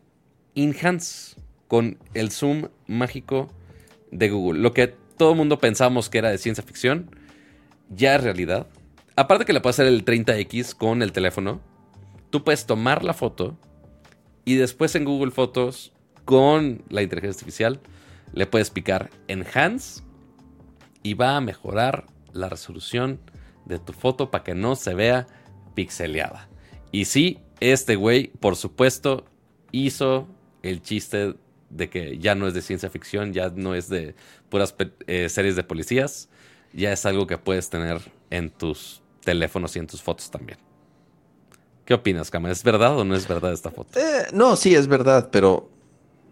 enhance 0.55 1.35
con 1.67 1.97
el 2.13 2.31
zoom 2.31 2.69
mágico 2.87 3.51
de 4.11 4.29
Google. 4.29 4.61
Lo 4.61 4.73
que 4.73 4.95
todo 5.17 5.35
mundo 5.35 5.59
pensamos 5.59 6.09
que 6.09 6.19
era 6.19 6.29
de 6.29 6.37
ciencia 6.37 6.63
ficción, 6.63 7.09
ya 7.89 8.15
es 8.15 8.23
realidad. 8.23 8.67
Aparte 9.15 9.45
que 9.45 9.53
le 9.53 9.61
puedes 9.61 9.75
hacer 9.75 9.87
el 9.87 10.05
30X 10.05 10.75
con 10.75 11.01
el 11.01 11.11
teléfono, 11.11 11.61
tú 12.29 12.43
puedes 12.43 12.65
tomar 12.65 13.03
la 13.03 13.13
foto 13.13 13.57
y 14.45 14.55
después 14.55 14.95
en 14.95 15.05
Google 15.05 15.31
Fotos 15.31 15.93
con 16.25 16.83
la 16.89 17.01
inteligencia 17.01 17.39
artificial 17.39 17.79
le 18.33 18.45
puedes 18.45 18.69
picar 18.69 19.09
Enhance 19.27 20.03
y 21.03 21.13
va 21.13 21.37
a 21.37 21.41
mejorar 21.41 22.07
la 22.31 22.49
resolución 22.49 23.19
de 23.65 23.79
tu 23.79 23.93
foto 23.93 24.31
para 24.31 24.43
que 24.43 24.55
no 24.55 24.75
se 24.75 24.93
vea 24.93 25.27
pixeleada. 25.75 26.49
Y 26.91 27.05
sí, 27.05 27.39
este 27.59 27.95
güey, 27.95 28.27
por 28.27 28.55
supuesto, 28.55 29.25
hizo 29.71 30.27
el 30.61 30.81
chiste 30.81 31.35
de 31.69 31.89
que 31.89 32.17
ya 32.17 32.35
no 32.35 32.47
es 32.47 32.53
de 32.53 32.61
ciencia 32.61 32.89
ficción, 32.89 33.33
ya 33.33 33.49
no 33.49 33.75
es 33.75 33.89
de 33.89 34.15
puras 34.49 34.75
eh, 35.07 35.29
series 35.29 35.55
de 35.55 35.63
policías, 35.63 36.29
ya 36.71 36.91
es 36.91 37.05
algo 37.05 37.27
que 37.27 37.37
puedes 37.37 37.69
tener 37.69 37.99
en 38.29 38.49
tus 38.49 39.01
teléfonos 39.23 39.75
y 39.75 39.79
en 39.79 39.87
tus 39.87 40.01
fotos 40.01 40.29
también. 40.29 40.59
¿Qué 41.85 41.93
opinas, 41.93 42.31
Kama? 42.31 42.49
¿Es 42.51 42.63
verdad 42.63 42.97
o 42.97 43.03
no 43.03 43.15
es 43.15 43.27
verdad 43.27 43.51
esta 43.51 43.71
foto? 43.71 43.99
Eh, 43.99 44.27
no, 44.33 44.55
sí, 44.55 44.73
es 44.73 44.87
verdad, 44.87 45.29
pero 45.31 45.69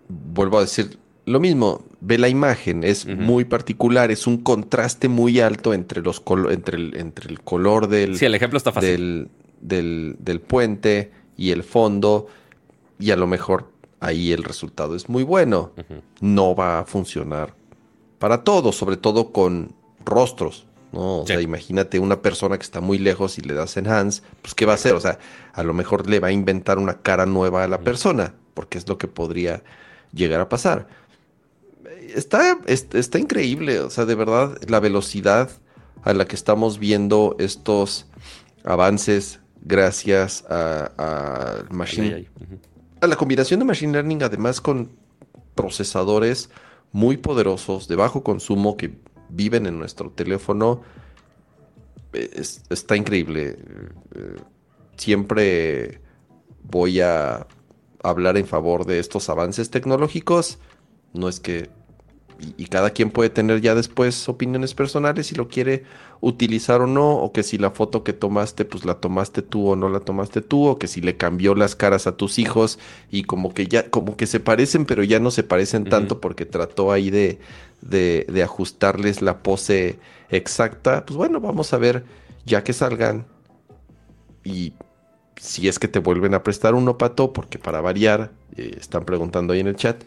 vuelvo 0.07 0.57
a 0.57 0.61
decir 0.61 0.97
lo 1.25 1.39
mismo. 1.39 1.83
Ve 1.99 2.17
la 2.17 2.29
imagen, 2.29 2.83
es 2.83 3.05
muy 3.05 3.45
particular, 3.45 4.11
es 4.11 4.27
un 4.27 4.37
contraste 4.37 5.07
muy 5.07 5.39
alto 5.39 5.73
entre, 5.73 6.01
los 6.01 6.23
entre, 6.49 6.77
el, 6.77 6.97
entre 6.97 7.29
el 7.29 7.41
color 7.41 7.87
del, 7.87 8.17
sí, 8.17 8.25
el 8.25 8.33
ejemplo 8.33 8.57
está 8.57 8.71
fácil. 8.71 9.29
Del, 9.59 10.15
del, 10.17 10.39
puente 10.41 11.11
y 11.37 11.51
el 11.51 11.61
fondo, 11.63 12.27
y 12.97 13.11
a 13.11 13.15
lo 13.15 13.27
mejor 13.27 13.71
ahí 13.99 14.31
el 14.31 14.43
resultado 14.43 14.95
es 14.95 15.09
muy 15.09 15.23
bueno. 15.23 15.73
No 16.21 16.55
va 16.55 16.79
a 16.79 16.85
funcionar 16.85 17.53
para 18.17 18.43
todos, 18.43 18.75
sobre 18.75 18.97
todo 18.97 19.31
con 19.31 19.73
rostros. 20.03 20.65
¿No? 20.91 21.19
O 21.21 21.27
sea, 21.27 21.41
imagínate 21.41 21.99
una 21.99 22.21
persona 22.21 22.57
que 22.57 22.63
está 22.63 22.81
muy 22.81 22.97
lejos 22.97 23.37
y 23.37 23.41
le 23.41 23.53
das 23.53 23.77
enhance, 23.77 24.21
pues 24.41 24.53
¿qué 24.53 24.65
va 24.65 24.73
a 24.73 24.75
hacer? 24.75 24.93
O 24.93 24.99
sea, 24.99 25.19
a 25.53 25.63
lo 25.63 25.73
mejor 25.73 26.09
le 26.09 26.19
va 26.19 26.29
a 26.29 26.31
inventar 26.31 26.77
una 26.77 27.01
cara 27.01 27.25
nueva 27.25 27.63
a 27.63 27.67
la 27.67 27.79
persona, 27.79 28.33
porque 28.53 28.77
es 28.77 28.87
lo 28.87 28.97
que 28.97 29.07
podría 29.07 29.63
llegar 30.13 30.41
a 30.41 30.49
pasar. 30.49 30.87
Está, 32.15 32.57
está 32.65 33.19
increíble, 33.19 33.79
o 33.79 33.89
sea, 33.89 34.05
de 34.05 34.15
verdad, 34.15 34.57
la 34.67 34.79
velocidad 34.79 35.49
a 36.03 36.13
la 36.13 36.25
que 36.25 36.35
estamos 36.35 36.79
viendo 36.79 37.35
estos 37.39 38.07
avances 38.63 39.39
gracias 39.63 40.43
a, 40.49 40.91
a 40.97 41.73
Machine 41.73 42.27
a 43.01 43.07
la 43.07 43.15
combinación 43.15 43.59
de 43.59 43.65
Machine 43.65 43.93
Learning, 43.93 44.23
además 44.23 44.61
con 44.61 44.91
procesadores 45.55 46.49
muy 46.91 47.17
poderosos 47.17 47.87
de 47.87 47.95
bajo 47.95 48.23
consumo 48.23 48.77
que 48.77 48.93
viven 49.31 49.65
en 49.65 49.79
nuestro 49.79 50.11
teléfono 50.11 50.81
está 52.13 52.95
increíble. 52.95 53.57
Eh, 54.15 54.35
siempre 54.97 56.01
voy 56.63 57.01
a 57.01 57.47
hablar 58.03 58.37
en 58.37 58.45
favor 58.45 58.85
de 58.85 58.99
estos 58.99 59.29
avances 59.29 59.69
tecnológicos. 59.69 60.59
No 61.13 61.29
es 61.29 61.39
que 61.39 61.69
y, 62.57 62.65
cada 62.65 62.89
quien 62.89 63.11
puede 63.11 63.29
tener 63.29 63.61
ya 63.61 63.75
después 63.75 64.27
opiniones 64.27 64.73
personales 64.73 65.27
si 65.27 65.35
lo 65.35 65.47
quiere 65.47 65.83
utilizar 66.21 66.81
o 66.81 66.87
no, 66.87 67.11
o 67.11 67.31
que 67.31 67.43
si 67.43 67.59
la 67.59 67.69
foto 67.69 68.03
que 68.03 68.13
tomaste, 68.13 68.65
pues 68.65 68.83
la 68.83 68.95
tomaste 68.95 69.43
tú 69.43 69.69
o 69.69 69.75
no 69.75 69.89
la 69.89 69.99
tomaste 69.99 70.41
tú, 70.41 70.65
o 70.65 70.79
que 70.79 70.87
si 70.87 71.01
le 71.01 71.17
cambió 71.17 71.53
las 71.53 71.75
caras 71.75 72.07
a 72.07 72.17
tus 72.17 72.39
hijos 72.39 72.79
y 73.11 73.23
como 73.23 73.53
que 73.53 73.67
ya, 73.67 73.91
como 73.91 74.17
que 74.17 74.25
se 74.25 74.39
parecen, 74.39 74.85
pero 74.85 75.03
ya 75.03 75.19
no 75.19 75.29
se 75.29 75.43
parecen 75.43 75.85
tanto 75.85 76.19
porque 76.19 76.45
trató 76.47 76.91
ahí 76.91 77.11
de, 77.11 77.39
de, 77.81 78.25
de 78.29 78.43
ajustarles 78.43 79.21
la 79.21 79.39
pose 79.43 79.99
exacta. 80.29 81.05
Pues 81.05 81.17
bueno, 81.17 81.39
vamos 81.39 81.73
a 81.73 81.77
ver 81.77 82.03
ya 82.45 82.63
que 82.63 82.73
salgan 82.73 83.25
y 84.43 84.73
si 85.41 85.67
es 85.67 85.79
que 85.79 85.87
te 85.87 85.99
vuelven 85.99 86.33
a 86.33 86.43
prestar 86.43 86.75
uno, 86.75 86.97
Pato, 86.97 87.33
porque 87.33 87.57
para 87.57 87.81
variar, 87.81 88.31
eh, 88.55 88.75
están 88.79 89.05
preguntando 89.05 89.53
ahí 89.53 89.59
en 89.59 89.67
el 89.67 89.75
chat, 89.75 90.03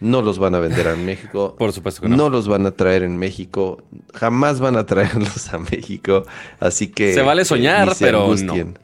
no 0.00 0.20
los 0.20 0.38
van 0.38 0.54
a 0.54 0.60
vender 0.60 0.86
en 0.88 1.06
México. 1.06 1.54
Por 1.58 1.72
supuesto 1.72 2.02
que 2.02 2.08
no. 2.08 2.16
No 2.16 2.28
los 2.28 2.48
van 2.48 2.66
a 2.66 2.72
traer 2.72 3.02
en 3.02 3.16
México. 3.16 3.82
Jamás 4.12 4.60
van 4.60 4.76
a 4.76 4.84
traerlos 4.84 5.52
a 5.54 5.58
México. 5.58 6.24
Así 6.60 6.88
que. 6.88 7.14
Se 7.14 7.22
vale 7.22 7.44
soñar, 7.44 7.94
pero 7.98 8.34
no. 8.36 8.54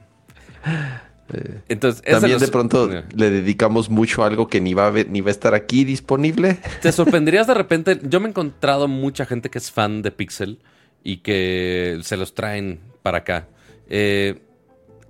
Eh, 1.32 1.60
Entonces, 1.68 2.02
también 2.02 2.38
de 2.38 2.48
pronto 2.48 2.88
le 3.14 3.30
dedicamos 3.30 3.90
mucho 3.90 4.22
a 4.22 4.26
algo 4.26 4.48
que 4.48 4.60
ni 4.60 4.74
va 4.74 4.88
a 4.88 4.92
ni 4.92 5.20
va 5.20 5.28
a 5.28 5.30
estar 5.32 5.54
aquí 5.54 5.84
disponible. 5.84 6.58
Te 6.82 6.92
sorprenderías 6.92 7.46
de 7.46 7.54
repente. 7.54 8.00
Yo 8.02 8.20
me 8.20 8.26
he 8.26 8.30
encontrado 8.30 8.88
mucha 8.88 9.26
gente 9.26 9.50
que 9.50 9.58
es 9.58 9.70
fan 9.70 10.02
de 10.02 10.10
Pixel 10.10 10.58
y 11.02 11.18
que 11.18 11.98
se 12.02 12.16
los 12.16 12.34
traen 12.34 12.80
para 13.02 13.18
acá. 13.18 13.48
Eh, 13.88 14.40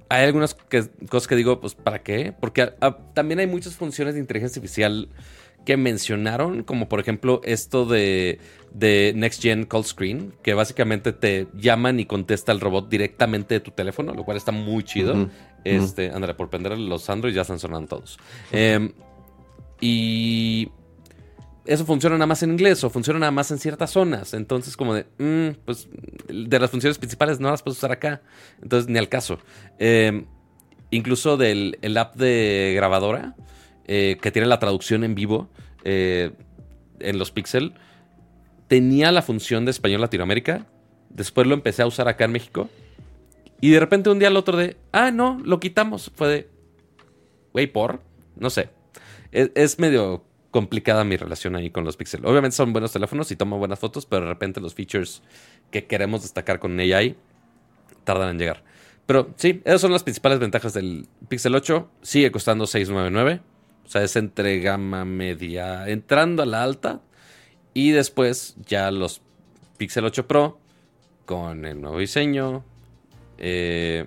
hay 0.09 0.25
algunas 0.25 0.55
cosas 1.09 1.29
que 1.29 1.37
digo, 1.37 1.61
pues, 1.61 1.75
¿para 1.75 2.03
qué? 2.03 2.35
Porque 2.39 2.73
también 3.15 3.39
hay 3.39 3.47
muchas 3.47 3.77
funciones 3.77 4.15
de 4.15 4.21
inteligencia 4.21 4.59
artificial 4.59 5.09
que 5.65 5.77
mencionaron, 5.77 6.63
como 6.63 6.89
por 6.89 7.01
ejemplo 7.01 7.41
esto 7.45 7.85
de, 7.85 8.41
de 8.73 9.13
Next 9.15 9.43
Gen 9.43 9.67
Call 9.67 9.85
Screen, 9.85 10.33
que 10.43 10.55
básicamente 10.55 11.13
te 11.13 11.47
llaman 11.55 12.01
y 12.01 12.07
contesta 12.07 12.51
el 12.51 12.61
robot 12.61 12.89
directamente 12.89 13.55
de 13.55 13.61
tu 13.61 13.71
teléfono, 13.71 14.15
lo 14.15 14.25
cual 14.25 14.37
está 14.37 14.53
muy 14.53 14.83
chido. 14.83 15.29
Este, 15.65 16.11
por 16.35 16.49
prender 16.51 16.78
los 16.78 17.09
Android 17.11 17.35
ya 17.35 17.43
están 17.43 17.59
sonando 17.59 17.89
todos. 17.89 18.19
Em, 18.51 18.93
y 19.81 20.70
eso 21.65 21.85
funciona 21.85 22.16
nada 22.16 22.27
más 22.27 22.43
en 22.43 22.51
inglés 22.51 22.82
o 22.85 22.91
funciona 22.91 23.19
nada 23.19 23.32
más 23.32 23.51
en 23.51 23.59
ciertas 23.59 23.91
zonas. 23.91 24.35
Entonces, 24.35 24.77
como 24.77 24.95
de, 24.95 25.07
mm, 25.19 25.61
pues, 25.65 25.89
de 26.28 26.59
las 26.59 26.70
funciones 26.70 26.99
principales 26.99 27.41
no 27.41 27.51
las 27.51 27.62
puedes 27.62 27.78
usar 27.78 27.93
acá. 27.93 28.23
Entonces, 28.62 28.89
ni 28.89 28.99
al 28.99 29.09
caso. 29.09 29.39
Em, 29.78 30.27
incluso 30.91 31.37
del 31.37 31.78
el 31.82 31.97
app 31.97 32.16
de 32.16 32.73
grabadora 32.74 33.37
eh, 33.87 34.19
que 34.20 34.31
tiene 34.31 34.49
la 34.49 34.59
traducción 34.59 35.05
en 35.05 35.15
vivo 35.15 35.49
eh, 35.85 36.32
en 36.99 37.19
los 37.19 37.31
Pixel, 37.31 37.74
tenía 38.69 39.11
la 39.12 39.23
función 39.23 39.65
de 39.65 39.70
español 39.70 40.01
Latinoamérica. 40.01 40.66
Después 41.09 41.47
lo 41.47 41.55
empecé 41.55 41.82
a 41.82 41.87
usar 41.87 42.09
acá 42.09 42.24
en 42.24 42.32
México. 42.32 42.69
Y 43.61 43.70
de 43.70 43.81
repente 43.81 44.11
un 44.11 44.19
día 44.19 44.28
al 44.28 44.37
otro 44.37 44.57
de, 44.57 44.77
ah, 44.93 45.11
no, 45.11 45.39
lo 45.45 45.61
quitamos. 45.61 46.11
Fue 46.15 46.28
de, 46.28 46.49
güey, 47.53 47.66
por, 47.66 48.03
no 48.37 48.51
sé. 48.51 48.70
Es, 49.32 49.78
medio 49.78 50.24
complicada 50.51 51.05
mi 51.05 51.16
relación 51.16 51.55
ahí 51.55 51.70
con 51.70 51.85
los 51.85 51.97
Pixel. 51.97 52.24
Obviamente 52.27 52.57
son 52.57 52.73
buenos 52.73 52.93
teléfonos 52.93 53.31
y 53.31 53.37
toman 53.37 53.59
buenas 53.59 53.78
fotos, 53.78 54.07
pero 54.07 54.23
de 54.23 54.28
repente 54.28 54.61
los 54.61 54.74
features 54.74 55.23
que 55.70 55.87
queremos 55.87 56.23
destacar 56.23 56.59
con 56.59 56.78
AI 56.81 57.16
tardan 58.05 58.31
en 58.31 58.39
llegar. 58.39 58.65
Pero 59.07 59.32
sí, 59.37 59.61
esas 59.65 59.81
son 59.81 59.93
las 59.93 60.03
principales 60.03 60.39
ventajas 60.39 60.73
del 60.73 61.07
Pixel 61.28 61.55
8. 61.55 61.91
Sigue 62.03 62.32
costando 62.32 62.66
699. 62.66 63.41
O 63.85 63.89
sea, 63.89 64.03
es 64.03 64.16
entre 64.16 64.61
gama 64.61 65.05
media 65.05 65.89
entrando 65.89 66.43
a 66.43 66.47
la 66.47 66.62
alta. 66.62 67.01
Y 67.74 67.91
después 67.91 68.57
ya 68.66 68.91
los 68.91 69.20
Pixel 69.78 70.05
8 70.05 70.27
Pro 70.27 70.59
con 71.27 71.65
el 71.65 71.81
nuevo 71.81 71.99
diseño. 71.99 72.65
Eh, 73.41 74.07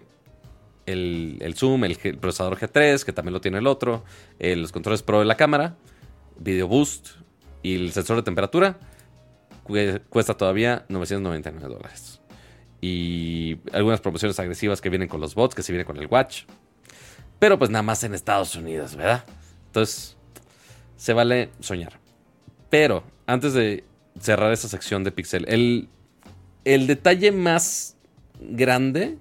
el, 0.85 1.53
zoom, 1.55 1.83
el, 1.85 1.97
procesador 2.17 2.57
G3, 2.57 3.03
que 3.03 3.13
también 3.13 3.33
lo 3.33 3.41
tiene 3.41 3.57
el 3.57 3.67
otro. 3.67 4.03
Eh, 4.39 4.55
los 4.55 4.71
controles 4.71 5.03
Pro 5.03 5.19
de 5.19 5.25
la 5.25 5.35
cámara. 5.35 5.75
Video 6.39 6.67
Boost. 6.67 7.09
Y 7.61 7.75
el 7.75 7.91
sensor 7.91 8.17
de 8.17 8.23
temperatura. 8.23 8.79
Cuesta 10.09 10.35
todavía 10.35 10.85
999 10.89 11.73
dólares. 11.73 12.21
Y 12.81 13.59
algunas 13.71 14.01
promociones 14.01 14.37
agresivas 14.39 14.81
que 14.81 14.89
vienen 14.89 15.07
con 15.07 15.21
los 15.21 15.35
bots, 15.35 15.55
que 15.55 15.63
se 15.63 15.71
vienen 15.71 15.85
con 15.85 15.97
el 15.97 16.07
Watch. 16.07 16.43
Pero 17.39 17.57
pues 17.57 17.69
nada 17.69 17.83
más 17.83 18.03
en 18.03 18.13
Estados 18.13 18.55
Unidos, 18.55 18.95
¿verdad? 18.95 19.23
Entonces, 19.67 20.17
se 20.97 21.13
vale 21.13 21.49
soñar. 21.61 21.99
Pero, 22.69 23.03
antes 23.25 23.53
de 23.53 23.85
cerrar 24.19 24.51
esa 24.51 24.67
sección 24.67 25.03
de 25.03 25.11
Pixel, 25.11 25.45
el, 25.47 25.87
el 26.65 26.87
detalle 26.87 27.31
más 27.31 27.92
grande 28.51 29.17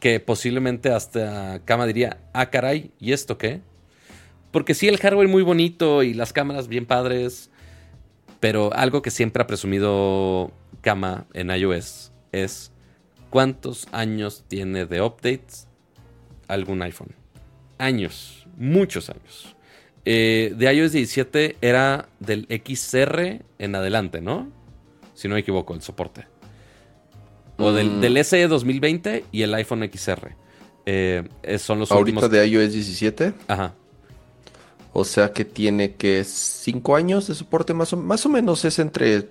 que 0.00 0.20
posiblemente 0.20 0.90
hasta 0.90 1.60
Kama 1.64 1.86
diría, 1.86 2.18
ah, 2.32 2.50
caray, 2.50 2.90
¿y 2.98 3.12
esto 3.12 3.38
qué? 3.38 3.60
Porque 4.50 4.74
sí, 4.74 4.88
el 4.88 4.98
hardware 4.98 5.28
muy 5.28 5.42
bonito 5.42 6.02
y 6.02 6.14
las 6.14 6.32
cámaras 6.32 6.68
bien 6.68 6.86
padres, 6.86 7.50
pero 8.40 8.74
algo 8.74 9.02
que 9.02 9.10
siempre 9.10 9.42
ha 9.42 9.46
presumido 9.46 10.50
Kama 10.80 11.26
en 11.34 11.50
iOS 11.50 12.12
es 12.32 12.72
cuántos 13.30 13.86
años 13.92 14.44
tiene 14.48 14.86
de 14.86 15.02
updates 15.02 15.68
algún 16.48 16.82
iPhone. 16.82 17.14
Años 17.78 18.40
muchos 18.60 19.10
años. 19.10 19.56
Eh, 20.04 20.54
de 20.56 20.72
iOS 20.72 20.92
17 20.92 21.56
era 21.60 22.08
del 22.20 22.46
XR 22.48 23.42
en 23.58 23.74
adelante, 23.74 24.20
¿no? 24.20 24.48
Si 25.14 25.28
no 25.28 25.34
me 25.34 25.40
equivoco, 25.40 25.74
el 25.74 25.82
soporte. 25.82 26.26
O 27.60 27.72
del, 27.72 27.90
mm. 27.90 28.00
del 28.00 28.24
SE 28.24 28.48
2020 28.48 29.24
y 29.32 29.42
el 29.42 29.54
iPhone 29.54 29.88
XR. 29.92 30.34
Eh, 30.86 31.28
son 31.58 31.80
los 31.80 31.92
¿Ahorita 31.92 32.28
de 32.28 32.46
iOS 32.46 32.72
17? 32.72 33.34
Ajá. 33.48 33.74
O 34.92 35.04
sea 35.04 35.32
que 35.32 35.44
tiene 35.44 35.94
que 35.94 36.24
cinco 36.24 36.96
años 36.96 37.28
de 37.28 37.34
soporte 37.34 37.74
más 37.74 37.92
o, 37.92 37.96
más 37.96 38.26
o 38.26 38.28
menos 38.28 38.64
es 38.64 38.78
entre 38.78 39.28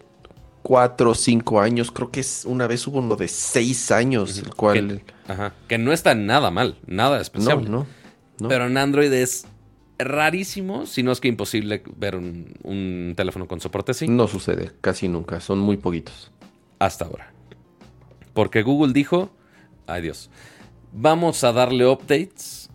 cuatro 0.62 1.12
o 1.12 1.16
cinco 1.16 1.60
años. 1.60 1.92
Creo 1.92 2.12
que 2.12 2.22
es 2.22 2.46
una 2.46 2.66
vez 2.68 2.88
hubo 2.88 3.00
uno 3.00 3.16
de 3.16 3.28
seis 3.28 3.92
años, 3.92 4.38
el 4.38 4.56
cual... 4.56 5.02
Que, 5.06 5.32
ajá, 5.34 5.54
que 5.68 5.78
no 5.78 5.92
está 5.92 6.16
nada 6.16 6.50
mal, 6.50 6.78
nada 6.86 7.20
especial. 7.20 7.64
No, 7.64 7.80
no, 7.80 7.88
no. 8.40 8.48
Pero 8.48 8.68
en 8.68 8.78
Android 8.78 9.12
es 9.12 9.46
rarísimo, 9.98 10.86
si 10.86 11.04
no 11.04 11.12
es 11.12 11.20
que 11.20 11.28
imposible 11.28 11.84
ver 11.98 12.16
un, 12.16 12.54
un 12.64 13.14
teléfono 13.18 13.48
con 13.48 13.60
soporte 13.60 13.92
así. 13.92 14.08
No 14.08 14.30
sucede, 14.30 14.72
casi 14.80 15.10
nunca, 15.10 15.42
son 15.42 15.60
muy 15.60 15.76
poquitos. 15.76 16.32
Hasta 16.80 17.04
ahora. 17.04 17.34
Porque 18.40 18.64
Google 18.64 18.94
dijo, 18.94 19.32
ay 19.86 20.02
Dios, 20.02 20.30
vamos 20.94 21.44
a 21.44 21.52
darle 21.52 21.86
updates 21.86 22.70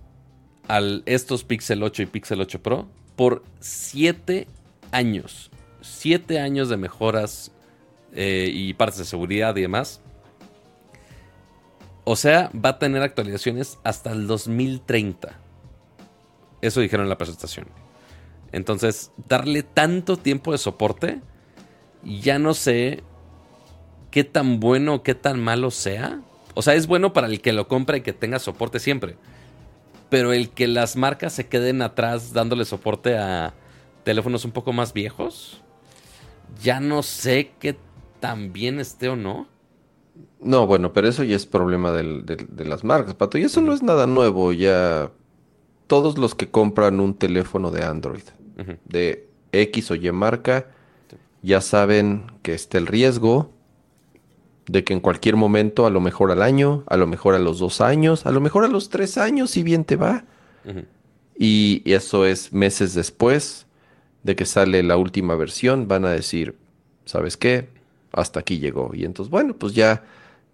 a 0.69 0.79
estos 1.07 1.43
Pixel 1.43 1.83
8 1.83 2.03
y 2.03 2.05
Pixel 2.05 2.43
8 2.43 2.63
Pro 2.63 2.87
por 3.17 3.43
7 3.61 4.47
años. 4.93 5.51
7 5.81 6.39
años 6.39 6.69
de 6.69 6.77
mejoras 6.77 7.51
eh, 8.13 8.51
y 8.53 8.75
partes 8.75 8.99
de 8.99 9.05
seguridad 9.07 9.57
y 9.57 9.63
demás. 9.63 10.03
O 12.05 12.15
sea, 12.15 12.51
va 12.55 12.69
a 12.69 12.79
tener 12.79 13.01
actualizaciones 13.01 13.79
hasta 13.85 14.13
el 14.13 14.27
2030. 14.27 15.41
Eso 16.61 16.83
dijeron 16.83 17.07
en 17.07 17.09
la 17.09 17.17
presentación. 17.17 17.69
Entonces, 18.53 19.13
darle 19.29 19.63
tanto 19.63 20.19
tiempo 20.19 20.53
de 20.53 20.59
soporte, 20.59 21.23
ya 22.03 22.39
no 22.39 22.53
sé 22.53 23.03
qué 24.15 24.23
tan 24.23 24.61
bueno 24.61 24.95
o 24.95 25.03
qué 25.03 25.17
tan 25.17 25.43
malo 25.43 25.73
sea. 25.73 26.21
O 26.55 26.63
sea, 26.63 26.75
es 26.75 26.87
bueno 26.87 27.13
para 27.13 27.27
el 27.27 27.41
que 27.41 27.53
lo 27.53 27.67
compra 27.67 27.97
y 27.97 28.03
que 28.03 28.13
tenga 28.13 28.39
soporte 28.39 28.79
siempre. 28.79 29.17
Pero 30.09 30.33
el 30.33 30.51
que 30.51 30.69
las 30.69 30.95
marcas 30.95 31.33
se 31.33 31.49
queden 31.49 31.83
atrás 31.83 32.33
dándole 32.33 32.65
soporte 32.65 33.19
a 33.19 33.55
teléfonos 34.05 34.45
un 34.45 34.53
poco 34.53 34.73
más 34.73 34.93
viejos, 34.93 35.61
ya 36.63 36.79
no 36.79 37.03
sé 37.03 37.51
qué 37.59 37.77
tan 38.21 38.53
bien 38.53 38.79
esté 38.79 39.09
o 39.09 39.17
no. 39.17 39.49
No, 40.41 40.69
bueno, 40.69 40.93
pero 40.93 41.09
eso 41.09 41.25
ya 41.25 41.35
es 41.35 41.45
problema 41.45 41.91
de, 41.91 42.65
las 42.65 42.85
marcas, 42.85 43.15
Pato. 43.15 43.37
Y 43.37 43.43
eso 43.43 43.63
no 43.63 43.73
es 43.73 43.83
nada 43.83 44.07
nuevo. 44.07 44.53
Ya 44.53 45.11
todos 45.89 46.19
los 46.19 46.37
que 46.37 46.49
compran 46.53 47.01
un 47.01 47.15
teléfono 47.15 47.73
de 47.73 47.83
Android, 47.83 48.23
de 48.85 49.29
X 49.51 49.91
o 49.91 49.97
Y 49.97 50.13
marca, 50.13 50.69
ya 51.43 51.61
saben 51.61 52.27
que 52.43 52.55
está 52.55 52.79
el 52.79 52.87
riesgo 52.87 53.54
de 54.67 54.85
que 54.85 54.93
en 54.93 55.01
cualquier 55.01 55.37
momento, 55.37 55.87
a 55.87 55.91
lo 55.91 56.01
mejor 56.01 56.31
al 56.31 56.43
año, 56.43 56.85
a 56.87 56.97
lo 56.97 57.07
mejor 57.07 57.35
a 57.35 57.39
los 57.39 57.59
dos 57.59 57.81
años, 57.81 58.27
a 58.27 58.31
lo 58.31 58.41
mejor 58.41 58.65
a 58.65 58.69
los 58.69 58.89
tres 58.89 59.19
años, 59.19 59.51
si 59.51 59.63
bien 59.63 59.85
te 59.85 59.97
va. 59.97 60.25
y, 61.39 61.83
eso 61.85 62.25
es 62.25 62.53
meses 62.53 62.95
después 62.95 63.67
de 64.23 64.37
que 64.37 64.47
sale 64.47 64.83
la 64.83 64.97
última 64.97 65.35
versión, 65.35 65.87
van 65.87 66.07
a 66.07 66.11
decir, 66.11 66.57
¿sabes 67.05 67.37
qué? 67.37 67.69
Hasta 68.13 68.41
aquí 68.41 68.59
llegó. 68.59 68.93
Y 68.95 69.05
entonces, 69.05 69.31
bueno, 69.31 69.55
pues 69.55 69.75
ya 69.75 70.03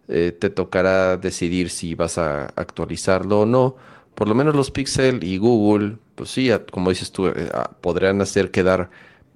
eh, 0.09 0.33
te 0.33 0.51
tocará 0.51 1.17
decidir 1.17 1.71
si 1.71 1.95
vas 1.95 2.19
a 2.19 2.47
actualizarlo 2.57 3.43
o 3.43 3.47
no. 3.47 3.77
Por 4.17 4.27
lo 4.27 4.35
menos 4.35 4.57
los 4.57 4.73
Pixel 4.73 5.23
y 5.23 5.39
Google, 5.39 5.99
pues 6.17 6.31
sí, 6.31 6.51
como 6.73 6.91
dices 6.91 7.13
tú, 7.13 7.29
eh, 7.29 7.49
podrían 7.81 8.21
hacer 8.21 8.51
quedar 8.51 8.91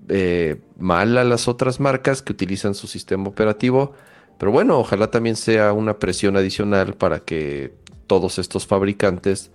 eh, 0.09 0.61
mal 0.79 1.17
a 1.17 1.23
las 1.23 1.47
otras 1.47 1.79
marcas 1.79 2.23
que 2.23 2.33
utilizan 2.33 2.75
su 2.75 2.89
sistema 2.89 3.29
operativo 3.29 3.95
pero 4.39 4.53
bueno, 4.53 4.79
ojalá 4.79 5.11
también 5.11 5.37
sea 5.37 5.73
una 5.73 5.99
presión 5.99 6.37
adicional 6.37 6.95
para 6.95 7.21
que 7.21 7.73
todos 8.07 8.39
estos 8.39 8.67
fabricantes 8.67 9.51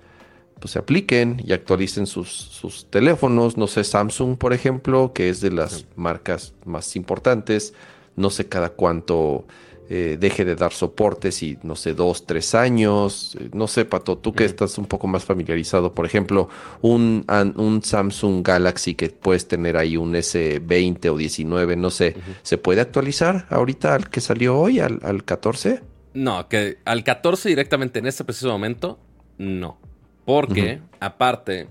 pues, 0.60 0.72
se 0.72 0.80
apliquen 0.80 1.42
y 1.46 1.54
actualicen 1.54 2.06
sus, 2.08 2.88
teléfonos. 2.90 3.58
No 3.58 3.68
sé, 3.68 3.84
Samsung, 3.84 4.38
por 4.38 4.54
ejemplo, 4.54 5.14
que 5.14 5.30
es 5.30 5.42
de 5.42 5.52
las 5.52 5.86
marcas 5.96 6.54
más 6.66 6.96
importantes. 6.96 7.74
No 8.16 8.30
sé 8.30 8.48
cada 8.48 8.70
cuánto 8.70 9.46
eh, 9.92 10.18
deje 10.20 10.46
de 10.46 10.56
dar 10.56 10.72
soportes 10.72 11.42
y 11.42 11.58
no 11.64 11.76
sé, 11.76 11.96
dos, 11.96 12.28
tres 12.28 12.54
años. 12.54 13.36
Eh, 13.40 13.50
no 13.54 13.68
sé, 13.68 13.86
Pato, 13.86 14.20
tú 14.20 14.34
que 14.34 14.46
estás 14.46 14.78
un 14.78 14.86
poco 14.86 15.08
más 15.08 15.26
familiarizado, 15.26 15.94
por 15.96 16.06
ejemplo, 16.06 16.48
un, 16.82 17.26
un, 17.56 17.82
Samsung 17.82 18.46
Galaxy 18.46 18.94
que 18.94 19.10
puedes 19.10 19.48
tener 19.48 19.78
ahí 19.78 19.98
un 19.98 20.14
S20 20.14 21.10
o 21.10 21.18
19, 21.18 21.76
no 21.76 21.90
sé, 21.90 22.16
¿se 22.44 22.60
puede 22.60 22.82
actualizar 22.82 23.48
ahorita 23.50 23.96
al 23.96 24.10
que 24.12 24.22
salió 24.22 24.60
hoy, 24.60 24.80
al, 24.80 25.00
al 25.02 25.24
14? 25.24 25.82
No, 26.14 26.48
que 26.48 26.78
al 26.86 27.04
14 27.04 27.50
directamente 27.50 27.98
en 27.98 28.06
este 28.06 28.24
preciso 28.24 28.50
momento, 28.50 29.00
no. 29.40 29.80
Porque, 30.24 30.82
aparte, 31.00 31.68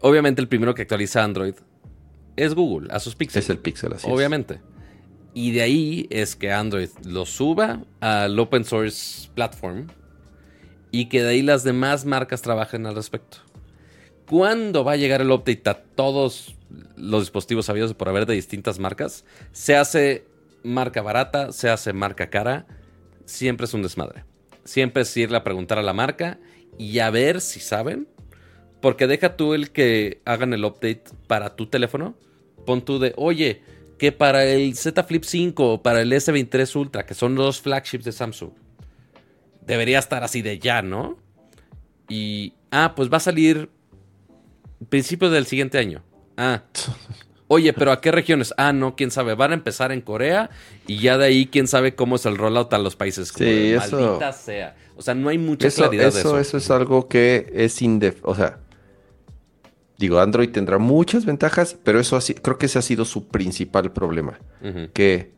obviamente 0.00 0.40
el 0.40 0.48
primero 0.48 0.74
que 0.74 0.82
actualiza 0.82 1.22
Android 1.22 1.54
es 2.34 2.54
Google, 2.54 2.88
a 2.92 2.98
sus 2.98 3.14
píxeles. 3.14 3.44
Es 3.44 3.50
el 3.50 3.58
Pixel, 3.58 3.92
así 3.92 4.08
Obviamente. 4.10 4.58
Y 5.34 5.50
de 5.50 5.62
ahí 5.62 6.06
es 6.10 6.36
que 6.36 6.52
Android 6.52 6.90
lo 7.04 7.26
suba 7.26 7.82
al 8.00 8.38
open 8.38 8.64
source 8.64 9.28
platform 9.34 9.88
y 10.92 11.06
que 11.06 11.24
de 11.24 11.30
ahí 11.30 11.42
las 11.42 11.64
demás 11.64 12.04
marcas 12.04 12.40
trabajen 12.40 12.86
al 12.86 12.94
respecto. 12.94 13.38
¿Cuándo 14.26 14.84
va 14.84 14.92
a 14.92 14.96
llegar 14.96 15.20
el 15.20 15.32
update 15.32 15.68
a 15.68 15.74
todos 15.74 16.54
los 16.96 17.22
dispositivos 17.22 17.66
sabidos 17.66 17.94
por 17.94 18.08
haber 18.08 18.26
de 18.26 18.34
distintas 18.34 18.78
marcas? 18.78 19.24
Se 19.50 19.74
hace 19.76 20.24
marca 20.62 21.02
barata, 21.02 21.50
se 21.50 21.68
hace 21.68 21.92
marca 21.92 22.30
cara, 22.30 22.66
siempre 23.24 23.66
es 23.66 23.74
un 23.74 23.82
desmadre. 23.82 24.24
Siempre 24.64 25.02
es 25.02 25.16
irle 25.16 25.36
a 25.36 25.44
preguntar 25.44 25.78
a 25.78 25.82
la 25.82 25.92
marca 25.92 26.38
y 26.78 27.00
a 27.00 27.10
ver 27.10 27.40
si 27.40 27.58
saben. 27.58 28.08
Porque 28.80 29.06
deja 29.06 29.36
tú 29.36 29.54
el 29.54 29.72
que 29.72 30.20
hagan 30.24 30.52
el 30.52 30.64
update 30.64 31.04
para 31.26 31.56
tu 31.56 31.66
teléfono. 31.66 32.14
Pon 32.64 32.84
tú 32.84 32.98
de, 32.98 33.14
oye, 33.16 33.62
que 33.98 34.12
para 34.12 34.44
el 34.44 34.76
Z 34.76 35.02
Flip 35.04 35.24
5 35.24 35.72
o 35.72 35.82
para 35.82 36.00
el 36.00 36.12
S23 36.12 36.76
Ultra, 36.76 37.06
que 37.06 37.14
son 37.14 37.34
los 37.34 37.60
flagships 37.60 38.04
de 38.04 38.12
Samsung, 38.12 38.50
debería 39.66 39.98
estar 39.98 40.22
así 40.24 40.42
de 40.42 40.58
ya, 40.58 40.82
¿no? 40.82 41.18
Y, 42.08 42.54
ah, 42.70 42.94
pues 42.94 43.10
va 43.12 43.16
a 43.18 43.20
salir 43.20 43.70
principios 44.88 45.32
del 45.32 45.46
siguiente 45.46 45.78
año. 45.78 46.02
Ah. 46.36 46.62
Oye, 47.46 47.72
pero 47.72 47.92
¿a 47.92 48.00
qué 48.00 48.10
regiones? 48.10 48.54
Ah, 48.56 48.72
no, 48.72 48.96
quién 48.96 49.10
sabe. 49.10 49.34
Van 49.34 49.52
a 49.52 49.54
empezar 49.54 49.92
en 49.92 50.00
Corea 50.00 50.50
y 50.86 50.98
ya 50.98 51.18
de 51.18 51.26
ahí 51.26 51.46
quién 51.46 51.68
sabe 51.68 51.94
cómo 51.94 52.16
es 52.16 52.26
el 52.26 52.36
rollout 52.36 52.72
a 52.72 52.78
los 52.78 52.96
países. 52.96 53.28
sí, 53.28 53.72
eso. 53.72 54.00
Maldita 54.00 54.32
sea. 54.32 54.76
O 54.96 55.02
sea, 55.02 55.14
no 55.14 55.28
hay 55.28 55.38
mucha 55.38 55.70
claridad 55.70 56.08
eso, 56.08 56.16
de 56.16 56.20
eso. 56.20 56.38
Eso 56.38 56.56
es 56.56 56.70
algo 56.70 57.08
que 57.08 57.50
es 57.54 57.82
indef... 57.82 58.20
O 58.22 58.34
sea, 58.34 58.58
Digo, 59.98 60.18
Android 60.18 60.50
tendrá 60.50 60.78
muchas 60.78 61.24
ventajas, 61.24 61.76
pero 61.84 62.00
eso 62.00 62.18
creo 62.42 62.58
que 62.58 62.66
ese 62.66 62.78
ha 62.78 62.82
sido 62.82 63.04
su 63.04 63.28
principal 63.28 63.92
problema. 63.92 64.38
Que 64.92 65.32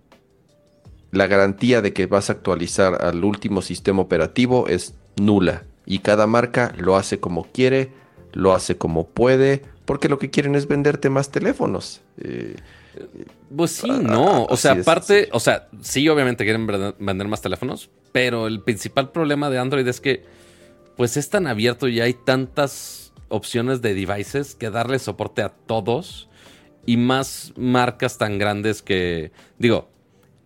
la 1.11 1.27
garantía 1.27 1.83
de 1.83 1.93
que 1.93 2.07
vas 2.07 2.31
a 2.31 2.35
actualizar 2.35 3.05
al 3.05 3.25
último 3.25 3.63
sistema 3.63 4.03
operativo 4.03 4.67
es 4.69 4.95
nula. 5.17 5.65
Y 5.85 6.01
cada 6.01 6.27
marca 6.27 6.75
lo 6.79 6.97
hace 6.97 7.21
como 7.21 7.45
quiere, 7.53 7.91
lo 8.33 8.55
hace 8.55 8.77
como 8.77 9.07
puede, 9.07 9.63
porque 9.85 10.09
lo 10.09 10.19
que 10.19 10.31
quieren 10.31 10.55
es 10.55 10.67
venderte 10.67 11.11
más 11.11 11.31
teléfonos. 11.31 12.01
Eh, 12.19 12.57
pues 13.55 13.73
sí, 13.73 13.89
no. 13.89 14.45
O 14.45 14.57
sea, 14.57 14.73
aparte, 14.73 15.29
o 15.33 15.41
sea, 15.41 15.69
sí, 15.81 16.09
obviamente 16.09 16.45
quieren 16.45 16.67
vender 16.67 17.29
más 17.29 17.41
teléfonos, 17.41 17.91
pero 18.13 18.47
el 18.47 18.63
principal 18.63 19.11
problema 19.11 19.51
de 19.51 19.59
Android 19.59 19.87
es 19.87 20.01
que, 20.01 20.25
pues 20.97 21.17
es 21.17 21.29
tan 21.31 21.47
abierto 21.47 21.89
y 21.89 22.01
hay 22.01 22.15
tantas 22.15 23.06
opciones 23.29 23.83
de 23.83 23.95
devices 23.95 24.55
que 24.55 24.71
darle 24.71 24.99
soporte 24.99 25.43
a 25.43 25.51
todos 25.51 26.29
y 26.87 26.97
más 26.97 27.53
marcas 27.57 28.19
tan 28.19 28.39
grandes 28.39 28.83
que, 28.83 29.33
digo, 29.59 29.89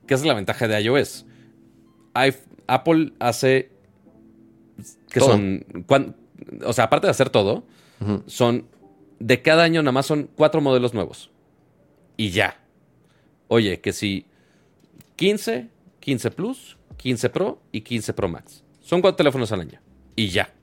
¿qué 0.07 0.15
es 0.15 0.25
la 0.25 0.35
ventaja 0.35 0.67
de 0.67 0.81
iOS? 0.81 1.27
Apple 2.67 3.13
hace 3.19 3.71
que 5.11 5.21
son, 5.21 5.65
o 6.65 6.73
sea, 6.73 6.85
aparte 6.85 7.07
de 7.07 7.11
hacer 7.11 7.31
todo, 7.31 7.65
son 8.27 8.67
de 9.19 9.43
cada 9.43 9.63
año 9.63 9.83
nada 9.83 9.93
más 9.93 10.07
son 10.07 10.31
cuatro 10.35 10.61
modelos 10.61 10.95
nuevos 10.95 11.31
y 12.17 12.31
ya. 12.31 12.59
Oye, 13.49 13.81
que 13.81 13.93
si 13.93 14.27
15, 15.17 15.69
15 16.01 16.31
Plus, 16.31 16.79
15 16.97 17.29
Pro 17.31 17.61
y 17.73 17.83
15 17.83 18.15
Pro 18.15 18.29
Max. 18.29 18.65
Son 18.81 19.01
cuatro 19.03 19.17
teléfonos 19.17 19.53
al 19.53 19.61
año 19.61 19.81
y 20.17 20.29
ya. 20.29 20.55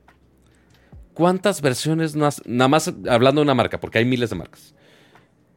¿Cuántas 1.17 1.61
versiones 1.61 2.15
no? 2.15 2.29
Nada 2.45 2.67
más 2.67 2.93
hablando 3.09 3.41
de 3.41 3.45
una 3.45 3.55
marca, 3.55 3.79
porque 3.79 3.97
hay 3.97 4.05
miles 4.05 4.29
de 4.29 4.35
marcas. 4.35 4.75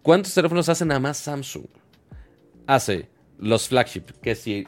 ¿Cuántos 0.00 0.32
teléfonos 0.32 0.70
hace 0.70 0.86
nada 0.86 1.00
más 1.00 1.18
Samsung? 1.18 1.66
Hace 2.66 3.10
los 3.36 3.68
flagship, 3.68 4.04
que 4.22 4.34
si 4.34 4.66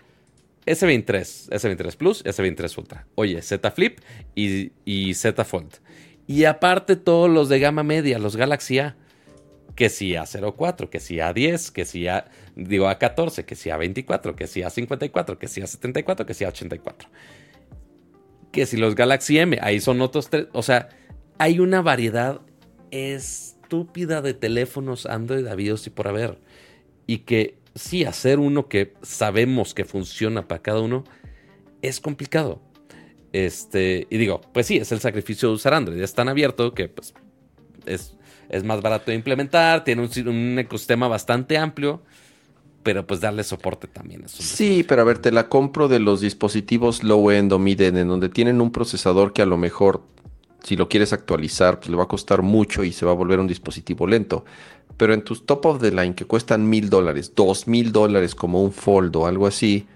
S23, 0.66 1.48
S23 1.48 1.97
Plus, 1.97 2.23
S23 2.23 2.77
Ultra. 2.77 3.06
Oye, 3.14 3.40
Z 3.40 3.70
Flip 3.70 4.01
y, 4.35 5.14
Z 5.14 5.43
Fold. 5.47 5.78
Y 6.27 6.44
aparte 6.44 6.97
todos 6.97 7.31
los 7.31 7.48
de 7.48 7.59
gama 7.59 7.82
media, 7.82 8.19
los 8.19 8.36
Galaxy 8.36 8.81
A. 8.81 8.94
Que 9.74 9.89
si 9.89 10.10
A04, 10.10 10.90
que 10.90 11.01
si 11.01 11.16
A10, 11.16 11.73
que 11.73 11.86
si 11.86 12.06
digo 12.55 12.90
A14, 12.90 13.47
que 13.47 13.55
si 13.55 13.70
A24, 13.70 14.35
que 14.35 14.47
si 14.47 14.60
A54, 14.60 15.39
que 15.39 15.48
si 15.48 15.62
A74, 15.62 16.27
que 16.27 16.35
si 16.35 16.44
A84 16.44 17.06
que 18.53 18.66
si 18.66 18.77
los 18.77 18.95
Galaxy 18.95 19.39
M, 19.39 19.59
ahí 19.61 19.81
son 19.81 20.01
otros 20.01 20.29
tres. 20.31 20.47
O 20.53 20.62
sea, 20.62 20.91
hay 21.39 21.59
una 21.59 21.83
variedad 21.83 22.41
estúpida 22.91 24.23
de 24.23 24.35
teléfonos 24.35 25.07
Android 25.07 25.47
habidos 25.47 25.87
y 25.87 25.91
por 25.91 26.07
haber. 26.07 26.39
Y 27.07 27.19
que 27.19 27.57
sí, 27.74 28.05
hacer 28.05 28.39
uno 28.39 28.69
que 28.69 28.95
sabemos 29.03 29.74
que 29.74 29.85
funciona 29.85 30.47
para 30.47 30.62
cada 30.62 30.81
uno 30.81 31.05
es 31.81 31.99
complicado. 31.99 32.62
Este, 33.33 34.07
y 34.11 34.19
digo, 34.19 34.43
pues 34.53 34.66
sí, 34.66 34.77
es 34.77 34.93
el 34.93 35.01
sacrificio 35.01 35.49
de 35.49 35.55
usar 35.55 35.74
Android. 35.74 36.01
Es 36.01 36.15
tan 36.15 36.29
abierto 36.29 36.74
que 36.74 36.89
pues, 36.89 37.15
es, 37.87 38.16
es 38.51 38.62
más 38.62 38.83
barato 38.83 39.11
de 39.11 39.16
implementar, 39.16 39.83
tiene 39.83 40.03
un, 40.03 40.29
un 40.29 40.59
ecosistema 40.59 41.09
bastante 41.09 41.57
amplio 41.57 42.03
pero 42.83 43.07
pues 43.07 43.21
darle 43.21 43.45
soporte 43.45 43.87
también. 43.87 44.25
Es 44.25 44.33
sí, 44.33 44.85
pero 44.87 45.03
a 45.03 45.05
ver, 45.05 45.19
te 45.19 45.33
la 45.33 45.49
compro 45.49 45.89
de 45.89 45.99
los 45.99 46.21
dispositivos 46.21 47.03
low-end 47.03 47.53
o 47.53 47.59
mid-end, 47.59 47.99
en 47.99 48.09
donde 48.09 48.29
tienen 48.29 48.61
un 48.61 48.73
procesador 48.73 49.33
que 49.33 49.43
a 49.43 49.47
lo 49.47 49.57
mejor, 49.57 50.03
si 50.63 50.77
lo 50.77 50.89
quieres 50.89 51.13
actualizar, 51.13 51.79
pues 51.79 51.91
le 51.91 51.97
va 51.97 52.05
a 52.05 52.09
costar 52.09 52.43
mucho 52.43 52.85
y 52.85 52.93
se 52.93 53.07
va 53.07 53.13
a 53.13 53.15
volver 53.15 53.41
un 53.41 53.47
dispositivo 53.47 54.07
lento. 54.07 54.45
Pero 54.97 55.15
en 55.15 55.23
tus 55.23 55.47
top 55.47 55.67
of 55.67 55.81
the 55.81 55.91
line 55.91 56.15
que 56.15 56.25
cuestan 56.25 56.69
mil 56.69 56.91
dólares, 56.91 57.33
dos 57.35 57.67
mil 57.67 57.93
dólares 57.93 58.35
como 58.35 58.63
un 58.63 58.73
fold 58.73 59.15
o 59.17 59.27
algo 59.27 59.47
así, 59.47 59.87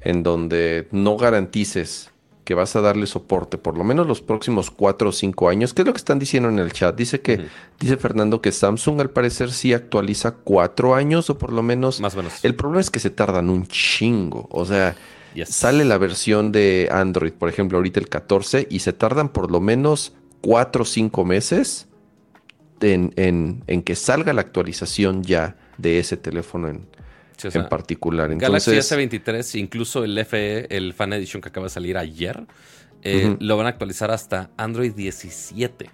en 0.00 0.22
donde 0.22 0.88
no 0.90 1.16
garantices 1.16 2.10
que 2.48 2.54
vas 2.54 2.74
a 2.76 2.80
darle 2.80 3.06
soporte 3.06 3.58
por 3.58 3.76
lo 3.76 3.84
menos 3.84 4.06
los 4.06 4.22
próximos 4.22 4.70
cuatro 4.70 5.10
o 5.10 5.12
cinco 5.12 5.50
años. 5.50 5.74
¿Qué 5.74 5.82
es 5.82 5.86
lo 5.86 5.92
que 5.92 5.98
están 5.98 6.18
diciendo 6.18 6.48
en 6.48 6.58
el 6.58 6.72
chat? 6.72 6.96
Dice 6.96 7.20
que, 7.20 7.46
dice 7.78 7.98
Fernando 7.98 8.40
que 8.40 8.52
Samsung 8.52 9.02
al 9.02 9.10
parecer 9.10 9.52
sí 9.52 9.74
actualiza 9.74 10.30
cuatro 10.30 10.94
años 10.94 11.28
o 11.28 11.36
por 11.36 11.52
lo 11.52 11.62
menos. 11.62 12.00
Más 12.00 12.14
o 12.14 12.16
menos. 12.16 12.42
El 12.42 12.54
problema 12.54 12.80
es 12.80 12.88
que 12.88 13.00
se 13.00 13.10
tardan 13.10 13.50
un 13.50 13.66
chingo. 13.66 14.48
O 14.50 14.64
sea, 14.64 14.96
sale 15.44 15.84
la 15.84 15.98
versión 15.98 16.50
de 16.50 16.88
Android, 16.90 17.32
por 17.32 17.50
ejemplo, 17.50 17.76
ahorita 17.76 18.00
el 18.00 18.08
14, 18.08 18.66
y 18.70 18.78
se 18.78 18.94
tardan 18.94 19.28
por 19.28 19.50
lo 19.50 19.60
menos 19.60 20.14
cuatro 20.40 20.84
o 20.84 20.86
cinco 20.86 21.26
meses 21.26 21.86
en, 22.80 23.12
en 23.66 23.82
que 23.82 23.94
salga 23.94 24.32
la 24.32 24.40
actualización 24.40 25.22
ya 25.22 25.58
de 25.76 25.98
ese 25.98 26.16
teléfono 26.16 26.68
en, 26.68 26.86
en 27.42 27.68
particular. 27.68 28.34
Galaxy 28.36 28.72
S23, 28.72 29.58
incluso 29.58 30.04
el 30.04 30.24
FE, 30.24 30.74
el 30.74 30.94
Fan 30.94 31.12
Edition 31.12 31.40
que 31.40 31.48
acaba 31.48 31.66
de 31.66 31.70
salir 31.70 31.96
ayer, 31.96 32.46
eh, 33.02 33.36
lo 33.40 33.56
van 33.56 33.66
a 33.66 33.70
actualizar 33.70 34.10
hasta 34.10 34.50
Android 34.56 34.92
17. 34.92 35.90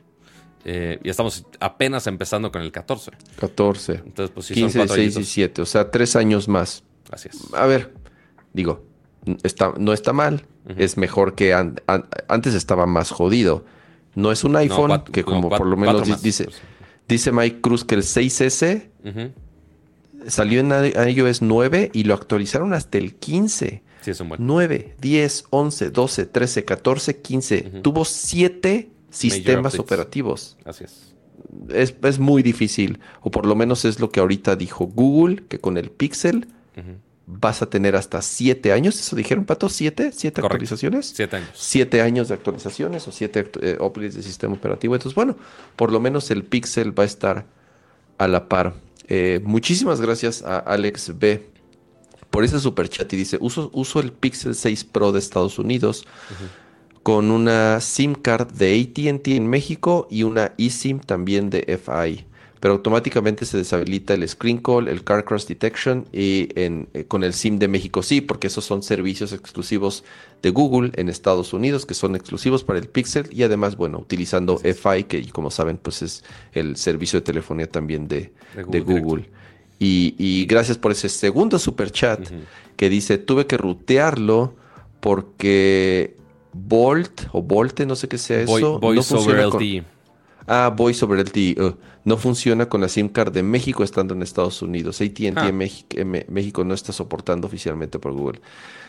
Eh, 0.66 0.98
y 1.02 1.10
estamos 1.10 1.44
apenas 1.60 2.06
empezando 2.06 2.50
con 2.50 2.62
el 2.62 2.72
14. 2.72 3.10
14. 3.38 4.02
Entonces, 4.06 4.30
pues 4.34 4.46
sí, 4.46 4.54
15, 4.54 4.78
son 4.78 4.88
6, 4.88 5.14
17. 5.14 5.62
O 5.62 5.66
sea, 5.66 5.90
tres 5.90 6.16
años 6.16 6.48
más. 6.48 6.84
Así 7.10 7.28
es. 7.28 7.52
A 7.52 7.66
ver, 7.66 7.92
digo, 8.52 8.84
está, 9.42 9.74
no 9.76 9.92
está 9.92 10.12
mal. 10.12 10.46
Es 10.78 10.96
mejor 10.96 11.34
que 11.34 11.52
antes 11.52 12.54
estaba 12.54 12.86
más 12.86 13.10
jodido. 13.10 13.66
No 14.14 14.32
es 14.32 14.44
un 14.44 14.56
iPhone 14.56 15.04
que 15.12 15.24
como 15.24 15.50
por 15.50 15.66
lo 15.66 15.76
menos 15.76 16.22
dice, 16.22 16.44
pues. 16.44 16.62
dice 17.06 17.32
Mike 17.32 17.60
Cruz 17.60 17.84
que 17.84 17.96
el 17.96 18.02
6S 18.02 18.88
salió 20.28 20.60
en 20.60 21.08
iOS 21.08 21.42
9 21.42 21.90
y 21.92 22.04
lo 22.04 22.14
actualizaron 22.14 22.72
hasta 22.72 22.98
el 22.98 23.14
15. 23.14 23.82
Sí, 24.00 24.10
es 24.10 24.20
un 24.20 24.28
buen. 24.28 24.46
9, 24.46 24.96
10, 25.00 25.44
11, 25.50 25.90
12, 25.90 26.26
13, 26.26 26.64
14, 26.64 27.20
15. 27.20 27.60
Tuvo 27.82 28.04
7 28.04 28.90
sistemas 29.10 29.78
operativos. 29.78 30.56
Así 30.64 30.84
es. 30.84 31.14
es. 32.02 32.18
muy 32.18 32.42
difícil, 32.42 33.00
o 33.22 33.30
por 33.30 33.46
lo 33.46 33.54
menos 33.54 33.84
es 33.84 34.00
lo 34.00 34.10
que 34.10 34.20
ahorita 34.20 34.56
dijo 34.56 34.86
Google, 34.86 35.44
que 35.48 35.58
con 35.58 35.76
el 35.76 35.90
Pixel 35.90 36.48
vas 37.26 37.62
a 37.62 37.66
tener 37.70 37.96
hasta 37.96 38.20
7 38.20 38.72
años. 38.72 38.98
¿Eso 38.98 39.16
dijeron, 39.16 39.44
Pato? 39.44 39.68
¿7? 39.68 40.12
¿7 40.12 40.42
actualizaciones? 40.42 41.12
7 41.14 41.36
años. 41.36 41.50
7 41.54 42.02
años 42.02 42.28
de 42.28 42.34
actualizaciones 42.34 43.08
o 43.08 43.12
7 43.12 43.50
eh, 43.62 43.76
upgrades 43.80 44.14
de 44.14 44.22
sistema 44.22 44.54
operativo. 44.54 44.94
Entonces, 44.94 45.14
bueno, 45.14 45.36
por 45.76 45.92
lo 45.92 46.00
menos 46.00 46.30
el 46.30 46.44
Pixel 46.44 46.96
va 46.98 47.04
a 47.04 47.06
estar 47.06 47.46
a 48.18 48.28
la 48.28 48.48
par. 48.48 48.74
Eh, 49.08 49.40
muchísimas 49.44 50.00
gracias 50.00 50.42
a 50.42 50.58
Alex 50.58 51.18
B. 51.18 51.50
por 52.30 52.42
ese 52.42 52.58
super 52.58 52.88
chat 52.88 53.12
y 53.12 53.16
dice, 53.16 53.38
uso, 53.40 53.70
uso 53.72 54.00
el 54.00 54.12
Pixel 54.12 54.54
6 54.54 54.84
Pro 54.84 55.12
de 55.12 55.20
Estados 55.20 55.58
Unidos 55.58 56.04
con 57.04 57.30
una 57.30 57.80
SIM 57.80 58.14
card 58.14 58.50
de 58.50 58.80
ATT 58.80 59.28
en 59.28 59.46
México 59.46 60.08
y 60.10 60.22
una 60.24 60.52
eSIM 60.58 60.98
también 61.00 61.50
de 61.50 61.78
FI 61.78 62.26
pero 62.64 62.72
automáticamente 62.76 63.44
se 63.44 63.58
deshabilita 63.58 64.14
el 64.14 64.26
Screen 64.26 64.56
Call, 64.56 64.88
el 64.88 65.04
Car 65.04 65.26
Cross 65.26 65.46
Detection 65.46 66.06
y 66.14 66.48
en, 66.58 66.88
eh, 66.94 67.04
con 67.04 67.22
el 67.22 67.34
SIM 67.34 67.58
de 67.58 67.68
México 67.68 68.02
sí, 68.02 68.22
porque 68.22 68.46
esos 68.46 68.64
son 68.64 68.82
servicios 68.82 69.34
exclusivos 69.34 70.02
de 70.40 70.48
Google 70.48 70.90
en 70.94 71.10
Estados 71.10 71.52
Unidos 71.52 71.84
que 71.84 71.92
son 71.92 72.16
exclusivos 72.16 72.64
para 72.64 72.78
el 72.78 72.88
Pixel 72.88 73.28
y 73.30 73.42
además, 73.42 73.76
bueno, 73.76 73.98
utilizando 73.98 74.56
FI, 74.56 75.04
que 75.04 75.28
como 75.28 75.50
saben, 75.50 75.76
pues 75.76 76.00
es 76.00 76.24
el 76.54 76.76
servicio 76.76 77.20
de 77.20 77.26
telefonía 77.26 77.70
también 77.70 78.08
de, 78.08 78.32
Google. 78.64 79.28
Y, 79.78 80.46
gracias 80.46 80.78
por 80.78 80.92
ese 80.92 81.10
segundo 81.10 81.58
super 81.58 81.92
chat 81.92 82.26
que 82.78 82.88
dice, 82.88 83.18
tuve 83.18 83.46
que 83.46 83.58
rutearlo 83.58 84.54
porque 85.00 86.16
Volt 86.54 87.26
o 87.32 87.42
Volte, 87.42 87.84
no 87.84 87.94
sé 87.94 88.08
qué 88.08 88.16
sea 88.16 88.40
eso. 88.40 88.80
Voice 88.80 89.14
over 89.14 89.48
LTE. 89.48 89.84
Ah, 90.46 90.72
Voice 90.74 91.04
over 91.04 91.18
LTE. 91.18 91.62
Uh, 91.62 91.74
no 92.04 92.16
funciona 92.18 92.68
con 92.68 92.80
la 92.80 92.88
SIM 92.88 93.08
card 93.08 93.32
de 93.32 93.42
México 93.42 93.82
estando 93.82 94.14
en 94.14 94.22
Estados 94.22 94.60
Unidos. 94.62 95.00
AT&T 95.00 95.32
ah. 95.36 95.48
en, 95.48 96.24
México, 96.28 96.64
no 96.64 96.74
está 96.74 96.92
soportando 96.92 97.46
oficialmente 97.46 97.98
por 97.98 98.12
Google. 98.12 98.40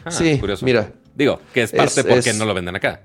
Ah, 0.03 0.11
sí, 0.11 0.39
mira. 0.61 0.91
Digo, 1.15 1.39
que 1.53 1.63
es 1.63 1.71
parte 1.71 2.03
porque 2.03 2.33
no 2.33 2.45
lo 2.45 2.53
venden 2.53 2.75
acá. 2.75 3.01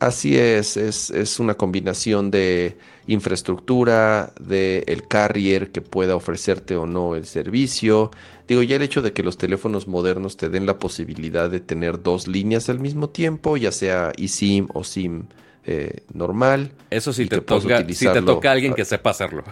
Así 0.00 0.38
es, 0.38 0.76
es, 0.76 1.40
una 1.40 1.54
combinación 1.54 2.30
de 2.30 2.76
infraestructura, 3.08 4.32
de 4.38 4.84
el 4.86 5.08
carrier 5.08 5.72
que 5.72 5.80
pueda 5.80 6.14
ofrecerte 6.14 6.76
o 6.76 6.86
no 6.86 7.16
el 7.16 7.26
servicio. 7.26 8.12
Digo, 8.46 8.62
ya 8.62 8.76
el 8.76 8.82
hecho 8.82 9.02
de 9.02 9.12
que 9.12 9.24
los 9.24 9.38
teléfonos 9.38 9.88
modernos 9.88 10.36
te 10.36 10.50
den 10.50 10.66
la 10.66 10.78
posibilidad 10.78 11.50
de 11.50 11.58
tener 11.58 12.00
dos 12.00 12.28
líneas 12.28 12.68
al 12.68 12.78
mismo 12.78 13.08
tiempo, 13.08 13.56
ya 13.56 13.72
sea 13.72 14.12
eSIM 14.16 14.68
o 14.72 14.84
SIM 14.84 15.24
eh, 15.70 16.02
normal. 16.14 16.72
Eso 16.88 17.12
sí 17.12 17.26
te, 17.26 17.42
toca, 17.42 17.84
si 17.86 18.06
te 18.06 18.22
toca 18.22 18.50
alguien 18.50 18.72
que 18.72 18.86
sepa 18.86 19.10
hacerlo. 19.10 19.44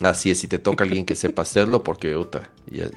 Así 0.00 0.32
es, 0.32 0.40
si 0.40 0.48
te 0.48 0.58
toca 0.58 0.82
alguien 0.82 1.06
que 1.06 1.14
sepa 1.14 1.42
hacerlo, 1.42 1.84
porque 1.84 2.16
otra, 2.16 2.50
ya, 2.68 2.90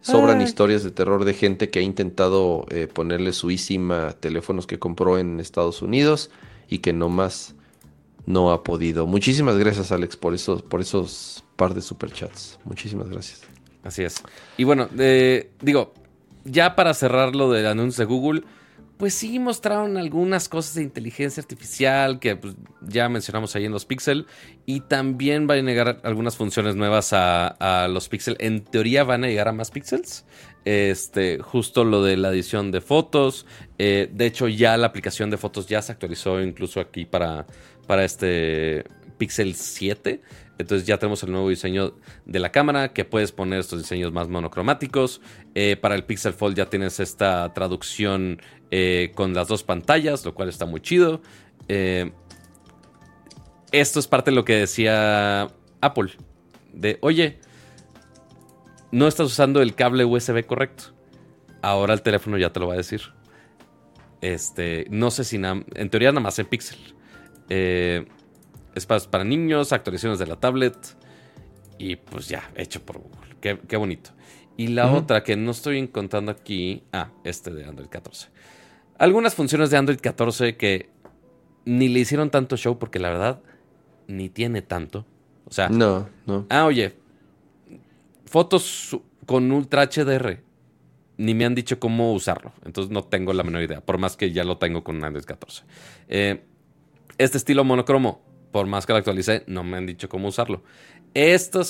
sobran 0.00 0.40
historias 0.40 0.84
de 0.84 0.92
terror 0.92 1.24
de 1.24 1.34
gente 1.34 1.68
que 1.68 1.80
ha 1.80 1.82
intentado 1.82 2.64
eh, 2.70 2.86
ponerle 2.86 3.32
su 3.32 3.50
a 3.50 4.12
teléfonos 4.12 4.68
que 4.68 4.78
compró 4.78 5.18
en 5.18 5.40
Estados 5.40 5.82
Unidos 5.82 6.30
y 6.68 6.78
que 6.78 6.92
nomás 6.92 7.56
no 8.24 8.52
ha 8.52 8.62
podido. 8.62 9.08
Muchísimas 9.08 9.58
gracias, 9.58 9.90
Alex, 9.90 10.16
por 10.16 10.32
esos, 10.32 10.62
por 10.62 10.80
esos 10.80 11.42
par 11.56 11.74
de 11.74 11.82
superchats. 11.82 12.60
Muchísimas 12.64 13.08
gracias. 13.08 13.42
Así 13.82 14.04
es. 14.04 14.22
Y 14.56 14.62
bueno, 14.62 14.88
eh, 14.96 15.50
digo, 15.60 15.92
ya 16.44 16.76
para 16.76 16.94
cerrar 16.94 17.34
lo 17.34 17.50
del 17.50 17.66
anuncio 17.66 18.06
de 18.06 18.08
Google, 18.08 18.44
pues 19.00 19.14
sí 19.14 19.38
mostraron 19.38 19.96
algunas 19.96 20.50
cosas 20.50 20.74
de 20.74 20.82
inteligencia 20.82 21.40
artificial 21.40 22.20
que 22.20 22.36
pues, 22.36 22.54
ya 22.82 23.08
mencionamos 23.08 23.56
ahí 23.56 23.64
en 23.64 23.72
los 23.72 23.86
Pixel. 23.86 24.26
Y 24.66 24.80
también 24.80 25.46
van 25.46 25.66
a 25.66 25.70
llegar 25.70 26.00
algunas 26.04 26.36
funciones 26.36 26.76
nuevas 26.76 27.14
a, 27.14 27.88
los 27.90 28.10
Pixel. 28.10 28.36
En 28.40 28.62
teoría 28.62 29.02
van 29.02 29.24
a 29.24 29.28
llegar 29.28 29.48
a 29.48 29.52
más 29.52 29.70
Pixels. 29.70 30.26
Este, 30.66 31.38
justo 31.38 31.84
lo 31.84 32.04
de 32.04 32.18
la 32.18 32.28
edición 32.28 32.70
de 32.72 32.82
fotos. 32.82 33.46
Eh, 33.78 34.10
de 34.12 34.26
hecho, 34.26 34.48
ya 34.48 34.76
la 34.76 34.88
aplicación 34.88 35.30
de 35.30 35.38
fotos 35.38 35.66
ya 35.66 35.80
se 35.80 35.92
actualizó 35.92 36.38
incluso 36.42 36.78
aquí 36.78 37.06
para, 37.06 37.46
para 37.86 38.04
este 38.04 38.84
Pixel 39.16 39.54
7. 39.54 40.20
Entonces 40.60 40.86
ya 40.86 40.98
tenemos 40.98 41.22
el 41.22 41.32
nuevo 41.32 41.48
diseño 41.48 41.94
de 42.26 42.38
la 42.38 42.52
cámara, 42.52 42.92
que 42.92 43.06
puedes 43.06 43.32
poner 43.32 43.60
estos 43.60 43.80
diseños 43.80 44.12
más 44.12 44.28
monocromáticos. 44.28 45.22
Eh, 45.54 45.78
para 45.80 45.94
el 45.94 46.04
Pixel 46.04 46.34
Fold 46.34 46.54
ya 46.54 46.66
tienes 46.66 47.00
esta 47.00 47.54
traducción 47.54 48.42
eh, 48.70 49.12
con 49.14 49.34
las 49.34 49.48
dos 49.48 49.62
pantallas, 49.62 50.24
lo 50.24 50.34
cual 50.34 50.48
está 50.48 50.66
muy 50.66 50.80
chido. 50.80 51.20
Eh, 51.68 52.12
esto 53.72 54.00
es 54.00 54.06
parte 54.06 54.30
de 54.30 54.34
lo 54.36 54.44
que 54.44 54.54
decía 54.54 55.48
Apple. 55.80 56.12
De, 56.72 56.98
oye, 57.02 57.38
no 58.92 59.06
estás 59.06 59.26
usando 59.26 59.62
el 59.62 59.74
cable 59.74 60.04
USB 60.04 60.44
correcto. 60.46 60.94
Ahora 61.62 61.94
el 61.94 62.02
teléfono 62.02 62.38
ya 62.38 62.52
te 62.52 62.60
lo 62.60 62.68
va 62.68 62.74
a 62.74 62.78
decir. 62.78 63.02
Este, 64.20 64.86
no 64.90 65.10
sé 65.10 65.24
si 65.24 65.36
en 65.36 65.90
teoría 65.90 66.10
nada 66.10 66.20
más 66.20 66.38
en 66.38 66.46
Pixel. 66.46 66.78
Eh, 67.48 68.06
espacios 68.74 69.08
para 69.08 69.24
niños, 69.24 69.72
actualizaciones 69.72 70.18
de 70.18 70.26
la 70.26 70.36
tablet. 70.36 70.76
Y 71.78 71.96
pues 71.96 72.28
ya, 72.28 72.50
hecho 72.56 72.84
por 72.84 72.98
Google. 72.98 73.36
Qué, 73.40 73.76
bonito. 73.76 74.10
Y 74.56 74.68
la 74.68 74.92
otra 74.92 75.22
que 75.22 75.36
no 75.36 75.52
estoy 75.52 75.78
encontrando 75.78 76.30
aquí. 76.30 76.82
Ah, 76.92 77.10
este 77.24 77.50
de 77.50 77.64
Android 77.64 77.88
14. 77.88 78.28
Algunas 79.00 79.34
funciones 79.34 79.70
de 79.70 79.76
Android 79.76 79.98
14 79.98 80.56
que 80.56 80.88
ni 81.64 81.88
le 81.88 82.00
hicieron 82.00 82.30
tanto 82.30 82.56
show 82.56 82.78
porque 82.78 82.98
la 82.98 83.08
verdad 83.08 83.40
ni 84.06 84.28
tiene 84.28 84.62
tanto. 84.62 85.06
O 85.46 85.52
sea. 85.52 85.68
No, 85.68 86.08
no. 86.26 86.46
Ah, 86.50 86.66
oye. 86.66 86.94
Fotos 88.26 88.96
con 89.26 89.50
Ultra 89.50 89.86
HDR. 89.86 90.42
Ni 91.16 91.34
me 91.34 91.44
han 91.44 91.54
dicho 91.54 91.80
cómo 91.80 92.12
usarlo. 92.12 92.52
Entonces 92.64 92.92
no 92.92 93.02
tengo 93.02 93.32
la 93.32 93.42
menor 93.42 93.62
idea. 93.62 93.80
Por 93.80 93.98
más 93.98 94.16
que 94.16 94.30
ya 94.30 94.44
lo 94.44 94.58
tengo 94.58 94.84
con 94.84 95.02
Android 95.02 95.24
14. 95.24 95.64
Eh, 96.08 96.44
este 97.18 97.38
estilo 97.38 97.64
monocromo 97.64 98.22
por 98.50 98.66
más 98.66 98.86
que 98.86 98.92
lo 98.92 98.98
actualice, 98.98 99.44
no 99.46 99.64
me 99.64 99.76
han 99.76 99.86
dicho 99.86 100.08
cómo 100.08 100.28
usarlo. 100.28 100.62
Esto, 101.14 101.62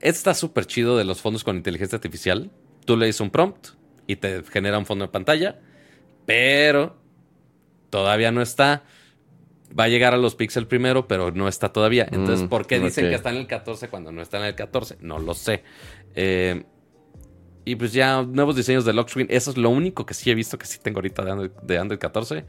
está 0.00 0.34
súper 0.34 0.66
chido 0.66 0.96
de 0.96 1.04
los 1.04 1.20
fondos 1.20 1.44
con 1.44 1.56
inteligencia 1.56 1.96
artificial. 1.96 2.50
Tú 2.84 2.96
le 2.96 3.06
dices 3.06 3.20
un 3.20 3.30
prompt 3.30 3.68
y 4.06 4.16
te 4.16 4.42
genera 4.44 4.78
un 4.78 4.86
fondo 4.86 5.06
de 5.06 5.12
pantalla, 5.12 5.60
pero 6.26 6.96
todavía 7.90 8.30
no 8.32 8.42
está. 8.42 8.84
Va 9.78 9.84
a 9.84 9.88
llegar 9.88 10.12
a 10.12 10.18
los 10.18 10.34
pixels 10.34 10.66
primero, 10.66 11.08
pero 11.08 11.30
no 11.30 11.48
está 11.48 11.72
todavía. 11.72 12.06
Entonces, 12.10 12.44
mm, 12.44 12.48
¿por 12.48 12.66
qué 12.66 12.78
dicen 12.78 13.08
que 13.08 13.14
está 13.14 13.30
en 13.30 13.36
el 13.36 13.46
14 13.46 13.88
cuando 13.88 14.12
no 14.12 14.20
está 14.20 14.38
en 14.38 14.44
el 14.44 14.54
14? 14.54 14.98
No 15.00 15.18
lo 15.18 15.32
sé. 15.34 15.62
Eh, 16.14 16.64
y 17.64 17.76
pues 17.76 17.92
ya 17.92 18.22
nuevos 18.22 18.56
diseños 18.56 18.84
de 18.84 18.92
lock 18.92 19.08
screen. 19.08 19.28
Eso 19.30 19.50
es 19.50 19.56
lo 19.56 19.70
único 19.70 20.04
que 20.04 20.14
sí 20.14 20.30
he 20.30 20.34
visto 20.34 20.58
que 20.58 20.66
sí 20.66 20.78
tengo 20.82 20.98
ahorita 20.98 21.24
de 21.62 21.78
Android, 21.78 21.98
14. 21.98 22.44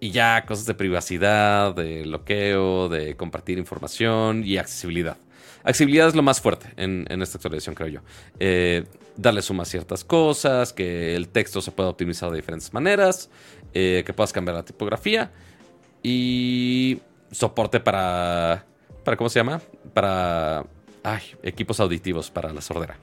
Y 0.00 0.10
ya 0.10 0.44
cosas 0.46 0.66
de 0.66 0.74
privacidad, 0.74 1.74
de 1.74 2.02
bloqueo, 2.02 2.88
de 2.88 3.14
compartir 3.16 3.58
información 3.58 4.42
y 4.44 4.56
accesibilidad. 4.56 5.16
Accesibilidad 5.64 6.08
es 6.08 6.14
lo 6.14 6.22
más 6.22 6.40
fuerte 6.40 6.72
en, 6.76 7.06
esta 7.22 7.38
actualización, 7.38 7.74
creo 7.74 7.88
yo. 7.88 8.00
Eh, 8.40 8.84
darle 9.16 9.42
suma 9.42 9.62
a 9.62 9.66
ciertas 9.66 10.04
cosas, 10.04 10.72
que 10.72 11.14
el 11.14 11.28
texto 11.28 11.60
se 11.60 11.70
pueda 11.70 11.88
optimizar 11.88 12.30
de 12.30 12.36
diferentes 12.36 12.72
maneras, 12.72 13.30
eh, 13.74 14.02
que 14.04 14.12
puedas 14.12 14.32
cambiar 14.32 14.56
la 14.56 14.64
tipografía 14.64 15.30
y 16.02 17.00
soporte 17.30 17.80
para, 17.80 18.64
para 19.04 19.16
¿cómo 19.16 19.30
se 19.30 19.38
llama? 19.38 19.60
Para 19.94 20.64
ay, 21.02 21.22
equipos 21.42 21.80
auditivos 21.80 22.30
para 22.30 22.52
la 22.52 22.60
sordera. 22.60 22.96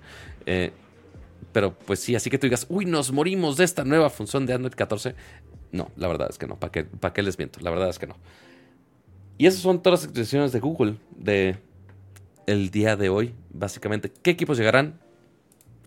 Eh, 0.45 0.71
pero 1.51 1.73
pues 1.73 1.99
sí, 1.99 2.15
así 2.15 2.29
que 2.29 2.37
tú 2.37 2.47
digas, 2.47 2.65
uy, 2.69 2.85
nos 2.85 3.11
morimos 3.11 3.57
de 3.57 3.63
esta 3.63 3.83
nueva 3.83 4.09
función 4.09 4.45
de 4.45 4.53
Android 4.53 4.73
14. 4.73 5.15
No, 5.71 5.91
la 5.95 6.07
verdad 6.07 6.27
es 6.29 6.37
que 6.37 6.47
no. 6.47 6.59
¿Para 6.59 6.71
qué, 6.71 6.83
para 6.83 7.13
qué 7.13 7.21
les 7.21 7.37
miento? 7.37 7.59
La 7.61 7.71
verdad 7.71 7.89
es 7.89 7.99
que 7.99 8.07
no. 8.07 8.17
Y 9.37 9.47
esas 9.47 9.61
son 9.61 9.81
todas 9.81 10.01
las 10.01 10.07
actualizaciones 10.07 10.51
de 10.51 10.59
Google 10.59 10.95
de 11.15 11.57
el 12.51 12.71
día 12.71 12.95
de 12.95 13.09
hoy, 13.09 13.33
básicamente. 13.51 14.11
¿Qué 14.21 14.31
equipos 14.31 14.57
llegarán? 14.57 14.99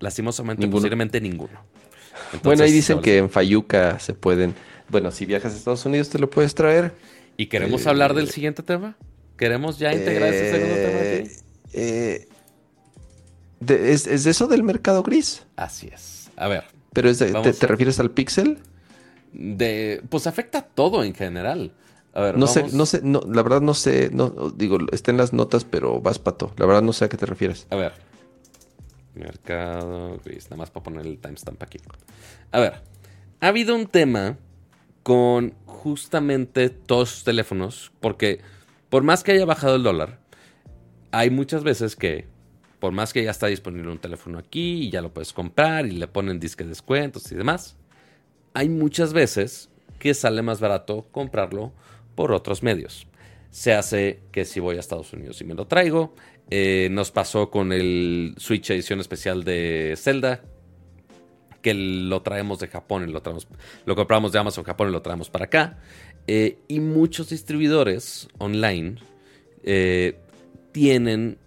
Lastimosamente, 0.00 0.66
posiblemente 0.68 1.20
ninguno. 1.20 1.64
bueno, 2.42 2.64
ahí 2.64 2.72
dicen 2.72 3.00
que 3.00 3.18
en 3.18 3.30
Fayuca 3.30 3.98
se 3.98 4.14
pueden. 4.14 4.54
Bueno, 4.88 5.10
si 5.10 5.26
viajas 5.26 5.54
a 5.54 5.56
Estados 5.56 5.84
Unidos 5.86 6.08
te 6.08 6.18
lo 6.18 6.28
puedes 6.28 6.54
traer. 6.54 6.92
¿Y 7.36 7.46
queremos 7.46 7.86
hablar 7.86 8.14
del 8.14 8.28
eh, 8.28 8.32
siguiente 8.32 8.62
tema? 8.62 8.96
¿Queremos 9.36 9.78
ya 9.78 9.92
integrar 9.92 10.32
ese 10.32 10.50
segundo 10.50 10.74
tema 10.74 10.98
aquí? 11.00 11.30
Eh, 11.72 12.28
¿es, 13.66 14.24
de 14.24 14.30
eso 14.30 14.46
del 14.46 14.62
mercado 14.62 15.02
gris? 15.02 15.44
Así 15.56 15.88
es. 15.92 16.30
A 16.36 16.48
ver. 16.48 16.64
¿Pero 16.92 17.14
te, 17.16 17.66
refieres 17.66 17.98
al 18.00 18.10
Pixel? 18.10 18.58
De, 19.32 20.02
pues 20.10 20.26
afecta 20.26 20.62
todo 20.62 21.04
en 21.04 21.14
general. 21.14 21.72
A 22.14 22.20
ver, 22.20 22.38
no 22.38 22.46
sé, 22.46 22.66
no 22.72 22.84
sé, 22.84 23.00
no, 23.02 23.22
la 23.26 23.42
verdad 23.42 23.62
no 23.62 23.72
sé, 23.72 24.10
no, 24.12 24.28
digo, 24.54 24.78
está 24.92 25.10
en 25.10 25.16
las 25.16 25.32
notas, 25.32 25.64
pero 25.64 26.00
vas 26.00 26.18
pato. 26.18 26.52
La 26.56 26.66
verdad 26.66 26.82
no 26.82 26.92
sé 26.92 27.06
a 27.06 27.08
qué 27.08 27.16
te 27.16 27.26
refieres. 27.26 27.66
A 27.70 27.76
ver. 27.76 27.92
Mercado 29.14 30.18
gris, 30.24 30.44
nada 30.46 30.56
más 30.56 30.70
para 30.70 30.84
poner 30.84 31.06
el 31.06 31.18
timestamp 31.18 31.62
aquí. 31.62 31.78
A 32.50 32.60
ver, 32.60 32.80
ha 33.40 33.48
habido 33.48 33.74
un 33.74 33.86
tema 33.86 34.36
con 35.02 35.54
justamente 35.66 36.70
todos 36.70 37.10
los 37.10 37.24
teléfonos, 37.24 37.92
porque 38.00 38.40
por 38.88 39.02
más 39.02 39.22
que 39.22 39.32
haya 39.32 39.44
bajado 39.44 39.76
el 39.76 39.82
dólar, 39.82 40.20
hay 41.10 41.30
muchas 41.30 41.64
veces 41.64 41.96
que 41.96 42.26
por 42.78 42.92
más 42.92 43.12
que 43.12 43.22
ya 43.22 43.30
está 43.30 43.46
disponible 43.46 43.90
un 43.90 43.98
teléfono 43.98 44.38
aquí 44.38 44.86
y 44.86 44.90
ya 44.90 45.00
lo 45.02 45.14
puedes 45.14 45.32
comprar 45.32 45.86
y 45.86 45.92
le 45.92 46.08
ponen 46.08 46.40
disque 46.40 46.64
de 46.64 46.70
descuentos 46.70 47.30
y 47.30 47.36
demás, 47.36 47.76
hay 48.54 48.68
muchas 48.68 49.12
veces 49.12 49.68
que 49.98 50.14
sale 50.14 50.42
más 50.42 50.60
barato 50.60 51.06
comprarlo 51.12 51.72
por 52.14 52.32
otros 52.32 52.62
medios. 52.62 53.06
Se 53.50 53.74
hace 53.74 54.20
que 54.32 54.44
si 54.44 54.60
voy 54.60 54.76
a 54.76 54.80
Estados 54.80 55.12
Unidos 55.12 55.40
y 55.40 55.44
me 55.44 55.54
lo 55.54 55.66
traigo. 55.66 56.14
Eh, 56.50 56.88
nos 56.90 57.10
pasó 57.10 57.50
con 57.50 57.72
el 57.72 58.34
Switch 58.38 58.70
edición 58.70 59.00
especial 59.00 59.44
de 59.44 59.94
Zelda, 59.96 60.42
que 61.60 61.74
lo 61.74 62.22
traemos 62.22 62.58
de 62.58 62.68
Japón 62.68 63.08
y 63.08 63.12
lo, 63.12 63.22
traemos, 63.22 63.46
lo 63.86 63.96
compramos 63.96 64.32
de 64.32 64.38
Amazon 64.38 64.64
Japón 64.64 64.88
y 64.88 64.92
lo 64.92 65.02
traemos 65.02 65.30
para 65.30 65.46
acá. 65.46 65.78
Eh, 66.26 66.58
y 66.68 66.80
muchos 66.80 67.30
distribuidores 67.30 68.28
online 68.38 68.96
eh, 69.64 70.18
tienen 70.72 71.38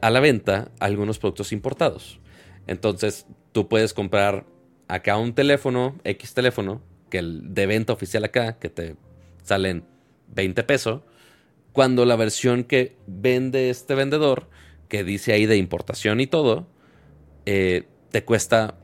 a 0.00 0.10
la 0.10 0.20
venta 0.20 0.70
algunos 0.78 1.18
productos 1.18 1.52
importados. 1.52 2.20
Entonces, 2.66 3.26
tú 3.52 3.68
puedes 3.68 3.92
comprar 3.92 4.46
acá 4.88 5.16
un 5.16 5.34
teléfono, 5.34 5.96
X 6.04 6.34
teléfono, 6.34 6.82
que 7.10 7.18
el 7.18 7.54
de 7.54 7.66
venta 7.66 7.92
oficial 7.92 8.24
acá, 8.24 8.58
que 8.58 8.70
te 8.70 8.96
salen 9.42 9.84
20 10.28 10.62
pesos, 10.64 11.02
cuando 11.72 12.04
la 12.04 12.16
versión 12.16 12.64
que 12.64 12.96
vende 13.06 13.70
este 13.70 13.94
vendedor, 13.94 14.48
que 14.88 15.04
dice 15.04 15.32
ahí 15.32 15.46
de 15.46 15.56
importación 15.56 16.20
y 16.20 16.26
todo, 16.26 16.66
eh, 17.46 17.86
te 18.10 18.24
cuesta 18.24 18.78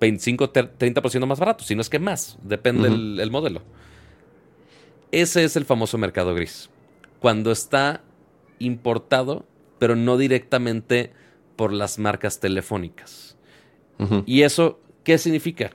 25, 0.00 0.52
30% 0.52 1.26
más 1.26 1.38
barato, 1.38 1.64
si 1.64 1.74
no 1.74 1.80
es 1.80 1.90
que 1.90 1.98
más, 1.98 2.38
depende 2.42 2.88
el 2.88 3.30
modelo. 3.30 3.62
Ese 5.12 5.44
es 5.44 5.56
el 5.56 5.64
famoso 5.64 5.98
mercado 5.98 6.34
gris. 6.34 6.70
Cuando 7.18 7.50
está 7.50 8.02
importado 8.58 9.46
pero 9.80 9.96
no 9.96 10.18
directamente 10.18 11.10
por 11.56 11.72
las 11.72 11.98
marcas 11.98 12.38
telefónicas. 12.38 13.36
¿Y 14.24 14.42
eso 14.42 14.80
qué 15.04 15.18
significa? 15.18 15.72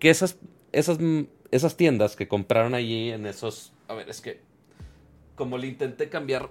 Que 0.00 0.10
esas, 0.10 0.38
esas, 0.72 0.98
esas 1.50 1.76
tiendas 1.76 2.16
que 2.16 2.28
compraron 2.28 2.74
allí 2.74 3.10
en 3.10 3.26
esos... 3.26 3.72
A 3.88 3.94
ver, 3.94 4.08
es 4.08 4.20
que 4.20 4.40
como 5.34 5.58
le 5.58 5.68
intenté 5.68 6.08
cambiar 6.08 6.48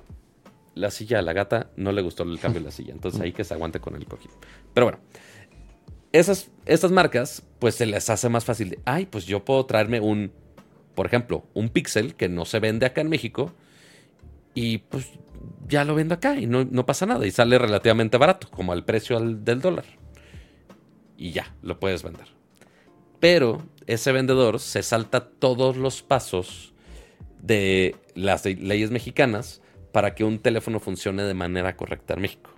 la 0.76 0.92
silla 0.92 1.20
a 1.20 1.22
la 1.22 1.34
gata, 1.34 1.72
no 1.76 1.92
le 1.92 2.02
gustó 2.02 2.24
el 2.24 2.40
cambio 2.40 2.62
de 2.62 2.66
la 2.66 2.72
silla. 2.72 2.94
Entonces 2.94 3.20
ahí 3.20 3.32
que 3.32 3.44
se 3.44 3.54
aguante 3.54 3.80
con 3.80 3.96
el 3.96 4.06
cojín. 4.06 4.32
Pero 4.74 4.86
bueno, 4.86 5.00
esas, 6.12 6.50
estas 6.66 6.92
marcas, 6.92 7.44
pues 7.60 7.76
se 7.76 7.86
les 7.86 8.10
hace 8.10 8.30
más 8.30 8.46
fácil 8.46 8.70
de, 8.70 8.80
ay, 8.86 9.06
pues 9.06 9.26
yo 9.26 9.44
puedo 9.44 9.66
traerme 9.66 10.00
un, 10.00 10.32
por 10.94 11.06
ejemplo, 11.06 11.46
un 11.54 11.70
Pixel 11.70 12.16
que 12.16 12.30
no 12.30 12.46
se 12.46 12.60
vende 12.60 12.86
acá 12.86 13.02
en 13.02 13.10
México. 13.10 13.54
Y 14.54 14.78
pues 14.78 15.10
ya 15.68 15.84
lo 15.84 15.96
vendo 15.96 16.16
acá 16.16 16.38
y 16.38 16.46
no, 16.46 16.86
pasa 16.86 17.06
nada. 17.06 17.26
Y 17.26 17.32
sale 17.32 17.58
relativamente 17.58 18.18
barato, 18.18 18.50
como 18.50 18.72
al 18.72 18.86
precio 18.86 19.20
del 19.20 19.62
dólar. 19.62 19.86
Y 21.18 21.32
ya, 21.32 21.56
lo 21.62 21.80
puedes 21.80 22.04
vender. 22.04 22.28
Pero 23.20 23.64
ese 23.88 24.12
vendedor 24.12 24.60
se 24.60 24.84
salta 24.84 25.30
todos 25.30 25.78
los 25.78 26.02
pasos 26.02 26.74
de 27.42 27.96
las 28.16 28.46
leyes 28.46 28.92
mexicanas 28.92 29.62
para 29.92 30.16
que 30.16 30.24
un 30.24 30.40
teléfono 30.40 30.80
funcione 30.80 31.24
de 31.24 31.34
manera 31.34 31.78
correcta 31.78 32.16
en 32.16 32.22
México. 32.22 32.50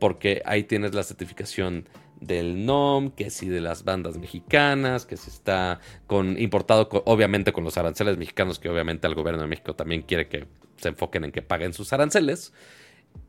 Porque 0.00 0.42
ahí 0.44 0.64
tienes 0.64 0.94
la 0.94 1.02
certificación 1.02 1.88
del 2.20 2.64
NOM, 2.64 3.10
que 3.10 3.30
si 3.30 3.48
de 3.48 3.60
las 3.60 3.84
bandas 3.84 4.16
mexicanas, 4.16 5.06
que 5.06 5.16
si 5.16 5.30
está 5.30 5.80
con 6.06 6.38
importado 6.40 6.88
obviamente 7.04 7.52
con 7.52 7.64
los 7.64 7.76
aranceles 7.76 8.16
mexicanos, 8.16 8.58
que 8.58 8.68
obviamente 8.68 9.06
el 9.06 9.14
gobierno 9.14 9.42
de 9.42 9.48
México 9.48 9.74
también 9.74 10.02
quiere 10.02 10.28
que 10.28 10.46
se 10.76 10.88
enfoquen 10.88 11.24
en 11.24 11.32
que 11.32 11.42
paguen 11.42 11.72
sus 11.72 11.92
aranceles. 11.92 12.52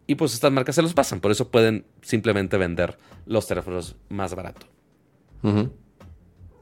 Y 0.08 0.16
pues 0.16 0.34
estas 0.34 0.52
marcas 0.52 0.76
se 0.76 0.82
los 0.82 0.94
pasan, 0.94 1.20
por 1.20 1.32
eso 1.32 1.52
pueden 1.52 1.86
simplemente 2.02 2.58
vender 2.58 2.98
los 3.26 3.48
teléfonos 3.48 3.96
más 4.10 4.34
barato. 4.34 4.68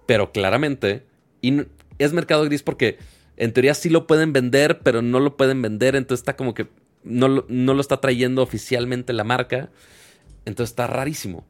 Pero 0.06 0.32
claramente, 0.32 1.06
y 1.42 1.64
es 2.00 2.14
mercado 2.14 2.46
gris 2.46 2.64
porque 2.64 2.98
en 3.38 3.54
teoría 3.54 3.74
sí 3.74 3.90
lo 3.90 4.08
pueden 4.08 4.34
vender, 4.34 4.80
pero 4.80 5.02
no 5.02 5.20
lo 5.20 5.38
pueden 5.38 5.62
vender, 5.62 5.96
entonces 5.96 6.22
está 6.22 6.36
como 6.36 6.54
que 6.54 6.68
no, 7.04 7.46
no 7.48 7.74
lo 7.74 7.82
está 7.82 8.02
trayendo 8.02 8.42
oficialmente 8.42 9.14
la 9.14 9.24
marca. 9.24 9.70
Entonces 10.46 10.72
está 10.72 10.88
rarísimo. 10.88 11.46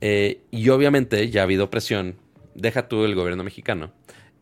Eh, 0.00 0.40
y 0.50 0.68
obviamente 0.68 1.30
ya 1.30 1.42
ha 1.42 1.44
habido 1.44 1.70
presión, 1.70 2.16
deja 2.54 2.88
tú 2.88 3.04
el 3.04 3.14
gobierno 3.14 3.44
mexicano, 3.44 3.92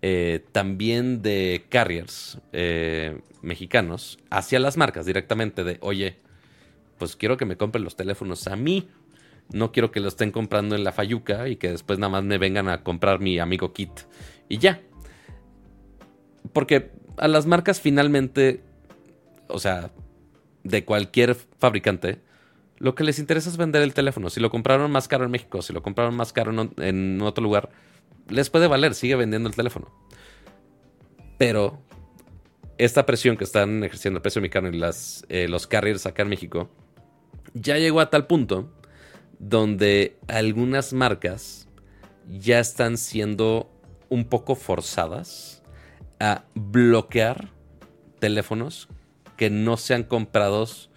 eh, 0.00 0.42
también 0.52 1.20
de 1.20 1.66
carriers 1.68 2.38
eh, 2.52 3.20
mexicanos 3.42 4.18
hacia 4.30 4.58
las 4.58 4.78
marcas 4.78 5.04
directamente 5.04 5.62
de, 5.62 5.76
oye, 5.82 6.16
pues 6.98 7.14
quiero 7.14 7.36
que 7.36 7.44
me 7.44 7.58
compren 7.58 7.84
los 7.84 7.96
teléfonos 7.96 8.46
a 8.46 8.56
mí. 8.56 8.88
No 9.52 9.72
quiero 9.72 9.90
que 9.90 10.00
lo 10.00 10.08
estén 10.08 10.30
comprando 10.30 10.76
en 10.76 10.84
la 10.84 10.92
Fayuca 10.92 11.48
y 11.48 11.56
que 11.56 11.70
después 11.70 11.98
nada 11.98 12.10
más 12.10 12.24
me 12.24 12.38
vengan 12.38 12.68
a 12.68 12.82
comprar 12.82 13.20
mi 13.20 13.38
amigo 13.38 13.72
Kit. 13.72 13.90
Y 14.48 14.58
ya. 14.58 14.80
Porque 16.52 16.92
a 17.16 17.28
las 17.28 17.46
marcas 17.46 17.80
finalmente, 17.80 18.62
o 19.48 19.58
sea, 19.58 19.90
de 20.62 20.84
cualquier 20.84 21.34
fabricante, 21.34 22.20
lo 22.78 22.94
que 22.94 23.04
les 23.04 23.18
interesa 23.18 23.50
es 23.50 23.56
vender 23.56 23.82
el 23.82 23.92
teléfono. 23.92 24.30
Si 24.30 24.40
lo 24.40 24.50
compraron 24.50 24.90
más 24.90 25.08
caro 25.08 25.24
en 25.24 25.30
México, 25.30 25.62
si 25.62 25.72
lo 25.72 25.82
compraron 25.82 26.14
más 26.14 26.32
caro 26.32 26.70
en, 26.78 27.20
otro 27.22 27.42
lugar, 27.42 27.70
les 28.28 28.50
puede 28.50 28.68
valer, 28.68 28.94
sigue 28.94 29.16
vendiendo 29.16 29.48
el 29.48 29.54
teléfono. 29.54 29.92
Pero 31.38 31.82
esta 32.78 33.04
presión 33.04 33.36
que 33.36 33.44
están 33.44 33.84
ejerciendo 33.84 34.18
el 34.18 34.22
precio 34.22 34.40
mexicano 34.40 34.68
y 34.68 34.78
las, 34.78 35.26
eh, 35.28 35.48
los 35.48 35.66
carriers 35.66 36.06
acá 36.06 36.22
en 36.22 36.28
México, 36.30 36.70
ya 37.52 37.76
llegó 37.76 38.00
a 38.00 38.08
tal 38.08 38.26
punto 38.26 38.72
donde 39.40 40.18
algunas 40.28 40.92
marcas 40.92 41.66
ya 42.28 42.60
están 42.60 42.98
siendo 42.98 43.68
un 44.10 44.26
poco 44.26 44.54
forzadas 44.54 45.62
a 46.20 46.44
bloquear 46.54 47.48
teléfonos 48.18 48.88
que 49.36 49.48
no 49.48 49.78
sean 49.78 50.04
comprados 50.04 50.90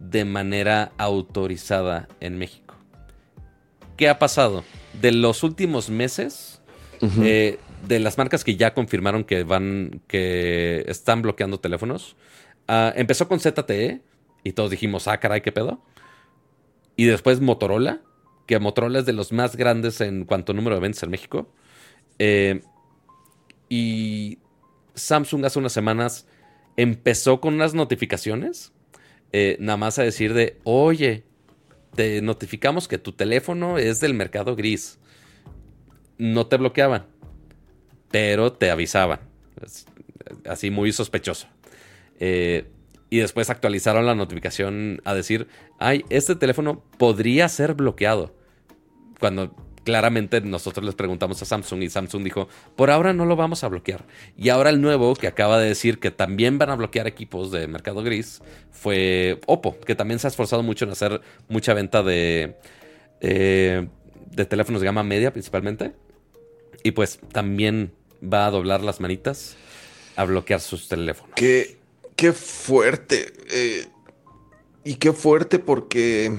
de 0.00 0.24
manera 0.24 0.92
autorizada 0.96 2.08
en 2.20 2.38
México. 2.38 2.74
¿Qué 3.96 4.08
ha 4.08 4.18
pasado? 4.18 4.64
De 5.00 5.12
los 5.12 5.42
últimos 5.42 5.90
meses, 5.90 6.62
eh, 7.22 7.58
de 7.86 8.00
las 8.00 8.16
marcas 8.16 8.42
que 8.42 8.56
ya 8.56 8.72
confirmaron 8.72 9.24
que 9.24 9.44
van, 9.44 10.00
que 10.06 10.84
están 10.88 11.20
bloqueando 11.20 11.60
teléfonos, 11.60 12.16
ah, 12.68 12.92
empezó 12.96 13.28
con 13.28 13.40
ZTE 13.40 14.00
y 14.44 14.52
todos 14.52 14.70
dijimos, 14.70 15.08
ah, 15.08 15.18
caray, 15.18 15.42
qué 15.42 15.52
pedo. 15.52 15.82
Y 16.96 17.04
después 17.04 17.40
Motorola, 17.40 18.00
que 18.46 18.58
Motorola 18.58 19.00
es 19.00 19.06
de 19.06 19.12
los 19.12 19.32
más 19.32 19.56
grandes 19.56 20.00
en 20.00 20.24
cuanto 20.24 20.52
a 20.52 20.54
número 20.54 20.76
de 20.76 20.80
ventas 20.80 21.02
en 21.02 21.10
México. 21.10 21.52
Eh, 22.18 22.62
y 23.68 24.38
Samsung 24.94 25.44
hace 25.44 25.58
unas 25.58 25.72
semanas 25.72 26.26
empezó 26.76 27.40
con 27.40 27.54
unas 27.54 27.74
notificaciones, 27.74 28.72
eh, 29.32 29.56
nada 29.60 29.76
más 29.76 29.98
a 29.98 30.02
decir 30.02 30.34
de, 30.34 30.58
oye, 30.64 31.24
te 31.94 32.22
notificamos 32.22 32.88
que 32.88 32.98
tu 32.98 33.12
teléfono 33.12 33.78
es 33.78 34.00
del 34.00 34.14
mercado 34.14 34.54
gris. 34.54 34.98
No 36.18 36.46
te 36.46 36.56
bloqueaban, 36.56 37.06
pero 38.10 38.52
te 38.52 38.70
avisaban. 38.70 39.20
Así 40.44 40.70
muy 40.70 40.92
sospechoso. 40.92 41.48
Eh, 42.20 42.66
y 43.10 43.18
después 43.18 43.50
actualizaron 43.50 44.06
la 44.06 44.14
notificación 44.14 45.00
a 45.04 45.14
decir, 45.14 45.48
ay, 45.78 46.04
este 46.10 46.34
teléfono 46.34 46.82
podría 46.98 47.48
ser 47.48 47.74
bloqueado. 47.74 48.34
Cuando 49.20 49.54
claramente 49.86 50.40
nosotros 50.40 50.84
les 50.84 50.96
preguntamos 50.96 51.40
a 51.40 51.44
Samsung 51.44 51.84
y 51.84 51.88
Samsung 51.88 52.24
dijo, 52.24 52.48
por 52.74 52.90
ahora 52.90 53.12
no 53.12 53.24
lo 53.24 53.36
vamos 53.36 53.62
a 53.62 53.68
bloquear. 53.68 54.04
Y 54.36 54.48
ahora 54.48 54.70
el 54.70 54.80
nuevo 54.80 55.14
que 55.14 55.28
acaba 55.28 55.60
de 55.60 55.68
decir 55.68 56.00
que 56.00 56.10
también 56.10 56.58
van 56.58 56.70
a 56.70 56.74
bloquear 56.74 57.06
equipos 57.06 57.52
de 57.52 57.68
mercado 57.68 58.02
gris 58.02 58.42
fue 58.72 59.40
Oppo, 59.46 59.78
que 59.78 59.94
también 59.94 60.18
se 60.18 60.26
ha 60.26 60.30
esforzado 60.30 60.64
mucho 60.64 60.84
en 60.84 60.90
hacer 60.90 61.20
mucha 61.48 61.72
venta 61.72 62.02
de, 62.02 62.56
eh, 63.20 63.86
de 64.32 64.44
teléfonos 64.44 64.80
de 64.80 64.86
gama 64.86 65.04
media 65.04 65.32
principalmente. 65.32 65.92
Y 66.82 66.90
pues 66.90 67.20
también 67.32 67.92
va 68.22 68.46
a 68.46 68.50
doblar 68.50 68.82
las 68.82 69.00
manitas 69.00 69.56
a 70.16 70.24
bloquear 70.24 70.60
sus 70.60 70.88
teléfonos. 70.88 71.34
Qué, 71.36 71.75
qué 72.16 72.32
fuerte. 72.32 73.32
Eh, 73.50 73.86
y 74.84 74.94
qué 74.94 75.12
fuerte 75.12 75.58
porque 75.58 76.38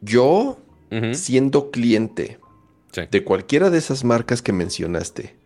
yo 0.00 0.58
siendo 1.14 1.70
cliente 1.70 2.38
de 3.10 3.24
cualquiera 3.24 3.70
de 3.70 3.78
esas 3.78 4.04
marcas 4.04 4.40
que 4.40 4.52
mencionaste, 4.52 5.36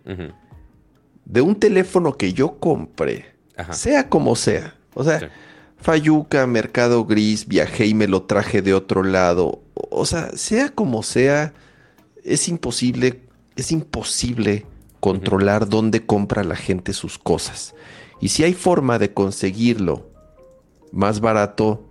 de 1.24 1.40
un 1.40 1.54
teléfono 1.54 2.16
que 2.16 2.32
yo 2.32 2.58
compré, 2.58 3.26
sea 3.70 4.08
como 4.08 4.34
sea, 4.36 4.76
o 4.94 5.04
sea, 5.04 5.30
Fayuca, 5.76 6.46
Mercado 6.46 7.04
Gris, 7.04 7.46
viajé 7.46 7.86
y 7.86 7.94
me 7.94 8.08
lo 8.08 8.22
traje 8.24 8.60
de 8.60 8.74
otro 8.74 9.02
lado, 9.02 9.62
o 9.74 10.04
sea, 10.04 10.30
sea 10.36 10.68
como 10.70 11.02
sea, 11.02 11.54
es 12.24 12.48
imposible, 12.48 13.22
es 13.56 13.72
imposible 13.72 14.66
controlar 15.00 15.68
dónde 15.68 16.06
compra 16.06 16.44
la 16.44 16.56
gente 16.56 16.92
sus 16.92 17.18
cosas. 17.18 17.74
Y 18.20 18.28
si 18.28 18.44
hay 18.44 18.52
forma 18.52 18.98
de 18.98 19.12
conseguirlo 19.12 20.10
más 20.92 21.20
barato, 21.20 21.90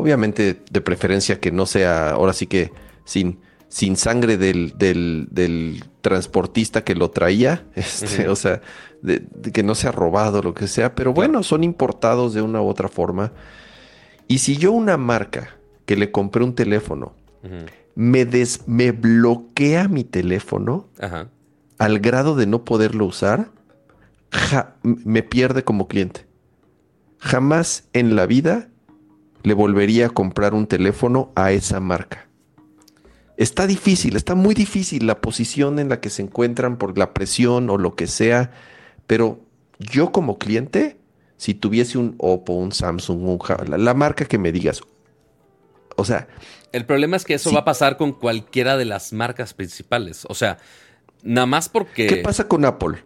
Obviamente, 0.00 0.62
de 0.70 0.80
preferencia 0.80 1.40
que 1.40 1.50
no 1.52 1.66
sea, 1.66 2.12
ahora 2.12 2.32
sí 2.32 2.46
que 2.46 2.72
sin, 3.04 3.40
sin 3.68 3.96
sangre 3.96 4.38
del, 4.38 4.72
del, 4.78 5.84
transportista 6.00 6.84
que 6.84 6.94
lo 6.94 7.10
traía, 7.10 7.66
este, 7.74 8.28
o 8.28 8.36
sea, 8.36 8.62
de, 9.02 9.22
que 9.52 9.62
no 9.62 9.74
sea 9.74 9.92
robado, 9.92 10.42
lo 10.42 10.54
que 10.54 10.68
sea, 10.68 10.94
pero 10.94 11.12
bueno, 11.12 11.42
son 11.42 11.64
importados 11.64 12.32
de 12.32 12.40
una 12.40 12.62
u 12.62 12.68
otra 12.68 12.88
forma. 12.88 13.32
Y 14.26 14.38
si 14.38 14.56
yo 14.56 14.72
una 14.72 14.96
marca 14.96 15.58
que 15.84 15.96
le 15.96 16.10
compré 16.10 16.44
un 16.44 16.54
teléfono, 16.54 17.14
me, 17.94 18.24
des, 18.24 18.66
me 18.66 18.92
bloquea 18.92 19.88
mi 19.88 20.04
teléfono 20.04 20.88
al 21.80 21.98
grado 21.98 22.36
de 22.36 22.46
no 22.46 22.62
poderlo 22.62 23.06
usar, 23.06 23.50
me 24.82 25.22
pierde 25.22 25.64
como 25.64 25.88
cliente. 25.88 26.26
Jamás 27.18 27.88
en 27.94 28.14
la 28.16 28.26
vida 28.26 28.68
le 29.42 29.54
volvería 29.54 30.06
a 30.06 30.10
comprar 30.10 30.52
un 30.52 30.66
teléfono 30.66 31.32
a 31.34 31.52
esa 31.52 31.80
marca. 31.80 32.28
Está 33.38 33.66
difícil, 33.66 34.16
está 34.16 34.34
muy 34.34 34.54
difícil 34.54 35.06
la 35.06 35.22
posición 35.22 35.78
en 35.78 35.88
la 35.88 36.00
que 36.00 36.10
se 36.10 36.20
encuentran 36.20 36.76
por 36.76 36.98
la 36.98 37.14
presión 37.14 37.70
o 37.70 37.78
lo 37.78 37.94
que 37.94 38.06
sea, 38.06 38.50
pero 39.06 39.40
yo 39.78 40.12
como 40.12 40.38
cliente, 40.38 40.98
si 41.38 41.54
tuviese 41.54 41.96
un 41.96 42.14
Oppo, 42.18 42.52
un 42.52 42.72
Samsung, 42.72 43.22
un 43.22 43.38
la, 43.70 43.78
la 43.78 43.94
marca 43.94 44.26
que 44.26 44.36
me 44.36 44.52
digas, 44.52 44.82
o 45.96 46.04
sea... 46.04 46.28
El 46.72 46.84
problema 46.84 47.16
es 47.16 47.24
que 47.24 47.32
eso 47.32 47.50
va 47.52 47.60
a 47.60 47.64
pasar 47.64 47.96
con 47.96 48.12
cualquiera 48.12 48.76
de 48.76 48.84
las 48.84 49.14
marcas 49.14 49.54
principales, 49.54 50.26
o 50.28 50.34
sea, 50.34 50.58
nada 51.22 51.46
más 51.46 51.68
porque... 51.68 52.06
¿Qué 52.06 52.16
pasa 52.16 52.48
con 52.48 52.64
Apple? 52.64 53.02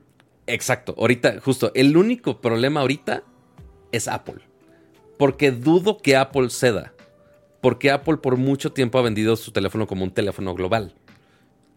Exacto, 0.47 0.95
ahorita, 0.99 1.41
justo, 1.41 1.73
el 1.75 1.97
único 1.97 2.41
problema 2.41 2.81
ahorita 2.81 3.23
es 3.93 4.09
Apple. 4.09 4.41
Porque 5.19 5.51
dudo 5.53 5.99
que 5.99 6.17
Apple 6.17 6.51
ceda. 6.51 6.93
Porque 7.61 7.91
Apple 7.91 8.19
por 8.19 8.37
mucho 8.37 8.73
tiempo 8.73 8.99
ha 8.99 9.03
vendido 9.03 9.37
su 9.37 9.53
teléfono 9.53 9.87
como 9.87 10.05
un 10.05 10.11
teléfono 10.11 10.55
global. 10.55 10.95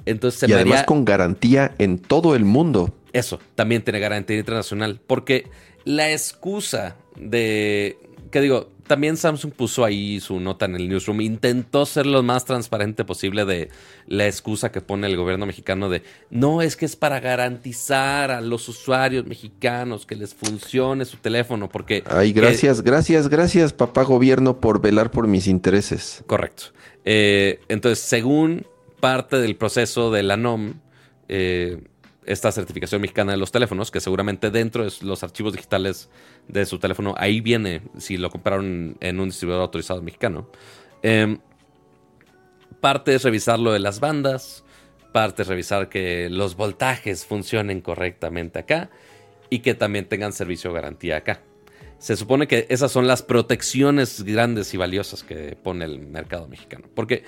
Entonces 0.05 0.39
se 0.39 0.49
y 0.49 0.53
además 0.53 0.83
con 0.83 1.05
garantía 1.05 1.73
en 1.77 1.99
todo 1.99 2.35
el 2.35 2.45
mundo. 2.45 2.93
Eso, 3.13 3.39
también 3.55 3.83
tiene 3.83 3.99
garantía 3.99 4.37
internacional. 4.37 4.99
Porque 5.05 5.49
la 5.85 6.11
excusa 6.11 6.95
de 7.15 7.97
que 8.31 8.41
digo, 8.41 8.69
también 8.87 9.17
Samsung 9.17 9.51
puso 9.51 9.83
ahí 9.83 10.19
su 10.19 10.39
nota 10.39 10.65
en 10.65 10.75
el 10.75 10.89
newsroom, 10.89 11.21
intentó 11.21 11.85
ser 11.85 12.05
lo 12.05 12.23
más 12.23 12.45
transparente 12.45 13.03
posible 13.03 13.45
de 13.45 13.69
la 14.07 14.25
excusa 14.25 14.71
que 14.71 14.81
pone 14.81 15.07
el 15.07 15.17
gobierno 15.17 15.45
mexicano 15.45 15.89
de, 15.89 16.03
no, 16.29 16.61
es 16.61 16.75
que 16.75 16.85
es 16.85 16.95
para 16.95 17.19
garantizar 17.19 18.31
a 18.31 18.41
los 18.41 18.67
usuarios 18.69 19.25
mexicanos 19.25 20.05
que 20.05 20.15
les 20.15 20.33
funcione 20.33 21.05
su 21.05 21.17
teléfono, 21.17 21.69
porque... 21.69 22.03
Ay, 22.07 22.33
gracias, 22.33 22.81
gracias, 22.81 23.27
gracias, 23.27 23.73
papá 23.73 24.03
gobierno, 24.03 24.59
por 24.59 24.81
velar 24.81 25.11
por 25.11 25.27
mis 25.27 25.47
intereses. 25.47 26.23
Correcto. 26.25 26.63
Eh, 27.05 27.59
entonces, 27.67 27.99
según 27.99 28.65
parte 28.99 29.37
del 29.37 29.55
proceso 29.55 30.11
de 30.11 30.23
la 30.23 30.37
NOM, 30.37 30.75
eh, 31.29 31.81
esta 32.27 32.51
certificación 32.51 33.01
mexicana 33.01 33.31
de 33.31 33.37
los 33.37 33.51
teléfonos, 33.51 33.89
que 33.89 33.99
seguramente 33.99 34.51
dentro 34.51 34.83
de 34.83 34.91
los 35.01 35.23
archivos 35.23 35.53
digitales 35.53 36.09
de 36.47 36.65
su 36.65 36.77
teléfono, 36.77 37.15
ahí 37.17 37.41
viene 37.41 37.81
si 37.97 38.17
lo 38.17 38.29
compraron 38.29 38.97
en 38.99 39.19
un 39.19 39.29
distribuidor 39.29 39.61
autorizado 39.61 40.01
mexicano. 40.01 40.49
Em, 41.01 41.39
parte 42.81 43.15
es 43.15 43.23
revisar 43.23 43.59
lo 43.59 43.71
de 43.71 43.79
las 43.79 43.99
bandas, 43.99 44.63
parte 45.13 45.41
es 45.41 45.47
revisar 45.47 45.89
que 45.89 46.29
los 46.29 46.55
voltajes 46.55 47.25
funcionen 47.25 47.81
correctamente 47.81 48.59
acá 48.59 48.89
y 49.49 49.59
que 49.59 49.73
también 49.73 50.05
tengan 50.05 50.33
servicio 50.33 50.69
de 50.69 50.75
garantía 50.75 51.17
acá. 51.17 51.41
Se 51.99 52.15
supone 52.15 52.47
que 52.47 52.67
esas 52.69 52.91
son 52.91 53.07
las 53.07 53.23
protecciones 53.23 54.23
grandes 54.23 54.73
y 54.73 54.77
valiosas 54.77 55.23
que 55.23 55.55
pone 55.55 55.85
el 55.85 55.99
mercado 55.99 56.47
mexicano. 56.47 56.87
Porque 56.93 57.23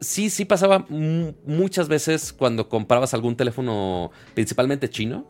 sí, 0.00 0.30
sí 0.30 0.44
pasaba 0.44 0.86
muchas 0.88 1.88
veces 1.88 2.32
cuando 2.32 2.68
comprabas 2.68 3.14
algún 3.14 3.36
teléfono, 3.36 4.10
principalmente 4.34 4.88
chino, 4.88 5.26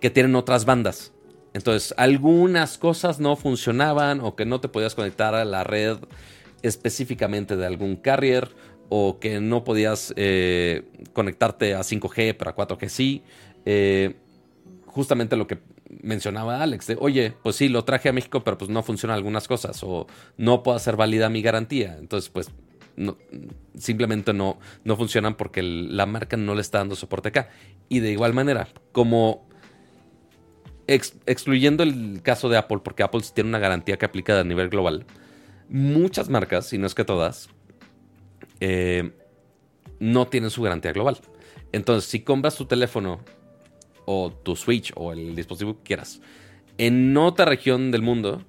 que 0.00 0.10
tienen 0.10 0.34
otras 0.34 0.64
bandas. 0.64 1.12
Entonces, 1.52 1.94
algunas 1.96 2.78
cosas 2.78 3.20
no 3.20 3.36
funcionaban 3.36 4.20
o 4.20 4.36
que 4.36 4.44
no 4.44 4.60
te 4.60 4.68
podías 4.68 4.94
conectar 4.94 5.34
a 5.34 5.44
la 5.44 5.64
red 5.64 5.98
específicamente 6.62 7.56
de 7.56 7.66
algún 7.66 7.96
carrier 7.96 8.48
o 8.88 9.18
que 9.20 9.40
no 9.40 9.64
podías 9.64 10.12
eh, 10.16 10.84
conectarte 11.12 11.74
a 11.74 11.80
5G, 11.80 12.36
pero 12.36 12.50
a 12.50 12.56
4G 12.56 12.88
sí. 12.88 13.22
Eh, 13.64 14.16
justamente 14.86 15.36
lo 15.36 15.46
que 15.46 15.58
mencionaba 16.02 16.62
Alex, 16.62 16.86
de, 16.86 16.96
oye, 17.00 17.34
pues 17.42 17.56
sí, 17.56 17.68
lo 17.68 17.84
traje 17.84 18.08
a 18.08 18.12
México, 18.12 18.42
pero 18.44 18.58
pues 18.58 18.70
no 18.70 18.82
funcionan 18.82 19.16
algunas 19.16 19.48
cosas 19.48 19.82
o 19.82 20.06
no 20.36 20.62
puedo 20.62 20.76
hacer 20.76 20.96
válida 20.96 21.28
mi 21.28 21.42
garantía. 21.42 21.96
Entonces, 21.98 22.30
pues 22.30 22.50
simplemente 23.76 24.32
no, 24.32 24.58
no 24.84 24.96
funcionan 24.96 25.36
porque 25.36 25.62
la 25.62 26.06
marca 26.06 26.36
no 26.36 26.54
le 26.54 26.60
está 26.60 26.78
dando 26.78 26.96
soporte 26.96 27.28
acá. 27.28 27.50
Y 27.88 28.00
de 28.00 28.12
igual 28.12 28.34
manera, 28.34 28.68
como 28.92 29.48
excluyendo 30.86 31.82
el 31.82 32.20
caso 32.22 32.48
de 32.48 32.56
Apple, 32.56 32.80
porque 32.82 33.02
Apple 33.02 33.20
tiene 33.32 33.48
una 33.48 33.60
garantía 33.60 33.96
que 33.96 34.06
aplica 34.06 34.38
a 34.38 34.44
nivel 34.44 34.68
global, 34.68 35.06
muchas 35.68 36.28
marcas, 36.28 36.66
si 36.66 36.78
no 36.78 36.86
es 36.86 36.94
que 36.94 37.04
todas, 37.04 37.48
eh, 38.58 39.12
no 40.00 40.26
tienen 40.26 40.50
su 40.50 40.62
garantía 40.62 40.92
global. 40.92 41.18
Entonces, 41.70 42.10
si 42.10 42.20
compras 42.20 42.56
tu 42.56 42.64
teléfono 42.64 43.20
o 44.04 44.32
tu 44.32 44.56
Switch 44.56 44.92
o 44.96 45.12
el 45.12 45.36
dispositivo 45.36 45.76
que 45.76 45.82
quieras 45.84 46.20
en 46.80 47.14
otra 47.18 47.44
región 47.44 47.90
del 47.90 48.00
mundo 48.00 48.42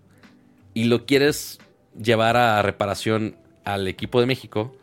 y 0.73 0.85
lo 0.85 1.05
quieres 1.05 1.59
llevar 2.01 2.37
a 2.37 2.61
reparación 2.61 3.35
al 3.63 3.87
equipo 3.87 4.19
de 4.19 4.25
México, 4.25 4.75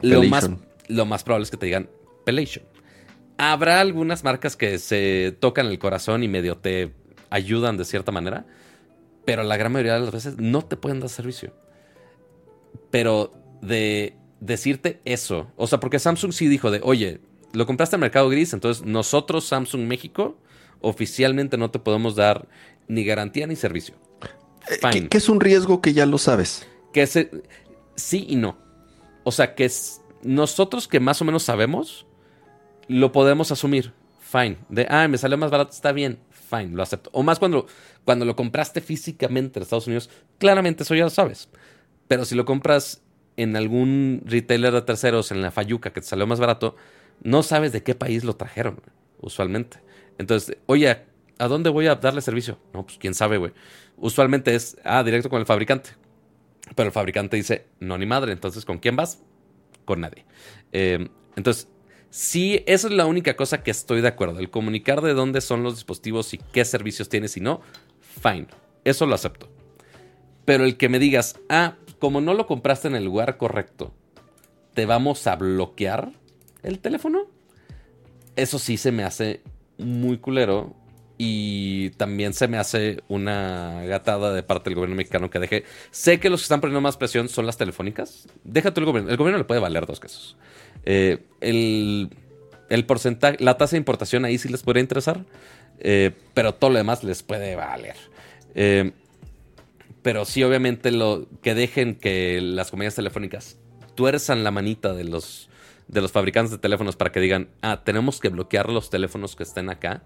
lo 0.00 0.22
más, 0.24 0.50
lo 0.88 1.06
más, 1.06 1.24
probable 1.24 1.44
es 1.44 1.50
que 1.50 1.56
te 1.56 1.66
digan 1.66 1.88
Pelation. 2.24 2.64
Habrá 3.36 3.80
algunas 3.80 4.24
marcas 4.24 4.56
que 4.56 4.78
se 4.78 5.36
tocan 5.38 5.66
el 5.66 5.78
corazón 5.78 6.22
y 6.22 6.28
medio 6.28 6.56
te 6.56 6.92
ayudan 7.30 7.76
de 7.76 7.84
cierta 7.84 8.12
manera, 8.12 8.46
pero 9.24 9.42
la 9.42 9.56
gran 9.56 9.72
mayoría 9.72 9.94
de 9.94 10.00
las 10.00 10.10
veces 10.10 10.36
no 10.38 10.62
te 10.62 10.76
pueden 10.76 11.00
dar 11.00 11.08
servicio. 11.08 11.52
Pero 12.90 13.32
de 13.62 14.16
decirte 14.40 15.00
eso, 15.04 15.50
o 15.56 15.66
sea, 15.66 15.80
porque 15.80 15.98
Samsung 15.98 16.32
sí 16.32 16.48
dijo 16.48 16.70
de, 16.70 16.80
oye, 16.82 17.20
lo 17.52 17.66
compraste 17.66 17.96
en 17.96 18.00
Mercado 18.00 18.28
Gris, 18.28 18.52
entonces 18.52 18.84
nosotros, 18.84 19.46
Samsung 19.46 19.82
México, 19.82 20.38
oficialmente 20.80 21.56
no 21.56 21.70
te 21.70 21.78
podemos 21.78 22.14
dar 22.16 22.48
ni 22.86 23.04
garantía 23.04 23.46
ni 23.46 23.56
servicio. 23.56 23.94
Eh, 24.70 24.78
Fine. 24.80 25.08
Que, 25.08 25.18
es 25.18 25.28
un 25.28 25.40
riesgo 25.40 25.80
que 25.80 25.92
ya 25.92 26.06
lo 26.06 26.18
sabes. 26.18 26.66
Que 26.92 27.02
sí 27.98 28.26
y 28.28 28.36
no. 28.36 28.58
O 29.24 29.32
sea, 29.32 29.54
que 29.54 29.64
es, 29.64 30.00
nosotros 30.22 30.88
que 30.88 31.00
más 31.00 31.20
o 31.20 31.24
menos 31.24 31.42
sabemos, 31.42 32.06
lo 32.88 33.12
podemos 33.12 33.52
asumir. 33.52 33.92
Fine. 34.20 34.58
De, 34.68 34.86
ah, 34.90 35.08
me 35.08 35.18
salió 35.18 35.38
más 35.38 35.50
barato, 35.50 35.72
está 35.72 35.92
bien 35.92 36.18
fine, 36.48 36.74
lo 36.74 36.82
acepto. 36.82 37.10
O 37.12 37.22
más 37.22 37.38
cuando, 37.38 37.66
cuando 38.04 38.24
lo 38.24 38.34
compraste 38.34 38.80
físicamente 38.80 39.58
en 39.58 39.62
Estados 39.62 39.86
Unidos, 39.86 40.10
claramente 40.38 40.82
eso 40.82 40.94
ya 40.94 41.04
lo 41.04 41.10
sabes. 41.10 41.48
Pero 42.08 42.24
si 42.24 42.34
lo 42.34 42.44
compras 42.44 43.02
en 43.36 43.54
algún 43.56 44.22
retailer 44.24 44.72
de 44.72 44.82
terceros, 44.82 45.30
en 45.30 45.42
la 45.42 45.50
Fayuca, 45.50 45.92
que 45.92 46.00
te 46.00 46.06
salió 46.06 46.26
más 46.26 46.40
barato, 46.40 46.74
no 47.22 47.42
sabes 47.42 47.72
de 47.72 47.82
qué 47.82 47.94
país 47.94 48.24
lo 48.24 48.36
trajeron, 48.36 48.80
usualmente. 49.20 49.78
Entonces, 50.18 50.56
oye, 50.66 51.04
¿a 51.38 51.48
dónde 51.48 51.70
voy 51.70 51.86
a 51.86 51.96
darle 51.96 52.20
servicio? 52.20 52.58
No, 52.72 52.84
pues 52.84 52.98
quién 52.98 53.14
sabe, 53.14 53.36
güey. 53.36 53.52
Usualmente 53.96 54.54
es, 54.54 54.76
ah, 54.84 55.02
directo 55.04 55.28
con 55.28 55.40
el 55.40 55.46
fabricante. 55.46 55.90
Pero 56.74 56.88
el 56.88 56.92
fabricante 56.92 57.36
dice, 57.36 57.66
no, 57.80 57.98
ni 57.98 58.06
madre. 58.06 58.32
Entonces, 58.32 58.64
¿con 58.64 58.78
quién 58.78 58.96
vas? 58.96 59.22
Con 59.84 60.00
nadie. 60.00 60.24
Eh, 60.72 61.08
entonces, 61.36 61.68
Sí, 62.10 62.62
esa 62.66 62.88
es 62.88 62.94
la 62.94 63.06
única 63.06 63.36
cosa 63.36 63.62
que 63.62 63.70
estoy 63.70 64.00
de 64.00 64.08
acuerdo. 64.08 64.38
El 64.38 64.50
comunicar 64.50 65.02
de 65.02 65.12
dónde 65.12 65.40
son 65.40 65.62
los 65.62 65.74
dispositivos 65.74 66.32
y 66.32 66.38
qué 66.38 66.64
servicios 66.64 67.08
tienes 67.08 67.36
y 67.36 67.40
no, 67.40 67.60
fine. 68.00 68.46
Eso 68.84 69.04
lo 69.06 69.14
acepto. 69.14 69.48
Pero 70.44 70.64
el 70.64 70.78
que 70.78 70.88
me 70.88 70.98
digas, 70.98 71.38
ah, 71.50 71.76
como 71.98 72.20
no 72.20 72.32
lo 72.32 72.46
compraste 72.46 72.88
en 72.88 72.94
el 72.94 73.04
lugar 73.04 73.36
correcto, 73.36 73.92
te 74.72 74.86
vamos 74.86 75.26
a 75.26 75.36
bloquear 75.36 76.12
el 76.62 76.78
teléfono. 76.78 77.26
Eso 78.36 78.58
sí 78.58 78.78
se 78.78 78.92
me 78.92 79.04
hace 79.04 79.42
muy 79.76 80.16
culero. 80.16 80.74
Y 81.20 81.90
también 81.90 82.32
se 82.32 82.46
me 82.46 82.58
hace 82.58 83.02
una 83.08 83.82
gatada 83.84 84.32
de 84.32 84.44
parte 84.44 84.70
del 84.70 84.76
gobierno 84.76 84.94
mexicano 84.94 85.30
que 85.30 85.40
deje. 85.40 85.64
Sé 85.90 86.20
que 86.20 86.30
los 86.30 86.40
que 86.40 86.44
están 86.44 86.60
poniendo 86.60 86.80
más 86.80 86.96
presión 86.96 87.28
son 87.28 87.44
las 87.44 87.56
telefónicas. 87.56 88.28
Déjate 88.44 88.78
el 88.78 88.86
gobierno. 88.86 89.10
El 89.10 89.16
gobierno 89.16 89.38
le 89.38 89.44
puede 89.44 89.60
valer 89.60 89.84
dos 89.84 89.98
quesos. 89.98 90.36
Eh, 90.84 91.18
el, 91.40 92.84
porcentaje, 92.86 93.36
la 93.40 93.58
tasa 93.58 93.72
de 93.72 93.78
importación 93.78 94.24
ahí 94.24 94.38
sí 94.38 94.48
les 94.48 94.62
podría 94.62 94.80
interesar, 94.80 95.24
eh, 95.80 96.12
pero 96.34 96.54
todo 96.54 96.70
lo 96.70 96.78
demás 96.78 97.02
les 97.02 97.24
puede 97.24 97.56
valer. 97.56 97.96
Eh, 98.54 98.92
pero 100.02 100.24
sí, 100.24 100.42
obviamente, 100.44 100.92
lo, 100.92 101.26
que 101.42 101.54
dejen 101.54 101.96
que 101.96 102.40
las 102.40 102.70
compañías 102.70 102.94
telefónicas 102.94 103.58
tuerzan 103.94 104.44
la 104.44 104.50
manita 104.50 104.94
de 104.94 105.04
los, 105.04 105.50
de 105.88 106.00
los 106.00 106.12
fabricantes 106.12 106.52
de 106.52 106.58
teléfonos 106.58 106.94
para 106.94 107.10
que 107.10 107.18
digan, 107.20 107.48
ah, 107.62 107.82
tenemos 107.84 108.20
que 108.20 108.28
bloquear 108.28 108.70
los 108.70 108.90
teléfonos 108.90 109.34
que 109.34 109.42
estén 109.42 109.68
acá, 109.70 110.04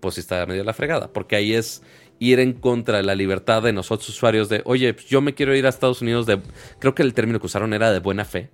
pues 0.00 0.14
sí 0.14 0.20
está 0.20 0.44
medio 0.46 0.64
la 0.64 0.72
fregada, 0.72 1.12
porque 1.12 1.36
ahí 1.36 1.54
es 1.54 1.82
ir 2.18 2.38
en 2.40 2.52
contra 2.52 2.98
de 2.98 3.02
la 3.02 3.14
libertad 3.14 3.62
de 3.62 3.72
nosotros 3.72 4.08
usuarios 4.08 4.48
de, 4.48 4.62
oye, 4.64 4.92
pues 4.94 5.06
yo 5.06 5.20
me 5.20 5.34
quiero 5.34 5.54
ir 5.56 5.66
a 5.66 5.68
Estados 5.68 6.02
Unidos 6.02 6.26
de, 6.26 6.40
creo 6.78 6.94
que 6.94 7.02
el 7.02 7.14
término 7.14 7.40
que 7.40 7.46
usaron 7.46 7.72
era 7.72 7.90
de 7.92 7.98
buena 7.98 8.24
fe. 8.24 8.50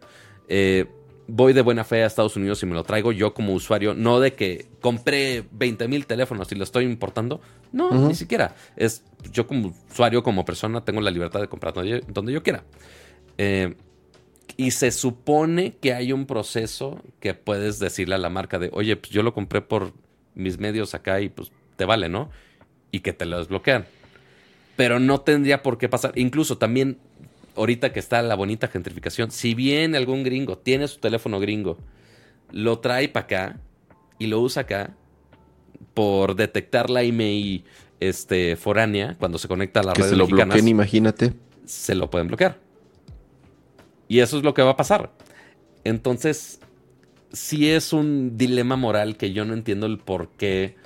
Eh, 0.48 0.86
voy 1.28 1.52
de 1.52 1.62
buena 1.62 1.84
fe 1.84 2.02
a 2.02 2.06
Estados 2.06 2.36
Unidos 2.36 2.62
y 2.62 2.66
me 2.66 2.74
lo 2.74 2.84
traigo 2.84 3.12
yo 3.12 3.34
como 3.34 3.52
usuario, 3.52 3.94
no 3.94 4.20
de 4.20 4.34
que 4.34 4.66
compré 4.80 5.44
20 5.50 5.88
mil 5.88 6.06
teléfonos 6.06 6.50
y 6.52 6.54
lo 6.54 6.64
estoy 6.64 6.84
importando, 6.84 7.40
no, 7.72 7.90
ni 7.90 8.14
siquiera. 8.14 8.54
Es 8.76 9.04
yo 9.32 9.46
como 9.46 9.74
usuario, 9.90 10.22
como 10.22 10.44
persona, 10.44 10.84
tengo 10.84 11.00
la 11.00 11.10
libertad 11.10 11.40
de 11.40 11.48
comprar 11.48 11.74
donde 11.74 12.32
yo, 12.32 12.42
quiera. 12.42 12.64
Eh, 13.38 13.74
y 14.56 14.70
se 14.70 14.90
supone 14.90 15.74
que 15.76 15.92
hay 15.92 16.12
un 16.12 16.26
proceso 16.26 17.02
que 17.20 17.34
puedes 17.34 17.78
decirle 17.78 18.14
a 18.14 18.18
la 18.18 18.30
marca 18.30 18.58
de, 18.58 18.70
oye, 18.72 18.96
pues 18.96 19.10
yo 19.10 19.22
lo 19.22 19.34
compré 19.34 19.60
por 19.60 19.92
mis 20.36 20.58
medios 20.58 20.94
acá 20.94 21.20
y 21.20 21.28
pues 21.28 21.50
te 21.74 21.84
vale, 21.84 22.08
¿no? 22.08 22.30
Y 22.92 23.00
que 23.00 23.12
te 23.12 23.26
lo 23.26 23.38
desbloquean. 23.38 23.86
Pero 24.76 25.00
no 25.00 25.20
tendría 25.22 25.62
por 25.62 25.78
qué 25.78 25.88
pasar. 25.88 26.12
Incluso 26.14 26.58
también 26.58 26.98
ahorita 27.56 27.92
que 27.92 27.98
está 27.98 28.22
la 28.22 28.36
bonita 28.36 28.68
gentrificación, 28.68 29.30
si 29.32 29.54
bien 29.54 29.96
algún 29.96 30.22
gringo 30.22 30.58
tiene 30.58 30.86
su 30.86 31.00
teléfono 31.00 31.40
gringo, 31.40 31.78
lo 32.52 32.78
trae 32.78 33.08
para 33.08 33.24
acá 33.24 33.60
y 34.18 34.26
lo 34.26 34.40
usa 34.40 34.62
acá 34.62 34.94
por 35.94 36.36
detectar 36.36 36.90
la 36.90 37.02
email 37.02 37.64
este, 38.00 38.56
foránea 38.56 39.16
cuando 39.18 39.38
se 39.38 39.48
conecta 39.48 39.80
a 39.80 39.82
la 39.82 39.94
red 39.94 40.08
se 40.08 40.16
lo 40.16 40.26
bloqueen, 40.26 40.68
imagínate. 40.68 41.32
Se 41.64 41.94
lo 41.94 42.10
pueden 42.10 42.28
bloquear. 42.28 42.58
Y 44.08 44.20
eso 44.20 44.36
es 44.36 44.44
lo 44.44 44.54
que 44.54 44.62
va 44.62 44.72
a 44.72 44.76
pasar. 44.76 45.10
Entonces, 45.82 46.60
sí 47.32 47.70
es 47.70 47.92
un 47.92 48.36
dilema 48.36 48.76
moral 48.76 49.16
que 49.16 49.32
yo 49.32 49.44
no 49.44 49.54
entiendo 49.54 49.86
el 49.86 49.98
por 49.98 50.30
qué. 50.30 50.76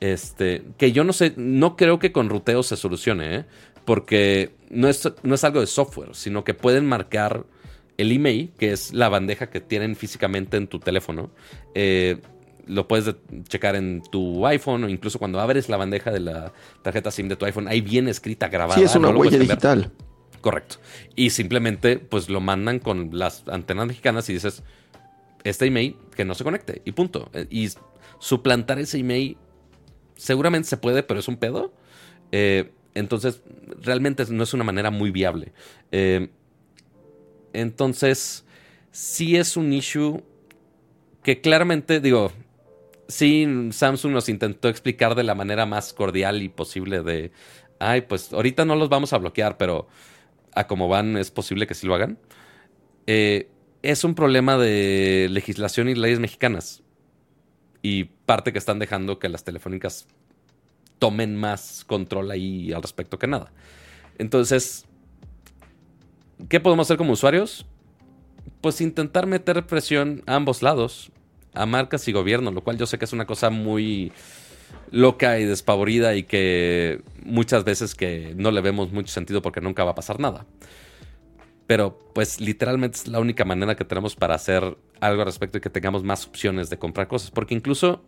Este, 0.00 0.62
que 0.76 0.92
yo 0.92 1.04
no 1.04 1.12
sé, 1.12 1.32
no 1.36 1.76
creo 1.76 1.98
que 1.98 2.12
con 2.12 2.28
ruteo 2.28 2.62
se 2.62 2.76
solucione, 2.76 3.36
¿eh? 3.36 3.44
porque 3.84 4.50
no 4.70 4.88
es, 4.88 5.10
no 5.22 5.34
es 5.34 5.44
algo 5.44 5.60
de 5.60 5.66
software, 5.66 6.10
sino 6.14 6.44
que 6.44 6.52
pueden 6.52 6.86
marcar 6.86 7.44
el 7.96 8.12
email, 8.12 8.52
que 8.58 8.72
es 8.72 8.92
la 8.92 9.08
bandeja 9.08 9.50
que 9.50 9.60
tienen 9.60 9.96
físicamente 9.96 10.56
en 10.56 10.66
tu 10.66 10.78
teléfono. 10.78 11.30
Eh, 11.74 12.18
lo 12.66 12.88
puedes 12.88 13.14
checar 13.48 13.76
en 13.76 14.02
tu 14.10 14.46
iPhone 14.46 14.84
o 14.84 14.88
incluso 14.88 15.18
cuando 15.18 15.40
abres 15.40 15.68
la 15.68 15.76
bandeja 15.76 16.10
de 16.10 16.20
la 16.20 16.52
tarjeta 16.82 17.10
SIM 17.10 17.28
de 17.28 17.36
tu 17.36 17.44
iPhone, 17.44 17.68
ahí 17.68 17.80
viene 17.80 18.10
escrita, 18.10 18.48
grabada. 18.48 18.78
Sí, 18.78 18.84
es 18.84 18.94
una 18.96 19.10
huella 19.10 19.38
digital. 19.38 19.92
Correcto. 20.40 20.76
Y 21.16 21.30
simplemente 21.30 21.98
pues 21.98 22.28
lo 22.28 22.40
mandan 22.40 22.78
con 22.78 23.10
las 23.12 23.44
antenas 23.48 23.86
mexicanas 23.86 24.28
y 24.28 24.34
dices, 24.34 24.62
este 25.44 25.66
email 25.66 25.96
que 26.16 26.24
no 26.24 26.34
se 26.34 26.44
conecte 26.44 26.82
y 26.84 26.92
punto. 26.92 27.30
Y 27.50 27.68
suplantar 28.18 28.78
ese 28.78 28.98
email 28.98 29.36
seguramente 30.16 30.68
se 30.68 30.76
puede, 30.76 31.02
pero 31.02 31.20
es 31.20 31.28
un 31.28 31.36
pedo. 31.36 31.72
Eh, 32.32 32.72
entonces, 32.94 33.42
realmente 33.80 34.24
no 34.30 34.42
es 34.42 34.54
una 34.54 34.64
manera 34.64 34.90
muy 34.90 35.10
viable. 35.10 35.52
Eh, 35.92 36.30
entonces, 37.52 38.44
sí 38.90 39.36
es 39.36 39.56
un 39.56 39.72
issue 39.72 40.22
que 41.22 41.40
claramente, 41.40 42.00
digo, 42.00 42.32
sí, 43.08 43.46
Samsung 43.70 44.12
nos 44.12 44.28
intentó 44.28 44.68
explicar 44.68 45.14
de 45.14 45.24
la 45.24 45.34
manera 45.34 45.66
más 45.66 45.92
cordial 45.92 46.42
y 46.42 46.48
posible 46.48 47.02
de, 47.02 47.32
ay, 47.78 48.02
pues 48.02 48.32
ahorita 48.32 48.64
no 48.64 48.76
los 48.76 48.88
vamos 48.88 49.12
a 49.12 49.18
bloquear, 49.18 49.56
pero 49.56 49.88
a 50.54 50.66
como 50.66 50.88
van 50.88 51.16
es 51.16 51.30
posible 51.30 51.66
que 51.66 51.74
sí 51.74 51.86
lo 51.86 51.94
hagan. 51.94 52.18
Eh, 53.06 53.48
es 53.84 54.02
un 54.02 54.14
problema 54.14 54.56
de 54.56 55.28
legislación 55.30 55.90
y 55.90 55.94
leyes 55.94 56.18
mexicanas. 56.18 56.82
Y 57.82 58.04
parte 58.04 58.50
que 58.50 58.58
están 58.58 58.78
dejando 58.78 59.18
que 59.18 59.28
las 59.28 59.44
telefónicas 59.44 60.08
tomen 60.98 61.36
más 61.36 61.84
control 61.86 62.30
ahí 62.30 62.72
al 62.72 62.80
respecto 62.80 63.18
que 63.18 63.26
nada. 63.26 63.52
Entonces, 64.16 64.86
¿qué 66.48 66.60
podemos 66.60 66.86
hacer 66.86 66.96
como 66.96 67.12
usuarios? 67.12 67.66
Pues 68.62 68.80
intentar 68.80 69.26
meter 69.26 69.66
presión 69.66 70.22
a 70.24 70.36
ambos 70.36 70.62
lados, 70.62 71.12
a 71.52 71.66
marcas 71.66 72.08
y 72.08 72.12
gobierno, 72.12 72.52
lo 72.52 72.64
cual 72.64 72.78
yo 72.78 72.86
sé 72.86 72.98
que 72.98 73.04
es 73.04 73.12
una 73.12 73.26
cosa 73.26 73.50
muy 73.50 74.12
loca 74.90 75.38
y 75.38 75.44
despavorida 75.44 76.14
y 76.14 76.22
que 76.22 77.02
muchas 77.22 77.64
veces 77.64 77.94
que 77.94 78.32
no 78.34 78.50
le 78.50 78.62
vemos 78.62 78.92
mucho 78.92 79.12
sentido 79.12 79.42
porque 79.42 79.60
nunca 79.60 79.84
va 79.84 79.90
a 79.90 79.94
pasar 79.94 80.20
nada. 80.20 80.46
Pero 81.66 81.98
pues 82.14 82.40
literalmente 82.40 82.98
es 82.98 83.08
la 83.08 83.20
única 83.20 83.44
manera 83.44 83.74
que 83.74 83.84
tenemos 83.84 84.16
para 84.16 84.34
hacer 84.34 84.76
algo 85.00 85.22
al 85.22 85.26
respecto 85.26 85.58
y 85.58 85.60
que 85.60 85.70
tengamos 85.70 86.02
más 86.04 86.26
opciones 86.26 86.68
de 86.70 86.78
comprar 86.78 87.08
cosas. 87.08 87.30
Porque 87.30 87.54
incluso 87.54 88.04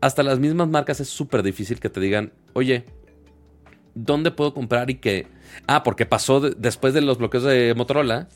hasta 0.00 0.22
las 0.22 0.38
mismas 0.38 0.68
marcas 0.68 1.00
es 1.00 1.08
súper 1.08 1.42
difícil 1.42 1.80
que 1.80 1.88
te 1.88 2.00
digan, 2.00 2.32
oye, 2.52 2.84
¿dónde 3.94 4.30
puedo 4.30 4.52
comprar 4.52 4.90
y 4.90 4.96
que... 4.96 5.26
Ah, 5.66 5.82
porque 5.82 6.04
pasó 6.04 6.40
después 6.40 6.92
de 6.92 7.00
los 7.00 7.18
bloqueos 7.18 7.44
de 7.44 7.74
Motorola, 7.74 8.28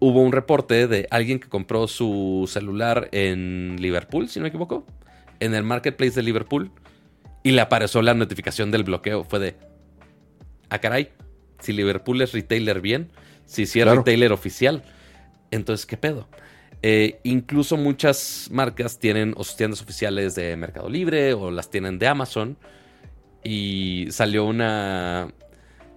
hubo 0.00 0.22
un 0.22 0.32
reporte 0.32 0.86
de 0.86 1.06
alguien 1.10 1.38
que 1.38 1.48
compró 1.48 1.86
su 1.86 2.48
celular 2.50 3.08
en 3.12 3.76
Liverpool, 3.78 4.28
si 4.28 4.38
no 4.38 4.44
me 4.44 4.48
equivoco, 4.48 4.84
en 5.38 5.54
el 5.54 5.62
marketplace 5.62 6.12
de 6.12 6.22
Liverpool, 6.22 6.70
y 7.42 7.52
le 7.52 7.60
apareció 7.60 8.02
la 8.02 8.14
notificación 8.14 8.70
del 8.70 8.84
bloqueo. 8.84 9.24
Fue 9.24 9.38
de, 9.38 9.56
ah, 10.68 10.78
caray, 10.78 11.10
si 11.60 11.72
Liverpool 11.72 12.20
es 12.20 12.32
retailer 12.32 12.80
bien, 12.80 13.10
si 13.50 13.62
hiciera 13.62 13.96
retailer 13.96 14.30
oficial, 14.30 14.84
entonces, 15.50 15.84
¿qué 15.84 15.96
pedo? 15.96 16.28
Eh, 16.82 17.18
incluso 17.24 17.76
muchas 17.76 18.48
marcas 18.52 19.00
tienen 19.00 19.34
o 19.36 19.42
sus 19.42 19.56
tiendas 19.56 19.82
oficiales 19.82 20.36
de 20.36 20.56
Mercado 20.56 20.88
Libre 20.88 21.34
o 21.34 21.50
las 21.50 21.68
tienen 21.68 21.98
de 21.98 22.06
Amazon. 22.06 22.56
Y 23.42 24.06
salió 24.10 24.44
una... 24.44 25.32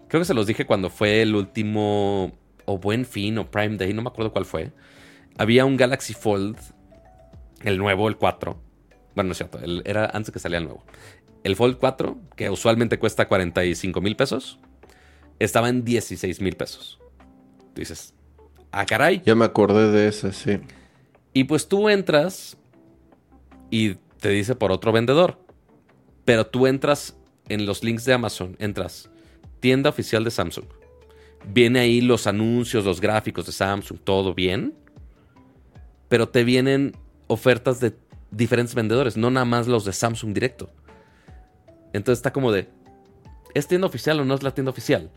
Creo 0.07 0.21
que 0.21 0.25
se 0.25 0.33
los 0.33 0.47
dije 0.47 0.65
cuando 0.65 0.89
fue 0.89 1.21
el 1.21 1.35
último 1.35 2.31
o 2.65 2.77
Buen 2.79 3.05
Fin 3.05 3.37
o 3.37 3.51
Prime 3.51 3.77
Day, 3.77 3.93
no 3.93 4.01
me 4.01 4.09
acuerdo 4.09 4.33
cuál 4.33 4.45
fue. 4.45 4.71
Había 5.37 5.65
un 5.65 5.77
Galaxy 5.77 6.15
Fold, 6.15 6.57
el 7.63 7.77
nuevo, 7.77 8.07
el 8.07 8.17
4. 8.17 8.59
Bueno, 9.13 9.27
no 9.27 9.31
es 9.33 9.37
cierto, 9.37 9.59
era 9.85 10.07
antes 10.07 10.31
que 10.31 10.39
salía 10.39 10.57
el 10.57 10.63
nuevo. 10.63 10.83
El 11.43 11.55
Fold 11.55 11.77
4, 11.77 12.17
que 12.35 12.49
usualmente 12.49 12.97
cuesta 12.97 13.27
45 13.27 14.01
mil 14.01 14.15
pesos, 14.15 14.59
estaba 15.39 15.69
en 15.69 15.83
16 15.83 16.41
mil 16.41 16.55
pesos. 16.55 16.99
Tú 17.73 17.81
dices, 17.81 18.13
ah, 18.71 18.85
caray. 18.85 19.21
Ya 19.25 19.35
me 19.35 19.45
acordé 19.45 19.91
de 19.91 20.07
ese, 20.07 20.31
sí. 20.31 20.59
Y 21.33 21.45
pues 21.45 21.67
tú 21.67 21.89
entras 21.89 22.57
y 23.69 23.95
te 24.19 24.29
dice 24.29 24.55
por 24.55 24.71
otro 24.71 24.91
vendedor. 24.91 25.39
Pero 26.25 26.45
tú 26.45 26.67
entras 26.67 27.17
en 27.49 27.65
los 27.65 27.83
links 27.83 28.05
de 28.05 28.13
Amazon, 28.13 28.55
entras 28.59 29.09
tienda 29.59 29.89
oficial 29.89 30.23
de 30.23 30.31
Samsung. 30.31 30.65
Viene 31.51 31.79
ahí 31.79 32.01
los 32.01 32.27
anuncios, 32.27 32.85
los 32.85 33.01
gráficos 33.01 33.45
de 33.45 33.51
Samsung, 33.51 33.99
todo 34.03 34.33
bien. 34.33 34.73
Pero 36.07 36.29
te 36.29 36.43
vienen 36.43 36.95
ofertas 37.27 37.79
de 37.79 37.93
diferentes 38.31 38.75
vendedores, 38.75 39.17
no 39.17 39.31
nada 39.31 39.45
más 39.45 39.67
los 39.67 39.85
de 39.85 39.93
Samsung 39.93 40.33
directo. 40.33 40.69
Entonces 41.93 42.19
está 42.19 42.31
como 42.31 42.51
de, 42.51 42.67
¿es 43.53 43.67
tienda 43.67 43.87
oficial 43.87 44.19
o 44.19 44.25
no 44.25 44.33
es 44.35 44.43
la 44.43 44.53
tienda 44.53 44.71
oficial? 44.71 45.11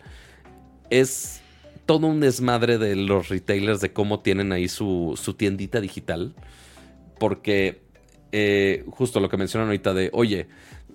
Es 0.90 1.40
todo 1.86 2.08
un 2.08 2.20
desmadre 2.20 2.78
de 2.78 2.96
los 2.96 3.28
retailers 3.28 3.80
de 3.80 3.92
cómo 3.92 4.20
tienen 4.20 4.52
ahí 4.52 4.68
su, 4.68 5.16
tiendita 5.38 5.80
digital. 5.80 6.34
Porque 7.18 7.80
eh, 8.32 8.84
justo 8.90 9.20
lo 9.20 9.28
que 9.28 9.36
mencionan 9.36 9.68
ahorita 9.68 9.94
de, 9.94 10.10
oye, 10.12 10.48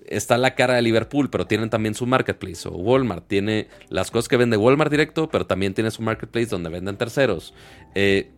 está 0.06 0.36
la 0.38 0.54
cara 0.54 0.74
de 0.74 0.82
Liverpool, 0.82 1.30
pero 1.30 1.46
tienen 1.46 1.70
también 1.70 1.94
su 1.94 2.06
marketplace. 2.06 2.68
O 2.68 2.72
Walmart 2.72 3.26
tiene 3.26 3.68
las 3.88 4.10
cosas 4.10 4.28
que 4.28 4.36
vende 4.36 4.56
Walmart 4.56 4.90
directo, 4.90 5.28
pero 5.28 5.46
también 5.46 5.74
tiene 5.74 5.90
su 5.90 6.02
marketplace 6.02 6.46
donde 6.46 6.70
venden 6.70 6.96
terceros. 6.96 7.54
Eh, 7.94 8.30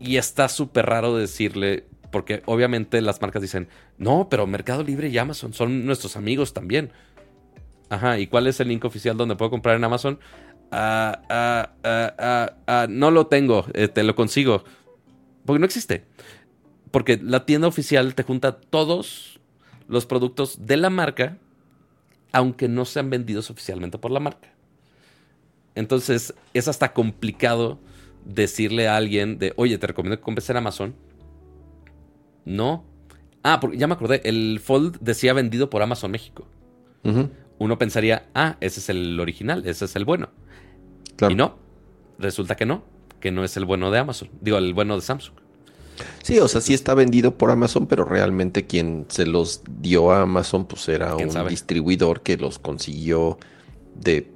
y 0.00 0.16
está 0.16 0.48
súper 0.48 0.86
raro 0.86 1.16
decirle, 1.16 1.84
porque 2.10 2.42
obviamente 2.46 3.00
las 3.00 3.20
marcas 3.20 3.42
dicen, 3.42 3.68
no, 3.98 4.28
pero 4.30 4.46
Mercado 4.46 4.82
Libre 4.82 5.08
y 5.08 5.18
Amazon 5.18 5.52
son 5.52 5.84
nuestros 5.84 6.16
amigos 6.16 6.52
también. 6.52 6.92
Ajá, 7.90 8.18
¿y 8.18 8.26
cuál 8.26 8.46
es 8.46 8.60
el 8.60 8.68
link 8.68 8.84
oficial 8.84 9.16
donde 9.16 9.36
puedo 9.36 9.50
comprar 9.50 9.76
en 9.76 9.84
Amazon? 9.84 10.18
Ah, 10.76 11.22
ah, 11.84 12.56
ah, 12.66 12.86
no 12.90 13.12
lo 13.12 13.28
tengo, 13.28 13.64
eh, 13.74 13.86
te 13.86 14.02
lo 14.02 14.16
consigo. 14.16 14.64
Porque 15.46 15.60
no 15.60 15.66
existe. 15.66 16.04
Porque 16.90 17.20
la 17.22 17.46
tienda 17.46 17.68
oficial 17.68 18.16
te 18.16 18.24
junta 18.24 18.60
todos 18.60 19.38
los 19.86 20.04
productos 20.04 20.66
de 20.66 20.76
la 20.76 20.90
marca, 20.90 21.38
aunque 22.32 22.66
no 22.66 22.84
sean 22.86 23.08
vendidos 23.08 23.50
oficialmente 23.50 23.98
por 23.98 24.10
la 24.10 24.18
marca. 24.18 24.52
Entonces 25.76 26.34
es 26.54 26.66
hasta 26.66 26.92
complicado 26.92 27.78
decirle 28.24 28.88
a 28.88 28.96
alguien 28.96 29.38
de, 29.38 29.52
oye, 29.56 29.78
te 29.78 29.86
recomiendo 29.86 30.16
que 30.16 30.24
compres 30.24 30.50
en 30.50 30.56
Amazon. 30.56 30.96
No. 32.44 32.84
Ah, 33.44 33.60
porque 33.60 33.76
ya 33.76 33.86
me 33.86 33.94
acordé, 33.94 34.22
el 34.24 34.58
Fold 34.58 34.98
decía 35.00 35.34
vendido 35.34 35.70
por 35.70 35.82
Amazon 35.82 36.10
México. 36.10 36.48
Uno 37.58 37.78
pensaría, 37.78 38.28
ah, 38.34 38.56
ese 38.60 38.80
es 38.80 38.88
el 38.88 39.20
original, 39.20 39.64
ese 39.66 39.84
es 39.84 39.94
el 39.94 40.04
bueno. 40.04 40.30
Y 41.28 41.34
no, 41.34 41.56
resulta 42.18 42.56
que 42.56 42.66
no, 42.66 42.82
que 43.20 43.30
no 43.30 43.44
es 43.44 43.56
el 43.56 43.64
bueno 43.64 43.90
de 43.90 43.98
Amazon, 43.98 44.28
digo, 44.40 44.58
el 44.58 44.74
bueno 44.74 44.96
de 44.96 45.02
Samsung. 45.02 45.34
Sí, 46.22 46.38
o 46.38 46.48
sea, 46.48 46.60
sí 46.60 46.74
está 46.74 46.94
vendido 46.94 47.36
por 47.36 47.50
Amazon, 47.50 47.86
pero 47.86 48.04
realmente 48.04 48.66
quien 48.66 49.06
se 49.08 49.26
los 49.26 49.62
dio 49.80 50.10
a 50.10 50.22
Amazon, 50.22 50.66
pues 50.66 50.88
era 50.88 51.14
un 51.14 51.48
distribuidor 51.48 52.22
que 52.22 52.36
los 52.36 52.58
consiguió 52.58 53.38
de 53.94 54.30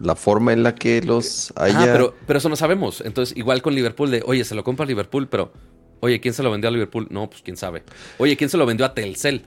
la 0.00 0.16
forma 0.16 0.52
en 0.52 0.62
la 0.62 0.74
que 0.74 1.02
los 1.02 1.52
ah, 1.56 1.64
haya. 1.64 1.82
Ah, 1.82 1.88
pero, 1.92 2.14
pero 2.26 2.38
eso 2.38 2.48
no 2.48 2.56
sabemos. 2.56 3.00
Entonces, 3.00 3.36
igual 3.36 3.62
con 3.62 3.74
Liverpool, 3.74 4.10
de 4.10 4.22
oye, 4.26 4.44
se 4.44 4.54
lo 4.54 4.64
compra 4.64 4.84
a 4.84 4.88
Liverpool, 4.88 5.28
pero 5.28 5.52
oye, 6.00 6.20
¿quién 6.20 6.34
se 6.34 6.42
lo 6.42 6.50
vendió 6.50 6.68
a 6.68 6.72
Liverpool? 6.72 7.06
No, 7.10 7.28
pues 7.30 7.42
quién 7.42 7.56
sabe. 7.56 7.84
Oye, 8.18 8.36
¿quién 8.36 8.50
se 8.50 8.56
lo 8.56 8.66
vendió 8.66 8.86
a 8.86 8.94
Telcel? 8.94 9.46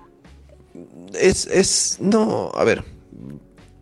Es, 1.14 1.48
es, 1.48 1.98
no, 2.00 2.52
a 2.54 2.64
ver, 2.64 2.84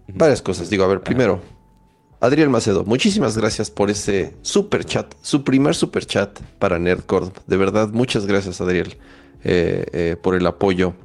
varias 0.07 0.41
cosas. 0.41 0.69
Digo, 0.69 0.85
a 0.85 0.87
ver, 0.87 1.01
primero, 1.01 1.41
Adriel 2.25 2.49
Macedo, 2.49 2.83
muchísimas 2.83 3.37
gracias 3.37 3.69
por 3.69 3.91
ese 3.91 4.33
super 4.41 4.83
chat, 4.83 5.13
su 5.21 5.43
primer 5.43 5.75
super 5.75 6.07
chat 6.07 6.39
para 6.57 6.79
Nerdcore. 6.79 7.27
De 7.45 7.55
verdad, 7.55 7.89
muchas 7.89 8.25
gracias, 8.25 8.61
Adriel, 8.61 8.97
eh, 9.43 9.85
eh, 9.93 10.15
por 10.19 10.33
el 10.33 10.47
apoyo. 10.47 10.95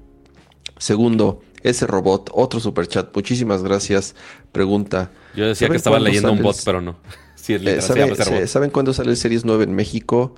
Segundo, 0.79 1.43
ese 1.63 1.87
robot, 1.87 2.31
otro 2.33 2.59
super 2.59 2.89
chat, 2.89 3.15
muchísimas 3.15 3.63
gracias. 3.63 4.15
Pregunta. 4.51 5.11
Yo 5.35 5.47
decía 5.47 5.69
que 5.69 5.77
estaba 5.77 6.01
leyendo 6.01 6.33
un 6.33 6.43
bot, 6.43 6.57
pero 6.65 6.81
no. 6.81 6.97
Eh, 7.49 7.81
¿Saben 8.47 8.71
cuándo 8.71 8.93
sale 8.93 9.11
el 9.11 9.17
Series 9.17 9.45
9 9.45 9.65
en 9.65 9.75
México? 9.75 10.37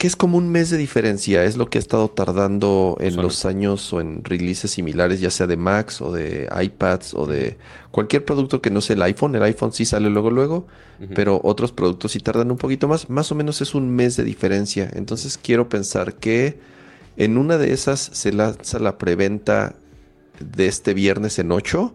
Que 0.00 0.06
es 0.06 0.16
como 0.16 0.38
un 0.38 0.48
mes 0.48 0.70
de 0.70 0.78
diferencia, 0.78 1.44
es 1.44 1.58
lo 1.58 1.68
que 1.68 1.76
ha 1.76 1.78
estado 1.78 2.08
tardando 2.08 2.96
en 3.00 3.16
los 3.16 3.44
años 3.44 3.92
o 3.92 4.00
en 4.00 4.24
releases 4.24 4.70
similares, 4.70 5.20
ya 5.20 5.28
sea 5.30 5.46
de 5.46 5.58
Macs 5.58 6.00
o 6.00 6.10
de 6.10 6.48
iPads 6.58 7.12
o 7.12 7.26
de 7.26 7.58
cualquier 7.90 8.24
producto 8.24 8.62
que 8.62 8.70
no 8.70 8.80
sea 8.80 8.96
el 8.96 9.02
iPhone. 9.02 9.34
El 9.34 9.42
iPhone 9.42 9.74
sí 9.74 9.84
sale 9.84 10.08
luego, 10.08 10.30
luego, 10.30 10.66
pero 11.14 11.38
otros 11.44 11.72
productos 11.72 12.12
sí 12.12 12.18
tardan 12.18 12.50
un 12.50 12.56
poquito 12.56 12.88
más. 12.88 13.10
Más 13.10 13.30
o 13.30 13.34
menos 13.34 13.60
es 13.60 13.74
un 13.74 13.94
mes 13.94 14.16
de 14.16 14.24
diferencia. 14.24 14.88
Entonces 14.94 15.36
quiero 15.36 15.68
pensar 15.68 16.14
que 16.14 16.58
en 17.18 17.36
una 17.36 17.58
de 17.58 17.74
esas 17.74 18.00
se 18.00 18.32
lanza 18.32 18.78
la 18.78 18.96
preventa 18.96 19.74
de 20.38 20.66
este 20.66 20.94
viernes 20.94 21.38
en 21.38 21.52
8 21.52 21.92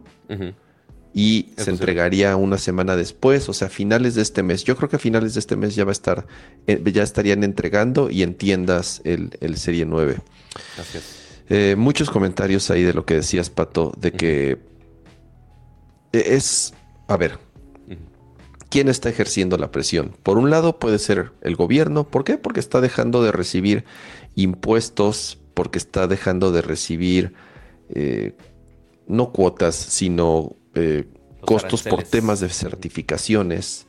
y 1.17 1.53
se 1.55 1.71
entregaría 1.71 2.35
una 2.35 2.57
semana 2.57 2.97
después, 2.97 3.47
o 3.47 3.53
sea, 3.53 3.67
a 3.67 3.71
finales 3.71 4.15
de 4.15 4.21
este 4.21 4.43
mes. 4.43 4.65
Yo 4.65 4.75
creo 4.75 4.89
que 4.89 4.97
a 4.97 4.99
finales 4.99 5.33
de 5.33 5.39
este 5.39 5.55
mes 5.55 5.73
ya 5.73 5.85
va 5.85 5.91
a 5.91 5.93
estar, 5.93 6.27
eh, 6.67 6.83
ya 6.91 7.03
estarían 7.03 7.45
entregando 7.45 8.09
y 8.11 8.21
en 8.21 8.33
tiendas 8.33 9.01
el, 9.05 9.31
Serie 9.55 9.85
9. 9.85 10.17
Eh, 11.47 11.75
muchos 11.77 12.09
comentarios 12.09 12.69
ahí 12.69 12.83
de 12.83 12.93
lo 12.93 13.05
que 13.05 13.13
decías, 13.13 13.49
Pato, 13.49 13.93
de 13.97 14.11
que 14.11 14.57
e, 16.11 16.35
es, 16.35 16.73
a 17.07 17.15
ver, 17.15 17.39
¿quién 18.69 18.89
está 18.89 19.07
ejerciendo 19.07 19.57
la 19.57 19.71
presión? 19.71 20.17
Por 20.21 20.37
un 20.37 20.49
lado 20.49 20.79
puede 20.79 20.99
ser 20.99 21.31
el 21.43 21.55
gobierno, 21.55 22.03
¿por 22.03 22.25
qué? 22.25 22.37
Porque 22.37 22.59
está 22.59 22.81
dejando 22.81 23.23
de 23.23 23.31
recibir 23.31 23.85
impuestos, 24.35 25.39
porque 25.53 25.77
está 25.77 26.07
dejando 26.07 26.51
de 26.51 26.61
recibir 26.61 27.31
eh, 27.87 28.35
no 29.07 29.31
cuotas, 29.31 29.75
sino 29.75 30.57
eh, 30.76 31.06
costos 31.41 31.84
por 31.84 32.03
temas 32.03 32.39
de 32.39 32.49
certificaciones. 32.49 33.88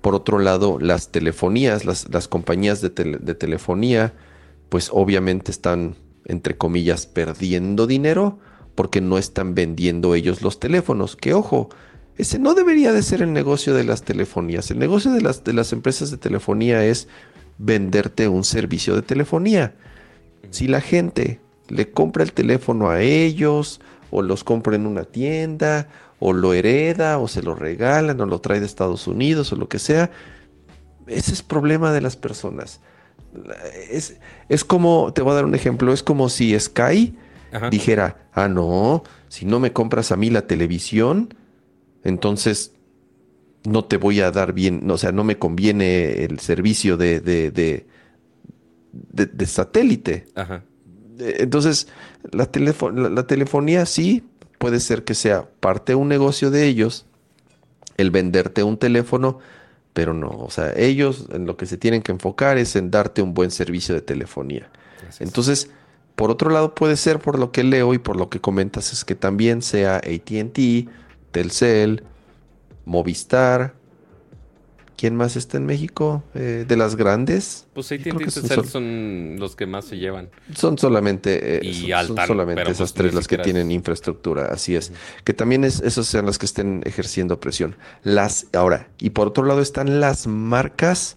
Por 0.00 0.14
otro 0.14 0.38
lado, 0.38 0.78
las 0.78 1.10
telefonías, 1.10 1.84
las, 1.84 2.28
compañías 2.28 2.80
de, 2.80 2.90
telefonía, 2.90 4.14
pues 4.68 4.90
obviamente 4.92 5.50
están, 5.50 5.96
entre 6.24 6.56
comillas, 6.56 7.06
perdiendo 7.06 7.86
dinero 7.86 8.38
porque 8.74 9.00
no 9.00 9.18
están 9.18 9.54
vendiendo 9.54 10.14
ellos 10.14 10.42
los 10.42 10.60
teléfonos. 10.60 11.16
Que 11.16 11.34
ojo, 11.34 11.68
ese 12.16 12.38
no 12.38 12.54
debería 12.54 12.92
de 12.92 13.02
ser 13.02 13.22
el 13.22 13.32
negocio 13.32 13.74
de 13.74 13.84
las 13.84 14.02
telefonías. 14.02 14.70
El 14.70 14.78
negocio 14.78 15.10
de 15.10 15.20
las, 15.20 15.42
de 15.42 15.52
las 15.52 15.72
empresas 15.72 16.12
de 16.12 16.18
telefonía 16.18 16.84
es 16.84 17.08
venderte 17.58 18.28
un 18.28 18.44
servicio 18.44 18.94
de 18.94 19.02
telefonía. 19.02 19.74
Si 20.50 20.68
la 20.68 20.80
gente 20.80 21.40
le 21.68 21.90
compra 21.90 22.22
el 22.22 22.32
teléfono 22.32 22.88
a 22.90 23.02
ellos 23.02 23.80
o 24.10 24.22
los 24.22 24.44
compra 24.44 24.76
en 24.76 24.86
una 24.86 25.04
tienda 25.04 25.88
o 26.18 26.32
lo 26.32 26.52
hereda 26.52 27.18
o 27.18 27.28
se 27.28 27.42
lo 27.42 27.54
regalan 27.54 28.20
o 28.20 28.26
lo 28.26 28.40
trae 28.40 28.60
de 28.60 28.66
Estados 28.66 29.06
Unidos 29.06 29.52
o 29.52 29.56
lo 29.56 29.68
que 29.68 29.78
sea. 29.78 30.10
Ese 31.06 31.32
es 31.32 31.42
problema 31.42 31.92
de 31.92 32.00
las 32.00 32.16
personas. 32.16 32.80
Es, 33.90 34.18
es 34.48 34.64
como, 34.64 35.12
te 35.12 35.22
voy 35.22 35.32
a 35.32 35.36
dar 35.36 35.44
un 35.44 35.54
ejemplo, 35.54 35.92
es 35.92 36.02
como 36.02 36.28
si 36.28 36.58
Sky 36.58 37.16
dijera, 37.70 38.28
ah, 38.32 38.48
no, 38.48 39.04
si 39.28 39.46
no 39.46 39.60
me 39.60 39.72
compras 39.72 40.12
a 40.12 40.16
mí 40.16 40.30
la 40.30 40.46
televisión, 40.46 41.34
entonces 42.04 42.72
no 43.64 43.84
te 43.84 43.96
voy 43.96 44.20
a 44.20 44.30
dar 44.30 44.52
bien, 44.52 44.90
o 44.90 44.98
sea, 44.98 45.12
no 45.12 45.24
me 45.24 45.38
conviene 45.38 46.24
el 46.24 46.38
servicio 46.40 46.96
de, 46.96 47.20
de, 47.20 47.50
de, 47.50 47.86
de, 48.92 49.46
satélite. 49.46 50.26
Entonces, 51.18 51.88
la, 52.32 52.48
la 53.10 53.26
telefonía 53.26 53.86
sí, 53.86 54.24
puede 54.58 54.80
ser 54.80 55.04
que 55.04 55.14
sea 55.14 55.48
parte 55.60 55.92
de 55.92 55.96
un 55.96 56.08
negocio 56.08 56.50
de 56.50 56.66
ellos 56.66 57.06
el 57.96 58.10
venderte 58.10 58.62
un 58.62 58.78
teléfono, 58.78 59.38
pero 59.92 60.14
no, 60.14 60.28
o 60.28 60.50
sea, 60.50 60.72
ellos 60.76 61.26
en 61.32 61.46
lo 61.46 61.56
que 61.56 61.66
se 61.66 61.76
tienen 61.76 62.02
que 62.02 62.12
enfocar 62.12 62.56
es 62.56 62.76
en 62.76 62.90
darte 62.90 63.22
un 63.22 63.34
buen 63.34 63.50
servicio 63.50 63.94
de 63.94 64.00
telefonía. 64.00 64.70
Entonces, 65.18 65.70
por 66.14 66.30
otro 66.30 66.50
lado 66.50 66.74
puede 66.74 66.96
ser 66.96 67.18
por 67.18 67.38
lo 67.38 67.50
que 67.52 67.64
leo 67.64 67.94
y 67.94 67.98
por 67.98 68.16
lo 68.16 68.28
que 68.28 68.40
comentas 68.40 68.92
es 68.92 69.04
que 69.04 69.14
también 69.14 69.62
sea 69.62 69.96
AT&T, 69.96 70.88
Telcel, 71.32 72.04
Movistar, 72.84 73.74
¿Quién 74.98 75.14
más 75.14 75.36
está 75.36 75.58
en 75.58 75.64
México? 75.64 76.24
Eh, 76.34 76.64
¿De 76.66 76.76
las 76.76 76.96
grandes? 76.96 77.68
Pues 77.72 77.92
AT&T 77.92 78.10
y 78.10 78.30
son, 78.32 78.66
son, 78.66 79.36
los 79.38 79.54
que 79.54 79.64
más 79.64 79.84
se 79.84 79.96
llevan. 79.96 80.28
Son 80.56 80.76
solamente, 80.76 81.58
eh, 81.58 82.04
son, 82.04 82.16
solamente 82.26 82.62
esas 82.62 82.78
pues 82.78 82.94
tres 82.94 83.14
las 83.14 83.28
que 83.28 83.38
tienen 83.38 83.70
infraestructura, 83.70 84.46
así 84.46 84.74
es. 84.74 84.90
Que 85.22 85.32
también 85.32 85.62
es, 85.62 85.80
esas 85.82 86.08
sean 86.08 86.26
las 86.26 86.36
que 86.36 86.46
estén 86.46 86.82
ejerciendo 86.84 87.38
presión. 87.38 87.76
Las, 88.02 88.48
ahora, 88.52 88.88
y 88.98 89.10
por 89.10 89.28
otro 89.28 89.44
lado 89.44 89.60
están 89.60 90.00
las 90.00 90.26
marcas. 90.26 91.16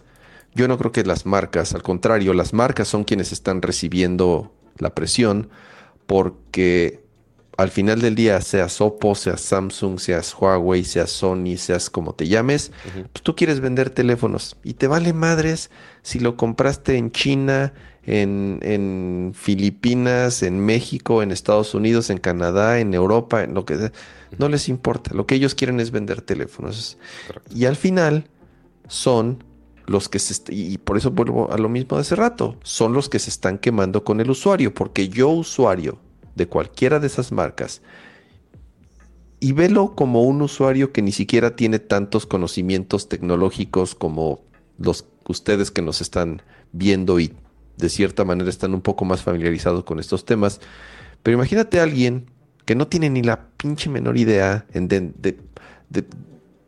Yo 0.53 0.67
no 0.67 0.77
creo 0.77 0.91
que 0.91 1.03
las 1.03 1.25
marcas, 1.25 1.73
al 1.73 1.81
contrario, 1.81 2.35
las 2.35 2.53
marcas 2.53 2.87
son 2.87 3.03
quienes 3.03 3.31
están 3.31 3.63
recibiendo 3.63 4.53
la 4.77 4.93
presión 4.93 5.49
porque 6.05 7.00
al 7.61 7.69
final 7.69 8.01
del 8.01 8.15
día, 8.15 8.41
seas 8.41 8.81
Oppo, 8.81 9.15
seas 9.15 9.41
Samsung, 9.41 9.99
seas 9.99 10.35
Huawei, 10.37 10.83
seas 10.83 11.11
Sony, 11.11 11.57
seas 11.57 11.89
como 11.89 12.13
te 12.13 12.27
llames, 12.27 12.71
pues 12.93 13.23
tú 13.23 13.35
quieres 13.35 13.59
vender 13.59 13.89
teléfonos 13.89 14.57
y 14.63 14.73
te 14.73 14.87
vale 14.87 15.13
madres 15.13 15.69
si 16.01 16.19
lo 16.19 16.37
compraste 16.37 16.97
en 16.97 17.11
China, 17.11 17.73
en, 18.03 18.59
en 18.63 19.33
Filipinas, 19.35 20.43
en 20.43 20.59
México, 20.59 21.21
en 21.21 21.31
Estados 21.31 21.75
Unidos, 21.75 22.09
en 22.09 22.17
Canadá, 22.17 22.79
en 22.79 22.93
Europa, 22.93 23.43
en 23.43 23.53
lo 23.53 23.65
que 23.65 23.77
sea. 23.77 23.91
No 24.37 24.49
les 24.49 24.69
importa. 24.69 25.13
Lo 25.13 25.27
que 25.27 25.35
ellos 25.35 25.55
quieren 25.55 25.79
es 25.79 25.91
vender 25.91 26.21
teléfonos. 26.21 26.97
Y 27.53 27.65
al 27.65 27.75
final 27.75 28.25
son 28.87 29.43
los 29.85 30.09
que 30.09 30.19
se... 30.19 30.41
Y 30.49 30.77
por 30.79 30.97
eso 30.97 31.11
vuelvo 31.11 31.51
a 31.51 31.57
lo 31.57 31.69
mismo 31.69 31.97
de 31.97 32.01
hace 32.01 32.15
rato. 32.15 32.57
Son 32.63 32.93
los 32.93 33.09
que 33.09 33.19
se 33.19 33.29
están 33.29 33.59
quemando 33.59 34.03
con 34.03 34.19
el 34.19 34.31
usuario. 34.31 34.73
Porque 34.73 35.09
yo, 35.09 35.29
usuario 35.29 35.99
de 36.35 36.47
cualquiera 36.47 36.99
de 36.99 37.07
esas 37.07 37.31
marcas, 37.31 37.81
y 39.39 39.53
velo 39.53 39.95
como 39.95 40.23
un 40.23 40.41
usuario 40.41 40.91
que 40.91 41.01
ni 41.01 41.11
siquiera 41.11 41.55
tiene 41.55 41.79
tantos 41.79 42.25
conocimientos 42.27 43.09
tecnológicos 43.09 43.95
como 43.95 44.41
los 44.77 45.05
ustedes 45.27 45.71
que 45.71 45.81
nos 45.81 46.01
están 46.01 46.41
viendo 46.71 47.19
y 47.19 47.33
de 47.77 47.89
cierta 47.89 48.23
manera 48.23 48.49
están 48.49 48.73
un 48.73 48.81
poco 48.81 49.05
más 49.05 49.23
familiarizados 49.23 49.83
con 49.83 49.99
estos 49.99 50.25
temas. 50.25 50.61
Pero 51.23 51.35
imagínate 51.35 51.79
a 51.79 51.83
alguien 51.83 52.27
que 52.65 52.75
no 52.75 52.87
tiene 52.87 53.09
ni 53.09 53.23
la 53.23 53.47
pinche 53.57 53.89
menor 53.89 54.17
idea 54.17 54.65
en 54.73 54.87
de, 54.87 55.09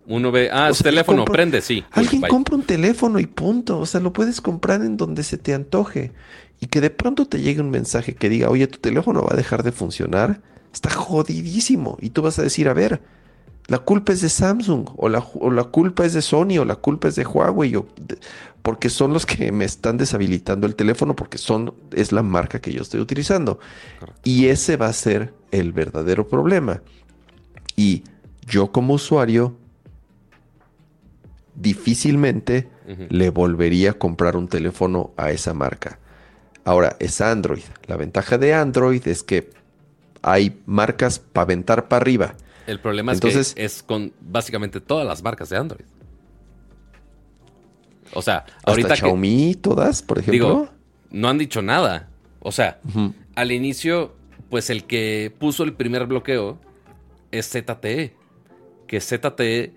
uno 0.06 0.32
ve, 0.32 0.50
ah, 0.52 0.68
el 0.68 0.78
teléfono, 0.78 1.24
prende, 1.24 1.62
sí. 1.62 1.84
Alguien 1.92 2.24
compra 2.24 2.56
un 2.56 2.64
teléfono 2.64 3.20
y 3.20 3.26
punto. 3.26 3.80
O 3.80 3.86
sea, 3.86 4.02
lo 4.02 4.12
puedes 4.12 4.42
comprar 4.42 4.82
en 4.82 4.98
donde 4.98 5.24
se 5.24 5.38
te 5.38 5.54
antoje. 5.54 6.12
Y 6.60 6.68
que 6.68 6.82
de 6.82 6.90
pronto 6.90 7.26
te 7.26 7.42
llegue 7.42 7.62
un 7.62 7.70
mensaje 7.70 8.16
que 8.16 8.30
diga, 8.30 8.50
oye, 8.50 8.68
tu 8.68 8.80
teléfono 8.80 9.22
va 9.22 9.34
a 9.34 9.38
dejar 9.38 9.64
de 9.64 9.72
funcionar. 9.72 10.42
Está 10.74 10.90
jodidísimo. 10.90 11.98
Y 12.00 12.12
tú 12.12 12.22
vas 12.22 12.40
a 12.40 12.44
decir, 12.44 12.70
a 12.70 12.74
ver, 12.74 13.02
la 13.68 13.80
culpa 13.80 14.14
es 14.14 14.22
de 14.22 14.30
Samsung, 14.30 14.90
o 14.98 15.10
la, 15.10 15.26
la 15.52 15.64
culpa 15.66 16.06
es 16.06 16.14
de 16.14 16.22
Sony, 16.22 16.58
o 16.60 16.66
la 16.66 16.76
culpa 16.76 17.08
es 17.08 17.16
de 17.16 17.26
Huawei, 17.26 17.76
o 17.76 17.88
porque 18.62 18.90
son 18.90 19.14
los 19.14 19.26
que 19.26 19.52
me 19.52 19.66
están 19.66 19.98
deshabilitando 19.98 20.66
el 20.68 20.76
teléfono, 20.76 21.16
porque 21.16 21.38
son, 21.38 21.74
es 21.92 22.12
la 22.14 22.24
marca 22.24 22.60
que 22.60 22.72
yo 22.72 22.82
estoy 22.82 23.02
utilizando. 23.02 23.60
Y 24.24 24.48
ese 24.48 24.78
va 24.78 24.88
a 24.88 24.94
ser 24.94 25.34
el 25.52 25.74
verdadero 25.74 26.28
problema. 26.28 26.82
Y 27.76 28.04
yo 28.48 28.72
como 28.72 28.94
usuario 28.94 29.58
difícilmente 31.56 32.70
le 33.10 33.30
volvería 33.30 33.92
a 33.92 33.94
comprar 33.94 34.36
un 34.36 34.48
teléfono 34.48 35.12
a 35.18 35.32
esa 35.32 35.54
marca. 35.54 36.00
Ahora, 36.66 36.96
es 37.00 37.20
Android. 37.22 37.64
La 37.88 37.98
ventaja 37.98 38.38
de 38.38 38.54
Android 38.54 39.06
es 39.08 39.24
que 39.24 39.50
hay 40.22 40.62
marcas 40.66 41.20
para 41.20 41.44
aventar 41.44 41.88
para 41.88 42.02
arriba. 42.02 42.36
El 42.68 42.80
problema 42.80 43.12
es 43.12 43.20
que 43.20 43.64
es 43.64 43.84
con 43.84 44.14
básicamente 44.22 44.80
todas 44.80 45.06
las 45.06 45.22
marcas 45.22 45.50
de 45.50 45.58
Android. 45.58 45.86
O 48.14 48.22
sea, 48.22 48.46
ahorita. 48.64 48.96
Xiaomi, 48.96 49.56
todas, 49.56 50.02
por 50.02 50.20
ejemplo. 50.20 50.34
Digo, 50.34 50.70
no 51.12 51.30
han 51.30 51.38
dicho 51.38 51.62
nada. 51.62 52.10
O 52.40 52.52
sea, 52.52 52.80
al 53.36 53.52
inicio, 53.52 54.14
pues 54.50 54.70
el 54.70 54.86
que 54.86 55.34
puso 55.38 55.64
el 55.64 55.74
primer 55.74 56.06
bloqueo 56.06 56.58
es 57.32 57.50
ZTE. 57.50 58.16
Que 58.88 59.02
ZTE 59.02 59.74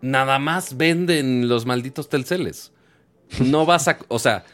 nada 0.00 0.38
más 0.38 0.76
venden 0.76 1.48
los 1.48 1.66
malditos 1.66 2.08
telceles. 2.08 2.72
No 3.40 3.66
vas 3.66 3.88
a, 3.88 3.98
o 4.08 4.18
sea, 4.18 4.44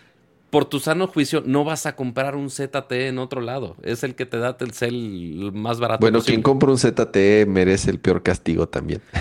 por 0.51 0.64
tu 0.64 0.81
sano 0.81 1.06
juicio, 1.06 1.43
no 1.47 1.64
vas 1.64 1.86
a 1.86 1.97
comprar 1.97 2.36
un 2.36 2.51
ZTE 2.51 3.09
en 3.09 3.18
otro 3.18 3.40
lado. 3.40 3.77
Es 3.82 4.05
el 4.05 4.14
que 4.14 4.27
te 4.27 4.39
da 4.39 4.56
Telcel 4.56 5.51
más 5.55 5.78
barato. 5.78 6.01
Bueno, 6.01 6.20
quien 6.20 6.43
compra 6.43 6.70
un 6.70 6.78
ZTE 6.78 7.47
merece 7.47 7.90
el 7.90 8.01
peor 8.01 8.22
castigo 8.22 8.68
también. 8.68 9.01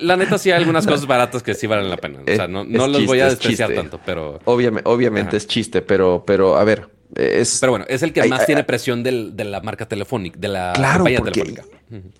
la 0.00 0.16
neta 0.16 0.38
sí 0.38 0.50
hay 0.50 0.58
algunas 0.58 0.86
cosas 0.86 1.06
baratas 1.06 1.42
que 1.42 1.54
sí 1.54 1.66
valen 1.66 1.90
la 1.90 1.96
pena. 1.96 2.20
O 2.20 2.34
sea, 2.34 2.46
no, 2.46 2.64
los 2.64 3.06
voy 3.06 3.20
a 3.20 3.30
despreciar 3.30 3.74
tanto, 3.74 4.00
pero... 4.04 4.40
Obviamente, 4.44 4.88
obviamente 4.88 5.36
es 5.36 5.46
chiste, 5.46 5.82
pero, 5.82 6.24
pero 6.26 6.56
a 6.56 6.64
ver, 6.64 6.88
pero 7.12 7.72
bueno, 7.72 7.84
es 7.88 8.02
el 8.02 8.12
que 8.12 8.26
más 8.28 8.46
tiene 8.46 8.64
presión 8.64 9.02
de 9.02 9.44
la 9.44 9.60
marca 9.60 9.86
telefónica, 9.86 10.38
de 10.38 10.48
la 10.48 10.72
compañía 10.74 11.20
telefónica. 11.20 11.64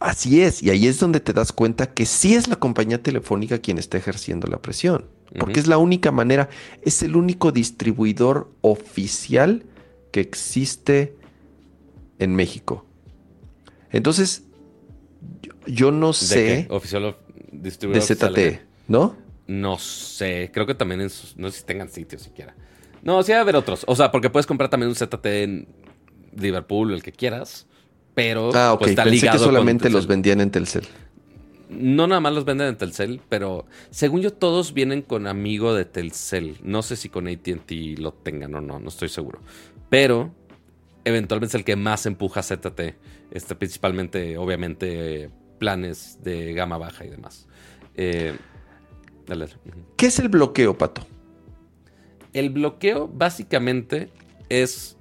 Así 0.01 0.43
es, 0.43 0.62
y 0.62 0.70
ahí 0.70 0.86
es 0.86 0.99
donde 0.99 1.20
te 1.20 1.32
das 1.32 1.53
cuenta 1.53 1.93
que 1.93 2.07
sí 2.07 2.35
es 2.35 2.49
la 2.49 2.57
compañía 2.57 3.03
telefónica 3.03 3.59
quien 3.59 3.78
está 3.78 3.99
ejerciendo 3.99 4.49
la 4.49 4.62
presión. 4.62 5.07
Porque 5.39 5.61
es 5.61 5.66
la 5.66 5.77
única 5.77 6.11
manera, 6.11 6.49
es 6.82 7.03
el 7.03 7.15
único 7.15 7.53
distribuidor 7.53 8.51
oficial 8.62 9.65
que 10.11 10.20
existe 10.20 11.15
en 12.19 12.35
México. 12.35 12.86
Entonces, 13.90 14.45
yo, 15.66 15.90
no 15.90 16.12
sé. 16.15 16.66
Oficial 16.70 17.16
distribuidor. 17.53 18.07
De 18.07 18.15
ZTE, 18.15 18.62
¿no? 18.89 19.16
No 19.47 19.78
sé, 19.78 20.51
creo 20.53 20.66
que 20.66 20.74
también 20.74 21.01
en 21.01 21.11
no 21.36 21.51
sé 21.51 21.59
si 21.59 21.65
tengan 21.65 21.90
sitio 21.90 22.19
siquiera. 22.19 22.55
No, 23.03 23.23
sí, 23.23 23.32
a 23.32 23.40
haber 23.40 23.57
otros. 23.57 23.85
O 23.86 23.97
sea, 23.97 24.11
porque 24.11 24.31
puedes 24.31 24.47
comprar 24.47 24.70
también 24.70 24.89
un 24.89 24.95
ZT 24.95 25.24
en 25.27 25.69
Liverpool, 26.36 26.93
el 26.93 27.03
que 27.03 27.12
quieras. 27.12 27.66
Pero 28.19 28.51
ah, 28.53 28.73
ok. 28.73 28.81
Pues, 28.81 28.90
está 28.90 29.05
Pensé 29.05 29.31
que 29.31 29.39
solamente 29.39 29.89
los 29.90 30.09
vendían 30.09 30.40
en 30.40 30.51
Telcel. 30.51 30.82
No 31.70 32.09
nada 32.09 32.20
más 32.20 32.32
los 32.32 32.45
venden 32.45 32.66
en 32.66 32.77
Telcel, 32.77 33.20
pero 33.28 33.65
según 33.90 34.23
yo 34.23 34.32
todos 34.32 34.74
vienen 34.74 35.03
con 35.03 35.28
amigo 35.28 35.73
de 35.73 35.85
Telcel. 35.85 36.57
No 36.65 36.82
sé 36.82 36.97
si 36.97 37.11
con 37.11 37.28
ATT 37.28 37.70
lo 37.99 38.12
tengan 38.12 38.57
o 38.57 38.61
no, 38.61 38.81
no 38.81 38.89
estoy 38.89 39.09
seguro. 39.09 39.39
Pero 39.89 40.35
eventualmente 41.05 41.53
es 41.53 41.61
el 41.61 41.65
que 41.65 41.77
más 41.77 42.07
empuja 42.07 42.43
ZT. 42.43 42.97
Este, 43.31 43.55
principalmente, 43.55 44.36
obviamente, 44.36 45.31
planes 45.61 46.19
de 46.24 46.55
gama 46.55 46.77
baja 46.77 47.05
y 47.05 47.11
demás. 47.11 47.47
Eh, 47.95 48.35
dale. 49.28 49.47
¿Qué 49.97 50.07
es 50.07 50.19
el 50.19 50.28
bloqueo, 50.28 50.77
Pato? 50.77 51.07
El 52.32 52.51
bloqueo 52.51 53.07
básicamente 53.07 54.11
es 54.49 54.97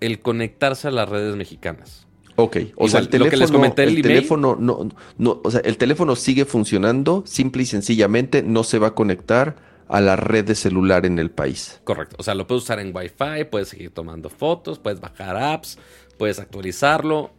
el 0.00 0.20
conectarse 0.20 0.88
a 0.88 0.90
las 0.90 1.06
redes 1.06 1.36
mexicanas. 1.36 2.06
Ok, 2.36 2.56
o 2.76 2.88
sea, 2.88 3.00
el 3.00 3.08
teléfono, 3.08 3.64
el, 3.64 4.02
teléfono 4.02 4.56
no, 4.58 4.88
no, 5.18 5.40
o 5.44 5.50
sea, 5.50 5.60
el 5.64 5.76
teléfono 5.76 6.16
sigue 6.16 6.44
funcionando, 6.44 7.22
simple 7.26 7.62
y 7.62 7.66
sencillamente 7.66 8.42
no 8.42 8.64
se 8.64 8.78
va 8.78 8.88
a 8.88 8.94
conectar 8.94 9.56
a 9.88 10.00
la 10.00 10.16
red 10.16 10.46
de 10.46 10.54
celular 10.54 11.04
en 11.04 11.18
el 11.18 11.30
país. 11.30 11.80
Correcto, 11.84 12.16
o 12.18 12.22
sea, 12.22 12.34
lo 12.34 12.46
puedes 12.46 12.64
usar 12.64 12.80
en 12.80 12.96
Wi-Fi, 12.96 13.44
puedes 13.50 13.68
seguir 13.68 13.90
tomando 13.90 14.30
fotos, 14.30 14.78
puedes 14.78 15.00
bajar 15.00 15.36
apps, 15.36 15.78
puedes 16.16 16.38
actualizarlo, 16.38 17.30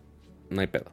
no 0.51 0.61
hay 0.61 0.67
pedo. 0.67 0.91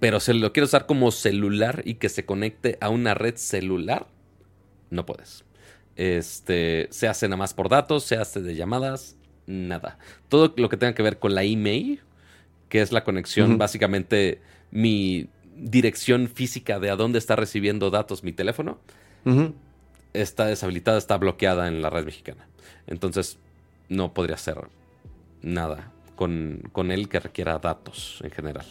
Pero 0.00 0.18
si 0.20 0.32
lo 0.32 0.52
quieres 0.52 0.70
usar 0.70 0.86
como 0.86 1.12
celular 1.12 1.82
y 1.84 1.94
que 1.94 2.08
se 2.08 2.24
conecte 2.24 2.76
a 2.80 2.88
una 2.88 3.14
red 3.14 3.36
celular, 3.36 4.08
no 4.90 5.06
puedes. 5.06 5.44
Este, 5.94 6.88
se 6.90 7.08
hace 7.08 7.28
nada 7.28 7.38
más 7.38 7.54
por 7.54 7.68
datos, 7.68 8.04
se 8.04 8.16
hace 8.16 8.42
de 8.42 8.54
llamadas, 8.54 9.16
nada. 9.46 9.98
Todo 10.28 10.52
lo 10.56 10.68
que 10.68 10.76
tenga 10.76 10.94
que 10.94 11.02
ver 11.02 11.18
con 11.18 11.34
la 11.34 11.44
email, 11.44 12.02
que 12.68 12.82
es 12.82 12.92
la 12.92 13.04
conexión, 13.04 13.58
básicamente 13.58 14.40
mi 14.70 15.28
dirección 15.56 16.28
física 16.28 16.78
de 16.78 16.90
a 16.90 16.96
dónde 16.96 17.18
está 17.18 17.36
recibiendo 17.36 17.90
datos 17.90 18.22
mi 18.22 18.32
teléfono, 18.32 18.78
está 20.12 20.46
deshabilitada, 20.46 20.98
está 20.98 21.16
bloqueada 21.16 21.68
en 21.68 21.82
la 21.82 21.90
red 21.90 22.04
mexicana. 22.04 22.46
Entonces, 22.86 23.38
no 23.88 24.12
podría 24.14 24.36
hacer 24.36 24.56
nada 25.42 25.92
con, 26.14 26.62
con 26.72 26.90
él 26.90 27.08
que 27.08 27.20
requiera 27.20 27.58
datos 27.58 28.20
en 28.22 28.30
general. 28.30 28.66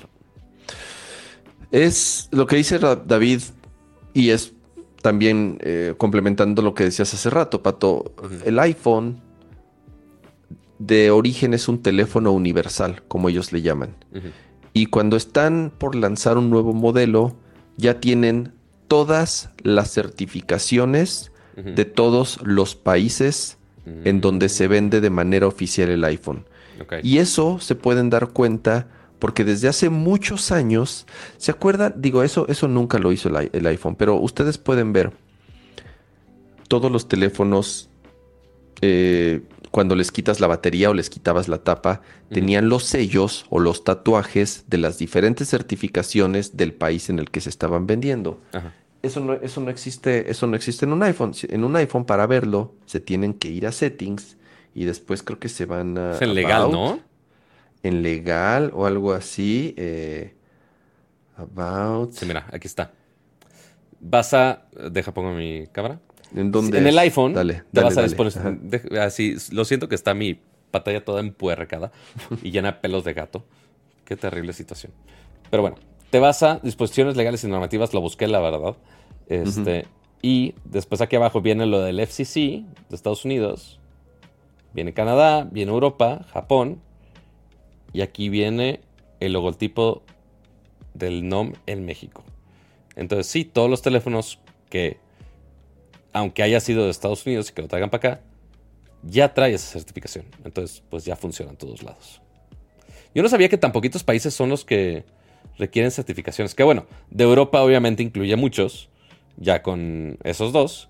Es 1.71 2.29
lo 2.31 2.47
que 2.47 2.55
dice 2.57 2.79
David 2.79 3.41
y 4.13 4.29
es 4.29 4.53
también 5.01 5.59
eh, 5.61 5.93
complementando 5.97 6.61
lo 6.61 6.73
que 6.73 6.85
decías 6.85 7.13
hace 7.13 7.29
rato, 7.29 7.61
Pato, 7.61 8.13
el 8.43 8.57
iPhone 8.59 9.21
de 10.79 11.11
origen 11.11 11.53
es 11.53 11.67
un 11.67 11.81
teléfono 11.81 12.31
universal, 12.31 13.03
como 13.07 13.29
ellos 13.29 13.51
le 13.51 13.61
llaman. 13.61 13.95
Y 14.73 14.87
cuando 14.87 15.15
están 15.15 15.71
por 15.77 15.95
lanzar 15.95 16.37
un 16.37 16.49
nuevo 16.49 16.73
modelo, 16.73 17.35
ya 17.77 17.99
tienen 17.99 18.53
todas 18.87 19.49
las 19.63 19.91
certificaciones 19.91 21.31
de 21.55 21.85
todos 21.85 22.39
los 22.43 22.75
países 22.75 23.57
en 24.03 24.19
donde 24.19 24.49
se 24.49 24.67
vende 24.67 24.99
de 24.99 25.09
manera 25.09 25.47
oficial 25.47 25.89
el 25.89 26.03
iPhone. 26.03 26.45
Y 27.03 27.19
eso 27.19 27.59
se 27.59 27.75
pueden 27.75 28.09
dar 28.09 28.29
cuenta 28.29 28.87
porque 29.19 29.45
desde 29.45 29.67
hace 29.67 29.89
muchos 29.89 30.51
años, 30.51 31.07
¿se 31.37 31.51
acuerdan? 31.51 31.93
Digo, 31.97 32.23
eso, 32.23 32.45
eso 32.49 32.67
nunca 32.67 32.99
lo 32.99 33.11
hizo 33.11 33.29
el, 33.29 33.65
iPhone, 33.65 33.95
pero 33.95 34.15
ustedes 34.15 34.57
pueden 34.57 34.93
ver 34.93 35.13
todos 36.67 36.91
los 36.91 37.07
teléfonos, 37.07 37.89
eh, 38.81 39.41
cuando 39.75 39.97
les 39.97 40.09
quitas 40.09 40.39
la 40.39 40.47
batería 40.47 40.89
o 40.89 40.93
les 40.93 41.09
quitabas 41.09 41.49
la 41.49 41.57
tapa, 41.57 41.99
tenían 42.29 42.69
los 42.69 42.85
sellos 42.85 43.45
o 43.49 43.59
los 43.59 43.83
tatuajes 43.83 44.63
de 44.67 44.77
las 44.77 44.97
diferentes 44.97 45.49
certificaciones 45.49 46.55
del 46.55 46.73
país 46.73 47.09
en 47.09 47.19
el 47.19 47.29
que 47.29 47.41
se 47.41 47.49
estaban 47.49 47.85
vendiendo. 47.85 48.39
Eso 49.01 49.19
no, 49.19 49.33
eso 49.33 49.59
no 49.59 49.69
existe, 49.69 50.31
eso 50.31 50.47
no 50.47 50.55
existe 50.55 50.85
en 50.85 50.93
un 50.93 51.03
iPhone. 51.03 51.33
En 51.49 51.65
un 51.65 51.75
iPhone, 51.75 52.05
para 52.05 52.25
verlo, 52.25 52.73
se 52.85 53.01
tienen 53.01 53.33
que 53.33 53.49
ir 53.49 53.67
a 53.67 53.73
settings 53.73 54.37
y 54.73 54.85
después 54.85 55.23
creo 55.23 55.39
que 55.39 55.49
se 55.49 55.65
van 55.65 55.97
a. 55.97 56.13
Es 56.13 56.21
legal, 56.21 56.71
¿no? 56.71 57.01
en 57.83 58.01
legal 58.01 58.71
o 58.73 58.85
algo 58.85 59.11
así. 59.11 59.73
Eh, 59.75 60.35
about. 61.35 62.13
Sí, 62.13 62.25
mira, 62.25 62.47
aquí 62.49 62.67
está. 62.67 62.93
Vas 63.99 64.33
a. 64.33 64.67
Deja, 64.89 65.13
pongo 65.13 65.33
mi 65.33 65.67
cámara. 65.67 65.99
¿En 66.35 66.51
dónde? 66.51 66.77
En 66.77 66.85
el 66.87 66.97
iPhone. 66.99 67.33
Dale, 67.33 67.53
te 67.55 67.63
dale, 67.71 67.85
vas 67.87 67.97
a 67.97 68.03
disponer. 68.03 68.59
De- 68.61 68.99
así, 68.99 69.35
lo 69.51 69.65
siento 69.65 69.87
que 69.89 69.95
está 69.95 70.13
mi 70.13 70.39
pantalla 70.71 71.03
toda 71.03 71.21
empuercada 71.21 71.91
y 72.43 72.51
llena 72.51 72.73
de 72.73 72.77
pelos 72.79 73.03
de 73.03 73.13
gato. 73.13 73.45
Qué 74.03 74.15
terrible 74.15 74.53
situación. 74.53 74.91
Pero 75.49 75.61
bueno, 75.61 75.77
te 76.09 76.19
vas 76.19 76.43
a 76.43 76.59
disposiciones 76.61 77.15
legales 77.15 77.43
y 77.43 77.47
normativas, 77.47 77.93
lo 77.93 78.01
busqué, 78.01 78.27
la 78.27 78.39
verdad. 78.39 78.75
Este, 79.27 79.85
Y 80.21 80.53
después 80.65 81.01
aquí 81.01 81.15
abajo 81.15 81.41
viene 81.41 81.65
lo 81.65 81.81
del 81.81 81.99
FCC 81.99 82.63
de 82.89 82.95
Estados 82.95 83.25
Unidos. 83.25 83.79
Viene 84.73 84.93
Canadá, 84.93 85.47
viene 85.49 85.71
Europa, 85.71 86.25
Japón. 86.31 86.81
Y 87.93 88.01
aquí 88.01 88.29
viene 88.29 88.81
el 89.19 89.33
logotipo 89.33 90.03
del 90.93 91.27
NOM 91.29 91.53
en 91.65 91.85
México. 91.85 92.23
Entonces, 92.95 93.27
sí, 93.27 93.45
todos 93.45 93.69
los 93.69 93.81
teléfonos 93.81 94.39
que, 94.69 94.97
aunque 96.15 96.43
haya 96.43 96.61
sido 96.61 96.85
de 96.85 96.91
Estados 96.91 97.25
Unidos 97.25 97.49
y 97.49 97.53
que 97.53 97.61
lo 97.61 97.67
traigan 97.67 97.89
para 97.89 98.13
acá, 98.13 98.21
ya 99.03 99.33
trae 99.33 99.53
esa 99.53 99.73
certificación. 99.73 100.23
Entonces, 100.45 100.81
pues 100.89 101.03
ya 101.03 101.17
funciona 101.17 101.51
en 101.51 101.57
todos 101.57 101.83
lados. 101.83 102.21
Yo 103.13 103.21
no 103.21 103.27
sabía 103.27 103.49
que 103.49 103.57
tan 103.57 103.73
poquitos 103.73 104.05
países 104.05 104.33
son 104.33 104.47
los 104.47 104.63
que 104.63 105.03
requieren 105.57 105.91
certificaciones. 105.91 106.55
Que 106.55 106.63
bueno, 106.63 106.85
de 107.09 107.25
Europa 107.25 107.61
obviamente 107.61 108.01
incluye 108.01 108.33
muchos, 108.37 108.87
ya 109.35 109.61
con 109.61 110.17
esos 110.23 110.53
dos. 110.53 110.87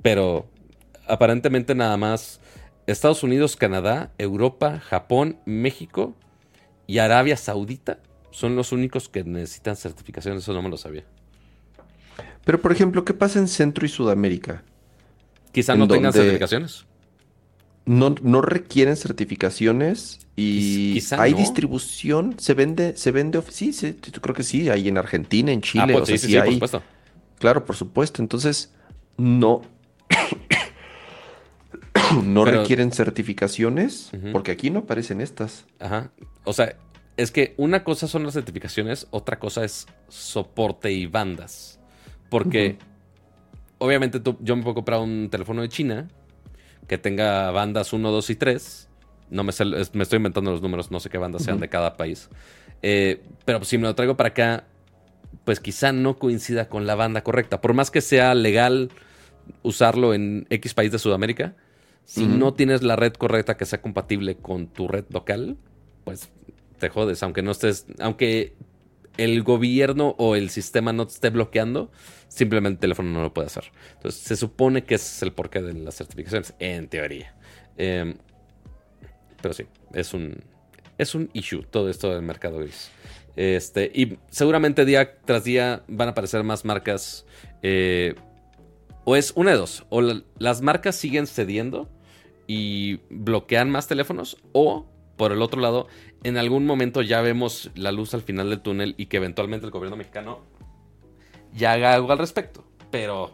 Pero 0.00 0.46
aparentemente 1.06 1.74
nada 1.74 1.98
más 1.98 2.40
Estados 2.86 3.22
Unidos, 3.22 3.54
Canadá, 3.54 4.12
Europa, 4.16 4.78
Japón, 4.78 5.36
México 5.44 6.14
y 6.86 7.00
Arabia 7.00 7.36
Saudita 7.36 7.98
son 8.30 8.56
los 8.56 8.72
únicos 8.72 9.10
que 9.10 9.24
necesitan 9.24 9.76
certificaciones. 9.76 10.44
Eso 10.44 10.54
no 10.54 10.62
me 10.62 10.70
lo 10.70 10.78
sabía. 10.78 11.04
Pero, 12.44 12.60
por 12.60 12.72
ejemplo, 12.72 13.04
¿qué 13.04 13.14
pasa 13.14 13.38
en 13.38 13.48
Centro 13.48 13.84
y 13.84 13.88
Sudamérica? 13.88 14.62
Quizá 15.52 15.74
¿En 15.74 15.80
no 15.80 15.88
tengan 15.88 16.12
certificaciones. 16.12 16.86
No, 17.84 18.14
no 18.22 18.42
requieren 18.42 18.96
certificaciones 18.96 20.20
y 20.36 20.92
quizá 20.92 21.22
hay 21.22 21.32
no. 21.32 21.38
distribución, 21.38 22.34
se 22.38 22.52
vende, 22.52 22.94
se 22.96 23.12
vende, 23.12 23.40
sí, 23.48 23.72
sí, 23.72 23.94
creo 23.94 24.34
que 24.34 24.42
sí, 24.42 24.68
hay 24.68 24.88
en 24.88 24.98
Argentina, 24.98 25.52
en 25.52 25.62
Chile, 25.62 25.84
ah, 25.84 25.92
pues 25.92 26.02
o 26.02 26.06
sea, 26.06 26.18
sí, 26.18 26.26
sí, 26.26 26.32
sí 26.32 26.38
por 26.38 26.52
supuesto. 26.52 26.82
Claro, 27.38 27.64
por 27.64 27.76
supuesto. 27.76 28.20
Entonces, 28.20 28.74
no, 29.16 29.62
no 32.24 32.44
Pero- 32.44 32.60
requieren 32.60 32.92
certificaciones 32.92 34.10
porque 34.32 34.52
aquí 34.52 34.70
no 34.70 34.80
aparecen 34.80 35.20
estas. 35.20 35.66
Ajá. 35.78 36.10
O 36.44 36.52
sea, 36.52 36.76
es 37.16 37.30
que 37.30 37.54
una 37.56 37.84
cosa 37.84 38.06
son 38.06 38.24
las 38.24 38.34
certificaciones, 38.34 39.06
otra 39.10 39.38
cosa 39.38 39.64
es 39.64 39.86
soporte 40.08 40.92
y 40.92 41.06
bandas. 41.06 41.77
Porque, 42.28 42.76
obviamente, 43.78 44.20
tú- 44.20 44.36
yo 44.40 44.56
me 44.56 44.62
puedo 44.62 44.74
comprar 44.74 45.00
un 45.00 45.28
teléfono 45.30 45.62
de 45.62 45.68
China 45.68 46.08
que 46.86 46.98
tenga 46.98 47.50
bandas 47.50 47.92
1, 47.92 48.10
2 48.10 48.30
y 48.30 48.36
3. 48.36 48.88
No 49.30 49.44
me, 49.44 49.52
me 49.92 50.02
estoy 50.02 50.16
inventando 50.16 50.50
los 50.50 50.62
números, 50.62 50.90
no 50.90 51.00
sé 51.00 51.10
qué 51.10 51.18
bandas 51.18 51.42
sean 51.42 51.60
de 51.60 51.68
cada 51.68 51.96
país. 51.96 52.30
Eh, 52.82 53.22
pero 53.44 53.62
si 53.64 53.76
me 53.76 53.84
lo 53.84 53.94
traigo 53.94 54.16
para 54.16 54.30
acá, 54.30 54.64
pues 55.44 55.60
quizá 55.60 55.92
no 55.92 56.18
coincida 56.18 56.68
con 56.68 56.86
la 56.86 56.94
banda 56.94 57.22
correcta. 57.22 57.60
Por 57.60 57.74
más 57.74 57.90
que 57.90 58.00
sea 58.00 58.34
legal 58.34 58.90
usarlo 59.62 60.14
en 60.14 60.46
X 60.50 60.72
país 60.74 60.92
de 60.92 60.98
Sudamérica, 60.98 61.54
si 62.04 62.26
no 62.26 62.54
tienes 62.54 62.82
la 62.82 62.96
red 62.96 63.12
correcta 63.12 63.56
que 63.58 63.66
sea 63.66 63.82
compatible 63.82 64.36
con 64.36 64.68
tu 64.68 64.88
red 64.88 65.04
local, 65.10 65.58
pues 66.04 66.30
te 66.78 66.88
jodes, 66.88 67.22
aunque 67.22 67.42
no 67.42 67.50
estés, 67.50 67.86
aunque 67.98 68.54
el 69.18 69.42
gobierno 69.42 70.14
o 70.18 70.34
el 70.36 70.48
sistema 70.48 70.92
no 70.94 71.06
te 71.06 71.12
esté 71.12 71.28
bloqueando, 71.30 71.90
simplemente 72.28 72.76
el 72.76 72.80
teléfono 72.80 73.10
no 73.10 73.22
lo 73.22 73.34
puede 73.34 73.48
hacer. 73.48 73.64
Entonces, 73.94 74.20
se 74.22 74.36
supone 74.36 74.84
que 74.84 74.94
ese 74.94 75.16
es 75.16 75.22
el 75.22 75.32
porqué 75.32 75.60
de 75.60 75.74
las 75.74 75.96
certificaciones, 75.96 76.54
en 76.58 76.88
teoría. 76.88 77.34
Eh, 77.76 78.14
pero 79.42 79.54
sí, 79.54 79.64
es 79.92 80.14
un, 80.14 80.42
es 80.96 81.14
un 81.14 81.30
issue 81.32 81.62
todo 81.70 81.90
esto 81.90 82.12
del 82.12 82.22
mercado 82.22 82.58
gris. 82.58 82.90
Este, 83.36 83.90
y 83.94 84.18
seguramente 84.30 84.84
día 84.84 85.16
tras 85.24 85.44
día 85.44 85.84
van 85.86 86.08
a 86.08 86.10
aparecer 86.12 86.42
más 86.42 86.64
marcas. 86.64 87.24
eh, 87.62 88.14
o 89.04 89.16
es 89.16 89.32
una 89.36 89.52
de 89.52 89.56
dos. 89.58 89.84
O 89.88 90.00
la- 90.02 90.22
las 90.38 90.60
marcas 90.60 90.96
siguen 90.96 91.26
cediendo 91.26 91.88
y 92.46 92.96
bloquean 93.10 93.70
más 93.70 93.86
teléfonos. 93.86 94.36
O, 94.52 94.86
por 95.16 95.32
el 95.32 95.40
otro 95.40 95.60
lado, 95.60 95.86
en 96.24 96.36
algún 96.36 96.66
momento 96.66 97.02
ya 97.02 97.20
vemos 97.20 97.70
la 97.74 97.92
luz 97.92 98.14
al 98.14 98.22
final 98.22 98.50
del 98.50 98.60
túnel 98.60 98.94
y 98.98 99.06
que 99.06 99.18
eventualmente 99.18 99.66
el 99.66 99.72
gobierno 99.72 99.96
mexicano 99.96 100.40
ya 101.54 101.72
haga 101.72 101.94
algo 101.94 102.12
al 102.12 102.18
respecto. 102.18 102.64
Pero, 102.90 103.32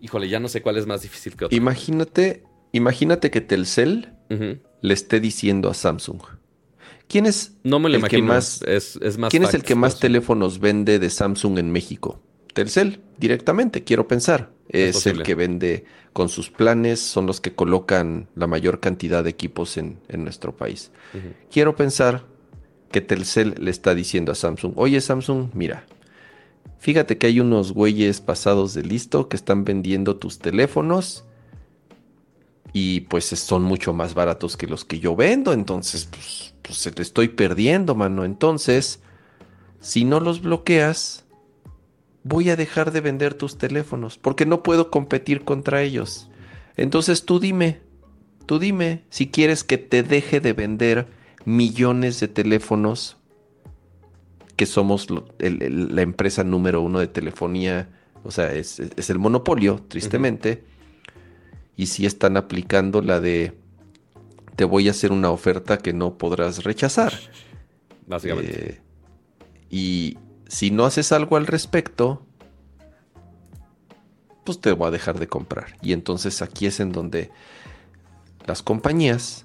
híjole, 0.00 0.28
ya 0.28 0.40
no 0.40 0.48
sé 0.48 0.62
cuál 0.62 0.76
es 0.78 0.86
más 0.86 1.02
difícil 1.02 1.36
que 1.36 1.46
otro. 1.46 1.56
Imagínate, 1.56 2.44
imagínate 2.72 3.30
que 3.30 3.40
Telcel 3.40 4.12
le 4.28 4.94
esté 4.94 5.20
diciendo 5.20 5.68
a 5.68 5.74
Samsung. 5.74 6.20
¿Quién 7.08 7.26
es 7.26 7.56
No 7.62 7.78
me 7.78 7.88
lo 7.88 7.96
el 7.96 8.02
que 8.02 8.16
imagino. 8.16 8.26
más- 8.34 8.62
es, 8.62 8.96
es 9.02 9.16
más 9.18 9.30
¿Quién 9.30 9.44
es 9.44 9.54
el 9.54 9.62
que 9.62 9.74
más 9.76 10.00
teléfonos 10.00 10.58
vende 10.58 10.98
de 10.98 11.08
Samsung 11.10 11.58
en 11.58 11.70
México? 11.70 12.20
Telcel, 12.52 13.00
directamente, 13.18 13.84
quiero 13.84 14.08
pensar. 14.08 14.50
Es 14.68 14.96
Es, 14.96 15.06
el 15.06 15.22
que 15.22 15.34
vende 15.34 15.84
con 16.12 16.28
sus 16.28 16.50
planes, 16.50 17.00
son 17.00 17.26
los 17.26 17.40
que 17.40 17.54
colocan 17.54 18.28
la 18.34 18.46
mayor 18.46 18.80
cantidad 18.80 19.22
de 19.22 19.30
equipos 19.30 19.76
en, 19.76 19.98
en 20.08 20.24
nuestro 20.24 20.56
país. 20.56 20.90
Quiero 21.50 21.76
pensar 21.76 22.24
que 22.90 23.02
Telcel 23.02 23.54
le 23.60 23.70
está 23.70 23.94
diciendo 23.94 24.32
a 24.32 24.34
Samsung, 24.34 24.72
oye 24.76 25.00
Samsung, 25.00 25.50
mira, 25.52 25.84
fíjate 26.78 27.18
que 27.18 27.26
hay 27.26 27.40
unos 27.40 27.72
güeyes 27.72 28.22
pasados 28.22 28.72
de 28.72 28.82
listo 28.82 29.28
que 29.28 29.36
están 29.36 29.64
vendiendo 29.64 30.16
tus 30.16 30.38
teléfonos 30.38 31.26
y 32.72 33.00
pues 33.00 33.26
son 33.26 33.62
mucho 33.62 33.92
más 33.92 34.14
baratos 34.14 34.56
que 34.56 34.66
los 34.66 34.86
que 34.86 34.98
yo 35.00 35.16
vendo, 35.16 35.52
entonces 35.52 36.06
pues, 36.10 36.54
pues 36.62 36.78
se 36.78 36.92
te 36.92 37.02
estoy 37.02 37.28
perdiendo, 37.28 37.94
mano. 37.94 38.24
Entonces, 38.24 39.00
si 39.80 40.04
no 40.04 40.18
los 40.18 40.40
bloqueas, 40.40 41.25
voy 42.28 42.50
a 42.50 42.56
dejar 42.56 42.90
de 42.90 43.00
vender 43.00 43.34
tus 43.34 43.56
teléfonos 43.56 44.18
porque 44.18 44.46
no 44.46 44.62
puedo 44.62 44.90
competir 44.90 45.44
contra 45.44 45.82
ellos. 45.82 46.28
Entonces 46.76 47.24
tú 47.24 47.38
dime, 47.38 47.80
tú 48.46 48.58
dime 48.58 49.04
si 49.10 49.28
quieres 49.28 49.62
que 49.62 49.78
te 49.78 50.02
deje 50.02 50.40
de 50.40 50.52
vender 50.52 51.06
millones 51.44 52.18
de 52.18 52.26
teléfonos 52.28 53.16
que 54.56 54.66
somos 54.66 55.08
lo- 55.10 55.28
el- 55.38 55.62
el- 55.62 55.94
la 55.94 56.02
empresa 56.02 56.42
número 56.42 56.80
uno 56.82 56.98
de 56.98 57.06
telefonía, 57.06 57.88
o 58.24 58.30
sea, 58.30 58.52
es, 58.52 58.80
es- 58.80 58.90
es 58.96 59.10
el 59.10 59.18
monopolio, 59.18 59.84
tristemente, 59.86 60.64
y 61.76 61.86
si 61.86 62.06
están 62.06 62.36
aplicando 62.36 63.02
la 63.02 63.20
de 63.20 63.52
te 64.56 64.64
voy 64.64 64.88
a 64.88 64.92
hacer 64.92 65.12
una 65.12 65.30
oferta 65.30 65.76
que 65.76 65.92
no 65.92 66.16
podrás 66.16 66.64
rechazar. 66.64 67.12
Básicamente. 68.06 68.70
Eh, 68.70 68.80
y 69.68 70.16
si 70.48 70.70
no 70.70 70.84
haces 70.84 71.12
algo 71.12 71.36
al 71.36 71.46
respecto, 71.46 72.22
pues 74.44 74.60
te 74.60 74.72
voy 74.72 74.88
a 74.88 74.90
dejar 74.90 75.18
de 75.18 75.26
comprar. 75.26 75.76
Y 75.82 75.92
entonces 75.92 76.40
aquí 76.42 76.66
es 76.66 76.80
en 76.80 76.92
donde 76.92 77.30
las 78.46 78.62
compañías, 78.62 79.44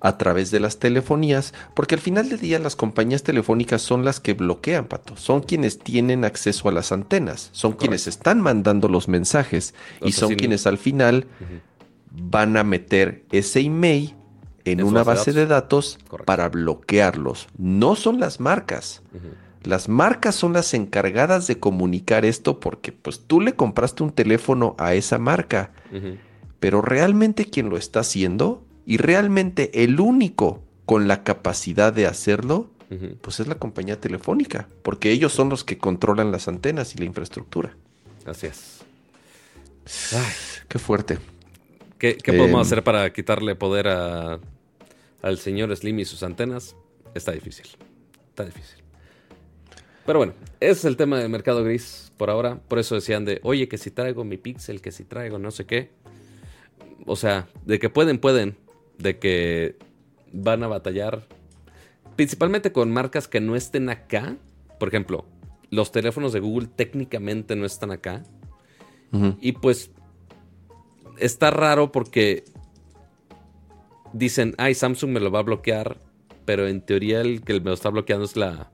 a 0.00 0.18
través 0.18 0.50
de 0.50 0.60
las 0.60 0.78
telefonías, 0.78 1.54
porque 1.74 1.94
al 1.94 2.00
final 2.00 2.28
del 2.28 2.38
día 2.38 2.58
las 2.58 2.76
compañías 2.76 3.22
telefónicas 3.22 3.80
son 3.80 4.04
las 4.04 4.20
que 4.20 4.34
bloquean, 4.34 4.86
Pato, 4.86 5.16
son 5.16 5.40
quienes 5.40 5.78
tienen 5.78 6.24
acceso 6.24 6.68
a 6.68 6.72
las 6.72 6.92
antenas, 6.92 7.48
son 7.52 7.72
quienes 7.72 8.06
están 8.06 8.40
mandando 8.40 8.88
los 8.88 9.08
mensajes 9.08 9.74
y 10.02 10.12
son 10.12 10.34
quienes 10.34 10.66
al 10.66 10.76
final 10.78 11.26
van 12.12 12.56
a 12.56 12.62
meter 12.62 13.24
ese 13.32 13.60
email 13.60 14.14
en 14.64 14.82
una 14.82 15.02
base 15.02 15.32
de 15.32 15.46
datos 15.46 15.98
Correcto. 16.08 16.26
para 16.26 16.48
bloquearlos. 16.50 17.48
No 17.56 17.96
son 17.96 18.20
las 18.20 18.38
marcas. 18.38 19.02
Las 19.66 19.88
marcas 19.88 20.34
son 20.36 20.52
las 20.52 20.72
encargadas 20.74 21.46
de 21.46 21.58
comunicar 21.58 22.24
esto 22.24 22.60
porque 22.60 22.92
pues 22.92 23.20
tú 23.26 23.40
le 23.40 23.54
compraste 23.54 24.02
un 24.02 24.12
teléfono 24.12 24.74
a 24.78 24.94
esa 24.94 25.18
marca, 25.18 25.72
pero 26.60 26.82
realmente 26.82 27.46
quien 27.46 27.68
lo 27.68 27.76
está 27.76 28.00
haciendo 28.00 28.64
y 28.86 28.96
realmente 28.98 29.82
el 29.84 29.98
único 30.00 30.62
con 30.84 31.08
la 31.08 31.24
capacidad 31.24 31.92
de 31.92 32.06
hacerlo, 32.06 32.70
pues 33.20 33.40
es 33.40 33.48
la 33.48 33.56
compañía 33.56 34.00
telefónica, 34.00 34.68
porque 34.82 35.10
ellos 35.10 35.32
son 35.32 35.48
los 35.48 35.64
que 35.64 35.78
controlan 35.78 36.30
las 36.30 36.46
antenas 36.46 36.94
y 36.94 36.98
la 36.98 37.04
infraestructura. 37.06 37.76
Así 38.24 38.46
es. 38.46 38.84
Ay, 40.14 40.32
Qué 40.68 40.78
fuerte. 40.78 41.18
¿Qué, 41.98 42.16
qué 42.16 42.32
podemos 42.32 42.60
Em. 42.60 42.66
hacer 42.66 42.84
para 42.84 43.12
quitarle 43.12 43.54
poder 43.56 43.88
a, 43.88 44.38
al 45.22 45.38
señor 45.38 45.74
Slim 45.76 45.98
y 46.00 46.04
sus 46.04 46.22
antenas? 46.22 46.76
Está 47.14 47.32
difícil. 47.32 47.66
Está 48.28 48.44
difícil. 48.44 48.82
Pero 50.06 50.20
bueno, 50.20 50.34
ese 50.60 50.72
es 50.72 50.84
el 50.84 50.96
tema 50.96 51.18
del 51.18 51.28
mercado 51.28 51.64
gris 51.64 52.12
por 52.16 52.30
ahora. 52.30 52.60
Por 52.68 52.78
eso 52.78 52.94
decían 52.94 53.24
de, 53.24 53.40
oye, 53.42 53.68
que 53.68 53.76
si 53.76 53.90
traigo 53.90 54.22
mi 54.24 54.36
Pixel, 54.36 54.80
que 54.80 54.92
si 54.92 55.04
traigo 55.04 55.38
no 55.38 55.50
sé 55.50 55.66
qué. 55.66 55.90
O 57.06 57.16
sea, 57.16 57.48
de 57.64 57.80
que 57.80 57.90
pueden, 57.90 58.18
pueden. 58.18 58.56
De 58.98 59.18
que 59.18 59.76
van 60.32 60.62
a 60.62 60.68
batallar. 60.68 61.26
principalmente 62.14 62.72
con 62.72 62.92
marcas 62.92 63.26
que 63.26 63.40
no 63.40 63.56
estén 63.56 63.90
acá. 63.90 64.36
Por 64.78 64.88
ejemplo, 64.88 65.26
los 65.70 65.90
teléfonos 65.92 66.32
de 66.32 66.40
Google 66.40 66.68
técnicamente 66.74 67.56
no 67.56 67.66
están 67.66 67.90
acá. 67.90 68.22
Y 69.40 69.52
pues 69.52 69.90
está 71.18 71.50
raro 71.50 71.90
porque 71.90 72.44
dicen, 74.12 74.54
ay, 74.58 74.74
Samsung 74.74 75.10
me 75.10 75.20
lo 75.20 75.30
va 75.30 75.38
a 75.38 75.42
bloquear, 75.42 75.96
pero 76.44 76.68
en 76.68 76.82
teoría 76.82 77.22
el 77.22 77.42
que 77.42 77.54
me 77.54 77.70
lo 77.70 77.72
está 77.72 77.88
bloqueando 77.88 78.26
es 78.26 78.36
la 78.36 78.70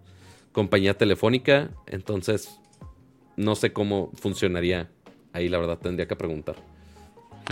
compañía 0.53 0.97
telefónica. 0.97 1.71
Entonces, 1.87 2.61
no 3.37 3.55
sé 3.55 3.73
cómo 3.73 4.11
funcionaría 4.15 4.91
ahí, 5.33 5.49
la 5.49 5.59
verdad, 5.59 5.79
tendría 5.79 6.07
que 6.07 6.17
preguntar. 6.17 6.57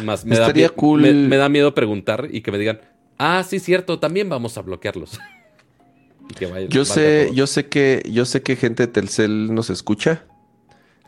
Más, 0.05 0.25
me, 0.25 0.37
da, 0.37 0.53
cool. 0.71 1.03
me, 1.03 1.37
da 1.37 1.49
miedo 1.49 1.75
preguntar 1.75 2.29
y 2.31 2.43
que 2.43 2.53
me 2.53 2.59
digan, 2.59 2.81
ah, 3.19 3.43
sí, 3.47 3.59
cierto, 3.59 3.99
también 3.99 4.29
vamos 4.29 4.57
a 4.57 4.63
bloquearlos. 4.63 5.19
yo 6.69 6.85
sé, 6.85 7.31
yo 7.35 7.47
sé 7.47 7.67
que, 7.67 8.03
yo 8.11 8.25
sé 8.25 8.43
que 8.43 8.57
gente 8.57 8.87
de 8.87 8.93
Telcel 8.93 9.53
nos 9.55 9.71
escucha. 9.71 10.25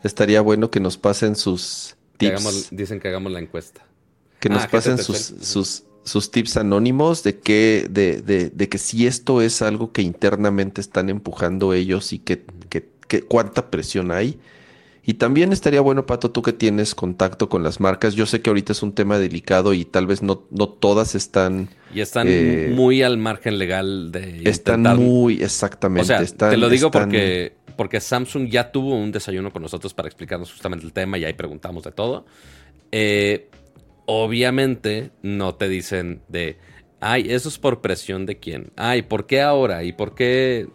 Estaría 0.03 0.41
bueno 0.41 0.69
que 0.69 0.81
nos 0.81 0.97
pasen 0.97 1.35
sus 1.35 1.95
tips. 2.17 2.69
dicen 2.71 2.99
que 2.99 3.07
hagamos 3.07 3.31
la 3.31 3.39
encuesta. 3.39 3.85
Que 4.39 4.49
nos 4.49 4.63
ah, 4.63 4.67
pasen 4.69 4.97
sus, 4.97 5.17
sus, 5.17 5.85
sus, 6.03 6.31
tips 6.31 6.57
anónimos 6.57 7.23
de 7.23 7.39
que, 7.39 7.87
de, 7.89 8.21
de, 8.21 8.49
de, 8.49 8.69
que 8.69 8.77
si 8.77 9.07
esto 9.07 9.41
es 9.41 9.61
algo 9.61 9.91
que 9.91 10.01
internamente 10.01 10.81
están 10.81 11.09
empujando 11.09 11.73
ellos 11.73 12.13
y 12.13 12.19
que, 12.19 12.43
que, 12.69 12.89
que 13.07 13.21
cuánta 13.21 13.69
presión 13.69 14.11
hay 14.11 14.39
y 15.05 15.15
también 15.15 15.51
estaría 15.51 15.81
bueno, 15.81 16.05
Pato, 16.05 16.31
tú 16.31 16.41
que 16.41 16.53
tienes 16.53 16.95
contacto 16.95 17.49
con 17.49 17.61
las 17.61 17.81
marcas. 17.81 18.15
Yo 18.15 18.25
sé 18.25 18.41
que 18.41 18.49
ahorita 18.49 18.71
es 18.71 18.81
un 18.83 18.93
tema 18.93 19.19
delicado 19.19 19.73
y 19.73 19.83
tal 19.83 20.07
vez 20.07 20.23
no, 20.23 20.43
no 20.49 20.69
todas 20.69 21.13
están. 21.13 21.67
Y 21.93 21.99
están 21.99 22.27
eh, 22.29 22.71
muy 22.73 23.03
al 23.03 23.17
margen 23.17 23.57
legal 23.57 24.13
de. 24.13 24.43
Están 24.45 24.83
muy, 24.83 25.43
exactamente. 25.43 26.13
O 26.13 26.25
sea, 26.25 26.49
te 26.49 26.55
lo 26.55 26.69
digo 26.69 26.89
porque, 26.89 27.51
porque 27.75 27.99
Samsung 27.99 28.47
ya 28.47 28.71
tuvo 28.71 28.95
un 28.95 29.11
desayuno 29.11 29.51
con 29.51 29.61
nosotros 29.61 29.93
para 29.93 30.07
explicarnos 30.07 30.49
justamente 30.49 30.85
el 30.85 30.93
tema 30.93 31.17
y 31.17 31.25
ahí 31.25 31.33
preguntamos 31.33 31.83
de 31.83 31.91
todo. 31.91 32.25
Eh, 32.89 33.49
obviamente 34.05 35.11
no 35.21 35.55
te 35.55 35.67
dicen 35.69 36.21
de. 36.27 36.57
Ay, 36.99 37.27
eso 37.29 37.49
es 37.49 37.57
por 37.57 37.81
presión 37.81 38.25
de 38.25 38.39
quién. 38.39 38.71
Ay, 38.75 39.01
¿por 39.01 39.25
qué 39.25 39.41
ahora? 39.41 39.83
¿Y 39.83 39.91
por 39.91 40.15
qué? 40.15 40.67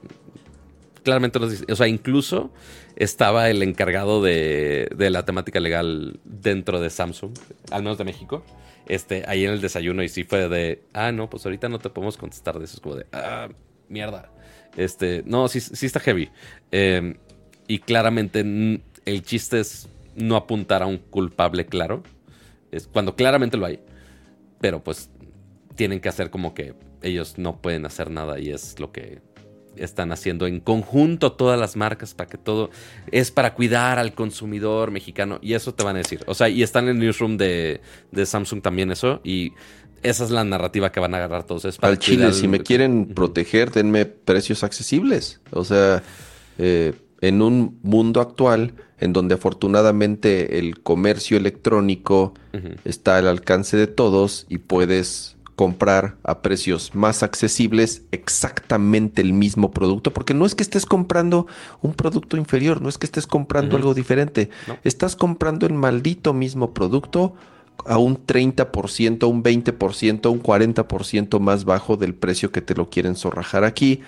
Claramente 1.02 1.38
nos 1.38 1.50
dicen. 1.50 1.70
O 1.70 1.76
sea, 1.76 1.88
incluso 1.88 2.52
estaba 2.98 3.48
el 3.48 3.62
encargado 3.62 4.22
de, 4.22 4.88
la 4.98 5.24
temática 5.24 5.60
legal 5.60 6.18
dentro 6.24 6.80
de 6.80 6.90
Samsung, 6.90 7.32
al 7.70 7.82
menos 7.82 7.96
de 7.96 8.04
México, 8.04 8.44
este, 8.86 9.22
ahí 9.28 9.44
en 9.44 9.52
el 9.52 9.60
desayuno 9.60 10.02
y 10.02 10.08
sí 10.08 10.24
fue 10.24 10.48
de, 10.48 10.82
ah, 10.92 11.12
no, 11.12 11.30
pues 11.30 11.46
ahorita 11.46 11.68
no 11.68 11.78
te 11.78 11.90
podemos 11.90 12.16
contestar 12.16 12.58
de 12.58 12.64
eso, 12.64 12.74
es 12.74 12.80
como 12.80 12.96
de, 12.96 13.06
ah, 13.12 13.48
mierda. 13.88 14.32
Este, 14.76 15.22
no, 15.26 15.46
sí, 15.46 15.60
sí 15.60 15.86
está 15.86 16.00
heavy. 16.00 16.30
Em, 16.72 17.16
y 17.68 17.78
claramente 17.78 18.40
el 18.40 19.22
chiste 19.22 19.60
es 19.60 19.88
no 20.16 20.34
apuntar 20.34 20.82
a 20.82 20.86
un 20.86 20.98
culpable 20.98 21.66
claro, 21.66 22.02
es 22.70 22.86
cuando 22.86 23.16
claramente 23.16 23.56
lo 23.56 23.66
hay, 23.66 23.80
pero 24.60 24.82
pues 24.82 25.10
tienen 25.76 26.00
que 26.00 26.08
hacer 26.08 26.30
como 26.30 26.54
que 26.54 26.74
ellos 27.02 27.38
no 27.38 27.60
pueden 27.60 27.86
hacer 27.86 28.10
nada 28.10 28.38
y 28.38 28.50
es 28.50 28.78
lo 28.80 28.90
que 28.92 29.20
están 29.76 30.10
haciendo 30.12 30.46
en 30.46 30.60
conjunto 30.60 31.32
todas 31.32 31.58
las 31.58 31.76
marcas 31.76 32.14
para 32.14 32.28
que 32.28 32.38
todo 32.38 32.70
es 33.12 33.30
para 33.30 33.54
cuidar 33.54 33.98
al 33.98 34.12
consumidor 34.14 34.90
mexicano 34.90 35.38
y 35.40 35.54
eso 35.54 35.72
te 35.72 35.84
van 35.84 35.96
a 35.96 35.98
decir. 35.98 36.24
O 36.26 36.34
sea, 36.34 36.48
y 36.48 36.62
están 36.62 36.84
en 36.88 36.96
el 36.96 36.98
newsroom 36.98 37.36
de, 37.36 37.80
Samsung 38.24 38.60
también 38.60 38.90
eso 38.90 39.20
y 39.22 39.52
esa 40.02 40.24
es 40.24 40.30
la 40.30 40.44
narrativa 40.44 40.92
que 40.92 41.00
van 41.00 41.14
a 41.14 41.18
agarrar 41.18 41.44
todos. 41.44 41.64
Es 41.64 41.78
Al 41.80 41.98
Chile, 41.98 42.32
si 42.32 42.48
me 42.48 42.60
quieren 42.60 43.06
proteger, 43.14 43.70
denme 43.70 44.06
precios 44.06 44.62
accesibles. 44.64 45.40
O 45.50 45.64
sea, 45.64 46.02
eh, 46.58 46.94
en 47.20 47.42
un 47.42 47.78
mundo 47.82 48.20
actual 48.20 48.74
en 49.00 49.12
donde 49.12 49.34
afortunadamente 49.34 50.58
el 50.58 50.80
comercio 50.80 51.36
electrónico 51.36 52.34
está 52.84 53.18
al 53.18 53.28
alcance 53.28 53.76
de 53.76 53.86
todos 53.86 54.46
y 54.48 54.58
puedes 54.58 55.36
comprar 55.58 56.16
a 56.22 56.40
precios 56.40 56.94
más 56.94 57.24
accesibles 57.24 58.02
exactamente 58.12 59.20
el 59.22 59.32
mismo 59.32 59.72
producto, 59.72 60.12
porque 60.12 60.32
no 60.32 60.46
es 60.46 60.54
que 60.54 60.62
estés 60.62 60.86
comprando 60.86 61.48
un 61.82 61.94
producto 61.94 62.36
inferior, 62.36 62.80
no 62.80 62.88
es 62.88 62.96
que 62.96 63.06
estés 63.06 63.26
comprando 63.26 63.76
algo 63.76 63.92
diferente, 63.92 64.50
estás 64.84 65.16
comprando 65.16 65.66
el 65.66 65.74
maldito 65.74 66.32
mismo 66.32 66.72
producto 66.74 67.34
a 67.86 67.98
un 67.98 68.24
30%, 68.24 69.28
un 69.28 69.42
20%, 69.42 70.30
un 70.30 70.42
40% 70.42 71.40
más 71.40 71.64
bajo 71.64 71.96
del 71.96 72.14
precio 72.14 72.52
que 72.52 72.62
te 72.62 72.76
lo 72.76 72.88
quieren 72.88 73.16
zorrajar 73.16 73.64
aquí, 73.64 74.02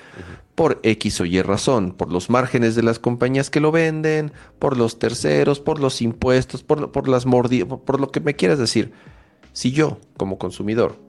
por 0.61 0.79
X 0.83 1.23
o 1.23 1.25
Y 1.25 1.41
razón, 1.41 1.93
por 1.93 2.13
los 2.13 2.29
márgenes 2.29 2.75
de 2.75 2.83
las 2.83 2.99
compañías 2.99 3.49
que 3.49 3.61
lo 3.61 3.73
venden, 3.73 4.31
por 4.59 4.77
los 4.77 4.99
terceros, 4.99 5.59
por 5.59 5.81
los 5.81 6.03
impuestos, 6.03 6.63
por, 6.63 6.93
por 6.93 7.09
las 7.09 7.25
mordidas, 7.25 7.67
por 7.67 7.99
lo 7.99 8.11
que 8.11 8.21
me 8.21 8.37
quieras 8.37 8.59
decir. 8.59 8.93
Si 9.55 9.73
yo, 9.73 9.97
como 10.19 10.37
consumidor, 10.37 11.01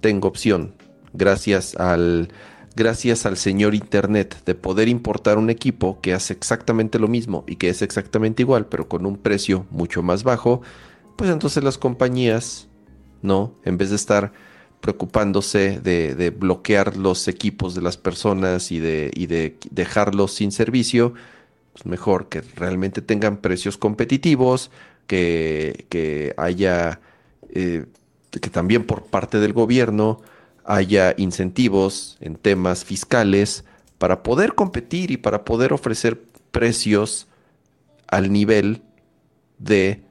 tengo 0.00 0.26
opción, 0.26 0.74
gracias 1.12 1.76
al, 1.76 2.30
gracias 2.76 3.26
al 3.26 3.36
señor 3.36 3.74
Internet, 3.74 4.42
de 4.46 4.54
poder 4.54 4.88
importar 4.88 5.36
un 5.36 5.50
equipo 5.50 6.00
que 6.00 6.14
hace 6.14 6.32
exactamente 6.32 6.98
lo 6.98 7.06
mismo 7.06 7.44
y 7.46 7.56
que 7.56 7.68
es 7.68 7.82
exactamente 7.82 8.42
igual, 8.42 8.68
pero 8.68 8.88
con 8.88 9.04
un 9.04 9.18
precio 9.18 9.66
mucho 9.68 10.02
más 10.02 10.24
bajo, 10.24 10.62
pues 11.18 11.28
entonces 11.28 11.62
las 11.62 11.76
compañías, 11.76 12.68
¿no? 13.20 13.52
En 13.66 13.76
vez 13.76 13.90
de 13.90 13.96
estar 13.96 14.32
preocupándose 14.84 15.80
de, 15.80 16.28
bloquear 16.28 16.98
los 16.98 17.26
equipos 17.26 17.74
de 17.74 17.80
las 17.80 17.96
personas 17.96 18.70
y 18.70 18.80
de, 18.80 19.10
de 19.16 19.56
dejarlos 19.70 20.34
sin 20.34 20.52
servicio, 20.52 21.14
pues 21.72 21.86
mejor 21.86 22.28
que 22.28 22.42
realmente 22.42 23.00
tengan 23.00 23.38
precios 23.38 23.78
competitivos, 23.78 24.70
que, 25.06 25.86
que 25.88 26.34
haya... 26.36 27.00
Eh, 27.48 27.86
que 28.30 28.50
también 28.50 28.84
por 28.84 29.04
parte 29.06 29.38
del 29.38 29.52
gobierno 29.52 30.20
haya 30.64 31.14
incentivos 31.16 32.18
en 32.20 32.34
temas 32.34 32.84
fiscales 32.84 33.64
para 33.96 34.22
poder 34.22 34.54
competir 34.54 35.12
y 35.12 35.16
para 35.16 35.44
poder 35.44 35.72
ofrecer 35.72 36.20
precios 36.50 37.26
al 38.08 38.32
nivel 38.32 38.82
de 39.58 40.02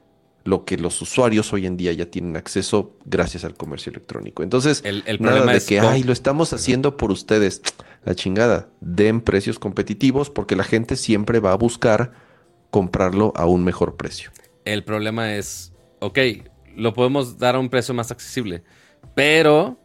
lo 0.44 0.64
que 0.66 0.76
los 0.76 1.00
usuarios 1.00 1.52
hoy 1.52 1.66
en 1.66 1.76
día 1.76 1.92
ya 1.92 2.06
tienen 2.06 2.36
acceso 2.36 2.96
gracias 3.06 3.44
al 3.44 3.54
comercio 3.54 3.90
electrónico. 3.90 4.42
Entonces, 4.42 4.82
el, 4.84 5.02
nada 5.20 5.44
de 5.50 5.60
que, 5.60 5.80
ay, 5.80 6.02
lo 6.02 6.12
estamos 6.12 6.52
haciendo 6.52 6.96
por 6.96 7.10
ustedes. 7.10 7.62
La 8.04 8.14
chingada, 8.14 8.68
den 8.80 9.22
precios 9.22 9.58
competitivos 9.58 10.28
porque 10.28 10.56
la 10.56 10.64
gente 10.64 10.96
siempre 10.96 11.40
va 11.40 11.52
a 11.52 11.56
buscar 11.56 12.12
comprarlo 12.70 13.32
a 13.34 13.46
un 13.46 13.64
mejor 13.64 13.96
precio. 13.96 14.30
El 14.66 14.84
problema 14.84 15.34
es, 15.34 15.72
ok, 16.00 16.18
lo 16.76 16.92
podemos 16.92 17.38
dar 17.38 17.54
a 17.54 17.58
un 17.58 17.70
precio 17.70 17.94
más 17.94 18.10
accesible. 18.10 18.62
Pero 19.14 19.78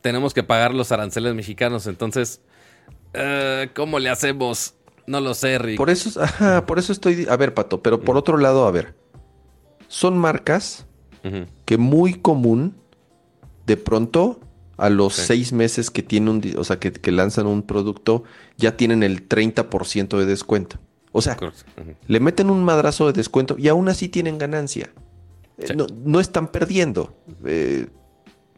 tenemos 0.00 0.32
que 0.32 0.42
pagar 0.42 0.74
los 0.74 0.92
aranceles 0.92 1.34
mexicanos. 1.34 1.86
Entonces, 1.86 2.40
eh, 3.12 3.68
¿cómo 3.74 3.98
le 3.98 4.08
hacemos? 4.08 4.74
No 5.06 5.20
lo 5.20 5.34
sé, 5.34 5.58
Rick. 5.58 5.76
Por 5.76 5.90
eso, 5.90 6.20
por 6.66 6.78
eso 6.78 6.92
estoy. 6.92 7.26
A 7.28 7.36
ver, 7.36 7.52
Pato, 7.52 7.82
pero 7.82 8.00
por 8.00 8.16
otro 8.16 8.38
lado, 8.38 8.66
a 8.66 8.70
ver. 8.70 8.94
Son 9.90 10.16
marcas 10.16 10.86
que 11.64 11.76
muy 11.76 12.14
común, 12.14 12.76
de 13.66 13.76
pronto, 13.76 14.38
a 14.76 14.88
los 14.88 15.14
seis 15.14 15.52
meses 15.52 15.90
que 15.90 16.02
tienen 16.04 16.28
un, 16.28 16.54
o 16.56 16.62
sea, 16.62 16.78
que, 16.78 16.92
que, 16.92 17.10
lanzan 17.10 17.46
un 17.46 17.62
producto, 17.62 18.22
ya 18.56 18.76
tienen 18.76 19.02
el 19.02 19.28
30% 19.28 20.16
de 20.16 20.26
descuento. 20.26 20.78
O 21.10 21.20
sea, 21.20 21.36
le 22.06 22.20
meten 22.20 22.50
un 22.50 22.62
madrazo 22.62 23.08
de 23.08 23.12
descuento 23.12 23.56
y 23.58 23.66
aún 23.66 23.88
así 23.88 24.08
tienen 24.08 24.38
ganancia. 24.38 24.92
No, 26.04 26.20
están 26.20 26.48
perdiendo. 26.48 27.12
Eh, 27.44 27.88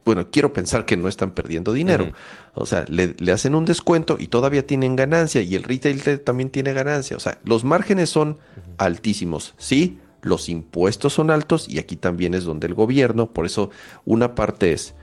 bueno, 0.04 0.30
quiero 0.30 0.52
pensar 0.52 0.84
que 0.84 0.98
no 0.98 1.08
están 1.08 1.30
perdiendo 1.30 1.72
dinero. 1.72 2.12
O 2.54 2.66
sea, 2.66 2.84
le, 2.88 3.14
hacen 3.32 3.54
un 3.54 3.64
descuento 3.64 4.16
y 4.20 4.26
todavía 4.26 4.66
tienen 4.66 4.96
ganancia 4.96 5.40
y 5.40 5.54
el 5.54 5.62
retail 5.62 6.20
también 6.20 6.50
tiene 6.50 6.74
ganancia. 6.74 7.16
O 7.16 7.20
sea, 7.20 7.38
los 7.44 7.64
márgenes 7.64 8.10
son 8.10 8.38
altísimos. 8.76 9.54
Sí, 9.56 9.98
los 10.22 10.48
impuestos 10.48 11.12
son 11.12 11.30
altos 11.30 11.68
y 11.68 11.78
aquí 11.78 11.96
también 11.96 12.34
es 12.34 12.44
donde 12.44 12.68
el 12.68 12.74
gobierno, 12.74 13.32
por 13.32 13.44
eso 13.44 13.70
una 14.04 14.34
parte 14.34 14.72
es 14.72 14.94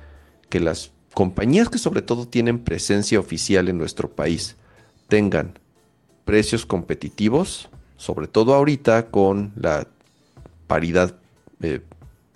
que 0.50 0.60
las 0.60 0.92
compañías 1.14 1.70
que 1.70 1.78
sobre 1.78 2.02
todo 2.02 2.28
tienen 2.28 2.60
presencia 2.60 3.20
oficial 3.20 3.68
en 3.68 3.78
nuestro 3.78 4.10
país 4.10 4.56
tengan 5.08 5.60
precios 6.26 6.66
competitivos, 6.66 7.70
sobre 7.98 8.28
todo 8.28 8.54
ahorita 8.54 9.08
con 9.08 9.52
la 9.56 9.88
paridad 10.68 11.16
eh, 11.62 11.82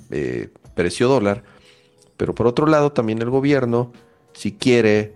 eh, 0.10 0.50
precio 0.76 1.08
dólar. 1.08 1.44
Pero 2.18 2.36
por 2.36 2.48
otro 2.48 2.68
lado, 2.68 2.92
también 2.92 3.22
el 3.22 3.30
gobierno, 3.30 3.92
si 4.34 4.52
quiere 4.52 5.14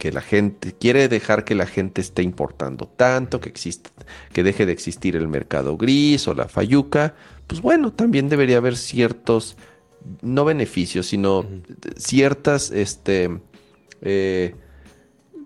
que 0.00 0.10
la 0.10 0.22
gente, 0.22 0.72
quiere 0.72 1.08
dejar 1.08 1.44
que 1.44 1.54
la 1.54 1.66
gente 1.66 2.00
esté 2.00 2.22
importando 2.22 2.88
tanto, 2.88 3.38
que 3.38 3.50
existe, 3.50 3.90
que 4.32 4.42
deje 4.42 4.64
de 4.64 4.72
existir 4.72 5.14
el 5.14 5.28
mercado 5.28 5.76
gris 5.76 6.26
o 6.26 6.34
la 6.34 6.48
fayuca, 6.48 7.14
pues 7.46 7.60
bueno, 7.60 7.92
también 7.92 8.30
debería 8.30 8.56
haber 8.56 8.78
ciertos, 8.78 9.58
no 10.22 10.46
beneficios, 10.46 11.06
sino 11.06 11.44
ciertas, 11.96 12.70
este, 12.70 13.40
eh, 14.00 14.54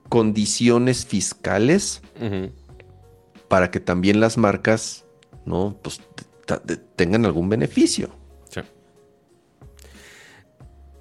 condiciones 0.09 1.05
fiscales 1.05 2.01
para 3.48 3.72
que 3.72 3.81
también 3.81 4.20
las 4.20 4.39
marcas, 4.39 5.05
¿no? 5.44 5.76
Pues 5.82 6.01
tengan 6.94 7.24
algún 7.24 7.48
beneficio. 7.48 8.10
Sí. 8.51 8.60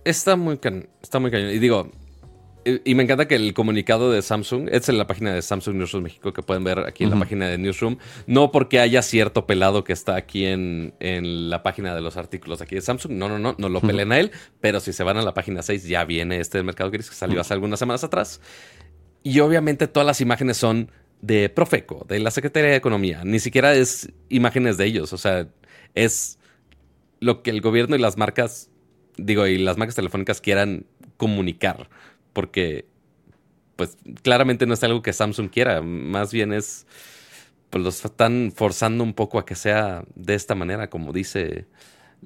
Está 0.05 0.35
muy, 0.35 0.59
está 1.03 1.19
muy 1.19 1.29
cañón. 1.29 1.51
Y 1.51 1.59
digo, 1.59 1.91
y 2.65 2.95
me 2.95 3.03
encanta 3.03 3.27
que 3.27 3.35
el 3.35 3.53
comunicado 3.53 4.11
de 4.11 4.21
Samsung, 4.21 4.69
es 4.71 4.89
en 4.89 4.97
la 4.97 5.07
página 5.07 5.33
de 5.33 5.41
Samsung 5.41 5.75
Newsroom 5.75 6.03
México 6.03 6.33
que 6.33 6.43
pueden 6.43 6.63
ver 6.63 6.79
aquí 6.79 7.03
en 7.03 7.09
la 7.09 7.19
página 7.19 7.47
de 7.47 7.57
Newsroom, 7.57 7.97
no 8.27 8.51
porque 8.51 8.79
haya 8.79 9.01
cierto 9.01 9.45
pelado 9.45 9.83
que 9.83 9.93
está 9.93 10.15
aquí 10.15 10.45
en, 10.45 10.93
la 10.99 11.63
página 11.63 11.93
de 11.95 12.01
los 12.01 12.17
artículos 12.17 12.61
aquí 12.61 12.75
de 12.75 12.81
Samsung, 12.81 13.13
no, 13.13 13.29
no, 13.29 13.39
no, 13.39 13.55
no 13.57 13.69
lo 13.69 13.81
peleen 13.81 14.11
a 14.11 14.19
él, 14.19 14.31
pero 14.61 14.79
si 14.79 14.93
se 14.93 15.03
van 15.03 15.17
a 15.17 15.21
la 15.21 15.33
página 15.33 15.61
6 15.61 15.85
ya 15.85 16.05
viene 16.05 16.39
este 16.39 16.61
mercado 16.63 16.91
gris 16.91 17.09
que 17.09 17.15
salió 17.15 17.41
hace 17.41 17.53
algunas 17.53 17.79
semanas 17.79 18.03
atrás. 18.03 18.41
Y 19.23 19.39
obviamente 19.39 19.87
todas 19.87 20.05
las 20.05 20.21
imágenes 20.21 20.57
son 20.57 20.91
de 21.21 21.49
Profeco, 21.49 22.05
de 22.07 22.19
la 22.19 22.31
Secretaría 22.31 22.71
de 22.71 22.75
Economía, 22.75 23.21
ni 23.23 23.39
siquiera 23.39 23.73
es 23.73 24.11
imágenes 24.29 24.77
de 24.77 24.85
ellos, 24.85 25.13
o 25.13 25.17
sea, 25.17 25.47
es 25.95 26.39
lo 27.19 27.41
que 27.41 27.49
el 27.49 27.61
gobierno 27.61 27.95
y 27.95 27.99
las 27.99 28.17
marcas, 28.17 28.69
digo, 29.17 29.47
y 29.47 29.57
las 29.57 29.77
marcas 29.77 29.95
telefónicas 29.95 30.41
quieran 30.41 30.85
comunicar 31.15 31.89
porque 32.33 32.85
pues 33.75 33.97
claramente 34.21 34.65
no 34.65 34.73
es 34.73 34.83
algo 34.83 35.01
que 35.01 35.13
Samsung 35.13 35.49
quiera, 35.49 35.81
más 35.81 36.31
bien 36.31 36.53
es, 36.53 36.85
pues 37.69 37.83
los 37.83 38.05
están 38.05 38.51
forzando 38.55 39.03
un 39.03 39.13
poco 39.13 39.39
a 39.39 39.45
que 39.45 39.55
sea 39.55 40.03
de 40.15 40.35
esta 40.35 40.55
manera, 40.55 40.89
como 40.89 41.11
dice 41.11 41.65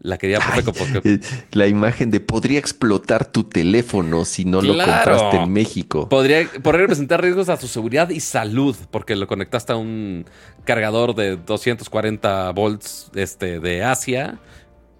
la 0.02 0.18
querida 0.18 0.40
Profeco. 0.40 0.74
Porque... 0.74 1.02
Eh, 1.10 1.20
la 1.52 1.68
imagen 1.68 2.12
de 2.12 2.20
podría 2.20 2.60
explotar 2.60 3.26
tu 3.26 3.44
teléfono 3.46 4.26
si 4.26 4.46
no 4.46 4.62
lo 4.62 4.74
compraste 4.74 5.38
en 5.38 5.52
México. 5.52 6.10
Podría, 6.10 6.48
podría 6.62 6.82
representar 6.82 7.22
riesgos 7.22 7.50
a 7.50 7.58
tu 7.58 7.68
seguridad 7.68 8.10
y 8.10 8.20
salud, 8.20 8.76
porque 8.92 9.16
lo 9.16 9.28
conectaste 9.28 9.74
a 9.74 9.78
un 9.78 10.26
cargador 10.66 11.16
de 11.16 11.38
240 11.38 12.52
volts 12.52 13.12
este, 13.16 13.60
de 13.60 13.84
Asia, 13.84 14.40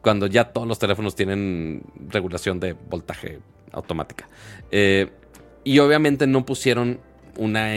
cuando 0.02 0.28
ya 0.28 0.46
todos 0.46 0.68
los 0.68 0.80
teléfonos 0.80 1.16
tienen 1.16 1.84
regulación 2.10 2.60
de 2.60 2.74
voltaje 2.74 3.40
automática. 3.72 4.28
Eh, 4.72 5.10
y 5.64 5.80
obviamente 5.80 6.28
no 6.28 6.46
pusieron 6.46 7.00
una 7.38 7.76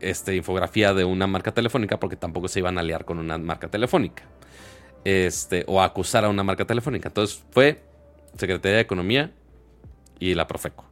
este, 0.00 0.36
infografía 0.36 0.94
de 0.94 1.04
una 1.04 1.26
marca 1.26 1.52
telefónica 1.52 1.98
porque 1.98 2.16
tampoco 2.16 2.48
se 2.48 2.60
iban 2.60 2.78
a 2.78 2.82
liar 2.82 3.04
con 3.04 3.18
una 3.18 3.38
marca 3.38 3.68
telefónica. 3.68 4.24
Este, 5.04 5.64
o 5.66 5.82
acusar 5.82 6.24
a 6.24 6.28
una 6.28 6.44
marca 6.44 6.64
telefónica. 6.64 7.08
Entonces 7.08 7.44
fue 7.50 7.82
Secretaría 8.36 8.76
de 8.76 8.82
Economía 8.82 9.32
y 10.18 10.34
la 10.34 10.46
Profeco. 10.46 10.84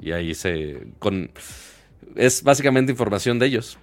Y 0.00 0.12
ahí 0.12 0.34
se. 0.34 0.86
Con, 0.98 1.30
es 2.16 2.42
básicamente 2.42 2.92
información 2.92 3.38
de 3.38 3.46
ellos. 3.46 3.78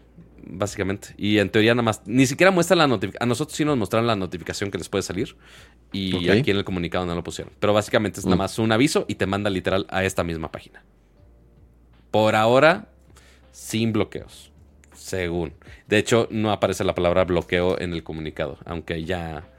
Básicamente. 0.48 1.10
Y 1.18 1.40
en 1.40 1.50
teoría 1.50 1.74
nada 1.74 1.84
más. 1.84 2.02
Ni 2.06 2.26
siquiera 2.26 2.52
muestra 2.52 2.76
la 2.76 2.88
notificación. 2.88 3.24
A 3.24 3.26
nosotros 3.28 3.56
sí 3.56 3.66
nos 3.66 3.78
mostraron 3.78 4.08
la 4.08 4.16
notificación 4.16 4.72
que 4.72 4.78
les 4.78 4.90
puede 4.90 5.04
salir. 5.04 5.36
Y 5.92 6.30
aquí 6.30 6.52
en 6.52 6.58
el 6.58 6.66
comunicado 6.66 7.06
no 7.06 7.16
lo 7.16 7.24
pusieron. 7.24 7.54
Pero 7.60 7.74
básicamente 7.74 8.20
es 8.20 8.26
nada 8.26 8.36
mm. 8.36 8.40
más 8.40 8.60
un 8.60 8.72
aviso 8.72 9.06
y 9.08 9.16
te 9.16 9.26
manda 9.26 9.50
literal 9.50 9.86
a 9.90 10.04
esta 10.04 10.24
misma 10.24 10.52
página. 10.52 10.84
Por 12.16 12.38
ahora, 12.38 12.88
sin 13.52 13.92
bloqueos. 13.92 14.50
Según. 14.94 15.52
De 15.90 15.98
hecho, 15.98 16.30
no 16.32 16.54
aparece 16.54 16.86
la 16.86 16.96
palabra 16.96 17.26
bloqueo 17.26 17.78
en 17.78 17.92
el 17.92 18.04
comunicado. 18.06 18.58
Aunque 18.64 19.04
ya 19.04 19.50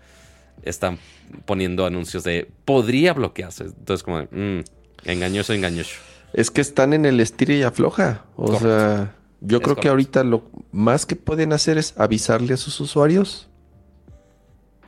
están 0.63 0.99
poniendo 1.45 1.85
anuncios 1.85 2.25
de 2.25 2.51
podría 2.65 3.13
bloquearse. 3.13 3.65
Entonces, 3.65 4.03
como 4.03 4.21
de, 4.21 4.29
mm, 4.31 4.65
engañoso, 5.05 5.53
engañoso. 5.53 5.97
Es 6.33 6.51
que 6.51 6.63
están 6.63 6.95
en 6.95 7.05
el 7.05 7.21
estilo 7.21 7.53
y 7.53 7.63
afloja. 7.63 8.25
O 8.37 8.59
sea, 8.59 9.15
yo 9.43 9.61
creo 9.61 9.77
que 9.77 9.89
ahorita 9.89 10.25
lo 10.25 10.51
más 10.73 11.05
que 11.05 11.15
pueden 11.15 11.53
hacer 11.53 11.77
es 11.77 11.93
avisarle 11.99 12.55
a 12.55 12.57
sus 12.57 12.81
usuarios. 12.81 13.51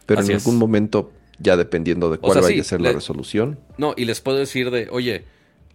Pero 0.06 0.22
en 0.22 0.32
algún 0.32 0.56
momento 0.56 1.12
ya 1.38 1.58
dependiendo 1.58 2.10
de 2.10 2.16
cuál 2.16 2.40
vaya 2.40 2.62
a 2.62 2.64
ser 2.64 2.80
la 2.80 2.92
resolución. 2.92 3.60
No, 3.76 3.92
y 3.94 4.06
les 4.06 4.22
puedo 4.22 4.38
decir 4.38 4.70
de, 4.70 4.88
oye, 4.90 5.26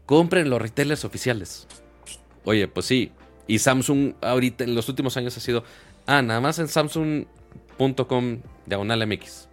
compren 0.08 0.50
los 0.50 0.60
retailers 0.60 1.06
oficiales. 1.06 1.68
Oye, 2.46 2.68
pues 2.68 2.86
sí. 2.86 3.12
Y 3.48 3.60
Samsung 3.60 4.14
ahorita 4.22 4.64
en 4.64 4.76
los 4.76 4.88
últimos 4.90 5.18
años 5.18 5.36
ha 5.36 5.40
sido, 5.40 5.64
ah, 6.06 6.22
nada 6.22 6.40
más 6.40 6.60
en 6.60 6.68
samsung.com 6.68 8.40
diagonal 8.66 9.08
MX. 9.08 9.50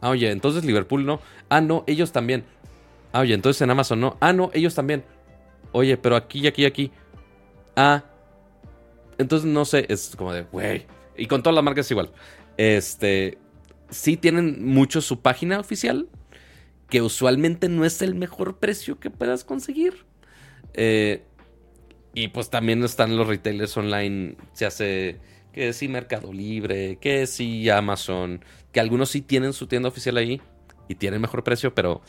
Ah, 0.00 0.10
oye, 0.10 0.30
entonces 0.30 0.64
Liverpool 0.64 1.04
no. 1.04 1.20
Ah, 1.48 1.60
no, 1.60 1.84
ellos 1.86 2.12
también. 2.12 2.44
Ah, 3.12 3.20
oye, 3.20 3.34
entonces 3.34 3.60
en 3.62 3.70
Amazon 3.70 4.00
no. 4.00 4.16
Ah, 4.20 4.32
no, 4.32 4.50
ellos 4.54 4.74
también. 4.74 5.04
Oye, 5.72 5.96
pero 5.96 6.16
aquí 6.16 6.40
y 6.40 6.46
aquí 6.46 6.62
y 6.62 6.66
aquí. 6.66 6.90
Ah. 7.76 8.04
Entonces 9.18 9.48
no 9.48 9.64
sé, 9.64 9.86
es 9.88 10.14
como 10.16 10.32
de, 10.32 10.42
güey. 10.42 10.86
Y 11.16 11.26
con 11.26 11.42
todas 11.42 11.54
las 11.54 11.64
marcas 11.64 11.90
igual. 11.90 12.10
Este, 12.56 13.38
sí 13.90 14.16
tienen 14.16 14.64
mucho 14.64 15.00
su 15.00 15.20
página 15.20 15.60
oficial, 15.60 16.08
que 16.88 17.02
usualmente 17.02 17.68
no 17.68 17.84
es 17.84 18.02
el 18.02 18.14
mejor 18.14 18.58
precio 18.58 18.98
que 18.98 19.10
puedas 19.10 19.44
conseguir. 19.44 20.04
Eh, 20.74 21.24
y 22.14 22.28
pues 22.28 22.50
también 22.50 22.82
están 22.84 23.16
los 23.16 23.26
retailers 23.26 23.76
online, 23.76 24.36
se 24.52 24.66
hace 24.66 25.18
que 25.52 25.72
sí 25.72 25.88
Mercado 25.88 26.32
Libre, 26.32 26.96
que 27.00 27.26
sí 27.26 27.68
Amazon, 27.70 28.44
que 28.72 28.80
algunos 28.80 29.10
sí 29.10 29.20
tienen 29.20 29.52
su 29.52 29.66
tienda 29.66 29.88
oficial 29.88 30.16
ahí 30.16 30.40
y 30.88 30.94
tienen 30.94 31.20
mejor 31.20 31.44
precio, 31.44 31.74
pero 31.74 32.02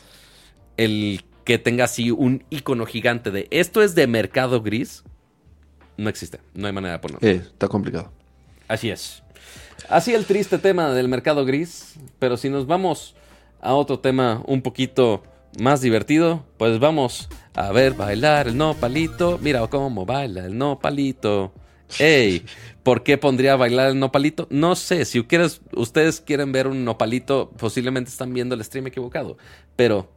el 0.76 1.24
que 1.44 1.58
tenga 1.58 1.84
así 1.84 2.10
un 2.10 2.44
icono 2.50 2.86
gigante 2.86 3.30
de 3.30 3.46
esto 3.50 3.82
es 3.82 3.94
de 3.94 4.06
mercado 4.06 4.62
gris, 4.62 5.04
no 5.96 6.08
existe, 6.08 6.40
no 6.54 6.66
hay 6.66 6.72
manera 6.72 6.94
de 6.94 6.98
ponerlo. 6.98 7.28
Eh, 7.28 7.42
está 7.44 7.68
complicado. 7.68 8.10
Así 8.66 8.90
es. 8.90 9.22
Así 9.88 10.14
el 10.14 10.24
triste 10.24 10.58
tema 10.58 10.90
del 10.92 11.08
mercado 11.08 11.44
gris, 11.44 11.96
pero 12.18 12.36
si 12.36 12.48
nos 12.48 12.66
vamos 12.66 13.14
a 13.60 13.74
otro 13.74 13.98
tema 13.98 14.42
un 14.46 14.62
poquito 14.62 15.22
más 15.58 15.80
divertido, 15.80 16.44
pues 16.58 16.78
vamos 16.78 17.28
a 17.54 17.72
ver 17.72 17.94
bailar 17.94 18.48
el 18.48 18.56
no 18.56 18.74
palito. 18.74 19.38
Mira 19.40 19.66
cómo 19.68 20.06
baila 20.06 20.46
el 20.46 20.56
no 20.58 20.78
palito. 20.78 21.52
Ey, 21.98 22.44
¿por 22.82 23.02
qué 23.02 23.18
pondría 23.18 23.56
bailar 23.56 23.90
el 23.90 23.98
nopalito? 23.98 24.46
No 24.50 24.74
sé, 24.74 25.04
si 25.04 25.24
ustedes 25.72 26.20
quieren 26.20 26.50
ver 26.50 26.66
un 26.66 26.84
nopalito, 26.84 27.50
posiblemente 27.56 28.10
están 28.10 28.32
viendo 28.32 28.54
el 28.54 28.64
stream 28.64 28.88
equivocado. 28.88 29.36
Pero 29.76 30.10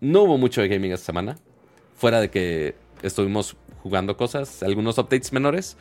no 0.00 0.22
hubo 0.22 0.38
mucho 0.38 0.60
de 0.60 0.68
gaming 0.68 0.92
esta 0.92 1.06
semana. 1.06 1.38
Fuera 1.96 2.20
de 2.20 2.30
que 2.30 2.74
estuvimos 3.02 3.56
jugando 3.82 4.16
cosas, 4.16 4.62
algunos 4.62 4.98
updates 4.98 5.32
menores. 5.32 5.76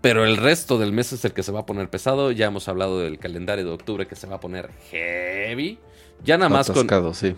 Pero 0.00 0.24
el 0.24 0.36
resto 0.36 0.78
del 0.78 0.92
mes 0.92 1.12
es 1.12 1.24
el 1.24 1.32
que 1.32 1.42
se 1.42 1.52
va 1.52 1.60
a 1.60 1.66
poner 1.66 1.90
pesado. 1.90 2.30
Ya 2.30 2.46
hemos 2.46 2.68
hablado 2.68 3.00
del 3.00 3.18
calendario 3.18 3.64
de 3.64 3.72
octubre 3.72 4.06
que 4.06 4.14
se 4.14 4.26
va 4.26 4.36
a 4.36 4.40
poner 4.40 4.70
heavy. 4.90 5.78
Ya 6.24 6.36
nada 6.36 6.48
más 6.48 6.70
con. 6.70 6.86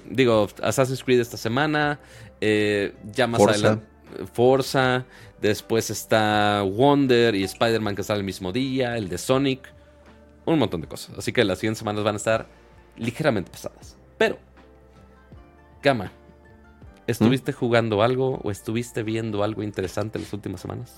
Digo, 0.09 0.49
Assassin's 0.63 1.05
Creed 1.05 1.21
esta 1.21 1.37
semana. 1.37 2.01
Eh, 2.41 2.95
ya 3.13 3.27
más 3.27 3.41
adelante. 3.43 3.85
Forza. 4.33 5.05
Después 5.41 5.91
está 5.91 6.63
Wonder 6.63 7.35
y 7.35 7.45
Spider-Man 7.45 7.95
que 7.97 8.03
sale 8.03 8.19
el 8.21 8.25
mismo 8.25 8.53
día. 8.53 8.97
El 8.97 9.09
de 9.09 9.19
Sonic. 9.19 9.73
Un 10.47 10.59
montón 10.59 10.81
de 10.81 10.89
cosas. 10.89 11.17
Así 11.19 11.33
que 11.33 11.45
las 11.45 11.59
siguientes 11.59 11.79
semanas 11.79 12.03
van 12.05 12.15
a 12.15 12.19
estar 12.19 12.47
ligeramente 12.97 13.51
pesadas. 13.51 13.97
Pero. 14.19 14.39
Cama. 15.83 16.13
¿Estuviste 17.07 17.53
¿Mm? 17.53 17.55
jugando 17.55 18.03
algo 18.03 18.41
o 18.43 18.51
estuviste 18.51 19.03
viendo 19.03 19.43
algo 19.43 19.63
interesante 19.63 20.19
en 20.19 20.25
las 20.25 20.33
últimas 20.33 20.61
semanas? 20.61 20.95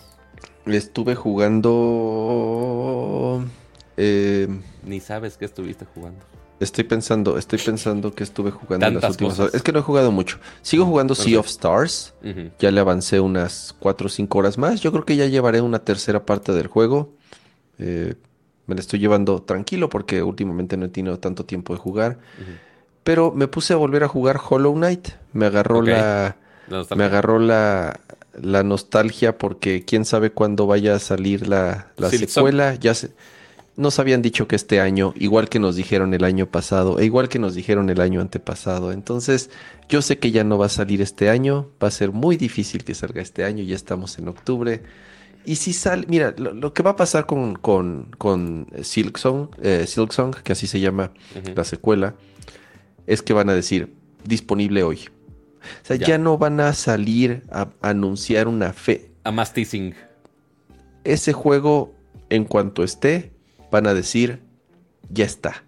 Estuve 0.66 1.14
jugando. 1.14 1.70
Eh, 3.96 4.48
Ni 4.84 5.00
sabes 5.00 5.36
qué 5.36 5.44
estuviste 5.44 5.84
jugando. 5.84 6.24
Estoy 6.62 6.84
pensando, 6.84 7.38
estoy 7.38 7.58
pensando 7.58 8.14
que 8.14 8.22
estuve 8.22 8.52
jugando 8.52 8.86
en 8.86 8.94
las 8.94 9.10
últimas 9.10 9.38
horas. 9.40 9.52
Es 9.52 9.62
que 9.62 9.72
no 9.72 9.80
he 9.80 9.82
jugado 9.82 10.12
mucho. 10.12 10.38
Sigo 10.62 10.84
jugando 10.84 11.16
Sea 11.16 11.40
of 11.40 11.48
Stars. 11.48 12.14
Ya 12.60 12.70
le 12.70 12.80
avancé 12.80 13.18
unas 13.18 13.74
4 13.80 14.06
o 14.06 14.08
5 14.08 14.38
horas 14.38 14.58
más. 14.58 14.80
Yo 14.80 14.92
creo 14.92 15.04
que 15.04 15.16
ya 15.16 15.26
llevaré 15.26 15.60
una 15.60 15.80
tercera 15.80 16.24
parte 16.24 16.52
del 16.52 16.68
juego. 16.68 17.14
Eh, 17.78 18.14
me 18.66 18.76
la 18.76 18.80
estoy 18.80 19.00
llevando 19.00 19.42
tranquilo 19.42 19.88
porque 19.88 20.22
últimamente 20.22 20.76
no 20.76 20.86
he 20.86 20.88
tenido 20.88 21.18
tanto 21.18 21.44
tiempo 21.44 21.72
de 21.72 21.80
jugar. 21.80 22.18
Pero 23.02 23.32
me 23.32 23.48
puse 23.48 23.72
a 23.72 23.76
volver 23.76 24.04
a 24.04 24.08
jugar 24.08 24.38
Hollow 24.48 24.74
Knight. 24.74 25.08
Me 25.32 25.46
agarró 25.46 25.82
la. 25.82 26.36
me 26.94 27.02
agarró 27.02 27.40
la, 27.40 27.98
la 28.40 28.62
nostalgia 28.62 29.36
porque 29.36 29.84
quién 29.84 30.04
sabe 30.04 30.30
cuándo 30.30 30.68
vaya 30.68 30.94
a 30.94 30.98
salir 31.00 31.48
la, 31.48 31.92
secuela. 32.08 32.76
Ya 32.76 32.94
se, 32.94 33.10
nos 33.76 33.98
habían 33.98 34.22
dicho 34.22 34.46
que 34.46 34.56
este 34.56 34.80
año, 34.80 35.14
igual 35.16 35.48
que 35.48 35.58
nos 35.58 35.76
dijeron 35.76 36.12
el 36.14 36.24
año 36.24 36.46
pasado, 36.46 36.98
e 36.98 37.04
igual 37.04 37.28
que 37.28 37.38
nos 37.38 37.54
dijeron 37.54 37.88
el 37.90 38.00
año 38.00 38.20
antepasado. 38.20 38.92
Entonces, 38.92 39.50
yo 39.88 40.02
sé 40.02 40.18
que 40.18 40.30
ya 40.30 40.44
no 40.44 40.58
va 40.58 40.66
a 40.66 40.70
salir 40.70 41.00
este 41.00 41.30
año, 41.30 41.70
va 41.82 41.88
a 41.88 41.90
ser 41.90 42.12
muy 42.12 42.36
difícil 42.36 42.84
que 42.84 42.94
salga 42.94 43.22
este 43.22 43.44
año, 43.44 43.64
ya 43.64 43.74
estamos 43.74 44.18
en 44.18 44.28
octubre. 44.28 44.82
Y 45.44 45.56
si 45.56 45.72
sale, 45.72 46.06
mira, 46.08 46.34
lo, 46.36 46.72
que 46.72 46.82
va 46.82 46.90
a 46.90 46.96
pasar 46.96 47.26
con, 47.26 47.54
con, 47.54 48.10
con 48.18 48.68
Silksong, 48.82 49.48
eh, 49.62 49.86
que 50.44 50.52
así 50.52 50.66
se 50.66 50.78
llama 50.78 51.12
la 51.54 51.64
secuela, 51.64 52.14
es 53.06 53.22
que 53.22 53.32
van 53.32 53.48
a 53.48 53.54
decir 53.54 53.92
disponible 54.24 54.82
hoy. 54.82 55.08
O 55.82 55.86
sea, 55.86 55.96
ya. 55.96 56.18
no 56.18 56.38
van 56.38 56.60
a 56.60 56.74
salir 56.74 57.42
a 57.50 57.68
anunciar 57.80 58.48
una 58.48 58.72
fe, 58.72 59.10
A 59.24 59.30
más 59.30 59.52
teasing. 59.52 59.94
Ese 61.04 61.32
juego, 61.32 61.94
en 62.30 62.44
cuanto 62.44 62.84
esté, 62.84 63.32
van 63.72 63.88
a 63.88 63.94
decir, 63.94 64.40
ya 65.10 65.24
está. 65.24 65.64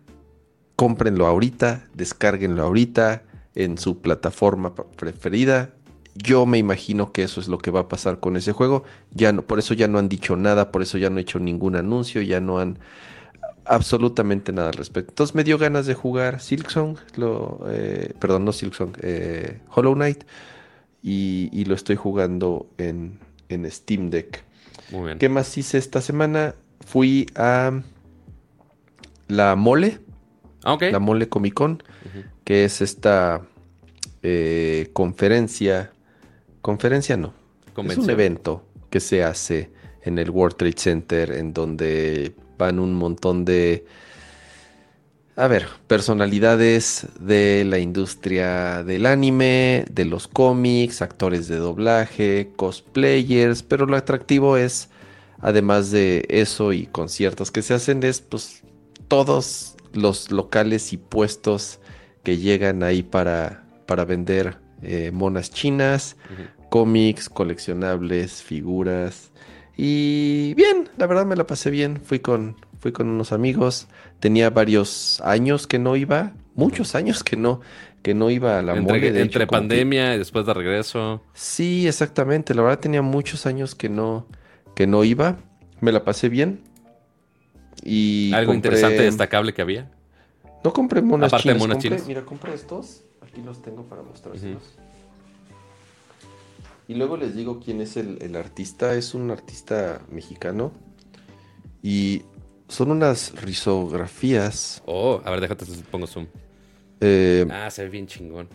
Cómprenlo 0.77 1.27
ahorita, 1.27 1.89
descárguenlo 1.95 2.63
ahorita 2.63 3.23
en 3.55 3.79
su 3.79 4.01
plataforma 4.01 4.75
preferida. 4.75 5.71
Yo 6.15 6.47
me 6.47 6.59
imagino 6.59 7.13
que 7.13 7.25
eso 7.25 7.41
es 7.41 7.49
lo 7.49 7.59
que 7.59 7.71
va 7.71 7.81
a 7.81 7.89
pasar 7.89 8.21
con 8.21 8.37
ese 8.37 8.53
juego. 8.53 8.85
Ya 9.11 9.33
no, 9.33 9.43
por 9.43 9.59
eso 9.59 9.75
ya 9.75 9.89
no 9.89 9.99
han 9.99 10.09
dicho 10.09 10.37
nada, 10.37 10.71
por 10.71 10.83
eso 10.83 10.99
ya 10.99 11.09
no 11.09 11.15
han 11.15 11.21
hecho 11.21 11.41
ningún 11.41 11.77
anuncio, 11.77 12.21
ya 12.23 12.41
no 12.41 12.59
han 12.59 12.79
absolutamente 13.65 14.53
nada 14.53 14.69
al 14.69 14.75
respecto. 14.75 15.13
Entonces 15.13 15.35
me 15.35 15.43
dio 15.43 15.57
ganas 15.57 15.87
de 15.87 15.95
jugar 15.95 16.41
Silksong, 16.41 16.99
lo, 17.17 17.65
eh, 17.69 18.13
perdón, 18.21 18.45
no 18.45 18.53
Silksong, 18.53 18.97
eh, 19.01 19.61
Hollow 19.75 19.95
Knight, 19.95 20.25
y, 21.03 21.65
lo 21.65 21.75
estoy 21.75 21.97
jugando 21.97 22.67
en, 22.79 23.19
en 23.49 23.71
Steam 23.71 24.11
Deck. 24.11 24.45
Muy 24.91 25.07
bien. 25.07 25.19
¿Qué 25.19 25.29
más 25.29 25.57
hice 25.57 25.79
esta 25.79 26.01
semana? 26.01 26.55
Fui 26.87 27.27
a 27.35 27.73
la 29.29 29.57
Mole, 29.57 30.01
Ah, 30.65 30.79
la 30.81 30.99
Mole 30.99 31.29
Comic 31.29 31.53
Con, 31.55 31.83
que 32.43 32.65
es 32.65 32.81
esta 32.81 33.43
eh, 34.23 34.89
conferencia, 34.95 35.93
conferencia 36.63 37.19
no, 37.19 37.35
es 37.87 37.99
un 37.99 38.09
evento 38.09 38.65
que 38.89 39.01
se 39.01 39.23
hace 39.23 39.71
en 40.03 40.19
el 40.19 40.31
World 40.31 40.57
Trade 40.57 40.79
Center 40.79 41.33
en 41.33 41.53
donde 41.53 42.35
van 42.57 42.79
un 42.79 42.95
montón 42.95 43.45
de, 43.45 43.85
a 45.37 45.49
ver, 45.49 45.67
personalidades 45.87 47.09
de 47.21 47.65
la 47.67 47.79
industria 47.79 48.83
del 48.83 49.05
anime, 49.05 49.85
de 49.91 50.07
los 50.07 50.29
cómics, 50.29 51.03
actores 51.03 51.47
de 51.47 51.57
doblaje, 51.57 52.53
cosplayers, 52.57 53.63
pero 53.63 53.85
lo 53.85 53.99
atractivo 53.99 54.57
es, 54.57 54.89
además 55.41 55.91
de 55.91 56.25
eso 56.31 56.73
y 56.73 56.87
conciertos 56.87 57.51
que 57.51 57.61
se 57.61 57.75
hacen, 57.75 58.03
es 58.03 58.23
pues 58.23 58.63
todos 59.09 59.77
los 59.93 60.31
locales 60.31 60.93
y 60.93 60.97
puestos 60.97 61.81
que 62.23 62.39
llegan 62.39 62.83
ahí 62.83 63.03
para, 63.03 63.65
para 63.87 64.05
vender 64.05 64.59
eh, 64.83 65.11
monas 65.13 65.51
chinas, 65.51 66.17
cómics, 66.71 67.29
coleccionables, 67.29 68.43
figuras. 68.43 69.31
Y 69.77 70.55
bien, 70.55 70.89
la 70.97 71.07
verdad 71.07 71.27
me 71.27 71.37
la 71.37 71.47
pasé 71.47 71.71
bien. 71.71 72.01
Fui 72.03 72.19
con, 72.21 72.57
fui 72.81 72.93
con 72.93 73.09
unos 73.09 73.33
amigos. 73.33 73.89
Tenía 74.21 74.51
varios 74.51 75.21
años 75.23 75.67
que 75.67 75.79
no 75.79 75.97
iba, 75.97 76.33
muchos 76.55 76.95
años 76.95 77.23
que 77.25 77.37
no, 77.37 77.61
que 78.03 78.15
no 78.15 78.31
iba 78.31 78.59
a 78.59 78.63
la 78.63 78.77
entre 78.77 78.93
mole. 78.95 79.13
de 79.13 79.21
entre 79.23 79.43
hecho, 79.45 79.49
como 79.49 79.63
que- 79.63 79.69
pandemia 79.69 80.15
y 80.15 80.19
después 80.19 80.47
de 80.47 80.55
regreso. 80.55 81.23
Sí, 81.35 81.87
exactamente. 81.89 82.55
La 82.55 82.63
verdad 82.63 82.79
tenía 82.79 83.03
muchos 83.03 83.47
años 83.47 83.75
que 83.75 83.89
no, 83.89 84.27
que 84.75 84.87
no 84.87 85.05
iba. 85.05 85.37
Me 85.81 85.93
la 85.93 86.05
pasé 86.05 86.29
bien. 86.29 86.61
Y 87.83 88.33
Algo 88.33 88.53
compré- 88.53 88.57
interesante, 88.57 89.03
destacable 89.03 89.53
que 89.55 89.63
había. 89.63 89.91
No 90.63 90.73
compré 90.73 91.03
monas 91.03 91.29
Aparte 91.33 91.49
de 91.49 91.55
chinas. 91.55 91.69
monas 91.69 91.77
compré- 91.77 91.89
chinas. 91.97 92.07
Mira, 92.07 92.25
compré 92.25 92.55
estos. 92.55 93.03
Aquí 93.21 93.43
los 93.43 93.61
tengo 93.63 93.83
para 93.85 94.03
mostrárselos. 94.03 94.63
Y 96.87 96.95
luego 96.95 97.17
les 97.17 97.35
digo 97.35 97.61
quién 97.61 97.81
es 97.81 97.97
el, 97.97 98.19
el 98.23 98.37
artista. 98.37 98.95
Es 98.95 99.15
un 99.15 99.31
artista 99.31 100.01
mexicano. 100.11 100.73
Y 101.83 102.23
son 102.69 102.91
unas 102.91 103.33
risografías. 103.43 104.83
Oh, 104.87 105.21
a 105.25 105.31
ver, 105.31 105.41
déjate, 105.41 105.65
pongo 105.91 106.07
zoom. 106.07 106.27
eh, 107.01 107.47
Ah, 107.51 107.71
se 107.71 107.85
ve 107.85 107.91
bien 107.91 108.07
chingón. 108.07 108.49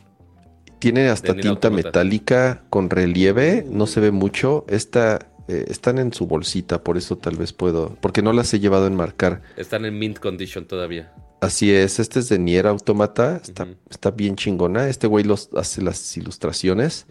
tiene 0.79 1.09
hasta 1.09 1.35
tinta 1.35 1.69
metálica 1.69 2.63
con 2.69 2.89
relieve. 2.89 3.65
No 3.69 3.85
se 3.87 3.99
ve 3.99 4.11
mucho. 4.11 4.65
Esta, 4.69 5.27
eh, 5.49 5.65
están 5.67 5.97
en 5.99 6.13
su 6.13 6.27
bolsita. 6.27 6.83
Por 6.83 6.97
eso 6.97 7.17
tal 7.17 7.35
vez 7.35 7.51
puedo. 7.51 7.97
Porque 8.01 8.21
no 8.21 8.31
las 8.33 8.53
he 8.53 8.59
llevado 8.59 8.85
a 8.85 8.87
enmarcar. 8.87 9.41
Están 9.57 9.83
en 9.85 9.97
mint 9.97 10.19
condition 10.19 10.65
todavía. 10.65 11.11
Así 11.41 11.71
es, 11.71 11.99
este 11.99 12.19
es 12.19 12.27
de 12.29 12.37
Nier 12.37 12.67
Automata, 12.67 13.41
está, 13.89 14.11
bien 14.11 14.35
chingona. 14.35 14.89
Este 14.89 15.07
güey 15.07 15.23
los 15.23 15.49
hace 15.55 15.81
las 15.81 16.17
ilustraciones. 16.17 17.05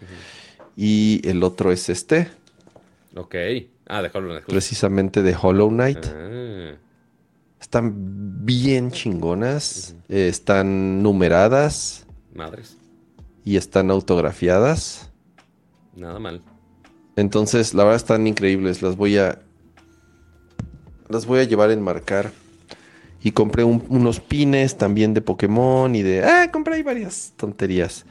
Y 0.77 1.27
el 1.27 1.43
otro 1.43 1.73
es 1.73 1.89
este, 1.89 2.29
Ok. 3.15 3.35
Ah, 3.87 4.03
dejarlo 4.03 4.31
en 4.33 4.37
el 4.37 4.43
precisamente 4.45 5.23
de 5.23 5.35
Hollow 5.41 5.71
Knight. 5.71 6.05
Ah, 6.07 6.75
Están 7.59 8.45
bien 8.45 8.91
chingonas, 8.91 9.97
eh, 10.09 10.29
están 10.29 11.03
numeradas 11.03 12.07
madres. 12.35 12.77
y 13.45 13.57
están 13.57 13.91
autografiadas. 13.91 15.11
Nada 15.97 16.19
mal. 16.19 16.43
Entonces, 17.19 17.75
la 17.75 17.83
verdad 17.83 17.97
están 17.97 18.27
increíbles. 18.29 18.81
Las 18.81 18.97
voy 18.97 19.19
a. 19.19 19.41
Las 21.09 21.27
voy 21.27 21.41
a 21.41 21.45
llevar 21.45 21.71
a 21.71 21.73
enmarcar. 21.73 22.31
Y 23.21 23.33
compré 23.33 23.65
un- 23.65 23.85
unos 23.89 24.21
pines 24.21 24.79
también 24.79 25.15
de 25.15 25.21
Pokémon 25.21 25.93
y 25.97 26.03
de. 26.03 26.23
Ah, 26.25 26.51
compré 26.53 26.77
ahí 26.77 26.83
varias 26.85 27.33
tonterías. 27.37 28.07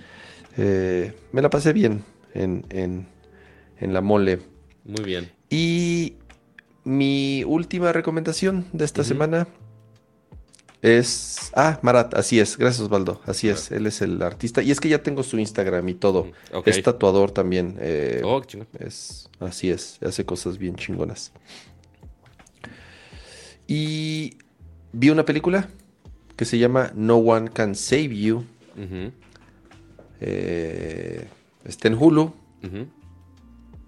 Eh, 0.57 1.13
me 1.31 1.41
la 1.41 1.49
pasé 1.49 1.71
bien 1.71 2.03
en, 2.33 2.65
en, 2.69 3.07
en 3.79 3.93
la 3.93 4.01
mole. 4.01 4.39
Muy 4.83 5.05
bien. 5.05 5.31
Y 5.49 6.15
mi 6.83 7.45
última 7.45 7.93
recomendación 7.93 8.65
de 8.73 8.83
esta 8.83 9.05
semana 9.05 9.47
es. 10.81 11.51
Ah, 11.55 11.79
Marat, 11.81 12.13
así 12.13 12.39
es. 12.39 12.57
Gracias, 12.57 12.81
Osvaldo. 12.81 13.21
Así 13.25 13.49
es. 13.49 13.71
Él 13.71 13.87
es 13.87 14.01
el 14.01 14.21
artista. 14.21 14.61
Y 14.61 14.71
es 14.71 14.79
que 14.79 14.89
ya 14.89 15.01
tengo 15.03 15.23
su 15.23 15.37
Instagram 15.39 15.87
y 15.89 15.93
todo. 15.95 16.31
Ok. 16.53 16.67
Es 16.67 16.81
tatuador 16.83 17.31
también. 17.31 17.75
eh, 17.79 18.21
Oh, 18.23 18.39
qué 18.41 18.47
chingón. 18.47 18.67
es, 18.79 19.29
así 19.39 19.69
es, 19.69 19.97
hace 20.03 20.25
cosas 20.25 20.57
bien 20.57 20.75
chingonas. 20.75 21.31
Y 23.67 24.37
vi 24.93 25.09
una 25.09 25.25
película 25.25 25.67
que 26.35 26.45
se 26.45 26.57
llama 26.57 26.91
No 26.95 27.17
One 27.17 27.49
Can 27.49 27.75
Save 27.75 28.15
You. 28.17 28.43
Eh, 30.19 31.27
está 31.65 31.87
en 31.87 31.95
Hulu. 31.95 32.33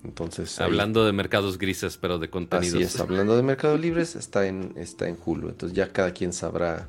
Entonces, 0.04 0.60
ahí- 0.60 0.66
Hablando 0.66 1.06
de 1.06 1.12
mercados 1.12 1.58
grises, 1.58 1.98
pero 1.98 2.20
de 2.20 2.30
contenidos. 2.30 2.76
así 2.76 2.84
es, 2.84 3.00
hablando 3.00 3.36
de 3.36 3.44
Mercado 3.44 3.78
Libres, 3.78 4.16
está 4.16 4.48
en, 4.48 4.74
está 4.76 5.08
en 5.08 5.18
Hulu. 5.24 5.50
Entonces 5.50 5.76
ya 5.76 5.92
cada 5.92 6.14
quien 6.14 6.32
sabrá 6.34 6.88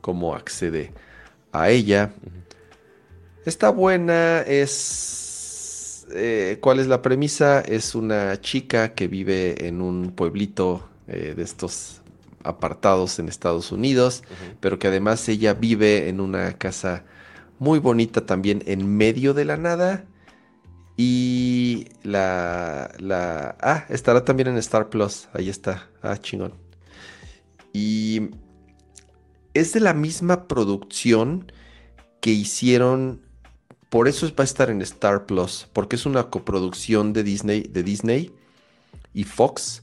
cómo 0.00 0.34
accede 0.34 0.92
a 1.52 1.70
ella. 1.70 2.12
Está 3.44 3.68
buena, 3.68 4.40
es... 4.40 6.06
eh, 6.12 6.58
¿Cuál 6.60 6.80
es 6.80 6.86
la 6.86 7.02
premisa? 7.02 7.60
Es 7.60 7.94
una 7.94 8.40
chica 8.40 8.94
que 8.94 9.06
vive 9.06 9.66
en 9.68 9.82
un 9.82 10.12
pueblito 10.12 10.88
eh, 11.08 11.34
de 11.36 11.42
estos 11.42 12.00
apartados 12.42 13.18
en 13.18 13.28
Estados 13.28 13.70
Unidos, 13.72 14.22
pero 14.60 14.78
que 14.78 14.88
además 14.88 15.26
ella 15.28 15.54
vive 15.54 16.08
en 16.08 16.20
una 16.20 16.54
casa 16.54 17.04
muy 17.58 17.78
bonita 17.78 18.24
también 18.26 18.62
en 18.66 18.96
medio 18.96 19.32
de 19.34 19.44
la 19.44 19.56
nada. 19.56 20.04
Y 20.96 21.88
la, 22.02 22.92
la... 22.98 23.56
Ah, 23.60 23.84
estará 23.88 24.24
también 24.24 24.48
en 24.48 24.56
Star 24.58 24.88
Plus. 24.90 25.28
Ahí 25.32 25.48
está. 25.48 25.88
Ah, 26.02 26.16
chingón. 26.16 26.54
Y 27.72 28.30
es 29.54 29.72
de 29.72 29.80
la 29.80 29.92
misma 29.94 30.46
producción 30.46 31.50
que 32.20 32.30
hicieron. 32.30 33.22
Por 33.88 34.08
eso 34.08 34.26
va 34.28 34.42
a 34.42 34.44
estar 34.44 34.70
en 34.70 34.82
Star 34.82 35.26
Plus. 35.26 35.68
Porque 35.72 35.96
es 35.96 36.06
una 36.06 36.30
coproducción 36.30 37.12
de 37.12 37.24
Disney, 37.24 37.62
de 37.62 37.82
Disney 37.82 38.32
y 39.12 39.24
Fox. 39.24 39.82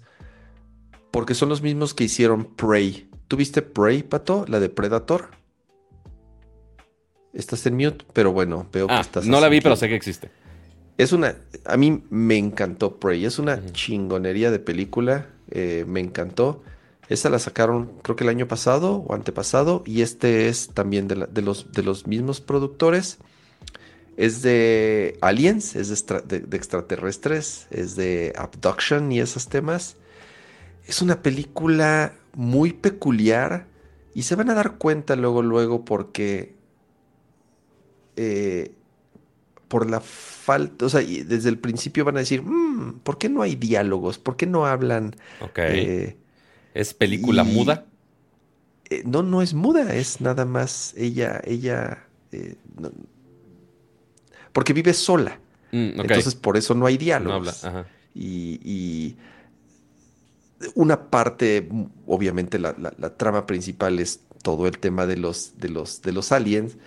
Porque 1.12 1.34
son 1.34 1.50
los 1.50 1.62
mismos 1.62 1.94
que 1.94 2.06
hicieron 2.06 2.46
Prey. 2.56 3.10
¿Tú 3.28 3.36
viste 3.36 3.62
Prey, 3.62 4.04
Pato? 4.04 4.46
La 4.48 4.62
de 4.62 4.70
Predator. 4.70 5.32
Estás 7.34 7.66
en 7.66 7.76
mute, 7.76 8.06
pero 8.14 8.32
bueno, 8.34 8.68
veo 8.72 8.88
que 8.88 8.94
Ah, 8.94 9.02
estás 9.02 9.26
no 9.26 9.40
la 9.40 9.48
vi, 9.48 9.62
pero 9.62 9.76
sé 9.78 9.88
que 9.88 9.96
existe. 9.96 10.32
Es 11.02 11.14
una. 11.14 11.36
A 11.66 11.78
mí 11.78 12.04
me 12.12 12.38
encantó 12.38 13.00
Prey. 13.00 13.26
Es 13.26 13.40
una 13.40 13.60
chingonería 13.74 14.52
de 14.52 14.60
película. 14.60 15.28
eh, 15.50 15.84
me 15.88 16.00
encantó. 16.00 16.64
Esa 17.10 17.30
la 17.30 17.40
sacaron, 17.40 17.92
creo 18.04 18.16
que 18.16 18.24
el 18.24 18.30
año 18.30 18.48
pasado 18.48 18.98
o 19.08 19.14
antepasado. 19.16 19.84
Y 19.86 20.02
este 20.04 20.48
es 20.48 20.70
también 20.70 21.08
de, 21.08 21.16
la- 21.16 21.26
de 21.28 21.42
los, 21.42 21.72
de 21.72 21.84
los 21.84 22.06
mismos 22.08 22.40
productores. 22.40 23.18
Es 24.18 24.42
de 24.44 25.18
Aliens, 25.22 25.76
es 25.76 25.88
de, 25.90 25.94
extra- 25.96 26.22
de- 26.22 26.42
de 26.42 26.58
extraterrestres, 26.58 27.68
es 27.72 27.96
de 27.96 28.34
Abduction 28.38 29.12
y 29.12 29.20
esos 29.22 29.48
temas. 29.50 29.96
Es 30.88 31.02
una 31.02 31.22
película 31.24 32.14
muy 32.36 32.74
peculiar. 32.74 33.66
Y 34.14 34.24
se 34.24 34.36
van 34.36 34.50
a 34.50 34.54
dar 34.54 34.78
cuenta 34.78 35.16
luego, 35.16 35.42
luego, 35.42 35.84
porque. 35.86 36.54
eh, 38.16 38.74
por 39.72 39.90
la 39.90 40.02
falta, 40.02 40.86
o 40.86 40.90
sea, 40.90 41.02
y 41.02 41.24
desde 41.24 41.48
el 41.48 41.58
principio 41.58 42.04
van 42.04 42.18
a 42.18 42.20
decir, 42.20 42.44
"Mm, 42.44 43.00
¿por 43.04 43.18
qué 43.18 43.30
no 43.30 43.42
hay 43.42 43.56
diálogos? 43.56 44.20
¿Por 44.20 44.36
qué 44.36 44.46
no 44.46 44.66
hablan? 44.66 45.16
Ok. 45.40 45.60
Eh, 45.60 46.18
¿Es 46.74 46.94
película 46.94 47.44
y- 47.44 47.54
muda? 47.54 47.86
eh, 48.90 49.04
no, 49.06 49.24
no 49.24 49.42
es 49.42 49.54
muda, 49.54 49.96
es 49.96 50.20
nada 50.20 50.44
más 50.44 50.94
ella, 50.98 51.40
ella, 51.46 52.06
eh, 52.34 52.56
no- 52.78 52.92
porque 54.52 54.74
vive 54.74 54.94
sola, 54.94 55.40
Mm, 55.72 56.02
entonces 56.02 56.36
por 56.36 56.58
eso 56.58 56.76
no 56.76 56.86
hay 56.86 56.98
no 56.98 57.00
habla. 57.00 57.06
diálogos. 57.06 57.64
Ajá. 57.64 57.86
y, 58.14 59.16
una 60.76 61.10
parte, 61.10 61.68
obviamente 62.06 62.60
la, 62.60 62.74
trama 63.18 63.46
principal 63.46 64.00
es 64.00 64.20
todo 64.44 64.68
el 64.68 64.78
tema 64.80 65.06
de 65.08 65.16
los, 65.18 65.54
de 65.58 65.70
los, 65.70 66.02
de 66.02 66.12
los 66.12 66.32
aliens, 66.34 66.78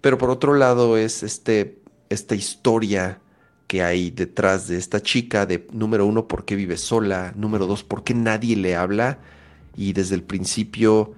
pero 0.00 0.16
por 0.16 0.30
otro 0.30 0.54
lado 0.54 0.96
es 0.96 1.22
este, 1.22 1.79
esta 2.10 2.34
historia 2.34 3.20
que 3.66 3.82
hay 3.82 4.10
detrás 4.10 4.66
de 4.66 4.76
esta 4.76 5.00
chica, 5.00 5.46
de 5.46 5.66
número 5.72 6.04
uno, 6.04 6.26
por 6.26 6.44
qué 6.44 6.56
vive 6.56 6.76
sola, 6.76 7.32
número 7.36 7.66
dos, 7.66 7.84
por 7.84 8.02
qué 8.02 8.14
nadie 8.14 8.56
le 8.56 8.74
habla, 8.74 9.18
y 9.76 9.92
desde 9.92 10.16
el 10.16 10.24
principio, 10.24 11.14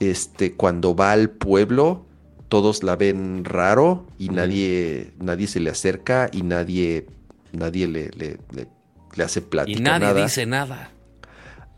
este, 0.00 0.52
cuando 0.52 0.94
va 0.94 1.12
al 1.12 1.30
pueblo, 1.30 2.04
todos 2.48 2.82
la 2.82 2.94
ven 2.94 3.44
raro 3.44 4.06
y 4.18 4.28
nadie, 4.28 5.12
nadie 5.18 5.46
se 5.46 5.60
le 5.60 5.70
acerca 5.70 6.28
y 6.30 6.42
nadie, 6.42 7.06
nadie 7.52 7.88
le, 7.88 8.10
le, 8.10 8.38
le, 8.52 9.24
hace 9.24 9.40
plática. 9.40 9.78
Y 9.78 9.82
nadie 9.82 10.22
dice 10.22 10.44
nada. 10.44 10.90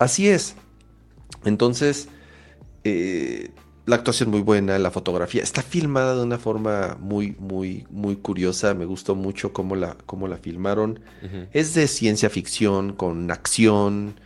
Así 0.00 0.28
es. 0.28 0.56
Entonces, 1.44 2.08
eh, 2.82 3.50
la 3.86 3.96
actuación 3.96 4.30
muy 4.30 4.42
buena, 4.42 4.78
la 4.78 4.90
fotografía 4.90 5.42
está 5.42 5.62
filmada 5.62 6.16
de 6.16 6.22
una 6.22 6.38
forma 6.38 6.98
muy, 7.00 7.36
muy, 7.38 7.86
muy 7.90 8.16
curiosa. 8.16 8.74
Me 8.74 8.84
gustó 8.84 9.14
mucho 9.14 9.52
cómo 9.52 9.76
la, 9.76 9.96
cómo 10.06 10.26
la 10.26 10.38
filmaron. 10.38 11.00
Es 11.52 11.74
de 11.74 11.86
ciencia 11.86 12.28
ficción 12.28 12.92
con 12.92 13.30
acción 13.30 14.16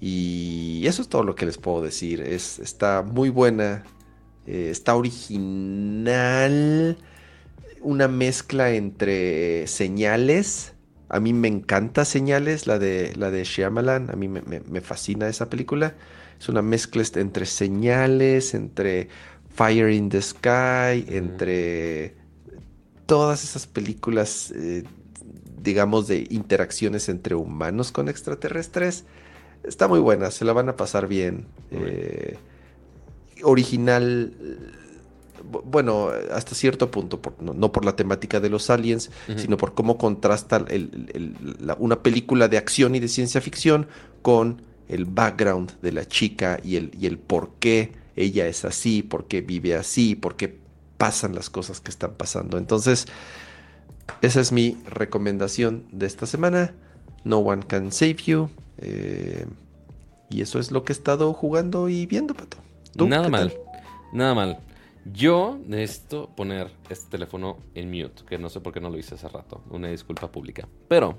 y 0.00 0.82
eso 0.86 1.00
es 1.00 1.08
todo 1.08 1.22
lo 1.22 1.36
que 1.36 1.46
les 1.46 1.58
puedo 1.58 1.80
decir. 1.80 2.20
Es, 2.20 2.58
está 2.58 3.02
muy 3.02 3.30
buena, 3.30 3.84
eh, 4.46 4.68
está 4.70 4.96
original, 4.96 5.38
una 7.80 8.08
mezcla 8.08 8.72
entre 8.72 9.68
señales. 9.68 10.74
A 11.08 11.20
mí 11.20 11.32
me 11.32 11.48
encanta 11.48 12.04
señales, 12.04 12.66
la 12.66 12.80
de, 12.80 13.14
la 13.16 13.30
de 13.30 13.44
Shyamalan, 13.44 14.10
a 14.10 14.16
mí 14.16 14.26
me, 14.26 14.80
fascina 14.80 15.28
esa 15.28 15.48
película. 15.48 15.94
Es 16.38 16.48
una 16.48 16.62
mezcla 16.62 17.02
entre 17.14 17.46
señales, 17.46 18.54
entre 18.54 19.08
Fire 19.54 19.90
in 19.90 20.08
the 20.08 20.20
Sky, 20.20 21.04
entre 21.08 22.14
todas 23.06 23.44
esas 23.44 23.66
películas, 23.66 24.52
eh, 24.54 24.84
digamos, 25.62 26.08
de 26.08 26.26
interacciones 26.30 27.08
entre 27.08 27.34
humanos 27.34 27.92
con 27.92 28.08
extraterrestres. 28.08 29.04
Está 29.62 29.88
muy 29.88 30.00
buena, 30.00 30.30
se 30.30 30.44
la 30.44 30.52
van 30.52 30.68
a 30.68 30.76
pasar 30.76 31.06
bien. 31.06 31.46
Eh, 31.70 32.36
original, 33.42 34.32
bueno, 35.64 36.10
hasta 36.32 36.54
cierto 36.54 36.90
punto, 36.90 37.20
no, 37.40 37.72
por 37.72 37.84
la 37.84 37.96
temática 37.96 38.40
de 38.40 38.48
los 38.48 38.70
aliens, 38.70 39.10
sino 39.36 39.56
por 39.56 39.74
cómo 39.74 39.98
contrasta 39.98 40.64
una 41.78 42.02
película 42.02 42.48
de 42.48 42.58
acción 42.58 42.94
y 42.94 43.00
de 43.00 43.08
ciencia 43.08 43.40
ficción 43.40 43.86
con 44.22 44.62
el 44.88 45.04
background 45.04 45.80
de 45.80 45.92
la 45.92 46.06
chica 46.06 46.58
y 46.62 46.76
el, 46.76 46.90
y 46.98 47.06
el 47.06 47.18
por 47.18 47.52
qué 47.58 47.92
ella 48.16 48.46
es 48.46 48.64
así, 48.64 49.02
por 49.02 49.26
qué 49.26 49.40
vive 49.40 49.74
así, 49.74 50.14
por 50.14 50.36
qué 50.36 50.58
pasan 50.98 51.34
las 51.34 51.50
cosas 51.50 51.80
que 51.80 51.90
están 51.90 52.14
pasando. 52.14 52.58
Entonces, 52.58 53.06
esa 54.22 54.40
es 54.40 54.52
mi 54.52 54.76
recomendación 54.86 55.84
de 55.92 56.06
esta 56.06 56.26
semana. 56.26 56.74
No 57.24 57.38
One 57.38 57.62
Can 57.66 57.92
Save 57.92 58.16
You. 58.26 58.50
Eh, 58.78 59.46
y 60.30 60.40
eso 60.42 60.58
es 60.58 60.70
lo 60.70 60.84
que 60.84 60.92
he 60.92 60.96
estado 60.96 61.32
jugando 61.32 61.88
y 61.88 62.06
viendo, 62.06 62.34
Pato. 62.34 62.58
Nada 63.06 63.28
mal. 63.28 63.52
Nada 64.12 64.34
mal. 64.34 64.58
Yo 65.12 65.58
necesito 65.66 66.30
poner 66.34 66.70
este 66.88 67.10
teléfono 67.10 67.58
en 67.74 67.90
mute, 67.90 68.24
que 68.26 68.38
no 68.38 68.48
sé 68.48 68.60
por 68.60 68.72
qué 68.72 68.80
no 68.80 68.88
lo 68.88 68.98
hice 68.98 69.16
hace 69.16 69.28
rato. 69.28 69.62
Una 69.70 69.88
disculpa 69.88 70.30
pública. 70.32 70.66
Pero 70.88 71.18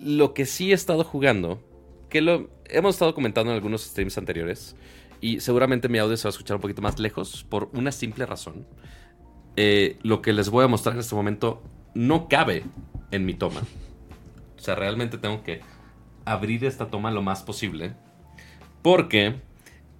lo 0.00 0.32
que 0.32 0.46
sí 0.46 0.70
he 0.70 0.74
estado 0.74 1.04
jugando, 1.04 1.60
que 2.10 2.20
lo 2.20 2.50
hemos 2.66 2.96
estado 2.96 3.14
comentando 3.14 3.50
en 3.50 3.56
algunos 3.56 3.82
streams 3.82 4.18
anteriores, 4.18 4.76
y 5.20 5.40
seguramente 5.40 5.88
mi 5.88 5.98
audio 5.98 6.16
se 6.16 6.24
va 6.24 6.28
a 6.28 6.32
escuchar 6.32 6.56
un 6.56 6.62
poquito 6.62 6.82
más 6.82 6.98
lejos 6.98 7.44
por 7.48 7.70
una 7.72 7.92
simple 7.92 8.26
razón. 8.26 8.66
Eh, 9.56 9.98
lo 10.02 10.22
que 10.22 10.32
les 10.32 10.48
voy 10.48 10.64
a 10.64 10.68
mostrar 10.68 10.94
en 10.94 11.00
este 11.00 11.14
momento 11.14 11.62
no 11.94 12.28
cabe 12.28 12.64
en 13.10 13.26
mi 13.26 13.34
toma. 13.34 13.60
O 14.56 14.60
sea, 14.60 14.74
realmente 14.74 15.18
tengo 15.18 15.42
que 15.42 15.60
abrir 16.24 16.64
esta 16.64 16.88
toma 16.88 17.10
lo 17.10 17.22
más 17.22 17.42
posible. 17.42 17.94
Porque 18.82 19.36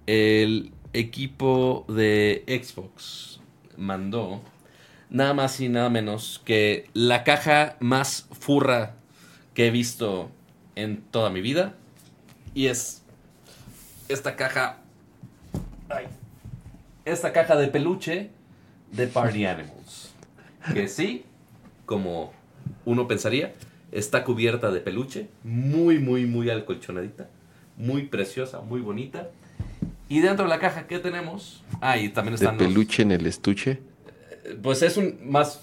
el 0.07 0.71
equipo 0.93 1.85
de 1.87 2.43
Xbox 2.47 3.39
mandó 3.77 4.41
nada 5.09 5.33
más 5.33 5.59
y 5.59 5.69
nada 5.69 5.89
menos 5.89 6.41
que 6.43 6.89
la 6.93 7.23
caja 7.23 7.77
más 7.79 8.27
furra 8.31 8.95
que 9.53 9.67
he 9.67 9.71
visto 9.71 10.31
en 10.75 11.01
toda 11.01 11.29
mi 11.29 11.41
vida. 11.41 11.75
Y 12.53 12.67
es 12.67 13.01
esta 14.09 14.35
caja. 14.35 14.77
esta 17.05 17.33
caja 17.33 17.55
de 17.55 17.67
peluche 17.67 18.29
de 18.91 19.07
Party 19.07 19.45
Animals. 19.45 20.13
Que 20.73 20.87
sí, 20.87 21.25
como 21.85 22.33
uno 22.85 23.07
pensaría, 23.07 23.53
está 23.91 24.23
cubierta 24.23 24.71
de 24.71 24.81
peluche. 24.81 25.27
Muy, 25.43 25.99
muy, 25.99 26.25
muy 26.25 26.49
alcolchonadita. 26.49 27.29
Muy 27.77 28.03
preciosa, 28.03 28.61
muy 28.61 28.81
bonita. 28.81 29.29
Y 30.09 30.19
dentro 30.19 30.43
de 30.43 30.49
la 30.49 30.59
caja, 30.59 30.87
¿qué 30.87 30.99
tenemos? 30.99 31.63
Ah, 31.79 31.97
y 31.97 32.09
también 32.09 32.35
están. 32.35 32.57
¿De 32.57 32.65
peluche 32.65 33.01
en 33.01 33.11
el 33.11 33.25
estuche? 33.25 33.79
Eh, 34.43 34.57
pues 34.61 34.81
es 34.81 34.97
un. 34.97 35.17
Más, 35.23 35.61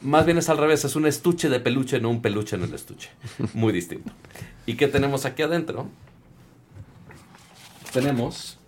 más 0.00 0.24
bien 0.24 0.38
es 0.38 0.48
al 0.48 0.58
revés, 0.58 0.84
es 0.84 0.94
un 0.94 1.06
estuche 1.06 1.48
de 1.48 1.58
peluche, 1.58 2.00
no 2.00 2.08
un 2.08 2.22
peluche 2.22 2.54
en 2.54 2.62
el 2.62 2.72
estuche. 2.72 3.10
Muy 3.52 3.72
distinto. 3.72 4.12
¿Y 4.64 4.74
qué 4.74 4.86
tenemos 4.86 5.26
aquí 5.26 5.42
adentro? 5.42 5.88
Tenemos. 7.92 8.58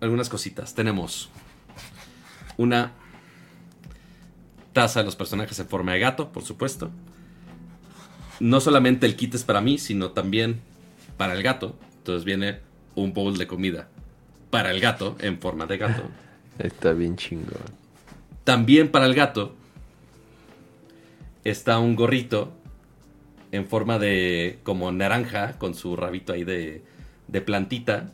Algunas 0.00 0.28
cositas. 0.28 0.74
Tenemos 0.74 1.30
una 2.56 2.92
taza 4.72 5.00
de 5.00 5.04
los 5.04 5.16
personajes 5.16 5.58
en 5.58 5.68
forma 5.68 5.92
de 5.92 6.00
gato, 6.00 6.32
por 6.32 6.42
supuesto. 6.42 6.90
No 8.40 8.60
solamente 8.60 9.06
el 9.06 9.14
kit 9.16 9.34
es 9.34 9.44
para 9.44 9.60
mí, 9.60 9.78
sino 9.78 10.10
también 10.10 10.60
para 11.16 11.34
el 11.34 11.42
gato. 11.42 11.76
Entonces 11.98 12.24
viene 12.24 12.60
un 12.94 13.12
bowl 13.12 13.38
de 13.38 13.46
comida 13.46 13.88
para 14.50 14.70
el 14.70 14.80
gato 14.80 15.16
en 15.20 15.38
forma 15.38 15.66
de 15.66 15.78
gato. 15.78 16.02
Está 16.58 16.92
bien 16.92 17.16
chingón. 17.16 17.82
También 18.44 18.90
para 18.90 19.06
el 19.06 19.14
gato 19.14 19.54
está 21.44 21.78
un 21.78 21.96
gorrito 21.96 22.52
en 23.52 23.66
forma 23.66 23.98
de 23.98 24.58
como 24.64 24.90
naranja 24.90 25.58
con 25.58 25.74
su 25.74 25.94
rabito 25.94 26.32
ahí 26.32 26.42
de, 26.42 26.82
de 27.28 27.40
plantita. 27.40 28.10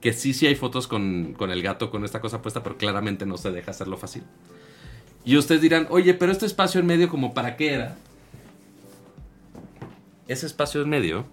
Que 0.00 0.12
sí, 0.12 0.32
sí 0.32 0.46
hay 0.46 0.54
fotos 0.54 0.86
con, 0.86 1.34
con, 1.36 1.50
el 1.50 1.62
gato 1.62 1.90
con 1.90 2.04
esta 2.04 2.20
cosa 2.20 2.40
puesta, 2.40 2.62
pero 2.62 2.76
claramente 2.78 3.26
no 3.26 3.36
se 3.36 3.50
deja 3.50 3.72
hacerlo 3.72 3.96
fácil. 3.96 4.22
Y 5.24 5.36
ustedes 5.36 5.60
dirán, 5.60 5.86
oye, 5.90 6.14
pero 6.14 6.30
este 6.30 6.46
espacio 6.46 6.80
en 6.80 6.86
medio, 6.86 7.08
¿como 7.08 7.34
para 7.34 7.56
qué 7.56 7.72
era? 7.72 7.96
Ese 10.28 10.46
espacio 10.46 10.82
en 10.82 10.90
medio 10.90 11.26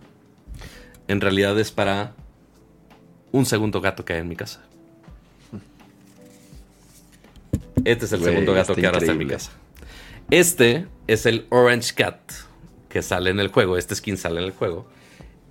en 1.07 1.21
realidad 1.21 1.59
es 1.59 1.71
para 1.71 2.13
un 3.31 3.45
segundo 3.45 3.81
gato 3.81 4.05
que 4.05 4.13
hay 4.13 4.19
en 4.19 4.27
mi 4.27 4.35
casa. 4.35 4.61
Este 7.83 8.05
es 8.05 8.11
el 8.11 8.23
segundo 8.23 8.53
gato 8.53 8.75
que 8.75 8.85
ahora 8.85 8.99
está 8.99 9.11
en 9.11 9.17
mi 9.17 9.27
casa. 9.27 9.51
Este 10.29 10.87
es 11.07 11.25
el 11.25 11.47
Orange 11.49 11.93
Cat 11.95 12.19
que 12.91 13.01
sale 13.01 13.31
en 13.31 13.39
el 13.39 13.47
juego. 13.47 13.77
Este 13.77 13.95
skin 13.95 14.17
sale 14.17 14.39
en 14.39 14.45
el 14.45 14.51
juego. 14.51 14.87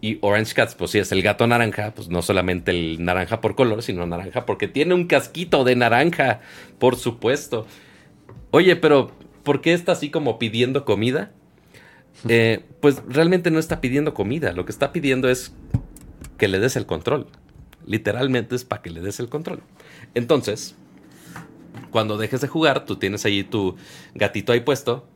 Y 0.01 0.19
Orange 0.23 0.55
Cat, 0.55 0.75
pues 0.77 0.93
sí, 0.93 0.99
es 0.99 1.12
el 1.12 1.23
gato 1.23 1.47
naranja. 1.47 1.93
Pues 1.94 2.09
no 2.09 2.23
solamente 2.23 2.70
el 2.70 3.05
naranja 3.05 3.41
por 3.41 3.55
color, 3.55 3.83
sino 3.83 4.07
naranja 4.07 4.47
porque 4.47 4.69
tiene 4.69 4.94
un 4.94 5.07
casquito 5.07 5.65
de 5.65 5.77
naranja, 5.77 6.41
por 6.78 6.97
supuesto. 6.97 7.67
Oye, 8.51 8.77
pero 8.77 9.10
¿por 9.43 9.60
qué 9.60 9.73
está 9.73 9.93
así 9.93 10.10
como 10.10 10.39
pidiendo 10.39 10.85
comida? 10.85 11.33
Eh, 12.28 12.65
pues 12.81 13.02
realmente 13.09 13.51
no 13.51 13.59
está 13.59 13.81
pidiendo 13.81 14.12
comida, 14.12 14.52
lo 14.52 14.67
que 14.67 14.73
está 14.73 14.93
pidiendo 14.93 15.31
es 15.31 15.55
que 16.36 16.49
le 16.49 16.59
des 16.59 16.77
el 16.77 16.85
control. 16.85 17.28
Literalmente 17.86 18.57
es 18.57 18.65
para 18.65 18.83
que 18.83 18.91
le 18.91 19.01
des 19.01 19.20
el 19.20 19.31
control. 19.31 19.62
Entonces, 20.15 20.75
cuando 21.91 22.19
dejes 22.19 22.43
de 22.43 22.49
jugar, 22.49 22.85
tú 22.85 22.97
tienes 22.97 23.25
ahí 23.25 23.43
tu 23.43 23.77
gatito 24.15 24.52
ahí 24.52 24.60
puesto 24.60 25.07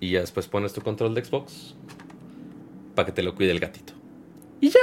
y 0.00 0.10
ya 0.10 0.20
después 0.20 0.46
pones 0.46 0.72
tu 0.72 0.80
control 0.80 1.14
de 1.14 1.24
Xbox 1.24 1.74
para 2.94 3.06
que 3.06 3.12
te 3.12 3.22
lo 3.22 3.34
cuide 3.34 3.50
el 3.50 3.60
gatito. 3.60 3.92
Y 4.60 4.70
ya. 4.70 4.80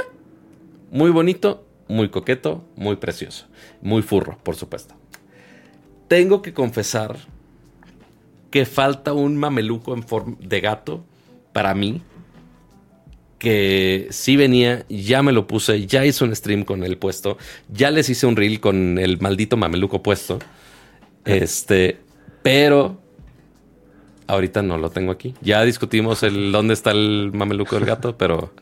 Muy 0.90 1.10
bonito, 1.10 1.66
muy 1.88 2.08
coqueto, 2.08 2.64
muy 2.76 2.96
precioso. 2.96 3.46
Muy 3.82 4.02
furro, 4.02 4.38
por 4.42 4.56
supuesto. 4.56 4.94
Tengo 6.08 6.42
que 6.42 6.54
confesar 6.54 7.16
que 8.50 8.64
falta 8.64 9.12
un 9.12 9.36
mameluco 9.36 9.94
en 9.94 10.02
forma 10.02 10.36
de 10.40 10.60
gato 10.60 11.04
para 11.52 11.74
mí. 11.74 12.02
Que 13.38 14.08
sí 14.10 14.36
venía, 14.36 14.86
ya 14.88 15.22
me 15.22 15.32
lo 15.32 15.46
puse, 15.46 15.86
ya 15.86 16.06
hice 16.06 16.24
un 16.24 16.34
stream 16.34 16.64
con 16.64 16.82
el 16.84 16.96
puesto, 16.96 17.36
ya 17.68 17.90
les 17.90 18.08
hice 18.08 18.26
un 18.26 18.34
reel 18.34 18.60
con 18.60 18.98
el 18.98 19.20
maldito 19.20 19.58
mameluco 19.58 20.02
puesto. 20.02 20.38
Este, 21.26 21.98
pero 22.42 23.02
Ahorita 24.26 24.62
no 24.62 24.78
lo 24.78 24.90
tengo 24.90 25.12
aquí. 25.12 25.34
Ya 25.40 25.62
discutimos 25.64 26.22
el 26.22 26.50
dónde 26.52 26.74
está 26.74 26.90
el 26.90 27.30
mameluco 27.32 27.76
del 27.76 27.84
gato, 27.84 28.16
pero. 28.16 28.52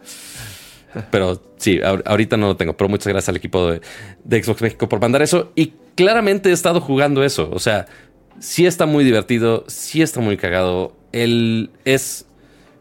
Pero 1.11 1.43
sí, 1.57 1.81
ahorita 1.83 2.37
no 2.37 2.49
lo 2.49 2.57
tengo. 2.57 2.77
Pero 2.77 2.89
muchas 2.89 3.09
gracias 3.09 3.29
al 3.31 3.37
equipo 3.37 3.71
de, 3.71 4.43
Xbox 4.43 4.63
México 4.63 4.89
por 4.89 5.01
mandar 5.01 5.23
eso. 5.23 5.53
Y 5.55 5.73
claramente 5.95 6.51
he 6.51 6.53
estado 6.53 6.81
jugando 6.81 7.25
eso. 7.25 7.51
O 7.53 7.59
sea, 7.59 7.87
sí 8.39 8.67
está 8.67 8.87
muy 8.87 9.05
divertido, 9.05 9.65
sí 9.67 10.03
está 10.03 10.21
muy 10.21 10.37
cagado. 10.37 10.95
Él 11.13 11.71
es 11.85 12.27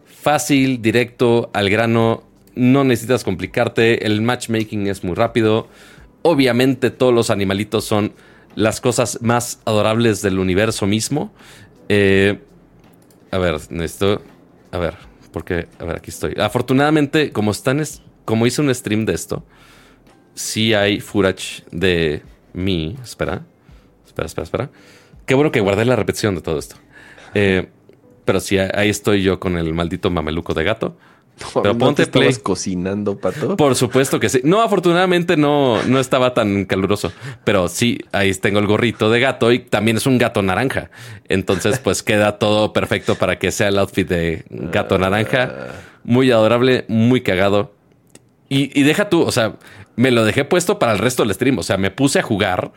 fácil, 0.05 0.81
directo, 0.81 1.49
al 1.53 1.69
grano. 1.69 2.23
No 2.55 2.83
necesitas 2.83 3.23
complicarte. 3.23 4.05
El 4.05 4.21
matchmaking 4.21 4.87
es 4.87 5.03
muy 5.03 5.15
rápido. 5.15 5.67
Obviamente, 6.21 6.91
todos 6.91 7.13
los 7.13 7.29
animalitos 7.29 7.85
son 7.85 8.13
las 8.55 8.81
cosas 8.81 9.19
más 9.21 9.59
adorables 9.65 10.21
del 10.21 10.37
universo 10.37 10.85
mismo. 10.85 11.33
Eh, 11.89 12.39
a 13.33 13.37
ver, 13.39 13.59
necesito. 13.69 14.21
A 14.71 14.77
ver, 14.77 14.95
porque. 15.31 15.67
A 15.79 15.85
ver, 15.85 15.97
aquí 15.97 16.11
estoy. 16.11 16.35
Afortunadamente, 16.39 17.31
como 17.31 17.51
están. 17.51 17.81
como 18.25 18.45
hice 18.45 18.61
un 18.61 18.73
stream 18.73 19.05
de 19.05 19.13
esto, 19.13 19.43
sí 20.35 20.73
hay 20.73 20.99
footage 20.99 21.63
de 21.71 22.21
mí. 22.53 22.95
Espera. 23.01 23.41
Espera, 24.05 24.27
espera, 24.27 24.43
espera. 24.43 24.69
Qué 25.25 25.33
bueno 25.33 25.51
que 25.51 25.61
guardé 25.61 25.85
la 25.85 25.95
repetición 25.95 26.35
de 26.35 26.41
todo 26.41 26.59
esto. 26.59 26.75
Eh, 27.33 27.69
pero 28.25 28.39
sí, 28.39 28.57
ahí 28.57 28.89
estoy 28.89 29.23
yo 29.23 29.39
con 29.39 29.57
el 29.57 29.73
maldito 29.73 30.11
mameluco 30.11 30.53
de 30.53 30.63
gato. 30.63 30.97
Pero 31.61 31.77
ponte 31.77 32.05
te 32.05 32.41
cocinando, 32.41 33.17
pato? 33.17 33.57
Por 33.57 33.75
supuesto 33.75 34.19
que 34.19 34.29
sí. 34.29 34.41
No, 34.43 34.61
afortunadamente 34.61 35.35
no, 35.35 35.81
no 35.83 35.99
estaba 35.99 36.33
tan 36.33 36.65
caluroso. 36.65 37.11
Pero 37.43 37.67
sí, 37.67 37.99
ahí 38.11 38.33
tengo 38.33 38.59
el 38.59 38.67
gorrito 38.67 39.09
de 39.09 39.19
gato 39.19 39.51
y 39.51 39.59
también 39.59 39.97
es 39.97 40.05
un 40.05 40.17
gato 40.17 40.41
naranja. 40.41 40.89
Entonces, 41.29 41.79
pues 41.79 42.03
queda 42.03 42.37
todo 42.37 42.71
perfecto 42.73 43.15
para 43.15 43.39
que 43.39 43.51
sea 43.51 43.69
el 43.69 43.79
outfit 43.79 44.07
de 44.07 44.45
gato 44.49 44.97
naranja. 44.97 45.73
Muy 46.03 46.31
adorable, 46.31 46.85
muy 46.87 47.21
cagado. 47.21 47.73
Y, 48.49 48.77
y 48.79 48.83
deja 48.83 49.09
tú, 49.09 49.21
o 49.21 49.31
sea, 49.31 49.55
me 49.95 50.11
lo 50.11 50.25
dejé 50.25 50.45
puesto 50.45 50.77
para 50.79 50.91
el 50.91 50.99
resto 50.99 51.23
del 51.23 51.33
stream. 51.33 51.57
O 51.57 51.63
sea, 51.63 51.77
me 51.77 51.91
puse 51.91 52.19
a 52.19 52.23
jugar 52.23 52.71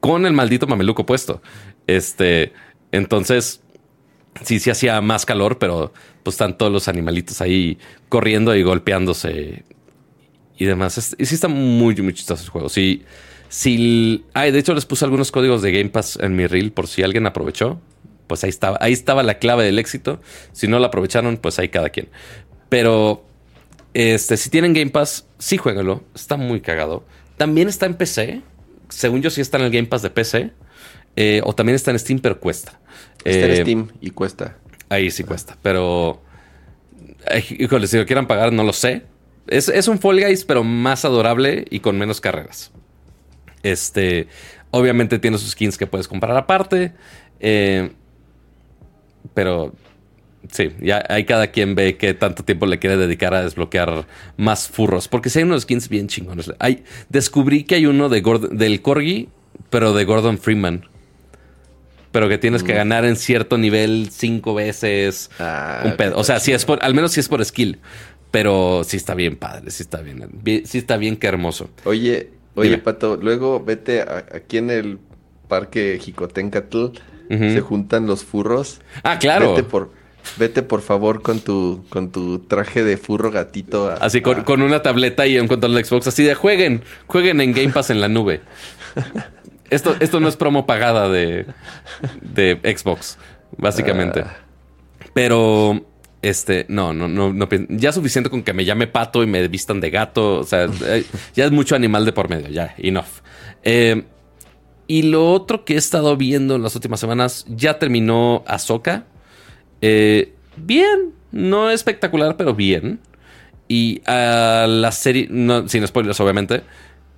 con 0.00 0.26
el 0.26 0.32
maldito 0.32 0.66
mameluco 0.66 1.06
puesto. 1.06 1.40
Este, 1.86 2.52
entonces, 2.90 3.61
sí, 4.44 4.58
sí 4.58 4.70
hacía 4.70 5.00
más 5.00 5.26
calor, 5.26 5.58
pero 5.58 5.92
pues 6.22 6.34
están 6.34 6.56
todos 6.56 6.72
los 6.72 6.88
animalitos 6.88 7.40
ahí 7.40 7.78
corriendo 8.08 8.54
y 8.54 8.62
golpeándose 8.62 9.64
y 10.56 10.64
demás. 10.64 11.14
y 11.18 11.26
sí 11.26 11.34
está 11.34 11.48
muy, 11.48 11.94
muy 11.96 12.14
chistoso 12.14 12.42
el 12.44 12.50
juego. 12.50 12.68
Sí, 12.68 13.04
sí. 13.48 14.24
Ay, 14.32 14.50
de 14.52 14.58
hecho 14.58 14.74
les 14.74 14.86
puse 14.86 15.04
algunos 15.04 15.30
códigos 15.30 15.62
de 15.62 15.72
Game 15.72 15.90
Pass 15.90 16.18
en 16.20 16.36
mi 16.36 16.46
reel 16.46 16.72
por 16.72 16.86
si 16.86 17.02
alguien 17.02 17.26
aprovechó. 17.26 17.80
Pues 18.26 18.44
ahí 18.44 18.50
estaba, 18.50 18.78
ahí 18.80 18.92
estaba 18.92 19.22
la 19.22 19.38
clave 19.38 19.64
del 19.64 19.78
éxito. 19.78 20.20
Si 20.52 20.68
no 20.68 20.78
la 20.78 20.86
aprovecharon, 20.86 21.36
pues 21.36 21.58
ahí 21.58 21.68
cada 21.68 21.90
quien. 21.90 22.08
Pero 22.68 23.24
este, 23.94 24.36
si 24.36 24.48
tienen 24.48 24.72
Game 24.72 24.90
Pass, 24.90 25.26
sí 25.38 25.58
jueguenlo. 25.58 26.02
Está 26.14 26.36
muy 26.36 26.60
cagado. 26.60 27.04
También 27.36 27.68
está 27.68 27.86
en 27.86 27.94
PC. 27.94 28.42
Según 28.88 29.22
yo, 29.22 29.30
sí 29.30 29.40
está 29.40 29.58
en 29.58 29.64
el 29.64 29.70
Game 29.70 29.88
Pass 29.88 30.02
de 30.02 30.10
PC. 30.10 30.52
Eh, 31.16 31.40
o 31.44 31.54
también 31.54 31.76
está 31.76 31.90
en 31.90 31.98
Steam, 31.98 32.20
pero 32.20 32.40
cuesta. 32.40 32.80
Está 33.24 33.46
en 33.46 33.50
eh, 33.52 33.62
Steam 33.62 33.88
y 34.00 34.10
cuesta. 34.10 34.56
Ahí 34.88 35.10
sí 35.10 35.24
cuesta, 35.24 35.56
pero. 35.62 36.22
Híjole, 37.50 37.86
si 37.86 37.96
lo 37.96 38.06
quieran 38.06 38.26
pagar, 38.26 38.52
no 38.52 38.64
lo 38.64 38.72
sé. 38.72 39.04
Es, 39.46 39.88
un 39.88 39.98
Fall 39.98 40.20
Guys, 40.20 40.44
pero 40.44 40.64
más 40.64 41.04
adorable 41.04 41.64
y 41.70 41.80
con 41.80 41.98
menos 41.98 42.20
carreras. 42.20 42.72
Este. 43.62 44.28
Obviamente 44.70 45.18
tiene 45.18 45.38
sus 45.38 45.50
skins 45.50 45.76
que 45.76 45.86
puedes 45.86 46.08
comprar 46.08 46.36
aparte. 46.36 46.94
Eh, 47.40 47.90
pero. 49.34 49.74
Sí, 50.50 50.72
ya 50.80 51.04
hay 51.08 51.24
cada 51.24 51.52
quien 51.52 51.76
ve 51.76 51.96
que 51.96 52.14
tanto 52.14 52.42
tiempo 52.42 52.66
le 52.66 52.80
quiere 52.80 52.96
dedicar 52.96 53.32
a 53.32 53.44
desbloquear 53.44 54.06
más 54.36 54.68
furros. 54.68 55.06
Porque 55.06 55.30
si 55.30 55.38
hay 55.38 55.44
unos 55.44 55.62
skins 55.62 55.88
bien 55.88 56.08
chingones. 56.08 56.52
Hay, 56.58 56.82
descubrí 57.08 57.62
que 57.62 57.76
hay 57.76 57.86
uno 57.86 58.08
de 58.08 58.22
del 58.50 58.82
Corgi, 58.82 59.28
pero 59.70 59.92
de 59.92 60.04
Gordon 60.04 60.38
Freeman 60.38 60.91
pero 62.12 62.28
que 62.28 62.38
tienes 62.38 62.62
que 62.62 62.74
ganar 62.74 63.04
en 63.04 63.16
cierto 63.16 63.58
nivel 63.58 64.08
cinco 64.10 64.54
veces. 64.54 65.30
Ah, 65.38 65.82
un 65.84 65.96
pedo. 65.96 66.16
O 66.18 66.24
sea, 66.24 66.38
si 66.38 66.52
es 66.52 66.64
por, 66.64 66.84
al 66.84 66.94
menos 66.94 67.12
si 67.12 67.20
es 67.20 67.28
por 67.28 67.44
skill. 67.44 67.80
Pero 68.30 68.82
sí 68.84 68.96
está 68.96 69.14
bien 69.14 69.36
padre, 69.36 69.70
sí 69.70 69.82
está 69.82 70.00
bien, 70.00 70.26
sí 70.64 70.78
está 70.78 70.96
bien 70.96 71.18
que 71.18 71.26
hermoso. 71.26 71.68
Oye, 71.84 72.30
oye, 72.54 72.78
Pato, 72.78 73.18
luego 73.18 73.62
vete 73.62 74.00
aquí 74.00 74.56
en 74.56 74.70
el 74.70 74.98
parque 75.48 75.98
Jicotencatl, 76.00 76.86
se 77.28 77.60
juntan 77.60 78.06
los 78.06 78.24
furros. 78.24 78.80
Ah, 79.02 79.18
claro. 79.18 79.50
Vete 79.50 79.64
por, 79.64 79.90
vete 80.38 80.62
por 80.62 80.80
favor 80.80 81.20
con 81.20 81.40
tu, 81.40 81.84
con 81.90 82.10
tu 82.10 82.38
traje 82.38 82.82
de 82.82 82.96
furro 82.96 83.30
gatito. 83.30 83.94
así 84.00 84.22
con, 84.22 84.44
con, 84.44 84.62
una 84.62 84.80
tableta 84.80 85.26
y 85.26 85.38
un 85.38 85.46
control 85.46 85.74
de 85.74 85.84
Xbox, 85.84 86.06
así 86.06 86.24
de 86.24 86.34
jueguen, 86.34 86.84
jueguen 87.06 87.38
en 87.42 87.52
Game 87.52 87.68
Pass 87.68 87.90
en 87.90 88.00
la 88.00 88.08
nube. 88.08 88.40
Esto, 89.72 89.96
esto 90.00 90.20
no 90.20 90.28
es 90.28 90.36
promo 90.36 90.66
pagada 90.66 91.08
de, 91.08 91.46
de 92.20 92.60
Xbox, 92.76 93.16
básicamente. 93.56 94.20
Ah. 94.20 94.36
Pero, 95.14 95.86
este, 96.20 96.66
no, 96.68 96.92
no, 96.92 97.08
no, 97.08 97.32
no, 97.32 97.48
ya 97.70 97.90
suficiente 97.90 98.28
con 98.28 98.42
que 98.42 98.52
me 98.52 98.66
llame 98.66 98.86
pato 98.86 99.22
y 99.22 99.26
me 99.26 99.48
vistan 99.48 99.80
de 99.80 99.88
gato. 99.88 100.40
O 100.40 100.44
sea, 100.44 100.68
eh, 100.86 101.04
ya 101.34 101.46
es 101.46 101.52
mucho 101.52 101.74
animal 101.74 102.04
de 102.04 102.12
por 102.12 102.28
medio, 102.28 102.48
ya, 102.48 102.74
enough. 102.76 103.22
Eh, 103.62 104.04
y 104.86 105.04
lo 105.04 105.32
otro 105.32 105.64
que 105.64 105.74
he 105.74 105.78
estado 105.78 106.18
viendo 106.18 106.56
en 106.56 106.62
las 106.62 106.74
últimas 106.74 107.00
semanas, 107.00 107.46
ya 107.48 107.78
terminó 107.78 108.44
Ahsoka. 108.46 109.06
Eh, 109.80 110.34
bien, 110.56 111.14
no 111.30 111.70
espectacular, 111.70 112.36
pero 112.36 112.54
bien. 112.54 113.00
Y 113.68 114.02
a 114.04 114.66
la 114.68 114.92
serie, 114.92 115.28
no, 115.30 115.66
sin 115.66 115.86
spoilers, 115.86 116.20
obviamente 116.20 116.62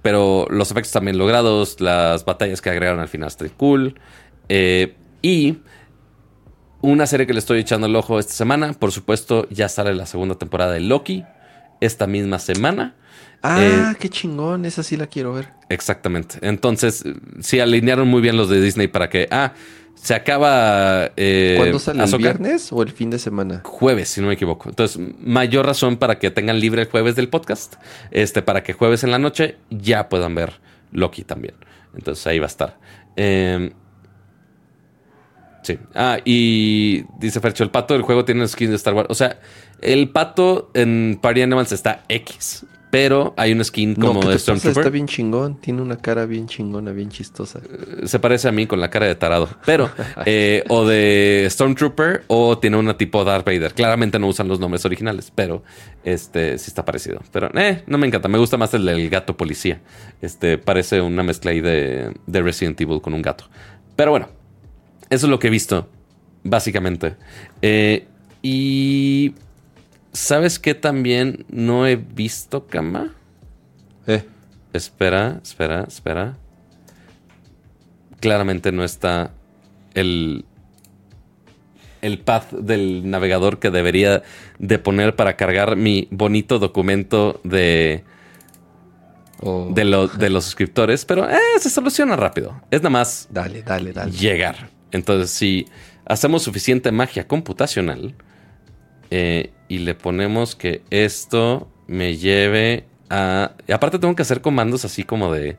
pero 0.05 0.47
los 0.51 0.71
efectos 0.71 0.93
también 0.93 1.17
logrados, 1.17 1.81
las 1.81 2.27
batallas 2.27 2.61
que 2.61 2.69
agregaron 2.69 3.01
al 3.01 3.09
final 3.09 3.29
están 3.29 3.49
cool. 3.57 3.99
Eh, 4.51 4.97
y 5.23 5.61
una 6.83 7.07
serie 7.07 7.27
que 7.27 7.33
le 7.33 7.39
estoy 7.39 7.61
echando 7.61 7.87
el 7.87 7.97
ojo 7.97 8.19
esta 8.19 8.35
semana, 8.35 8.75
por 8.75 8.93
supuesto, 8.93 9.49
ya 9.49 9.71
sale 9.71 9.95
la 9.95 10.05
segunda 10.05 10.35
temporada 10.35 10.73
de 10.73 10.81
Loki 10.81 11.25
esta 11.81 12.07
misma 12.07 12.39
semana. 12.39 12.97
Ah, 13.43 13.65
eh, 13.65 13.97
qué 13.99 14.11
chingón, 14.11 14.67
esa 14.67 14.83
sí 14.83 14.99
la 14.99 15.07
quiero 15.07 15.33
ver. 15.33 15.49
Exactamente. 15.71 16.37
Entonces, 16.43 17.05
sí 17.41 17.61
alinearon 17.61 18.07
muy 18.07 18.21
bien 18.21 18.37
los 18.37 18.51
de 18.51 18.61
Disney 18.61 18.89
para 18.89 19.09
que, 19.09 19.27
ah, 19.31 19.55
se 20.05 20.15
acaba. 20.15 21.13
Eh, 21.17 21.55
¿Cuándo 21.57 21.79
sale? 21.79 22.05
¿El 22.05 22.19
viernes 22.19 22.71
o 22.73 22.83
el 22.83 22.93
fin 22.93 23.09
de 23.09 23.19
semana? 23.19 23.63
Jueves, 23.65 24.11
si 24.11 24.21
no 24.21 24.27
me 24.27 24.35
equivoco. 24.35 24.69
Entonces, 24.69 25.01
mayor 25.19 25.65
razón 25.65 25.97
para 25.97 26.19
que 26.19 26.31
tengan 26.31 26.61
libre 26.61 26.83
el 26.83 26.89
jueves 26.89 27.17
del 27.17 27.31
podcast. 27.31 27.77
Este, 28.11 28.43
para 28.43 28.63
que 28.63 28.75
jueves 28.75 29.03
en 29.03 29.11
la 29.11 29.19
noche 29.19 29.57
ya 29.71 30.11
puedan 30.11 30.35
ver 30.35 30.61
Loki 30.93 31.25
también. 31.25 31.55
Entonces 31.97 32.27
ahí 32.27 32.39
va 32.39 32.45
a 32.45 32.49
estar. 32.49 32.79
Em, 33.17 33.71
sí. 35.63 35.79
Ah, 35.95 36.19
y 36.23 37.05
dice 37.19 37.41
Fercho, 37.41 37.65
el 37.65 37.71
pato 37.71 37.95
del 37.95 38.03
juego 38.03 38.27
tiene 38.27 38.47
skin 38.47 38.69
de 38.69 38.77
Star 38.77 38.93
Wars. 38.93 39.09
O 39.09 39.15
sea, 39.15 39.41
el 39.81 40.11
pato 40.11 40.71
en 40.75 41.19
Party 41.19 41.41
Animals 41.41 41.73
está 41.73 42.05
X 42.11 42.67
pero 42.95 43.35
hay 43.37 43.51
un 43.51 43.65
skin 43.65 43.97
como 43.97 44.25
de 44.25 44.39
Stormtrooper. 44.39 44.83
Está 44.83 44.91
bien 44.91 45.09
chingón, 45.09 45.57
tiene 45.57 45.83
una 45.83 45.97
cara 45.97 46.27
bien 46.27 46.47
chingona, 46.47 46.93
bien 46.93 47.09
chistosa. 47.09 47.59
Eh, 47.59 48.07
se 48.07 48.21
parece 48.21 48.47
a 48.47 48.53
mí 48.53 48.69
con 48.69 48.81
la 48.81 48.89
cara 48.89 49.07
de 49.07 49.17
tarado, 49.17 49.49
pero 49.67 49.91
eh, 50.27 50.63
o 50.69 50.87
de 50.87 51.49
Stormtrooper 51.51 52.23
o 52.29 52.57
tiene 52.59 52.77
una 52.77 52.97
tipo 52.97 53.25
Darth 53.25 53.45
Vader. 53.45 53.75
Claramente 53.75 54.21
no 54.21 54.29
usan 54.29 54.47
los 54.47 54.61
nombres 54.61 54.85
originales, 54.85 55.33
pero 55.35 55.65
este 56.05 56.57
sí 56.59 56.67
está 56.69 56.85
parecido. 56.85 57.21
Pero 57.33 57.51
eh, 57.55 57.83
no 57.89 57.99
me 57.99 58.07
encanta, 58.07 58.29
me 58.29 58.39
gusta 58.39 58.57
más 58.59 58.73
el 58.75 58.85
del 58.87 59.11
gato 59.11 59.37
policía. 59.37 59.81
Este 60.23 60.57
parece 60.57 61.01
una 61.01 61.25
mezcla 61.25 61.51
ahí 61.51 61.61
de, 61.61 62.13
de 62.29 62.43
Resident 62.43 62.81
Evil 62.81 63.01
con 63.01 63.13
un 63.13 63.23
gato. 63.23 63.47
Pero 63.97 64.13
bueno, 64.13 64.29
eso 65.11 65.27
es 65.27 65.31
lo 65.31 65.41
que 65.41 65.49
he 65.49 65.51
visto, 65.51 65.89
básicamente. 66.45 67.17
Eh, 67.61 68.07
y 68.41 69.35
¿Sabes 70.15 70.61
qué 70.61 70.75
también 70.75 71.45
no 71.51 71.87
he 71.89 71.97
visto, 71.97 72.69
Cama? 72.69 73.13
Eh. 74.07 74.25
Espera, 74.73 75.41
espera, 75.43 75.85
espera. 75.89 76.37
Claramente 78.21 78.71
no 78.71 78.85
está 78.85 79.33
el, 79.95 80.45
el 82.01 82.21
path 82.21 82.53
del 82.53 83.11
navegador 83.11 83.59
que 83.59 83.71
debería 83.71 84.23
de 84.61 84.79
poner 84.79 85.17
para 85.17 85.37
cargar 85.37 85.75
mi 85.75 86.07
bonito 86.13 86.61
documento 86.61 87.41
de, 87.43 88.05
oh. 89.41 89.69
de, 89.73 89.85
de, 90.17 90.31
los 90.31 90.45
suscriptores, 90.45 91.05
pero 91.05 91.29
eh, 91.29 91.39
se 91.59 91.71
soluciona 91.71 92.15
rápido. 92.15 92.61
Es 92.71 92.83
nada 92.83 92.91
más 92.91 93.27
dale, 93.31 93.63
dale, 93.63 93.93
dale. 93.93 94.13
llegar. 94.13 94.71
Entonces, 94.93 95.31
si 95.31 95.67
hacemos 96.05 96.45
suficiente 96.45 96.93
magia 96.93 97.27
computacional, 97.27 98.15
eh, 99.11 99.53
y 99.69 99.79
le 99.79 99.95
ponemos 99.95 100.55
que 100.55 100.83
esto 100.91 101.69
me 101.87 102.17
lleve 102.17 102.87
a... 103.11 103.53
Aparte 103.73 103.99
tengo 103.99 104.15
que 104.15 104.23
hacer 104.23 104.41
comandos 104.41 104.85
así 104.85 105.05
como 105.05 105.33
de... 105.33 105.59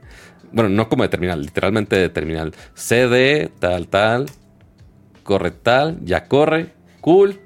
Bueno, 0.52 0.70
no 0.70 0.90
como 0.90 1.04
de 1.04 1.10
terminal, 1.10 1.42
literalmente 1.42 1.96
de 1.96 2.10
terminal. 2.10 2.54
CD, 2.74 3.52
tal, 3.60 3.88
tal. 3.88 4.28
corre 5.24 5.52
tal, 5.52 6.00
ya 6.04 6.28
corre, 6.28 6.74
cool, 7.02 7.42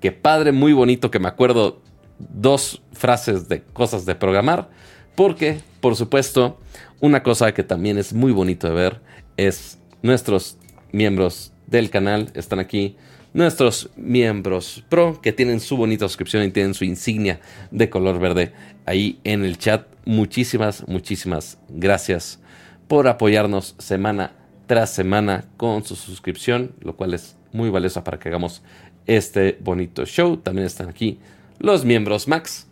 qué 0.00 0.10
padre, 0.10 0.52
muy 0.52 0.72
bonito 0.72 1.10
que 1.10 1.18
me 1.18 1.28
acuerdo 1.28 1.82
dos 2.18 2.82
frases 2.92 3.48
de 3.48 3.62
cosas 3.62 4.06
de 4.06 4.14
programar, 4.14 4.70
porque, 5.14 5.60
por 5.80 5.96
supuesto, 5.96 6.58
una 7.00 7.22
cosa 7.22 7.52
que 7.52 7.62
también 7.62 7.98
es 7.98 8.12
muy 8.12 8.32
bonito 8.32 8.68
de 8.68 8.74
ver 8.74 9.00
es 9.36 9.78
nuestros 10.02 10.58
miembros 10.92 11.52
del 11.66 11.90
canal 11.90 12.30
están 12.34 12.58
aquí. 12.58 12.96
Nuestros 13.32 13.90
miembros 13.94 14.82
pro 14.88 15.20
que 15.20 15.32
tienen 15.32 15.60
su 15.60 15.76
bonita 15.76 16.08
suscripción 16.08 16.42
y 16.42 16.50
tienen 16.50 16.74
su 16.74 16.84
insignia 16.84 17.40
de 17.70 17.88
color 17.88 18.18
verde 18.18 18.52
ahí 18.86 19.20
en 19.22 19.44
el 19.44 19.56
chat. 19.56 19.86
Muchísimas, 20.04 20.88
muchísimas 20.88 21.56
gracias 21.68 22.40
por 22.88 23.06
apoyarnos 23.06 23.76
semana 23.78 24.32
tras 24.66 24.90
semana 24.90 25.44
con 25.56 25.84
su 25.84 25.94
suscripción, 25.94 26.72
lo 26.80 26.96
cual 26.96 27.14
es 27.14 27.36
muy 27.52 27.70
valioso 27.70 28.02
para 28.02 28.18
que 28.18 28.28
hagamos 28.28 28.62
este 29.06 29.56
bonito 29.60 30.04
show. 30.06 30.36
También 30.36 30.66
están 30.66 30.88
aquí 30.88 31.20
los 31.60 31.84
miembros 31.84 32.26
Max, 32.26 32.66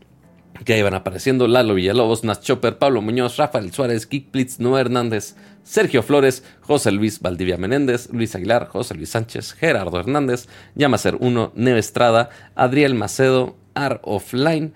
que 0.64 0.82
van 0.82 0.94
apareciendo 0.94 1.46
Lalo 1.46 1.74
Villalobos, 1.74 2.24
Nas 2.24 2.40
Chopper, 2.40 2.78
Pablo 2.78 3.02
Muñoz, 3.02 3.36
Rafael 3.36 3.72
Suárez, 3.72 4.08
Geek 4.08 4.32
Blitz, 4.32 4.58
Noé 4.60 4.80
Hernández, 4.80 5.34
Sergio 5.62 6.02
Flores, 6.02 6.44
José 6.62 6.92
Luis 6.92 7.20
Valdivia 7.20 7.58
Menéndez, 7.58 8.10
Luis 8.12 8.34
Aguilar, 8.34 8.68
José 8.68 8.94
Luis 8.94 9.10
Sánchez, 9.10 9.52
Gerardo 9.52 9.98
Hernández, 10.00 10.48
Llamacer 10.74 11.16
1, 11.20 11.52
Neve 11.54 11.78
Estrada, 11.78 12.30
Adriel 12.54 12.94
Macedo, 12.94 13.56
Ar 13.74 14.00
Offline, 14.02 14.72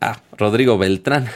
ah, 0.00 0.20
Rodrigo 0.36 0.78
Beltrán. 0.78 1.26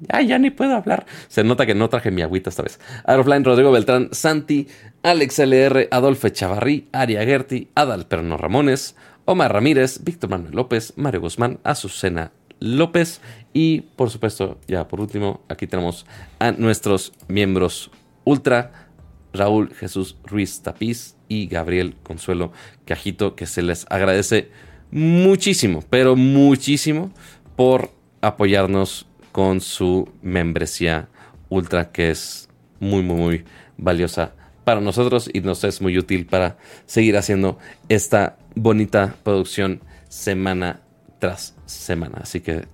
Ya, 0.00 0.20
ya 0.20 0.38
ni 0.38 0.50
puedo 0.50 0.76
hablar. 0.76 1.06
Se 1.28 1.42
nota 1.42 1.66
que 1.66 1.74
no 1.74 1.88
traje 1.88 2.10
mi 2.10 2.22
agüita 2.22 2.50
esta 2.50 2.62
vez. 2.62 2.78
Ar 3.04 3.18
Offline, 3.18 3.44
Rodrigo 3.44 3.72
Beltrán, 3.72 4.10
Santi, 4.12 4.68
Alex 5.02 5.38
LR, 5.40 5.88
Adolfo 5.90 6.28
Chavarrí, 6.28 6.88
Aria 6.92 7.24
Gerti, 7.24 7.68
Adal 7.74 8.06
Perno 8.06 8.36
Ramones, 8.36 8.94
Omar 9.24 9.52
Ramírez, 9.52 10.04
Víctor 10.04 10.30
Manuel 10.30 10.54
López, 10.54 10.92
Mario 10.96 11.20
Guzmán, 11.20 11.58
Azucena 11.64 12.32
López. 12.60 13.20
Y 13.52 13.82
por 13.96 14.10
supuesto, 14.10 14.58
ya 14.66 14.88
por 14.88 15.00
último, 15.00 15.40
aquí 15.48 15.66
tenemos 15.66 16.06
a 16.38 16.52
nuestros 16.52 17.12
miembros 17.28 17.90
ultra, 18.24 18.88
Raúl 19.32 19.74
Jesús 19.74 20.16
Ruiz 20.24 20.62
Tapiz 20.62 21.16
y 21.28 21.46
Gabriel 21.46 21.96
Consuelo 22.02 22.52
Cajito, 22.84 23.34
que 23.36 23.46
se 23.46 23.62
les 23.62 23.86
agradece 23.90 24.50
muchísimo, 24.90 25.84
pero 25.90 26.16
muchísimo 26.16 27.12
por 27.56 27.90
apoyarnos 28.20 29.06
con 29.32 29.60
su 29.60 30.08
membresía 30.22 31.08
ultra, 31.48 31.92
que 31.92 32.10
es 32.10 32.48
muy, 32.80 33.02
muy, 33.02 33.16
muy 33.16 33.44
valiosa 33.76 34.32
para 34.64 34.80
nosotros 34.80 35.30
y 35.32 35.40
nos 35.40 35.64
es 35.64 35.80
muy 35.80 35.96
útil 35.96 36.26
para 36.26 36.58
seguir 36.86 37.16
haciendo 37.16 37.58
esta 37.88 38.38
bonita 38.54 39.16
producción 39.22 39.80
semana 40.08 40.82
tras 41.18 41.54
semana. 41.66 42.18
Así 42.22 42.40
que 42.40 42.66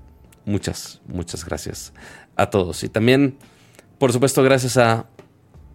muchas, 0.45 1.01
muchas 1.07 1.45
gracias 1.45 1.93
a 2.37 2.51
todos. 2.51 2.83
Y 2.85 2.89
también, 2.89 3.37
por 3.99 4.13
supuesto, 4.13 4.43
gracias 4.43 4.77
a 4.77 5.07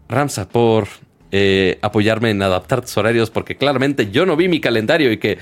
Ramsa 0.08 0.50
por 0.50 0.88
eh, 1.32 1.78
apoyarme 1.82 2.32
en 2.32 2.42
adaptar 2.42 2.82
tus 2.82 2.98
horarios, 2.98 3.30
porque 3.30 3.56
claramente 3.56 4.12
yo 4.12 4.26
no 4.26 4.36
vi 4.36 4.48
mi 4.48 4.60
calendario 4.60 5.12
y 5.12 5.18
que 5.18 5.38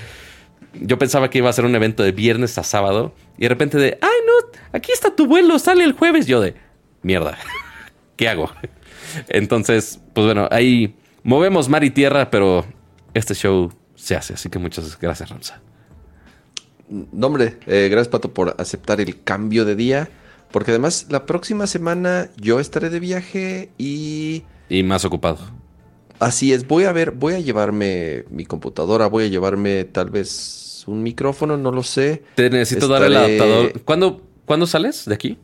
yo 0.74 0.98
pensaba 0.98 1.30
que 1.30 1.38
iba 1.38 1.48
a 1.48 1.52
ser 1.52 1.64
un 1.64 1.74
evento 1.74 2.02
de 2.02 2.12
viernes 2.12 2.58
a 2.58 2.62
sábado 2.62 3.14
y 3.38 3.42
de 3.42 3.48
repente 3.48 3.78
de, 3.78 3.98
ay 4.00 4.18
no, 4.26 4.58
aquí 4.72 4.92
está 4.92 5.14
tu 5.14 5.26
vuelo, 5.26 5.58
sale 5.58 5.84
el 5.84 5.92
jueves. 5.92 6.26
Yo 6.26 6.40
de, 6.40 6.54
mierda, 7.02 7.38
¿qué 8.16 8.28
hago? 8.28 8.50
Entonces, 9.28 10.00
pues 10.12 10.26
bueno, 10.26 10.48
ahí 10.50 10.94
movemos 11.22 11.68
mar 11.68 11.84
y 11.84 11.90
tierra, 11.90 12.30
pero 12.30 12.66
este 13.14 13.34
show 13.34 13.72
se 13.94 14.14
hace. 14.14 14.34
Así 14.34 14.50
que 14.50 14.58
muchas 14.58 14.98
gracias, 15.00 15.30
Ramsa. 15.30 15.62
No, 16.88 17.26
hombre, 17.26 17.58
eh, 17.66 17.88
gracias 17.90 18.08
Pato 18.08 18.32
por 18.32 18.54
aceptar 18.58 19.00
el 19.00 19.22
cambio 19.22 19.64
de 19.64 19.76
día. 19.76 20.10
Porque 20.50 20.70
además 20.70 21.06
la 21.10 21.26
próxima 21.26 21.66
semana 21.66 22.30
yo 22.40 22.58
estaré 22.58 22.88
de 22.88 23.00
viaje 23.00 23.70
y... 23.76 24.44
Y 24.70 24.82
más 24.82 25.04
ocupado. 25.04 25.38
Así 26.18 26.52
es, 26.52 26.66
voy 26.66 26.84
a 26.84 26.92
ver, 26.92 27.12
voy 27.12 27.34
a 27.34 27.40
llevarme 27.40 28.24
mi 28.30 28.44
computadora, 28.44 29.06
voy 29.06 29.24
a 29.24 29.28
llevarme 29.28 29.84
tal 29.84 30.10
vez 30.10 30.84
un 30.86 31.02
micrófono, 31.02 31.56
no 31.56 31.70
lo 31.70 31.82
sé. 31.82 32.24
Te 32.34 32.50
necesito 32.50 32.88
dar 32.88 33.04
el 33.04 33.16
adaptador. 33.16 33.82
¿Cuándo, 33.82 34.22
¿Cuándo 34.46 34.66
sales 34.66 35.04
de 35.04 35.14
aquí? 35.14 35.38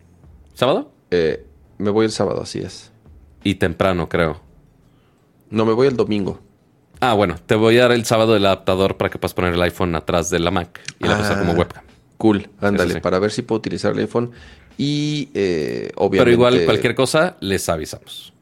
¿Sábado? 0.54 0.90
Eh, 1.10 1.44
me 1.78 1.90
voy 1.90 2.06
el 2.06 2.12
sábado, 2.12 2.42
así 2.42 2.60
es. 2.60 2.90
Y 3.44 3.56
temprano, 3.56 4.08
creo. 4.08 4.40
No, 5.50 5.64
me 5.64 5.74
voy 5.74 5.86
el 5.86 5.96
domingo. 5.96 6.40
Ah, 7.06 7.12
bueno, 7.12 7.36
te 7.44 7.54
voy 7.54 7.76
a 7.76 7.82
dar 7.82 7.92
el 7.92 8.06
sábado 8.06 8.34
el 8.34 8.46
adaptador 8.46 8.96
para 8.96 9.10
que 9.10 9.18
puedas 9.18 9.34
poner 9.34 9.52
el 9.52 9.60
iPhone 9.60 9.94
atrás 9.94 10.30
de 10.30 10.38
la 10.38 10.50
Mac 10.50 10.80
y 10.98 11.06
la 11.06 11.18
ah, 11.18 11.38
como 11.38 11.52
webcam. 11.52 11.84
Cool, 12.16 12.48
ándale, 12.62 13.02
para 13.02 13.18
ver 13.18 13.30
si 13.30 13.42
puedo 13.42 13.58
utilizar 13.58 13.92
el 13.92 13.98
iPhone. 13.98 14.30
Y 14.78 15.28
eh, 15.34 15.90
obviamente. 15.96 16.18
Pero 16.18 16.30
igual, 16.30 16.64
cualquier 16.64 16.94
cosa, 16.94 17.36
les 17.40 17.68
avisamos. 17.68 18.32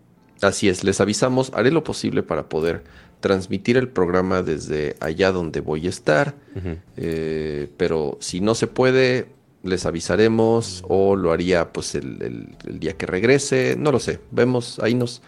Así 0.43 0.69
es, 0.69 0.85
les 0.85 1.01
avisamos. 1.01 1.51
Haré 1.57 1.73
lo 1.73 1.83
posible 1.83 2.23
para 2.23 2.49
poder 2.49 2.85
transmitir 3.19 3.77
el 3.77 3.89
programa 3.89 4.43
desde 4.43 4.95
allá 5.01 5.33
donde 5.33 5.61
voy 5.61 5.89
a 5.89 5.91
estar. 5.91 6.37
Eh, 6.97 7.69
pero 7.77 8.17
si 8.21 8.41
no 8.41 8.55
se 8.55 8.69
puede, 8.69 9.27
les 9.65 9.87
avisaremos 9.87 10.85
o 10.87 11.17
lo 11.17 11.33
haría 11.33 11.73
pues 11.73 11.97
el, 11.97 12.55
día 12.65 12.93
que 12.93 13.07
regrese. 13.07 13.75
No 13.77 13.91
lo 13.91 13.99
sé. 13.99 14.21
Vemos, 14.31 14.79
ahí 14.79 14.95
nos, 14.95 15.21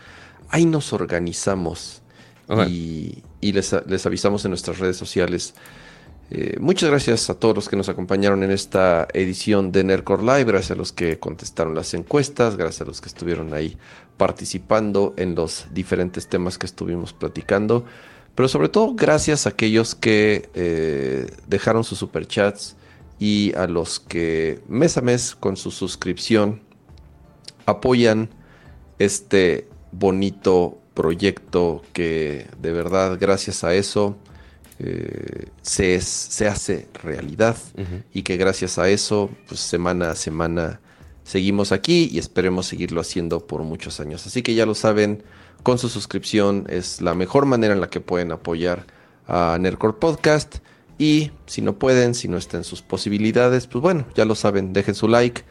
ahí 0.51 0.67
nos 0.67 0.93
organizamos 0.93 2.04
y, 2.69 3.23
les, 3.41 3.73
avisamos 4.07 4.45
en 4.45 4.51
nuestras 4.51 4.79
redes 4.79 4.97
sociales. 4.97 5.55
Eh, 6.31 6.57
muchas 6.59 6.91
gracias 6.91 7.29
a 7.29 7.35
todos 7.35 7.55
los 7.55 7.69
que 7.69 7.77
nos 7.77 7.89
acompañaron 7.89 8.43
en 8.43 8.51
esta 8.51 9.07
edición 9.13 9.73
de 9.73 9.85
Nerdcore 9.85 10.23
Live, 10.23 10.45
gracias 10.45 10.71
a 10.71 10.75
los 10.75 10.93
que 10.93 11.19
contestaron 11.19 11.75
las 11.75 11.93
encuestas, 11.93 12.57
gracias 12.57 12.81
a 12.81 12.85
los 12.87 13.01
que 13.01 13.09
estuvieron 13.09 13.53
ahí 13.53 13.77
participando 14.17 15.13
en 15.17 15.35
los 15.35 15.67
diferentes 15.73 16.29
temas 16.29 16.57
que 16.57 16.67
estuvimos 16.67 17.13
platicando, 17.13 17.85
pero 18.35 18.49
sobre 18.49 18.69
todo 18.69 18.95
gracias 18.95 19.47
a 19.47 19.51
aquellos 19.51 19.95
que 19.95 20.49
eh, 20.55 21.27
dejaron 21.47 21.85
sus 21.85 21.99
superchats 21.99 22.77
y 23.19 23.55
a 23.55 23.67
los 23.67 24.01
que 24.01 24.61
mes 24.67 24.97
a 24.97 25.03
mes 25.03 25.35
con 25.35 25.57
su 25.57 25.71
suscripción 25.71 26.63
apoyan 27.67 28.31
este 28.99 29.69
bonito 29.93 30.79
proyecto 30.95 31.83
que 31.93 32.47
de 32.61 32.73
verdad 32.73 33.19
gracias 33.21 33.65
a 33.65 33.75
eso 33.75 34.17
eh, 34.79 35.47
se, 35.63 36.01
se, 36.01 36.49
hace 36.49 36.89
realidad 37.03 37.57
y 38.13 38.23
que 38.23 38.37
gracias 38.37 38.79
a 38.79 38.89
eso 38.89 39.31
pues 39.47 39.61
semana 39.61 40.11
a 40.11 40.15
semana 40.17 40.81
seguimos 41.23 41.73
aquí 41.73 42.09
y 42.11 42.19
esperemos 42.19 42.67
seguirlo 42.67 43.01
haciendo 43.01 43.47
por 43.47 43.63
muchos 43.63 44.01
años. 44.01 44.27
Así 44.27 44.43
que 44.43 44.55
ya 44.55 44.67
lo 44.67 44.75
saben, 44.75 45.23
con 45.63 45.79
su 45.79 45.89
suscripción 45.89 46.67
es 46.69 47.01
la 47.01 47.15
mejor 47.15 47.47
manera 47.47 47.75
en 47.75 47.81
la 47.81 47.89
que 47.89 48.01
pueden 48.01 48.33
apoyar 48.33 48.87
a 49.27 49.57
Nerdcore 49.61 49.95
Podcast. 49.95 50.57
Y 50.99 51.33
si 51.47 51.61
no 51.61 51.79
pueden, 51.79 52.15
si 52.15 52.29
no 52.29 52.37
están 52.37 52.63
sus 52.63 52.83
posibilidades, 52.83 53.67
pues 53.67 53.83
bueno, 53.83 54.07
ya 54.15 54.25
lo 54.25 54.37
saben, 54.37 54.73
dejen 54.73 54.95
su 54.95 55.09
like, 55.09 55.43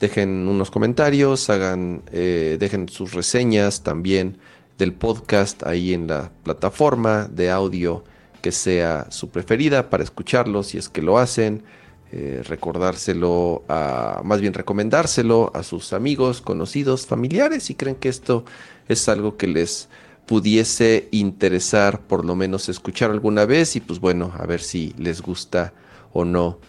dejen 0.00 0.48
unos 0.48 0.70
comentarios, 0.70 1.50
hagan, 1.50 2.02
eh, 2.10 2.56
dejen 2.58 2.88
sus 2.88 3.12
reseñas 3.12 3.82
también 3.82 4.38
del 4.78 4.94
podcast 4.94 5.66
ahí 5.66 5.92
en 5.92 6.06
la 6.06 6.30
plataforma 6.44 7.28
de 7.30 7.50
audio 7.50 8.04
que 8.40 8.52
sea 8.52 9.06
su 9.10 9.30
preferida 9.30 9.90
para 9.90 10.04
escucharlo 10.04 10.62
si 10.62 10.78
es 10.78 10.88
que 10.88 11.02
lo 11.02 11.18
hacen. 11.18 11.64
Eh, 12.10 12.42
recordárselo 12.42 13.64
a, 13.68 14.22
más 14.24 14.40
bien 14.40 14.54
recomendárselo 14.54 15.52
a 15.54 15.62
sus 15.62 15.92
amigos, 15.92 16.40
conocidos, 16.40 17.04
familiares 17.04 17.64
si 17.64 17.74
creen 17.74 17.96
que 17.96 18.08
esto 18.08 18.46
es 18.88 19.10
algo 19.10 19.36
que 19.36 19.46
les 19.46 19.90
pudiese 20.24 21.08
interesar 21.10 22.00
por 22.00 22.24
lo 22.24 22.34
menos 22.34 22.70
escuchar 22.70 23.10
alguna 23.10 23.44
vez 23.44 23.76
y 23.76 23.80
pues 23.80 24.00
bueno, 24.00 24.32
a 24.38 24.46
ver 24.46 24.62
si 24.62 24.94
les 24.96 25.20
gusta 25.20 25.74
o 26.12 26.24
no. 26.24 26.60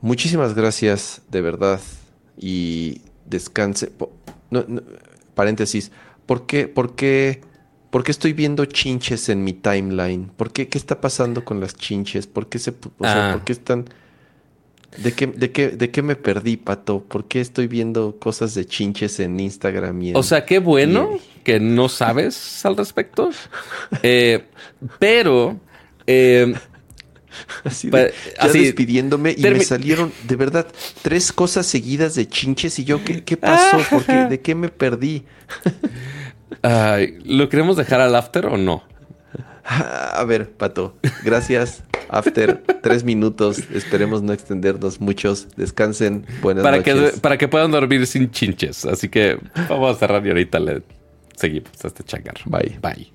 Muchísimas 0.00 0.54
gracias 0.54 1.22
de 1.28 1.40
verdad 1.40 1.80
y 2.36 3.02
descanse. 3.24 3.90
paréntesis, 5.34 5.90
¿Por 6.32 6.46
qué, 6.46 6.66
por 6.66 6.94
qué, 6.94 7.42
por 7.90 8.04
qué 8.04 8.10
estoy 8.10 8.32
viendo 8.32 8.64
chinches 8.64 9.28
en 9.28 9.44
mi 9.44 9.52
timeline? 9.52 10.30
¿Por 10.34 10.50
qué, 10.50 10.66
qué 10.66 10.78
está 10.78 10.98
pasando 10.98 11.44
con 11.44 11.60
las 11.60 11.76
chinches? 11.76 12.26
¿Por 12.26 12.48
qué 12.48 12.58
se, 12.58 12.70
o 12.70 12.74
sea, 13.02 13.28
ah. 13.28 13.32
¿por 13.34 13.44
qué 13.44 13.52
están? 13.52 13.84
¿De 14.96 15.12
qué, 15.12 15.26
de, 15.26 15.52
qué, 15.52 15.68
¿De 15.68 15.90
qué 15.90 16.00
me 16.00 16.16
perdí, 16.16 16.56
Pato? 16.56 17.02
¿Por 17.02 17.28
qué 17.28 17.42
estoy 17.42 17.66
viendo 17.66 18.18
cosas 18.18 18.54
de 18.54 18.64
chinches 18.64 19.20
en 19.20 19.38
Instagram? 19.38 20.00
Y 20.00 20.14
o 20.14 20.22
sea, 20.22 20.46
qué 20.46 20.58
bueno 20.58 21.20
que 21.44 21.60
no 21.60 21.90
sabes 21.90 22.64
al 22.64 22.78
respecto. 22.78 23.28
Eh, 24.02 24.46
pero... 24.98 25.60
Eh, 26.06 26.54
así, 27.64 27.90
de, 27.90 28.14
despidiéndome 28.54 29.34
y 29.36 29.42
me 29.42 29.64
salieron 29.64 30.12
de 30.26 30.36
verdad 30.36 30.66
tres 31.02 31.30
cosas 31.30 31.66
seguidas 31.66 32.14
de 32.14 32.26
chinches 32.26 32.78
y 32.78 32.84
yo, 32.84 33.04
¿qué, 33.04 33.22
qué 33.22 33.36
pasó? 33.36 33.78
Ah. 34.08 34.26
¿De 34.30 34.40
qué 34.40 34.54
me 34.54 34.70
perdí? 34.70 35.24
¿Lo 37.24 37.48
queremos 37.48 37.76
dejar 37.76 38.00
al 38.00 38.14
after 38.14 38.46
o 38.46 38.56
no? 38.56 38.82
A 39.64 40.24
ver, 40.24 40.50
Pato, 40.50 40.96
gracias. 41.24 41.82
After 42.08 42.62
tres 42.82 43.04
minutos. 43.04 43.62
Esperemos 43.72 44.22
no 44.22 44.32
extendernos 44.32 45.00
muchos. 45.00 45.48
Descansen. 45.56 46.26
Buenas 46.42 46.62
para 46.62 46.78
noches. 46.78 47.12
Que, 47.12 47.20
para 47.20 47.38
que 47.38 47.48
puedan 47.48 47.70
dormir 47.70 48.06
sin 48.06 48.30
chinches. 48.30 48.84
Así 48.84 49.08
que 49.08 49.38
vamos 49.68 49.96
a 49.96 49.98
cerrar 49.98 50.24
y 50.26 50.28
ahorita 50.28 50.60
le 50.60 50.82
seguimos 51.36 51.72
a 51.82 51.88
este 51.88 52.04
changar. 52.04 52.34
Bye. 52.44 52.78
Bye. 52.82 53.12